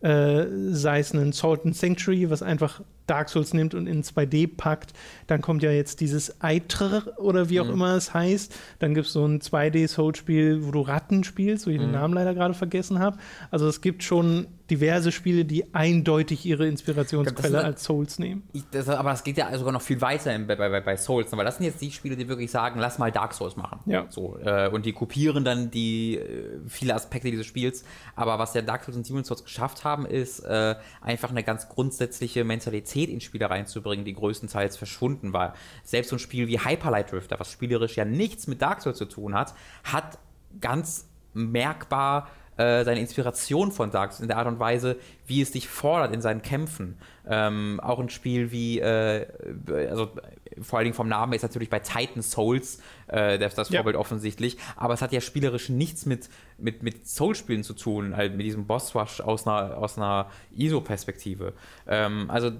äh, 0.00 0.44
sei 0.70 1.00
es 1.00 1.12
ein 1.12 1.32
Salt 1.32 1.64
and 1.64 1.76
Sanctuary, 1.76 2.30
was 2.30 2.42
einfach 2.42 2.82
Dark 3.06 3.28
Souls 3.28 3.52
nimmt 3.54 3.74
und 3.74 3.86
in 3.86 4.02
2D 4.02 4.56
packt. 4.56 4.92
Dann 5.26 5.40
kommt 5.40 5.62
ja 5.62 5.70
jetzt 5.70 6.00
dieses 6.00 6.40
Eitr 6.42 7.18
oder 7.18 7.48
wie 7.48 7.60
auch 7.60 7.66
mhm. 7.66 7.72
immer 7.72 7.96
es 7.96 8.14
heißt. 8.14 8.54
Dann 8.78 8.94
gibt 8.94 9.06
es 9.06 9.12
so 9.12 9.26
ein 9.26 9.40
2D-Soul-Spiel, 9.40 10.64
wo 10.64 10.70
du 10.70 10.80
Ratten 10.80 11.24
spielst, 11.24 11.66
wo 11.66 11.70
ich 11.70 11.78
mhm. 11.78 11.82
den 11.82 11.92
Namen 11.92 12.14
leider 12.14 12.34
gerade 12.34 12.54
vergessen 12.54 12.98
habe. 12.98 13.18
Also 13.50 13.66
es 13.68 13.80
gibt 13.80 14.02
schon 14.02 14.46
diverse 14.70 15.12
Spiele, 15.12 15.44
die 15.44 15.74
eindeutig 15.74 16.46
ihre 16.46 16.66
Inspirationsquelle 16.66 17.58
ist, 17.58 17.64
als 17.64 17.84
Souls 17.84 18.18
nehmen. 18.18 18.44
Das, 18.70 18.88
aber 18.88 19.10
das 19.10 19.22
geht 19.22 19.36
ja 19.36 19.56
sogar 19.58 19.72
noch 19.72 19.82
viel 19.82 20.00
weiter 20.00 20.38
bei, 20.38 20.56
bei, 20.56 20.80
bei 20.80 20.96
Souls, 20.96 21.30
weil 21.32 21.44
das 21.44 21.58
sind 21.58 21.66
jetzt 21.66 21.82
die 21.82 21.90
Spiele, 21.90 22.16
die 22.16 22.26
wirklich 22.28 22.50
sagen, 22.50 22.80
lass 22.80 22.98
mal 22.98 23.12
Dark 23.12 23.34
Souls 23.34 23.56
machen. 23.56 23.80
Ja. 23.84 24.06
So, 24.08 24.38
äh, 24.38 24.68
und 24.68 24.86
die 24.86 24.92
kopieren 24.92 25.44
dann 25.44 25.70
die 25.70 26.16
äh, 26.16 26.60
viele 26.68 26.94
Aspekte 26.94 27.30
dieses 27.30 27.44
Spiels. 27.44 27.84
Aber 28.16 28.38
was 28.38 28.52
der 28.52 28.62
Dark 28.62 28.84
Souls 28.84 28.96
und 28.96 29.06
Demon's 29.06 29.28
Souls 29.28 29.44
geschafft 29.44 29.84
haben, 29.84 30.06
ist 30.06 30.40
äh, 30.40 30.76
einfach 31.02 31.30
eine 31.30 31.42
ganz 31.42 31.68
grundsätzliche 31.68 32.44
Mentalität 32.44 32.91
in 32.94 33.20
Spiele 33.20 33.50
reinzubringen, 33.50 34.04
die 34.04 34.14
größtenteils 34.14 34.76
verschwunden 34.76 35.32
war. 35.32 35.54
Selbst 35.84 36.10
so 36.10 36.16
ein 36.16 36.20
Spiel 36.20 36.48
wie 36.48 36.60
Hyperlight 36.60 37.12
Drifter, 37.12 37.38
was 37.40 37.50
spielerisch 37.50 37.96
ja 37.96 38.04
nichts 38.04 38.46
mit 38.46 38.62
Dark 38.62 38.82
Souls 38.82 38.98
zu 38.98 39.06
tun 39.06 39.34
hat, 39.34 39.54
hat 39.84 40.18
ganz 40.60 41.08
merkbar 41.34 42.28
äh, 42.56 42.84
seine 42.84 43.00
Inspiration 43.00 43.72
von 43.72 43.90
Dark 43.90 44.12
Souls 44.12 44.22
in 44.22 44.28
der 44.28 44.36
Art 44.36 44.46
und 44.46 44.58
Weise, 44.58 44.96
wie 45.26 45.40
es 45.40 45.52
dich 45.52 45.68
fordert 45.68 46.14
in 46.14 46.20
seinen 46.20 46.42
Kämpfen. 46.42 46.98
Ähm, 47.26 47.80
auch 47.82 47.98
ein 47.98 48.10
Spiel 48.10 48.52
wie, 48.52 48.78
äh, 48.78 49.26
also 49.88 50.10
vor 50.60 50.78
allen 50.78 50.84
Dingen 50.84 50.94
vom 50.94 51.08
Namen 51.08 51.32
ist 51.32 51.42
natürlich 51.42 51.70
bei 51.70 51.78
Titan 51.78 52.22
Souls 52.22 52.80
äh, 53.06 53.38
das, 53.38 53.54
das 53.54 53.68
Vorbild 53.68 53.94
ja. 53.94 54.00
offensichtlich, 54.00 54.58
aber 54.76 54.94
es 54.94 55.02
hat 55.02 55.12
ja 55.12 55.20
spielerisch 55.20 55.68
nichts 55.68 56.04
mit, 56.04 56.28
mit, 56.58 56.82
mit 56.82 57.06
Soul-Spielen 57.06 57.64
zu 57.64 57.74
tun, 57.74 58.16
halt 58.16 58.36
mit 58.36 58.44
diesem 58.44 58.66
Boss-Rush 58.66 59.20
aus 59.20 59.46
einer, 59.46 59.78
aus 59.78 59.96
einer 59.96 60.30
ISO-Perspektive. 60.56 61.54
Ähm, 61.86 62.30
also 62.30 62.52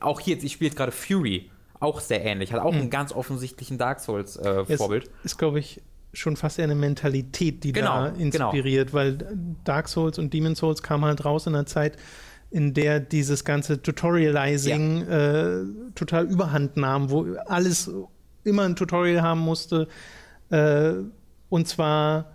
auch 0.00 0.20
hier, 0.20 0.42
ich 0.42 0.52
spiele 0.52 0.68
jetzt 0.68 0.76
gerade 0.76 0.92
Fury, 0.92 1.50
auch 1.80 2.00
sehr 2.00 2.24
ähnlich, 2.24 2.52
hat 2.52 2.60
auch 2.60 2.72
mhm. 2.72 2.80
einen 2.80 2.90
ganz 2.90 3.12
offensichtlichen 3.12 3.78
Dark 3.78 4.00
Souls-Vorbild. 4.00 5.06
Äh, 5.06 5.10
ist, 5.24 5.38
glaube 5.38 5.58
ich, 5.58 5.82
schon 6.14 6.36
fast 6.36 6.58
eher 6.58 6.64
eine 6.64 6.74
Mentalität, 6.74 7.64
die 7.64 7.72
genau, 7.72 8.04
da 8.04 8.10
genau. 8.10 8.50
inspiriert, 8.50 8.90
genau. 8.90 8.98
weil 8.98 9.18
Dark 9.64 9.88
Souls 9.88 10.18
und 10.18 10.32
Demon 10.32 10.54
Souls 10.54 10.82
kamen 10.82 11.04
halt 11.04 11.24
raus 11.24 11.46
in 11.46 11.54
einer 11.54 11.66
Zeit, 11.66 11.96
in 12.50 12.72
der 12.72 13.00
dieses 13.00 13.44
ganze 13.44 13.82
Tutorializing 13.82 15.08
ja. 15.08 15.56
äh, 15.58 15.64
total 15.94 16.26
überhand 16.26 16.76
nahm, 16.76 17.10
wo 17.10 17.26
alles 17.46 17.90
immer 18.44 18.62
ein 18.62 18.76
Tutorial 18.76 19.22
haben 19.22 19.40
musste. 19.40 19.88
Äh, 20.50 20.94
und 21.48 21.68
zwar 21.68 22.32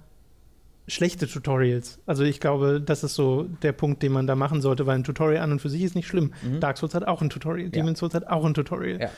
schlechte 0.87 1.27
Tutorials. 1.27 1.99
Also 2.05 2.23
ich 2.23 2.39
glaube, 2.39 2.81
das 2.81 3.03
ist 3.03 3.15
so 3.15 3.43
der 3.61 3.71
Punkt, 3.71 4.03
den 4.03 4.11
man 4.11 4.27
da 4.27 4.35
machen 4.35 4.61
sollte, 4.61 4.85
weil 4.87 4.95
ein 4.95 5.03
Tutorial 5.03 5.43
an 5.43 5.53
und 5.53 5.61
für 5.61 5.69
sich 5.69 5.83
ist 5.83 5.95
nicht 5.95 6.07
schlimm. 6.07 6.33
Mhm. 6.41 6.59
Dark 6.59 6.77
Souls 6.77 6.93
hat 6.95 7.07
auch 7.07 7.21
ein 7.21 7.29
Tutorial, 7.29 7.65
ja. 7.67 7.71
Demon 7.71 7.95
Souls 7.95 8.13
hat 8.13 8.27
auch 8.27 8.43
ein 8.43 8.53
Tutorial. 8.53 8.99
Ja. 8.99 9.09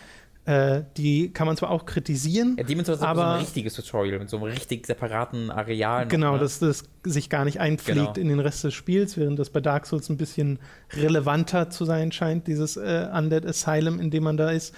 Äh, 0.45 0.83
die 0.97 1.31
kann 1.31 1.45
man 1.45 1.55
zwar 1.55 1.69
auch 1.69 1.85
kritisieren. 1.85 2.55
Ja, 2.57 2.63
Demon's 2.63 2.89
aber 2.89 3.15
so 3.15 3.21
ein 3.21 3.39
richtiges 3.41 3.75
Tutorial 3.75 4.17
mit 4.17 4.29
so 4.29 4.37
einem 4.37 4.45
richtig 4.45 4.87
separaten 4.87 5.51
Areal. 5.51 6.07
Genau, 6.07 6.31
noch, 6.31 6.33
ne? 6.33 6.39
dass 6.39 6.57
das 6.57 6.85
sich 7.03 7.29
gar 7.29 7.45
nicht 7.45 7.59
einpflegt 7.59 8.15
genau. 8.15 8.19
in 8.19 8.27
den 8.29 8.39
Rest 8.39 8.63
des 8.63 8.73
Spiels, 8.73 9.17
während 9.17 9.37
das 9.37 9.51
bei 9.51 9.59
Dark 9.59 9.85
Souls 9.85 10.09
ein 10.09 10.17
bisschen 10.17 10.57
relevanter 10.93 11.69
zu 11.69 11.85
sein 11.85 12.11
scheint, 12.11 12.47
dieses 12.47 12.75
äh, 12.75 13.07
Undead 13.15 13.45
Asylum, 13.45 13.99
in 13.99 14.09
dem 14.09 14.23
man 14.23 14.35
da 14.35 14.49
ist. 14.49 14.73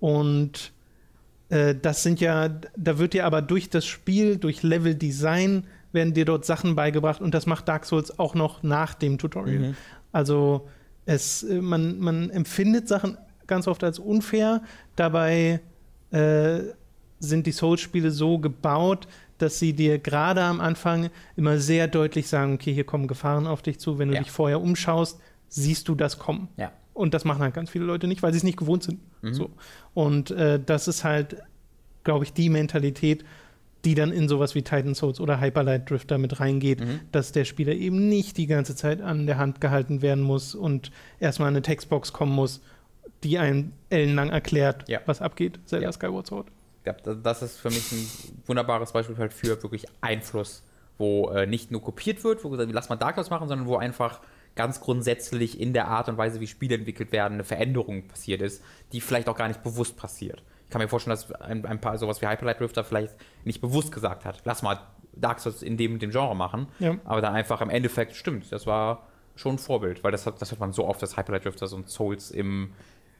Und 0.00 0.72
äh, 1.48 1.76
das 1.80 2.02
sind 2.02 2.20
ja, 2.20 2.48
da 2.48 2.98
wird 2.98 3.12
dir 3.12 3.24
aber 3.24 3.40
durch 3.40 3.70
das 3.70 3.86
Spiel, 3.86 4.36
durch 4.36 4.64
Level 4.64 4.96
Design, 4.96 5.68
werden 5.92 6.12
dir 6.12 6.24
dort 6.24 6.44
Sachen 6.44 6.74
beigebracht 6.74 7.20
und 7.20 7.34
das 7.34 7.46
macht 7.46 7.68
Dark 7.68 7.84
Souls 7.84 8.18
auch 8.18 8.34
noch 8.34 8.64
nach 8.64 8.94
dem 8.94 9.16
Tutorial. 9.16 9.58
Mhm. 9.58 9.76
Also 10.10 10.68
es, 11.06 11.44
äh, 11.44 11.60
man, 11.60 12.00
man 12.00 12.30
empfindet 12.30 12.88
Sachen 12.88 13.16
ganz 13.46 13.68
oft 13.68 13.84
als 13.84 13.98
unfair. 13.98 14.62
Dabei 14.96 15.60
äh, 16.10 16.60
sind 17.18 17.46
die 17.46 17.52
Souls-Spiele 17.52 18.10
so 18.10 18.38
gebaut, 18.38 19.06
dass 19.38 19.58
sie 19.58 19.72
dir 19.72 19.98
gerade 19.98 20.42
am 20.42 20.60
Anfang 20.60 21.10
immer 21.36 21.58
sehr 21.58 21.88
deutlich 21.88 22.28
sagen, 22.28 22.54
okay, 22.54 22.72
hier 22.72 22.84
kommen 22.84 23.08
Gefahren 23.08 23.46
auf 23.46 23.62
dich 23.62 23.78
zu. 23.78 23.98
Wenn 23.98 24.08
du 24.08 24.14
ja. 24.14 24.22
dich 24.22 24.30
vorher 24.30 24.60
umschaust, 24.60 25.18
siehst 25.48 25.88
du 25.88 25.94
das 25.94 26.18
kommen. 26.18 26.48
Ja. 26.56 26.72
Und 26.92 27.14
das 27.14 27.24
machen 27.24 27.42
halt 27.42 27.54
ganz 27.54 27.70
viele 27.70 27.84
Leute 27.84 28.06
nicht, 28.06 28.22
weil 28.22 28.32
sie 28.32 28.38
es 28.38 28.44
nicht 28.44 28.56
gewohnt 28.56 28.84
sind. 28.84 29.00
Mhm. 29.22 29.34
So. 29.34 29.50
Und 29.92 30.30
äh, 30.30 30.60
das 30.64 30.86
ist 30.86 31.02
halt, 31.02 31.36
glaube 32.04 32.24
ich, 32.24 32.32
die 32.32 32.48
Mentalität, 32.48 33.24
die 33.84 33.94
dann 33.94 34.12
in 34.12 34.28
sowas 34.28 34.54
wie 34.54 34.62
Titan 34.62 34.94
Souls 34.94 35.20
oder 35.20 35.40
Hyperlight 35.40 35.90
Drifter 35.90 36.16
mit 36.18 36.40
reingeht, 36.40 36.80
mhm. 36.80 37.00
dass 37.12 37.32
der 37.32 37.44
Spieler 37.44 37.72
eben 37.72 38.08
nicht 38.08 38.36
die 38.36 38.46
ganze 38.46 38.76
Zeit 38.76 39.00
an 39.00 39.26
der 39.26 39.38
Hand 39.38 39.60
gehalten 39.60 40.00
werden 40.00 40.22
muss 40.22 40.54
und 40.54 40.90
erstmal 41.18 41.48
eine 41.48 41.62
Textbox 41.62 42.12
kommen 42.12 42.32
muss 42.32 42.62
die 43.24 43.38
einem 43.38 43.72
ellenlang 43.90 44.30
erklärt, 44.30 44.88
ja. 44.88 45.00
was 45.06 45.20
abgeht, 45.20 45.58
Zelda 45.64 45.86
ja. 45.86 45.92
Skyward 45.92 46.26
Sword. 46.26 46.46
Ja, 46.84 46.92
das 46.92 47.42
ist 47.42 47.58
für 47.58 47.70
mich 47.70 47.92
ein 47.92 48.06
wunderbares 48.46 48.92
Beispiel 48.92 49.16
halt 49.16 49.32
für 49.32 49.62
wirklich 49.62 49.86
Einfluss, 50.02 50.62
wo 50.98 51.30
äh, 51.30 51.46
nicht 51.46 51.70
nur 51.70 51.82
kopiert 51.82 52.22
wird, 52.22 52.44
wo 52.44 52.50
gesagt 52.50 52.70
lass 52.72 52.90
mal 52.90 52.96
Dark 52.96 53.14
Souls 53.16 53.30
machen, 53.30 53.48
sondern 53.48 53.66
wo 53.66 53.76
einfach 53.76 54.20
ganz 54.54 54.80
grundsätzlich 54.80 55.58
in 55.58 55.72
der 55.72 55.88
Art 55.88 56.08
und 56.08 56.18
Weise, 56.18 56.40
wie 56.40 56.46
Spiele 56.46 56.76
entwickelt 56.76 57.10
werden, 57.10 57.34
eine 57.34 57.44
Veränderung 57.44 58.06
passiert 58.06 58.42
ist, 58.42 58.62
die 58.92 59.00
vielleicht 59.00 59.28
auch 59.28 59.36
gar 59.36 59.48
nicht 59.48 59.62
bewusst 59.62 59.96
passiert. 59.96 60.42
Ich 60.64 60.70
kann 60.70 60.80
mir 60.80 60.88
vorstellen, 60.88 61.16
dass 61.16 61.32
ein, 61.32 61.64
ein 61.64 61.80
paar 61.80 61.98
sowas 61.98 62.20
wie 62.20 62.26
Hyperlight 62.26 62.60
Drifter 62.60 62.84
vielleicht 62.84 63.14
nicht 63.44 63.60
bewusst 63.60 63.90
gesagt 63.90 64.24
hat, 64.24 64.42
lass 64.44 64.62
mal 64.62 64.78
Dark 65.14 65.40
Souls 65.40 65.62
in 65.62 65.76
dem, 65.76 65.98
dem 65.98 66.10
Genre 66.10 66.36
machen, 66.36 66.68
ja. 66.78 66.96
aber 67.04 67.20
dann 67.20 67.34
einfach 67.34 67.60
im 67.62 67.70
Endeffekt 67.70 68.14
stimmt, 68.14 68.52
das 68.52 68.66
war 68.66 69.06
schon 69.36 69.56
ein 69.56 69.58
Vorbild, 69.58 70.04
weil 70.04 70.12
das 70.12 70.26
hat, 70.26 70.40
das 70.40 70.52
hat 70.52 70.60
man 70.60 70.72
so 70.72 70.86
oft, 70.86 71.02
dass 71.02 71.16
Hyperlight 71.16 71.44
Drifters 71.44 71.72
und 71.72 71.88
Souls 71.88 72.30
im 72.30 72.72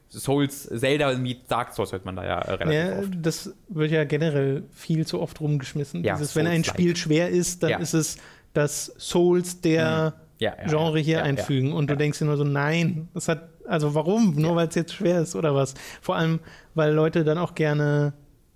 Souls, 0.09 0.63
Zelda 0.63 1.13
mit 1.17 1.49
Dark 1.51 1.73
Souls 1.73 1.91
hört 1.91 2.05
man 2.05 2.15
da 2.15 2.23
ja 2.23 2.39
äh, 2.39 2.53
relativ 2.53 2.91
ja, 2.91 2.99
oft. 2.99 3.09
Das 3.21 3.53
wird 3.69 3.91
ja 3.91 4.03
generell 4.05 4.63
viel 4.71 5.05
zu 5.05 5.21
oft 5.21 5.39
rumgeschmissen. 5.41 6.03
Ja, 6.03 6.15
Dieses, 6.15 6.35
wenn 6.35 6.47
ein 6.47 6.63
Spiel 6.63 6.95
schwer 6.95 7.29
ist, 7.29 7.63
dann 7.63 7.71
ja. 7.71 7.77
ist 7.79 7.93
es 7.93 8.17
das 8.53 8.93
Souls 8.97 9.61
der 9.61 10.13
Ja, 10.39 10.55
ja, 10.57 10.67
Genre 10.67 10.99
hier 10.99 11.23
einfügen 11.23 11.73
und 11.73 11.89
du 11.89 11.97
denkst 11.97 12.19
dir 12.19 12.25
nur 12.25 12.37
so, 12.37 12.43
nein, 12.43 13.07
das 13.13 13.27
hat, 13.27 13.49
also 13.67 13.95
warum? 13.95 14.35
Nur 14.35 14.55
weil 14.55 14.67
es 14.67 14.75
jetzt 14.75 14.93
schwer 14.93 15.21
ist 15.21 15.35
oder 15.35 15.55
was? 15.55 15.73
Vor 16.01 16.15
allem, 16.15 16.39
weil 16.73 16.93
Leute 16.93 17.23
dann 17.23 17.37
auch 17.37 17.55
gerne 17.55 18.13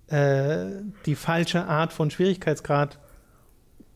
äh, 0.08 0.66
die 1.06 1.14
falsche 1.14 1.64
Art 1.64 1.92
von 1.92 2.10
Schwierigkeitsgrad 2.10 2.98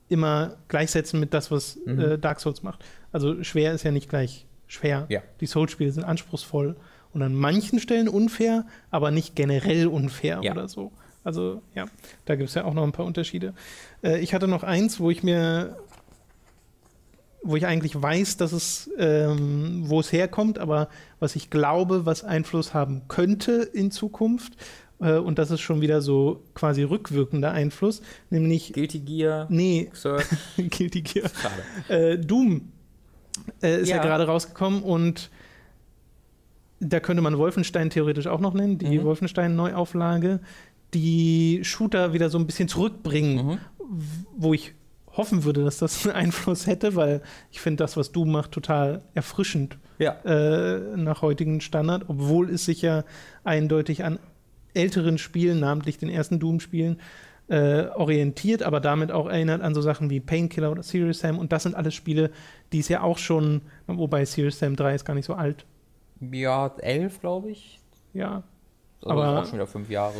immer 0.08 0.56
gleichsetzen 0.68 1.18
mit 1.20 1.32
das, 1.34 1.50
was 1.50 1.78
Mhm. 1.86 1.98
äh, 2.00 2.18
Dark 2.18 2.40
Souls 2.40 2.62
macht. 2.62 2.84
Also 3.12 3.42
schwer 3.42 3.72
ist 3.72 3.84
ja 3.84 3.90
nicht 3.90 4.08
gleich 4.08 4.46
schwer. 4.66 5.06
Die 5.40 5.46
Souls-Spiele 5.46 5.92
sind 5.92 6.04
anspruchsvoll 6.04 6.76
und 7.14 7.22
an 7.22 7.34
manchen 7.34 7.78
Stellen 7.78 8.08
unfair, 8.08 8.66
aber 8.90 9.10
nicht 9.10 9.34
generell 9.36 9.86
unfair 9.86 10.40
Ja. 10.42 10.52
oder 10.52 10.68
so. 10.68 10.92
Also 11.22 11.62
ja, 11.74 11.86
da 12.26 12.34
gibt 12.36 12.50
es 12.50 12.54
ja 12.54 12.64
auch 12.64 12.74
noch 12.74 12.82
ein 12.82 12.92
paar 12.92 13.06
Unterschiede. 13.06 13.54
Äh, 14.02 14.20
ich 14.20 14.34
hatte 14.34 14.46
noch 14.48 14.62
eins, 14.62 15.00
wo 15.00 15.10
ich 15.10 15.22
mir 15.22 15.76
wo 17.46 17.56
ich 17.56 17.66
eigentlich 17.66 18.00
weiß, 18.00 18.38
dass 18.38 18.52
es, 18.52 18.90
ähm, 18.98 19.82
wo 19.84 20.00
es 20.00 20.10
herkommt, 20.12 20.58
aber 20.58 20.88
was 21.20 21.36
ich 21.36 21.50
glaube, 21.50 22.06
was 22.06 22.24
Einfluss 22.24 22.72
haben 22.72 23.02
könnte 23.08 23.68
in 23.74 23.90
Zukunft. 23.90 24.54
Äh, 24.98 25.18
und 25.18 25.38
das 25.38 25.50
ist 25.50 25.60
schon 25.60 25.82
wieder 25.82 26.00
so 26.00 26.42
quasi 26.54 26.84
rückwirkender 26.84 27.52
Einfluss, 27.52 28.00
nämlich, 28.30 28.72
Guilty 28.72 29.00
Gear, 29.00 29.46
nee, 29.50 29.90
Search, 29.92 30.24
Guilty 30.56 31.02
Gear. 31.02 31.30
Äh, 31.88 32.16
Doom 32.18 32.72
äh, 33.62 33.82
ist 33.82 33.88
ja, 33.90 33.96
Ja. 33.96 34.02
gerade 34.02 34.24
rausgekommen 34.26 34.82
und 34.82 35.28
da 36.80 37.00
könnte 37.00 37.22
man 37.22 37.38
Wolfenstein 37.38 37.90
theoretisch 37.90 38.26
auch 38.26 38.40
noch 38.40 38.54
nennen, 38.54 38.78
die 38.78 38.98
Mhm. 38.98 39.04
Wolfenstein-Neuauflage, 39.04 40.40
die 40.92 41.60
Shooter 41.62 42.12
wieder 42.12 42.30
so 42.30 42.38
ein 42.38 42.46
bisschen 42.46 42.68
zurückbringen, 42.68 43.46
Mhm. 43.46 43.58
wo 44.36 44.54
ich 44.54 44.74
hoffen 45.16 45.44
würde, 45.44 45.62
dass 45.64 45.78
das 45.78 46.06
einen 46.06 46.14
Einfluss 46.32 46.66
hätte, 46.66 46.96
weil 46.96 47.22
ich 47.50 47.60
finde 47.60 47.82
das, 47.84 47.96
was 47.96 48.12
Doom 48.12 48.32
macht, 48.32 48.52
total 48.52 49.02
erfrischend 49.14 49.78
Ja. 49.98 50.12
äh, 50.24 50.96
nach 50.96 51.22
heutigen 51.22 51.60
Standard, 51.60 52.04
obwohl 52.08 52.50
es 52.50 52.64
sich 52.64 52.82
ja 52.82 53.04
eindeutig 53.44 54.04
an 54.04 54.18
älteren 54.74 55.18
Spielen, 55.18 55.60
namentlich 55.60 55.98
den 55.98 56.08
ersten 56.08 56.40
Doom-Spielen, 56.40 56.98
äh, 57.48 57.86
orientiert, 57.94 58.62
aber 58.62 58.80
damit 58.80 59.12
auch 59.12 59.28
erinnert 59.28 59.60
an 59.62 59.74
so 59.74 59.82
Sachen 59.82 60.08
wie 60.10 60.18
Painkiller 60.18 60.72
oder 60.72 60.82
Serious 60.82 61.18
Sam. 61.20 61.38
Und 61.38 61.52
das 61.52 61.62
sind 61.64 61.74
alles 61.76 61.94
Spiele, 61.94 62.30
die 62.72 62.78
es 62.80 62.88
ja 62.88 63.02
auch 63.02 63.18
schon, 63.18 63.60
wobei 63.86 64.24
Serious 64.24 64.58
Sam 64.58 64.74
3 64.76 64.94
ist 64.94 65.04
gar 65.04 65.14
nicht 65.14 65.26
so 65.26 65.34
alt. 65.34 65.64
Ja, 66.32 66.72
elf, 66.78 67.20
glaube 67.20 67.50
ich. 67.50 67.80
Ja, 68.12 68.42
Also 69.02 69.10
Aber- 69.10 69.40
auch 69.40 69.44
schon 69.44 69.54
wieder 69.54 69.66
fünf 69.66 69.90
Jahre. 69.90 70.14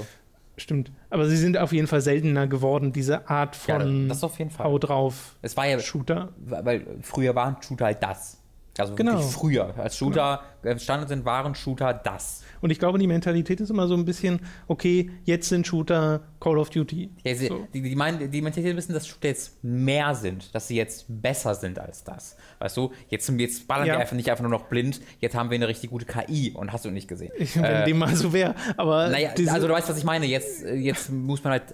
stimmt. 0.57 0.93
Aber 1.11 1.27
sie 1.27 1.37
sind 1.37 1.57
auf 1.59 1.73
jeden 1.73 1.87
Fall 1.87 2.01
seltener 2.01 2.47
geworden, 2.47 2.93
diese 2.93 3.29
Art 3.29 3.57
Ja, 3.67 3.79
von 3.81 4.09
das 4.09 4.23
auf 4.23 4.39
jeden 4.39 4.51
Fall. 4.51 4.67
Hau 4.67 4.79
drauf 4.79 5.37
Es 5.43 5.57
war 5.57 5.67
ja, 5.67 5.79
Shooter. 5.81 6.29
weil 6.39 6.87
früher 7.03 7.35
waren 7.35 7.57
Shooter 7.63 7.87
halt 7.87 8.03
das. 8.03 8.41
Also 8.79 8.95
Genau. 8.95 9.19
früher. 9.21 9.75
Als 9.79 9.97
Shooter 9.97 10.43
entstanden 10.63 11.09
sind, 11.09 11.25
waren 11.25 11.55
Shooter 11.55 11.93
das. 11.95 12.44
Und 12.65 12.71
ich 12.71 12.79
glaube, 12.79 12.99
die 12.99 13.07
Mentalität 13.07 13.61
ist 13.61 13.69
immer 13.69 13.87
so 13.87 13.95
ein 13.95 14.07
bisschen, 14.07 14.41
okay, 14.69 15.11
jetzt 15.25 15.51
sind 15.51 15.67
Shooter 15.67 16.23
Call 16.41 16.57
of 16.57 16.71
Duty. 16.71 17.11
Ja, 17.23 17.35
sie, 17.35 17.49
So. 17.49 17.69
die, 17.75 17.83
die, 17.83 17.95
meinen, 17.95 18.31
die 18.31 18.41
Mentalität 18.41 18.75
wissen, 18.75 18.95
dass 18.95 19.07
Shooter 19.07 19.29
jetzt 19.29 19.63
mehr 19.63 20.15
sind, 20.15 20.55
dass 20.55 20.67
sie 20.69 20.77
jetzt 20.77 21.05
besser 21.07 21.55
sind 21.55 21.79
als 21.79 22.05
das. 22.05 22.39
Weißt 22.61 22.79
du, 22.79 22.91
jetzt, 23.11 23.29
jetzt 23.29 23.69
ballern 23.69 23.87
Ja. 23.87 23.93
wir 23.97 24.01
einfach 24.01 24.17
nicht 24.17 24.31
einfach 24.31 24.41
nur 24.45 24.51
noch 24.51 24.65
blind, 24.65 25.03
jetzt 25.21 25.35
haben 25.37 25.51
wir 25.51 25.57
eine 25.57 25.69
richtig 25.69 25.91
gute 25.91 26.07
KI 26.07 26.53
und 26.55 26.73
hast 26.73 26.87
du 26.87 26.91
nicht 26.91 27.07
gesehen. 27.07 27.33
Ich, 27.37 27.55
wenn 27.55 27.65
Äh, 27.65 27.85
dem 27.85 27.99
mal 27.99 28.17
so 28.17 28.33
wäre. 28.33 28.55
Aber 28.79 29.11
Naja, 29.11 29.35
also 29.49 29.69
du 29.69 29.75
weißt, 29.75 29.91
was 29.91 29.99
ich 29.99 30.05
meine. 30.05 30.25
Jetzt, 30.25 30.65
äh, 30.65 30.75
jetzt 30.75 31.11
muss 31.13 31.45
man 31.45 31.51
halt. 31.53 31.65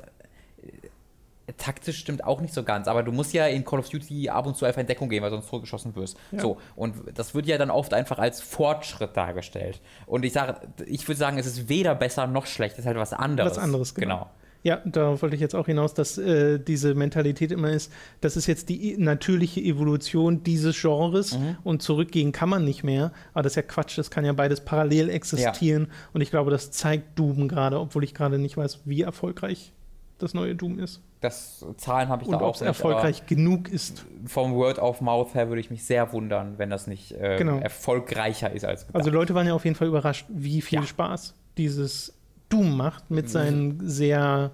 Taktisch 1.57 1.98
stimmt 1.98 2.24
auch 2.24 2.40
nicht 2.40 2.55
so 2.55 2.62
ganz, 2.62 2.88
aber 2.88 3.03
du 3.03 3.12
musst 3.12 3.32
ja 3.32 3.46
in 3.46 3.64
Call 3.64 3.78
of 3.78 3.88
Duty 3.88 4.28
ab 4.28 4.46
und 4.46 4.57
zu 4.57 4.64
einfach 4.64 4.80
in 4.80 4.86
Deckung 4.86 5.09
gehen, 5.09 5.22
weil 5.22 5.30
sonst 5.30 5.48
zurückgeschossen 5.48 5.94
wirst. 5.96 6.16
Ja. 6.32 6.40
So, 6.40 6.59
und 6.76 6.94
das 7.14 7.34
wird 7.34 7.46
ja 7.46 7.59
dann 7.59 7.70
oft 7.70 7.94
einfach 7.94 8.18
als 8.18 8.40
Fortschritt 8.40 9.16
dargestellt. 9.16 9.80
Und 10.07 10.24
ich 10.24 10.32
sage, 10.32 10.61
ich 10.86 11.07
würde 11.09 11.18
sagen, 11.18 11.38
es 11.38 11.46
ist 11.46 11.68
weder 11.68 11.94
besser 11.94 12.26
noch 12.26 12.46
schlecht, 12.46 12.74
es 12.74 12.80
ist 12.80 12.86
halt 12.86 12.96
was 12.96 13.12
anderes. 13.12 13.53
Was 13.53 13.59
anderes, 13.59 13.94
genau. 13.94 14.16
genau. 14.16 14.30
Ja, 14.62 14.82
darauf 14.84 15.22
wollte 15.22 15.34
ich 15.36 15.40
jetzt 15.40 15.55
auch 15.55 15.64
hinaus, 15.64 15.94
dass 15.94 16.18
äh, 16.18 16.59
diese 16.59 16.94
Mentalität 16.94 17.51
immer 17.51 17.70
ist, 17.70 17.90
das 18.20 18.36
ist 18.36 18.46
jetzt 18.46 18.68
die 18.68 18.94
natürliche 18.98 19.61
Evolution 19.61 20.42
dieses 20.42 20.78
Genres 20.78 21.38
Mhm. 21.38 21.57
und 21.64 21.80
zurückgehen 21.80 22.32
kann 22.32 22.51
man 22.51 22.64
nicht 22.64 22.84
mehr. 22.84 23.12
Aber 23.32 23.42
das 23.42 23.53
ist 23.53 23.57
ja 23.57 23.62
Quatsch, 23.62 23.96
das 23.96 24.11
kann 24.11 24.26
ja 24.26 24.34
beides 24.34 24.61
parallel 24.61 25.09
existieren. 25.09 25.88
Und 26.12 26.20
ich 26.20 26.28
glaube, 26.30 26.51
das 26.51 26.70
zeigt 26.72 27.18
Doom 27.18 27.48
gerade, 27.48 27.80
obwohl 27.80 28.05
ich 28.05 28.12
gerade 28.12 28.38
nicht 28.38 28.59
weiß, 28.59 28.80
wie 28.84 29.01
erfolgreich 29.01 29.72
das 30.18 30.34
neue 30.34 30.55
Doom 30.55 30.78
ist. 30.78 31.01
Das 31.21 31.64
Zahlen 31.77 32.09
habe 32.09 32.23
ich 32.23 32.29
Und 32.29 32.33
da 32.33 32.39
ob 32.41 32.43
auch 32.45 32.55
es 32.55 32.61
nicht, 32.61 32.68
erfolgreich 32.68 33.27
genug 33.27 33.68
ist. 33.68 34.07
vom 34.25 34.55
Word 34.55 34.79
of 34.79 35.01
Mouth 35.03 35.35
her 35.35 35.49
würde 35.49 35.61
ich 35.61 35.71
mich 35.71 35.85
sehr 35.85 36.12
wundern, 36.14 36.55
wenn 36.57 36.71
das 36.71 36.87
nicht 36.87 37.12
äh, 37.12 37.37
Genau. 37.37 37.59
erfolgreicher 37.59 38.51
ist 38.51 38.64
als 38.64 38.87
gedacht. 38.87 38.97
Also 38.97 39.11
Leute 39.11 39.35
waren 39.35 39.47
ja 39.47 39.53
auf 39.53 39.64
jeden 39.64 39.77
Fall 39.77 39.89
überrascht, 39.89 40.25
wie 40.31 40.62
viel 40.62 40.81
Ja. 40.81 40.87
Spaß 40.87 41.35
dieses 41.59 42.14
Doom 42.49 42.77
macht 42.77 43.11
mit 43.11 43.29
seinen 43.29 43.87
sehr 43.89 44.51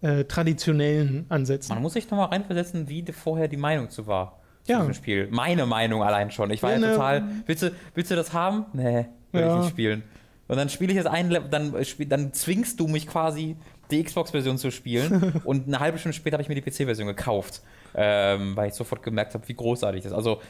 äh, 0.00 0.24
traditionellen 0.24 1.26
Ansätzen. 1.28 1.74
Man 1.74 1.82
muss 1.82 1.92
sich 1.92 2.10
nochmal 2.10 2.26
reinversetzen, 2.30 2.88
wie 2.88 3.04
vorher 3.12 3.46
die 3.46 3.56
Meinung 3.56 3.88
zu 3.88 4.06
war. 4.08 4.38
Ja. 4.66 4.78
diesem 4.78 4.94
Spiel. 4.94 5.28
Meine 5.30 5.66
Meinung 5.66 6.02
allein 6.04 6.30
schon. 6.30 6.50
Ich 6.50 6.62
war 6.62 6.70
Ja, 6.72 6.78
ja, 6.78 6.86
ne- 6.86 6.92
total. 6.94 7.24
Willst 7.46 7.62
du, 7.64 7.70
willst 7.94 8.10
du 8.12 8.16
das 8.16 8.32
haben? 8.32 8.66
Nee, 8.72 9.06
will 9.32 9.40
Ja. 9.40 9.54
ich 9.54 9.60
nicht 9.62 9.70
spielen. 9.70 10.02
Und 10.48 10.56
dann 10.56 10.68
spiele 10.68 10.92
ich 10.92 10.98
das 10.98 11.06
ein, 11.06 11.30
dann, 11.50 11.74
dann 12.08 12.32
zwingst 12.32 12.78
du 12.78 12.86
mich 12.86 13.06
quasi, 13.08 13.56
die 13.92 14.02
Xbox-Version 14.02 14.58
zu 14.58 14.70
spielen. 14.70 15.40
und 15.44 15.66
eine 15.68 15.78
halbe 15.80 15.98
Stunde 15.98 16.14
später 16.16 16.34
habe 16.34 16.42
ich 16.42 16.48
mir 16.48 16.54
die 16.54 16.62
PC-Version 16.62 17.06
gekauft. 17.06 17.62
Ähm, 17.94 18.56
weil 18.56 18.68
ich 18.68 18.74
sofort 18.74 19.02
gemerkt 19.02 19.34
habe, 19.34 19.46
wie 19.48 19.54
großartig 19.54 20.02
das 20.02 20.12
ist. 20.12 20.16
Also, 20.16 20.40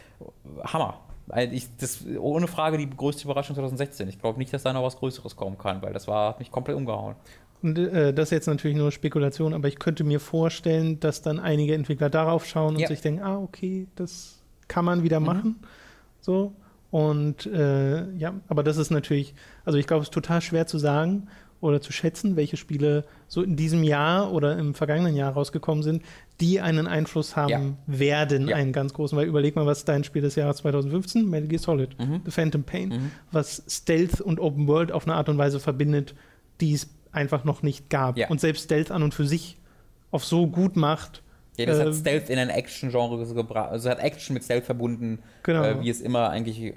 Hammer. 0.64 1.00
Weil 1.26 1.52
Ich, 1.52 1.66
das, 1.76 2.04
ohne 2.18 2.46
Frage 2.48 2.78
die 2.78 2.88
größte 2.88 3.24
Überraschung 3.24 3.54
2016. 3.56 4.08
Ich 4.08 4.20
glaube 4.20 4.38
nicht, 4.38 4.52
dass 4.52 4.62
da 4.62 4.72
noch 4.72 4.82
was 4.82 4.96
Größeres 4.96 5.36
kommen 5.36 5.58
kann, 5.58 5.82
weil 5.82 5.92
das 5.92 6.06
war, 6.08 6.30
hat 6.30 6.38
mich 6.38 6.50
komplett 6.50 6.76
umgehauen. 6.76 7.16
Und 7.62 7.78
äh, 7.78 8.12
das 8.12 8.28
ist 8.28 8.30
jetzt 8.32 8.46
natürlich 8.48 8.76
nur 8.76 8.90
Spekulation, 8.90 9.54
aber 9.54 9.68
ich 9.68 9.78
könnte 9.78 10.02
mir 10.02 10.18
vorstellen, 10.18 10.98
dass 10.98 11.22
dann 11.22 11.38
einige 11.38 11.74
Entwickler 11.74 12.10
darauf 12.10 12.44
schauen 12.44 12.74
und 12.74 12.80
Ja. 12.80 12.88
sich 12.88 13.00
denken, 13.02 13.22
ah, 13.22 13.38
okay, 13.38 13.86
das 13.94 14.40
kann 14.66 14.84
man 14.84 15.02
wieder 15.04 15.20
Mhm. 15.20 15.26
machen. 15.26 15.56
So. 16.20 16.52
Und 16.90 17.46
äh, 17.46 18.10
ja, 18.16 18.34
aber 18.48 18.62
das 18.62 18.76
ist 18.76 18.90
natürlich, 18.90 19.34
also 19.64 19.78
ich 19.78 19.86
glaube, 19.86 20.02
es 20.02 20.08
ist 20.08 20.14
total 20.14 20.40
schwer 20.42 20.66
zu 20.66 20.78
sagen 20.78 21.28
oder 21.62 21.80
zu 21.80 21.92
schätzen, 21.92 22.36
welche 22.36 22.58
Spiele 22.58 23.04
so 23.28 23.42
in 23.42 23.56
diesem 23.56 23.82
Jahr 23.84 24.32
oder 24.32 24.58
im 24.58 24.74
vergangenen 24.74 25.16
Jahr 25.16 25.32
rausgekommen 25.32 25.82
sind, 25.82 26.02
die 26.40 26.60
einen 26.60 26.86
Einfluss 26.86 27.36
haben 27.36 27.50
Ja. 27.50 27.60
werden, 27.86 28.48
Ja. 28.48 28.56
einen 28.56 28.72
ganz 28.72 28.92
großen. 28.92 29.16
Weil 29.16 29.26
überleg 29.26 29.56
mal, 29.56 29.64
was 29.64 29.84
dein 29.86 30.04
Spiel 30.04 30.22
des 30.22 30.34
Jahres 30.34 30.58
2015, 30.58 31.28
Metal 31.30 31.48
Gear 31.48 31.60
Solid, 31.60 31.98
Mhm. 31.98 32.20
The 32.24 32.30
Phantom 32.30 32.64
Pain, 32.64 32.88
Mhm. 32.90 33.10
was 33.30 33.62
Stealth 33.68 34.20
und 34.20 34.40
Open 34.40 34.66
World 34.66 34.92
auf 34.92 35.06
eine 35.06 35.14
Art 35.14 35.28
und 35.28 35.38
Weise 35.38 35.60
verbindet, 35.60 36.14
die 36.60 36.74
es 36.74 36.88
einfach 37.12 37.44
noch 37.44 37.62
nicht 37.62 37.88
gab. 37.90 38.18
Ja. 38.18 38.28
Und 38.28 38.40
selbst 38.40 38.64
Stealth 38.64 38.90
an 38.90 39.02
und 39.02 39.14
für 39.14 39.26
sich 39.26 39.56
auf 40.10 40.24
so 40.24 40.46
gut 40.48 40.76
macht. 40.76 41.22
Ja, 41.58 41.66
das 41.66 41.78
Äh, 41.78 41.84
hat 41.86 41.94
Stealth 41.94 42.30
in 42.30 42.38
ein 42.38 42.48
Action-Genre 42.48 43.24
gebracht. 43.34 43.70
Also 43.70 43.88
hat 43.88 44.00
Action 44.00 44.34
mit 44.34 44.42
Stealth 44.42 44.64
verbunden, 44.64 45.20
Genau. 45.42 45.62
äh, 45.62 45.80
wie 45.80 45.90
es 45.90 46.00
immer 46.00 46.30
eigentlich 46.30 46.60
äh, 46.60 46.74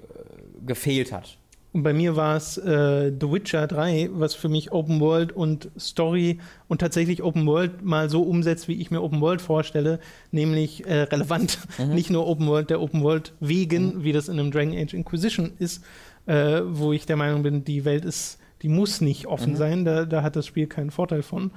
gefehlt 0.65 1.11
hat. 1.11 1.37
Und 1.75 1.83
bei 1.83 1.91
mir 1.91 2.15
war 2.15 2.37
es 2.37 2.57
äh, 2.57 3.11
The 3.19 3.29
Witcher 3.29 3.67
3, 3.67 4.11
was 4.13 4.33
für 4.33 4.47
mich 4.47 4.71
Open 4.71 5.01
World 5.01 5.33
und 5.33 5.69
Story 5.77 6.39
und 6.69 6.79
tatsächlich 6.79 7.21
Open 7.21 7.45
World 7.45 7.83
mal 7.83 8.09
so 8.09 8.21
umsetzt, 8.23 8.69
wie 8.69 8.79
ich 8.79 8.91
mir 8.91 9.01
Open 9.01 9.19
World 9.19 9.41
vorstelle, 9.41 9.99
nämlich 10.31 10.85
äh, 10.87 11.01
relevant. 11.01 11.59
Mhm. 11.77 11.93
Nicht 11.93 12.09
nur 12.09 12.27
Open 12.27 12.47
World 12.47 12.69
der 12.69 12.79
Open 12.79 13.03
World 13.03 13.33
wegen, 13.41 14.05
wie 14.05 14.13
das 14.13 14.29
in 14.29 14.39
einem 14.39 14.51
Dragon 14.51 14.73
Age 14.73 14.93
Inquisition 14.93 15.51
ist, 15.59 15.83
äh, 16.27 16.61
wo 16.65 16.93
ich 16.93 17.07
der 17.07 17.17
Meinung 17.17 17.43
bin, 17.43 17.65
die 17.65 17.83
Welt 17.83 18.05
ist, 18.05 18.39
die 18.61 18.69
muss 18.69 19.01
nicht 19.01 19.27
offen 19.27 19.51
Mhm. 19.51 19.57
sein, 19.57 19.83
da, 19.83 20.05
da 20.05 20.23
hat 20.23 20.37
das 20.37 20.45
Spiel 20.45 20.67
keinen 20.67 20.91
Vorteil 20.91 21.23
von. 21.23 21.51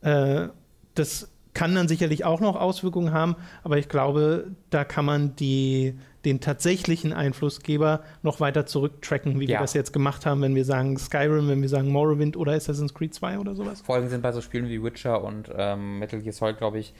Äh, 0.00 0.48
das 0.94 1.28
kann 1.52 1.74
dann 1.74 1.86
sicherlich 1.86 2.24
auch 2.24 2.40
noch 2.40 2.56
Auswirkungen 2.56 3.12
haben, 3.12 3.36
aber 3.62 3.76
ich 3.76 3.90
glaube, 3.90 4.52
da 4.70 4.84
kann 4.84 5.04
man 5.04 5.36
die, 5.36 5.96
den 6.24 6.40
tatsächlichen 6.40 7.12
Einflussgeber 7.12 8.02
noch 8.22 8.40
weiter 8.40 8.66
zurücktracken, 8.66 9.36
wie 9.40 9.48
wir 9.48 9.54
Ja. 9.54 9.60
das 9.60 9.72
jetzt 9.74 9.92
gemacht 9.92 10.26
haben, 10.26 10.42
wenn 10.42 10.54
wir 10.54 10.64
sagen 10.64 10.98
Skyrim, 10.98 11.48
wenn 11.48 11.62
wir 11.62 11.68
sagen 11.68 11.88
Morrowind 11.88 12.36
oder 12.36 12.52
Assassin's 12.52 12.92
Creed 12.94 13.14
2 13.14 13.38
oder 13.38 13.54
sowas. 13.54 13.80
Vor 13.80 13.94
allem 13.94 14.08
sind 14.08 14.22
bei 14.22 14.32
so 14.32 14.40
Spielen 14.40 14.68
wie 14.68 14.82
Witcher 14.82 15.24
und 15.24 15.50
ähm, 15.56 15.98
Metal 15.98 16.20
Gear 16.20 16.32
Solid, 16.34 16.58
glaube 16.58 16.78
ich, 16.78 16.92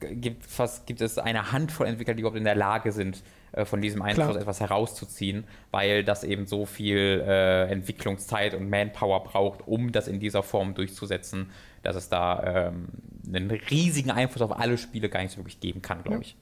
gibt, 0.00 0.44
fast, 0.46 0.86
gibt 0.86 1.00
es 1.00 1.18
eine 1.18 1.52
Handvoll 1.52 1.86
Entwickler, 1.86 2.14
die 2.14 2.20
überhaupt 2.20 2.38
in 2.38 2.44
der 2.44 2.54
Lage 2.54 2.92
sind, 2.92 3.22
äh, 3.52 3.64
von 3.64 3.80
diesem 3.80 4.02
Einfluss 4.02 4.28
Klar. 4.28 4.40
etwas 4.40 4.60
herauszuziehen, 4.60 5.44
weil 5.70 6.04
das 6.04 6.24
eben 6.24 6.46
so 6.46 6.66
viel 6.66 7.22
äh, 7.26 7.70
Entwicklungszeit 7.70 8.54
und 8.54 8.68
Manpower 8.70 9.24
braucht, 9.24 9.66
um 9.66 9.92
das 9.92 10.08
in 10.08 10.20
dieser 10.20 10.42
Form 10.42 10.74
durchzusetzen, 10.74 11.50
dass 11.82 11.96
es 11.96 12.08
da 12.08 12.68
ähm, 12.68 12.86
einen 13.26 13.50
riesigen 13.50 14.10
Einfluss 14.10 14.42
auf 14.42 14.58
alle 14.58 14.78
Spiele 14.78 15.08
gar 15.08 15.20
nicht 15.22 15.32
so 15.32 15.38
wirklich 15.38 15.60
geben 15.60 15.82
kann, 15.82 16.02
glaube 16.02 16.16
Ja. 16.18 16.22
ich. 16.22 16.36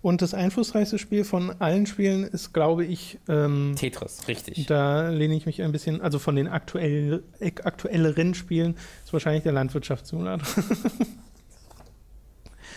Und 0.00 0.22
das 0.22 0.32
einflussreichste 0.34 0.98
Spiel 0.98 1.24
von 1.24 1.50
allen 1.60 1.86
Spielen 1.86 2.22
ist, 2.24 2.52
glaube 2.52 2.84
ich, 2.84 3.18
ähm, 3.28 3.74
Tetris, 3.76 4.28
richtig. 4.28 4.66
da 4.66 5.08
lehne 5.08 5.34
ich 5.34 5.44
mich 5.46 5.60
ein 5.62 5.72
bisschen, 5.72 6.00
also 6.00 6.18
von 6.20 6.36
den 6.36 6.46
aktuell, 6.48 7.24
ak- 7.40 7.66
aktuelleren 7.66 8.34
Spielen, 8.34 8.76
ist 9.04 9.12
wahrscheinlich 9.12 9.42
der 9.42 9.52
Landwirtschaftssimulator. 9.52 10.46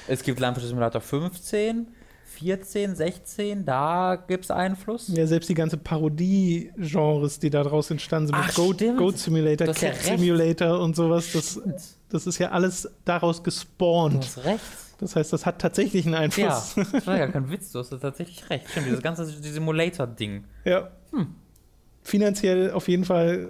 Es 0.07 0.23
gibt 0.23 0.39
Landwirtschaftssimulator 0.39 0.99
15, 1.01 1.87
14, 2.25 2.95
16, 2.95 3.65
da 3.65 4.15
gibt 4.15 4.45
es 4.45 4.51
Einfluss. 4.51 5.07
Ja, 5.09 5.27
selbst 5.27 5.47
die 5.49 5.53
ganze 5.53 5.77
Parodie-Genres, 5.77 7.39
die 7.39 7.49
da 7.49 7.63
draus 7.63 7.91
entstanden 7.91 8.27
sind, 8.27 8.35
Ach, 8.37 8.47
mit 8.47 8.55
Goat. 8.55 8.97
Goat 8.97 9.17
Simulator, 9.19 9.67
Du 9.67 9.73
ja 9.73 9.91
Cat 9.91 10.05
recht. 10.07 10.19
Simulator 10.19 10.79
und 10.79 10.95
sowas, 10.95 11.31
das, 11.33 11.61
das 12.09 12.25
ist 12.27 12.39
ja 12.39 12.49
alles 12.51 12.89
daraus 13.05 13.37
Du 13.37 13.43
gespawnt. 13.43 14.17
hast 14.25 14.43
recht. 14.43 14.61
Das 15.01 15.15
heißt, 15.15 15.33
das 15.33 15.45
hat 15.45 15.59
tatsächlich 15.59 16.05
einen 16.05 16.13
Ja, 16.13 16.19
Einfluss. 16.21 16.75
das 16.93 17.07
war 17.07 17.17
ja 17.17 17.27
kein 17.31 17.49
Witz, 17.51 17.71
du 17.71 17.79
hast 17.79 17.89
tatsächlich 17.89 18.49
recht. 18.49 18.69
Stimmt, 18.69 18.85
dieses 18.87 19.01
ganze 19.01 19.25
Simulator-Ding. 19.25 20.45
Ja. 20.63 20.91
Finanziell 22.03 22.71
auf 22.71 22.87
jeden 22.87 23.03
Fall 23.03 23.49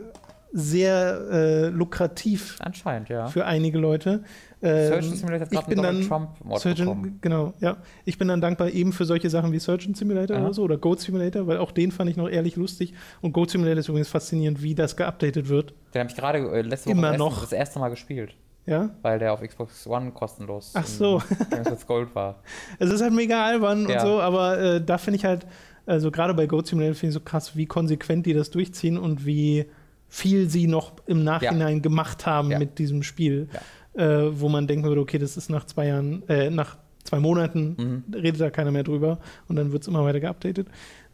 sehr 0.53 1.21
äh, 1.31 1.67
lukrativ 1.67 2.57
Anscheinend, 2.59 3.07
ja. 3.09 3.27
für 3.27 3.45
einige 3.45 3.77
Leute. 3.77 4.23
Ähm, 4.61 4.87
Surgeon 4.89 5.15
Simulator 5.15 5.47
hat 5.47 5.53
ich 5.53 5.61
bin 5.61 5.81
dann 5.81 6.01
Trump-Mod 6.07 6.59
Surgeon, 6.59 7.17
genau, 7.21 7.53
ja. 7.61 7.77
Ich 8.05 8.17
bin 8.17 8.27
dann 8.27 8.41
dankbar 8.41 8.69
eben 8.69 8.91
für 8.91 9.05
solche 9.05 9.29
Sachen 9.29 9.53
wie 9.53 9.59
Surgeon 9.59 9.93
Simulator 9.93 10.35
Aha. 10.37 10.43
oder 10.43 10.53
so 10.53 10.63
oder 10.63 10.77
Goat 10.77 10.99
Simulator, 10.99 11.47
weil 11.47 11.57
auch 11.57 11.71
den 11.71 11.91
fand 11.91 12.09
ich 12.09 12.17
noch 12.17 12.27
ehrlich 12.29 12.57
lustig. 12.57 12.93
Und 13.21 13.31
Goat 13.31 13.49
Simulator 13.51 13.79
ist 13.79 13.87
übrigens 13.87 14.09
faszinierend, 14.09 14.61
wie 14.61 14.75
das 14.75 14.97
geupdatet 14.97 15.47
wird. 15.47 15.73
Den 15.93 16.01
habe 16.01 16.09
ich 16.09 16.15
gerade 16.17 16.39
äh, 16.39 16.61
letzte 16.61 16.89
Woche 16.89 16.97
Immer 16.97 17.17
noch. 17.17 17.41
Das 17.41 17.53
erste 17.53 17.79
Mal 17.79 17.89
gespielt, 17.89 18.35
Ja. 18.65 18.91
weil 19.01 19.17
der 19.19 19.33
auf 19.33 19.41
Xbox 19.41 19.87
One 19.87 20.11
kostenlos 20.11 20.71
Ach 20.75 20.85
so. 20.85 21.21
Games 21.49 21.85
Gold 21.87 22.13
war. 22.13 22.41
Es 22.79 22.91
ist 22.91 23.01
halt 23.01 23.13
mega 23.13 23.43
albern 23.43 23.89
Ja. 23.89 24.01
und 24.03 24.07
so, 24.07 24.21
aber 24.21 24.59
äh, 24.59 24.81
da 24.85 24.97
finde 24.99 25.17
ich 25.17 25.25
halt, 25.25 25.47
also 25.87 26.11
gerade 26.11 26.33
bei 26.35 26.45
Goat 26.45 26.67
Simulator 26.67 26.93
finde 26.95 27.09
ich 27.09 27.13
so 27.15 27.19
krass, 27.21 27.55
wie 27.55 27.65
konsequent 27.65 28.25
die 28.27 28.33
das 28.33 28.51
durchziehen 28.51 28.97
und 28.99 29.25
wie 29.25 29.65
viel 30.07 30.47
sie 30.49 30.67
noch 30.67 30.93
im 31.07 31.23
Nachhinein 31.23 31.81
gemacht 31.81 32.25
haben 32.25 32.51
Ja. 32.51 32.59
mit 32.59 32.77
diesem 32.79 33.01
Spiel. 33.03 33.49
Äh, 33.93 34.27
wo 34.39 34.47
man 34.47 34.67
denken 34.67 34.85
würde, 34.87 35.01
okay, 35.01 35.17
das 35.17 35.35
ist 35.37 35.49
nach 35.49 35.65
zwei 35.65 35.87
Jahren, 35.87 36.23
äh, 36.29 36.49
nach 36.49 36.77
zwei 37.03 37.19
Monaten 37.19 37.75
Mhm. 38.09 38.13
redet 38.13 38.39
da 38.39 38.49
keiner 38.49 38.71
mehr 38.71 38.83
drüber 38.83 39.19
und 39.49 39.55
dann 39.57 39.71
wird 39.73 39.81
es 39.81 39.87
immer 39.89 40.05
weiter 40.05 40.19
geupdatet. 40.21 40.67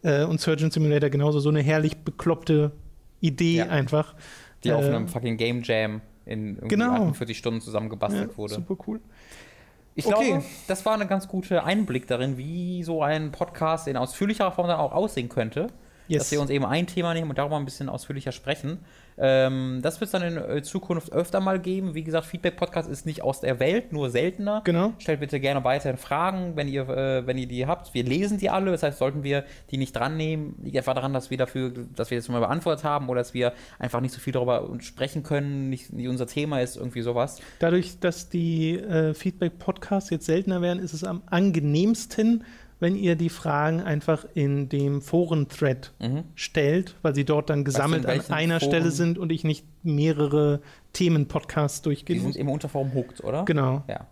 Äh, 0.04 0.26
und 0.26 0.40
Surgeon 0.42 0.70
Simulator 0.70 1.10
genauso, 1.10 1.40
so 1.40 1.50
eine 1.50 1.62
herrlich 1.62 1.98
bekloppte 1.98 2.72
Idee 3.22 3.56
Ja. 3.58 3.68
einfach. 3.70 4.14
Die 4.64 4.72
auf 4.74 4.84
Äh, 4.86 4.90
einem 4.90 5.08
fucking 5.08 5.38
Game 5.38 5.64
Jam 5.64 6.02
in 6.28 6.56
irgendwie 6.56 6.68
Genau. 6.76 6.94
48 6.94 7.38
Stunden 7.38 7.62
zusammengebastelt 7.62 8.32
ja, 8.32 8.38
wurde. 8.38 8.56
Super 8.56 8.76
cool. 8.88 9.00
Ich 9.96 10.06
Okay. 10.06 10.28
glaube, 10.30 10.44
das 10.68 10.86
war 10.86 11.00
ein 11.00 11.08
ganz 11.08 11.28
guter 11.28 11.64
Einblick 11.64 12.06
darin, 12.08 12.38
wie 12.38 12.84
so 12.84 13.02
ein 13.02 13.32
Podcast 13.32 13.88
in 13.88 13.98
ausführlicherer 13.98 14.52
Form 14.52 14.68
dann 14.68 14.78
auch 14.80 14.92
aussehen 14.92 15.28
könnte. 15.30 15.68
Yes. 16.08 16.24
Dass 16.24 16.32
wir 16.32 16.42
uns 16.42 16.50
eben 16.50 16.66
ein 16.66 16.88
Thema 16.88 17.14
nehmen 17.14 17.30
und 17.30 17.38
darüber 17.38 17.58
ein 17.58 17.66
bisschen 17.66 17.90
ausführlicher 17.90 18.32
sprechen. 18.32 18.80
Ähm, 19.20 19.80
das 19.82 20.00
wird 20.00 20.08
es 20.08 20.12
dann 20.12 20.22
in 20.22 20.38
äh, 20.38 20.62
Zukunft 20.62 21.12
öfter 21.12 21.40
mal 21.40 21.60
geben. 21.60 21.96
Wie 21.96 22.04
gesagt, 22.04 22.28
Feedback-Podcast 22.28 22.88
ist 22.88 23.06
nicht 23.06 23.24
aus 23.24 23.42
der 23.42 23.60
Welt, 23.60 23.92
nur 23.92 24.12
seltener. 24.12 24.62
Genau. 24.64 24.94
Stellt 25.00 25.20
bitte 25.20 25.40
gerne 25.40 25.64
weiterhin 25.64 25.98
Fragen, 25.98 26.56
wenn 26.56 26.68
ihr, 26.68 26.88
äh, 26.88 27.26
wenn 27.26 27.38
ihr 27.38 27.48
die 27.48 27.66
habt. 27.66 27.94
Wir 27.96 28.04
lesen 28.04 28.38
die 28.38 28.50
alle, 28.52 28.72
das 28.72 28.84
heißt, 28.84 29.00
sollten 29.00 29.24
wir 29.24 29.44
die 29.72 29.78
nicht 29.78 29.96
dran 29.96 30.18
nehmen, 30.18 30.56
liegt 30.64 30.78
einfach 30.78 30.94
daran, 30.94 31.14
dass 31.14 31.32
wir 31.32 31.38
dafür, 31.38 31.74
dass 31.96 32.12
wir 32.12 32.20
das 32.20 32.30
mal 32.30 32.40
beantwortet 32.40 32.84
haben 32.84 33.10
oder 33.10 33.22
dass 33.22 33.34
wir 33.34 33.54
einfach 33.80 34.02
nicht 34.02 34.14
so 34.14 34.20
viel 34.20 34.34
darüber 34.34 34.70
sprechen 34.80 35.24
können, 35.24 35.70
nicht, 35.70 35.92
nicht 35.92 36.08
unser 36.08 36.28
Thema 36.28 36.62
ist, 36.62 36.78
irgendwie 36.78 37.02
sowas. 37.02 37.42
Dadurch, 37.58 38.00
dass 38.00 38.30
die 38.30 38.78
äh, 38.78 39.16
Feedback-Podcasts 39.16 40.12
jetzt 40.12 40.28
seltener 40.28 40.62
werden, 40.62 40.78
ist 40.78 40.94
es 40.94 41.04
am 41.04 41.24
angenehmsten, 41.26 42.44
wenn 42.80 42.96
ihr 42.96 43.16
die 43.16 43.30
Fragen 43.30 43.82
einfach 43.82 44.26
in 44.36 44.70
dem 44.70 45.02
Foren-Thread 45.02 45.94
Mhm. 46.00 46.24
stellt, 46.36 46.96
weil 47.02 47.16
sie 47.16 47.26
dort 47.26 47.50
dann 47.50 47.64
gesammelt 47.64 48.06
an 48.06 48.22
einer 48.30 48.60
Foren? 48.60 48.70
Stelle 48.70 48.92
sind 48.92 49.18
und 49.18 49.32
ich 49.32 49.44
nicht 49.44 49.66
mehrere 49.84 50.62
Themen-Podcasts 50.94 51.82
Die 51.82 51.90
durchgehen 51.90 52.18
sind 52.20 52.28
muss. 52.28 52.36
im 52.36 52.50
Unterform 52.50 52.94
hooked, 52.94 53.24
oder? 53.24 53.46
Genau. 53.46 53.84
Ja. 53.88 54.06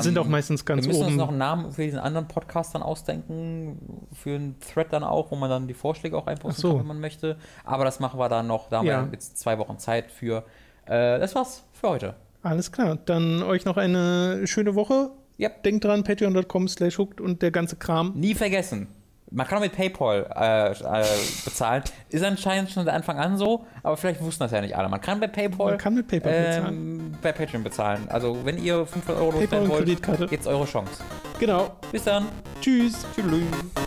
sind 0.00 0.16
Ähm, 0.16 0.22
auch 0.22 0.26
meistens 0.28 0.64
ganz 0.64 0.82
wir 0.82 0.88
müssen 0.88 1.02
oben. 1.02 1.12
uns 1.12 1.16
noch 1.16 1.28
einen 1.28 1.38
Namen 1.38 1.70
für 1.72 1.82
diesen 1.82 2.00
anderen 2.00 2.26
Podcast 2.26 2.74
dann 2.74 2.82
ausdenken, 2.82 3.78
für 4.12 4.34
einen 4.34 4.58
Thread 4.58 4.92
dann 4.92 5.04
auch, 5.04 5.30
wo 5.30 5.36
man 5.36 5.48
dann 5.48 5.68
die 5.68 5.74
Vorschläge 5.74 6.16
auch 6.18 6.26
einposten 6.26 6.60
so. 6.60 6.68
kann, 6.70 6.80
wenn 6.80 6.86
man 6.88 7.00
möchte. 7.00 7.36
Aber 7.64 7.84
das 7.84 8.00
machen 8.00 8.18
wir 8.18 8.28
dann 8.28 8.46
noch, 8.48 8.68
da 8.68 8.78
haben 8.78 8.86
Ja. 8.86 9.04
wir 9.04 9.12
jetzt 9.12 9.38
zwei 9.38 9.58
Wochen 9.58 9.78
Zeit 9.78 10.10
für. 10.10 10.44
Äh, 10.86 11.18
das 11.20 11.34
war's 11.36 11.64
für 11.72 11.88
heute. 11.90 12.14
Alles 12.42 12.72
klar. 12.72 12.96
Dann 13.04 13.42
euch 13.42 13.64
noch 13.64 13.76
eine 13.76 14.46
schöne 14.46 14.74
Woche. 14.74 15.10
Ja. 15.38 15.50
Denkt 15.64 15.84
dran, 15.84 16.02
patreon.com 16.04 16.68
slash 16.68 16.98
hooked 16.98 17.20
und 17.20 17.42
der 17.42 17.50
ganze 17.50 17.76
Kram. 17.76 18.12
Nie 18.14 18.34
vergessen. 18.34 18.88
Man 19.30 19.44
kann 19.46 19.58
auch 19.58 19.62
mit 19.62 19.72
PayPal 19.72 20.30
äh, 20.36 20.70
äh, 20.70 21.04
bezahlen. 21.44 21.82
Ist 22.10 22.22
anscheinend 22.24 22.70
schon 22.70 22.84
seit 22.84 22.94
Anfang 22.94 23.18
an 23.18 23.36
so, 23.36 23.66
aber 23.82 23.96
vielleicht 23.96 24.20
wussten 24.22 24.44
das 24.44 24.52
ja 24.52 24.60
nicht 24.60 24.76
alle. 24.76 24.88
Man 24.88 25.00
kann 25.00 25.18
bei 25.18 25.26
PayPal, 25.26 25.70
Man 25.72 25.78
kann 25.78 25.94
mit 25.94 26.06
PayPal 26.06 26.32
bezahlen. 26.32 26.74
ähm, 26.74 27.12
bei 27.20 27.32
Patreon 27.32 27.64
bezahlen. 27.64 28.06
Also 28.08 28.38
wenn 28.44 28.56
ihr 28.62 28.86
500 28.86 29.20
Euro 29.20 29.32
loswerden 29.40 29.68
wollt, 29.68 30.30
jetzt 30.30 30.46
eure 30.46 30.64
Chance. 30.64 31.02
Genau. 31.40 31.72
Bis 31.90 32.04
dann. 32.04 32.26
Tschüss. 32.60 33.04
Tschüss. 33.14 33.85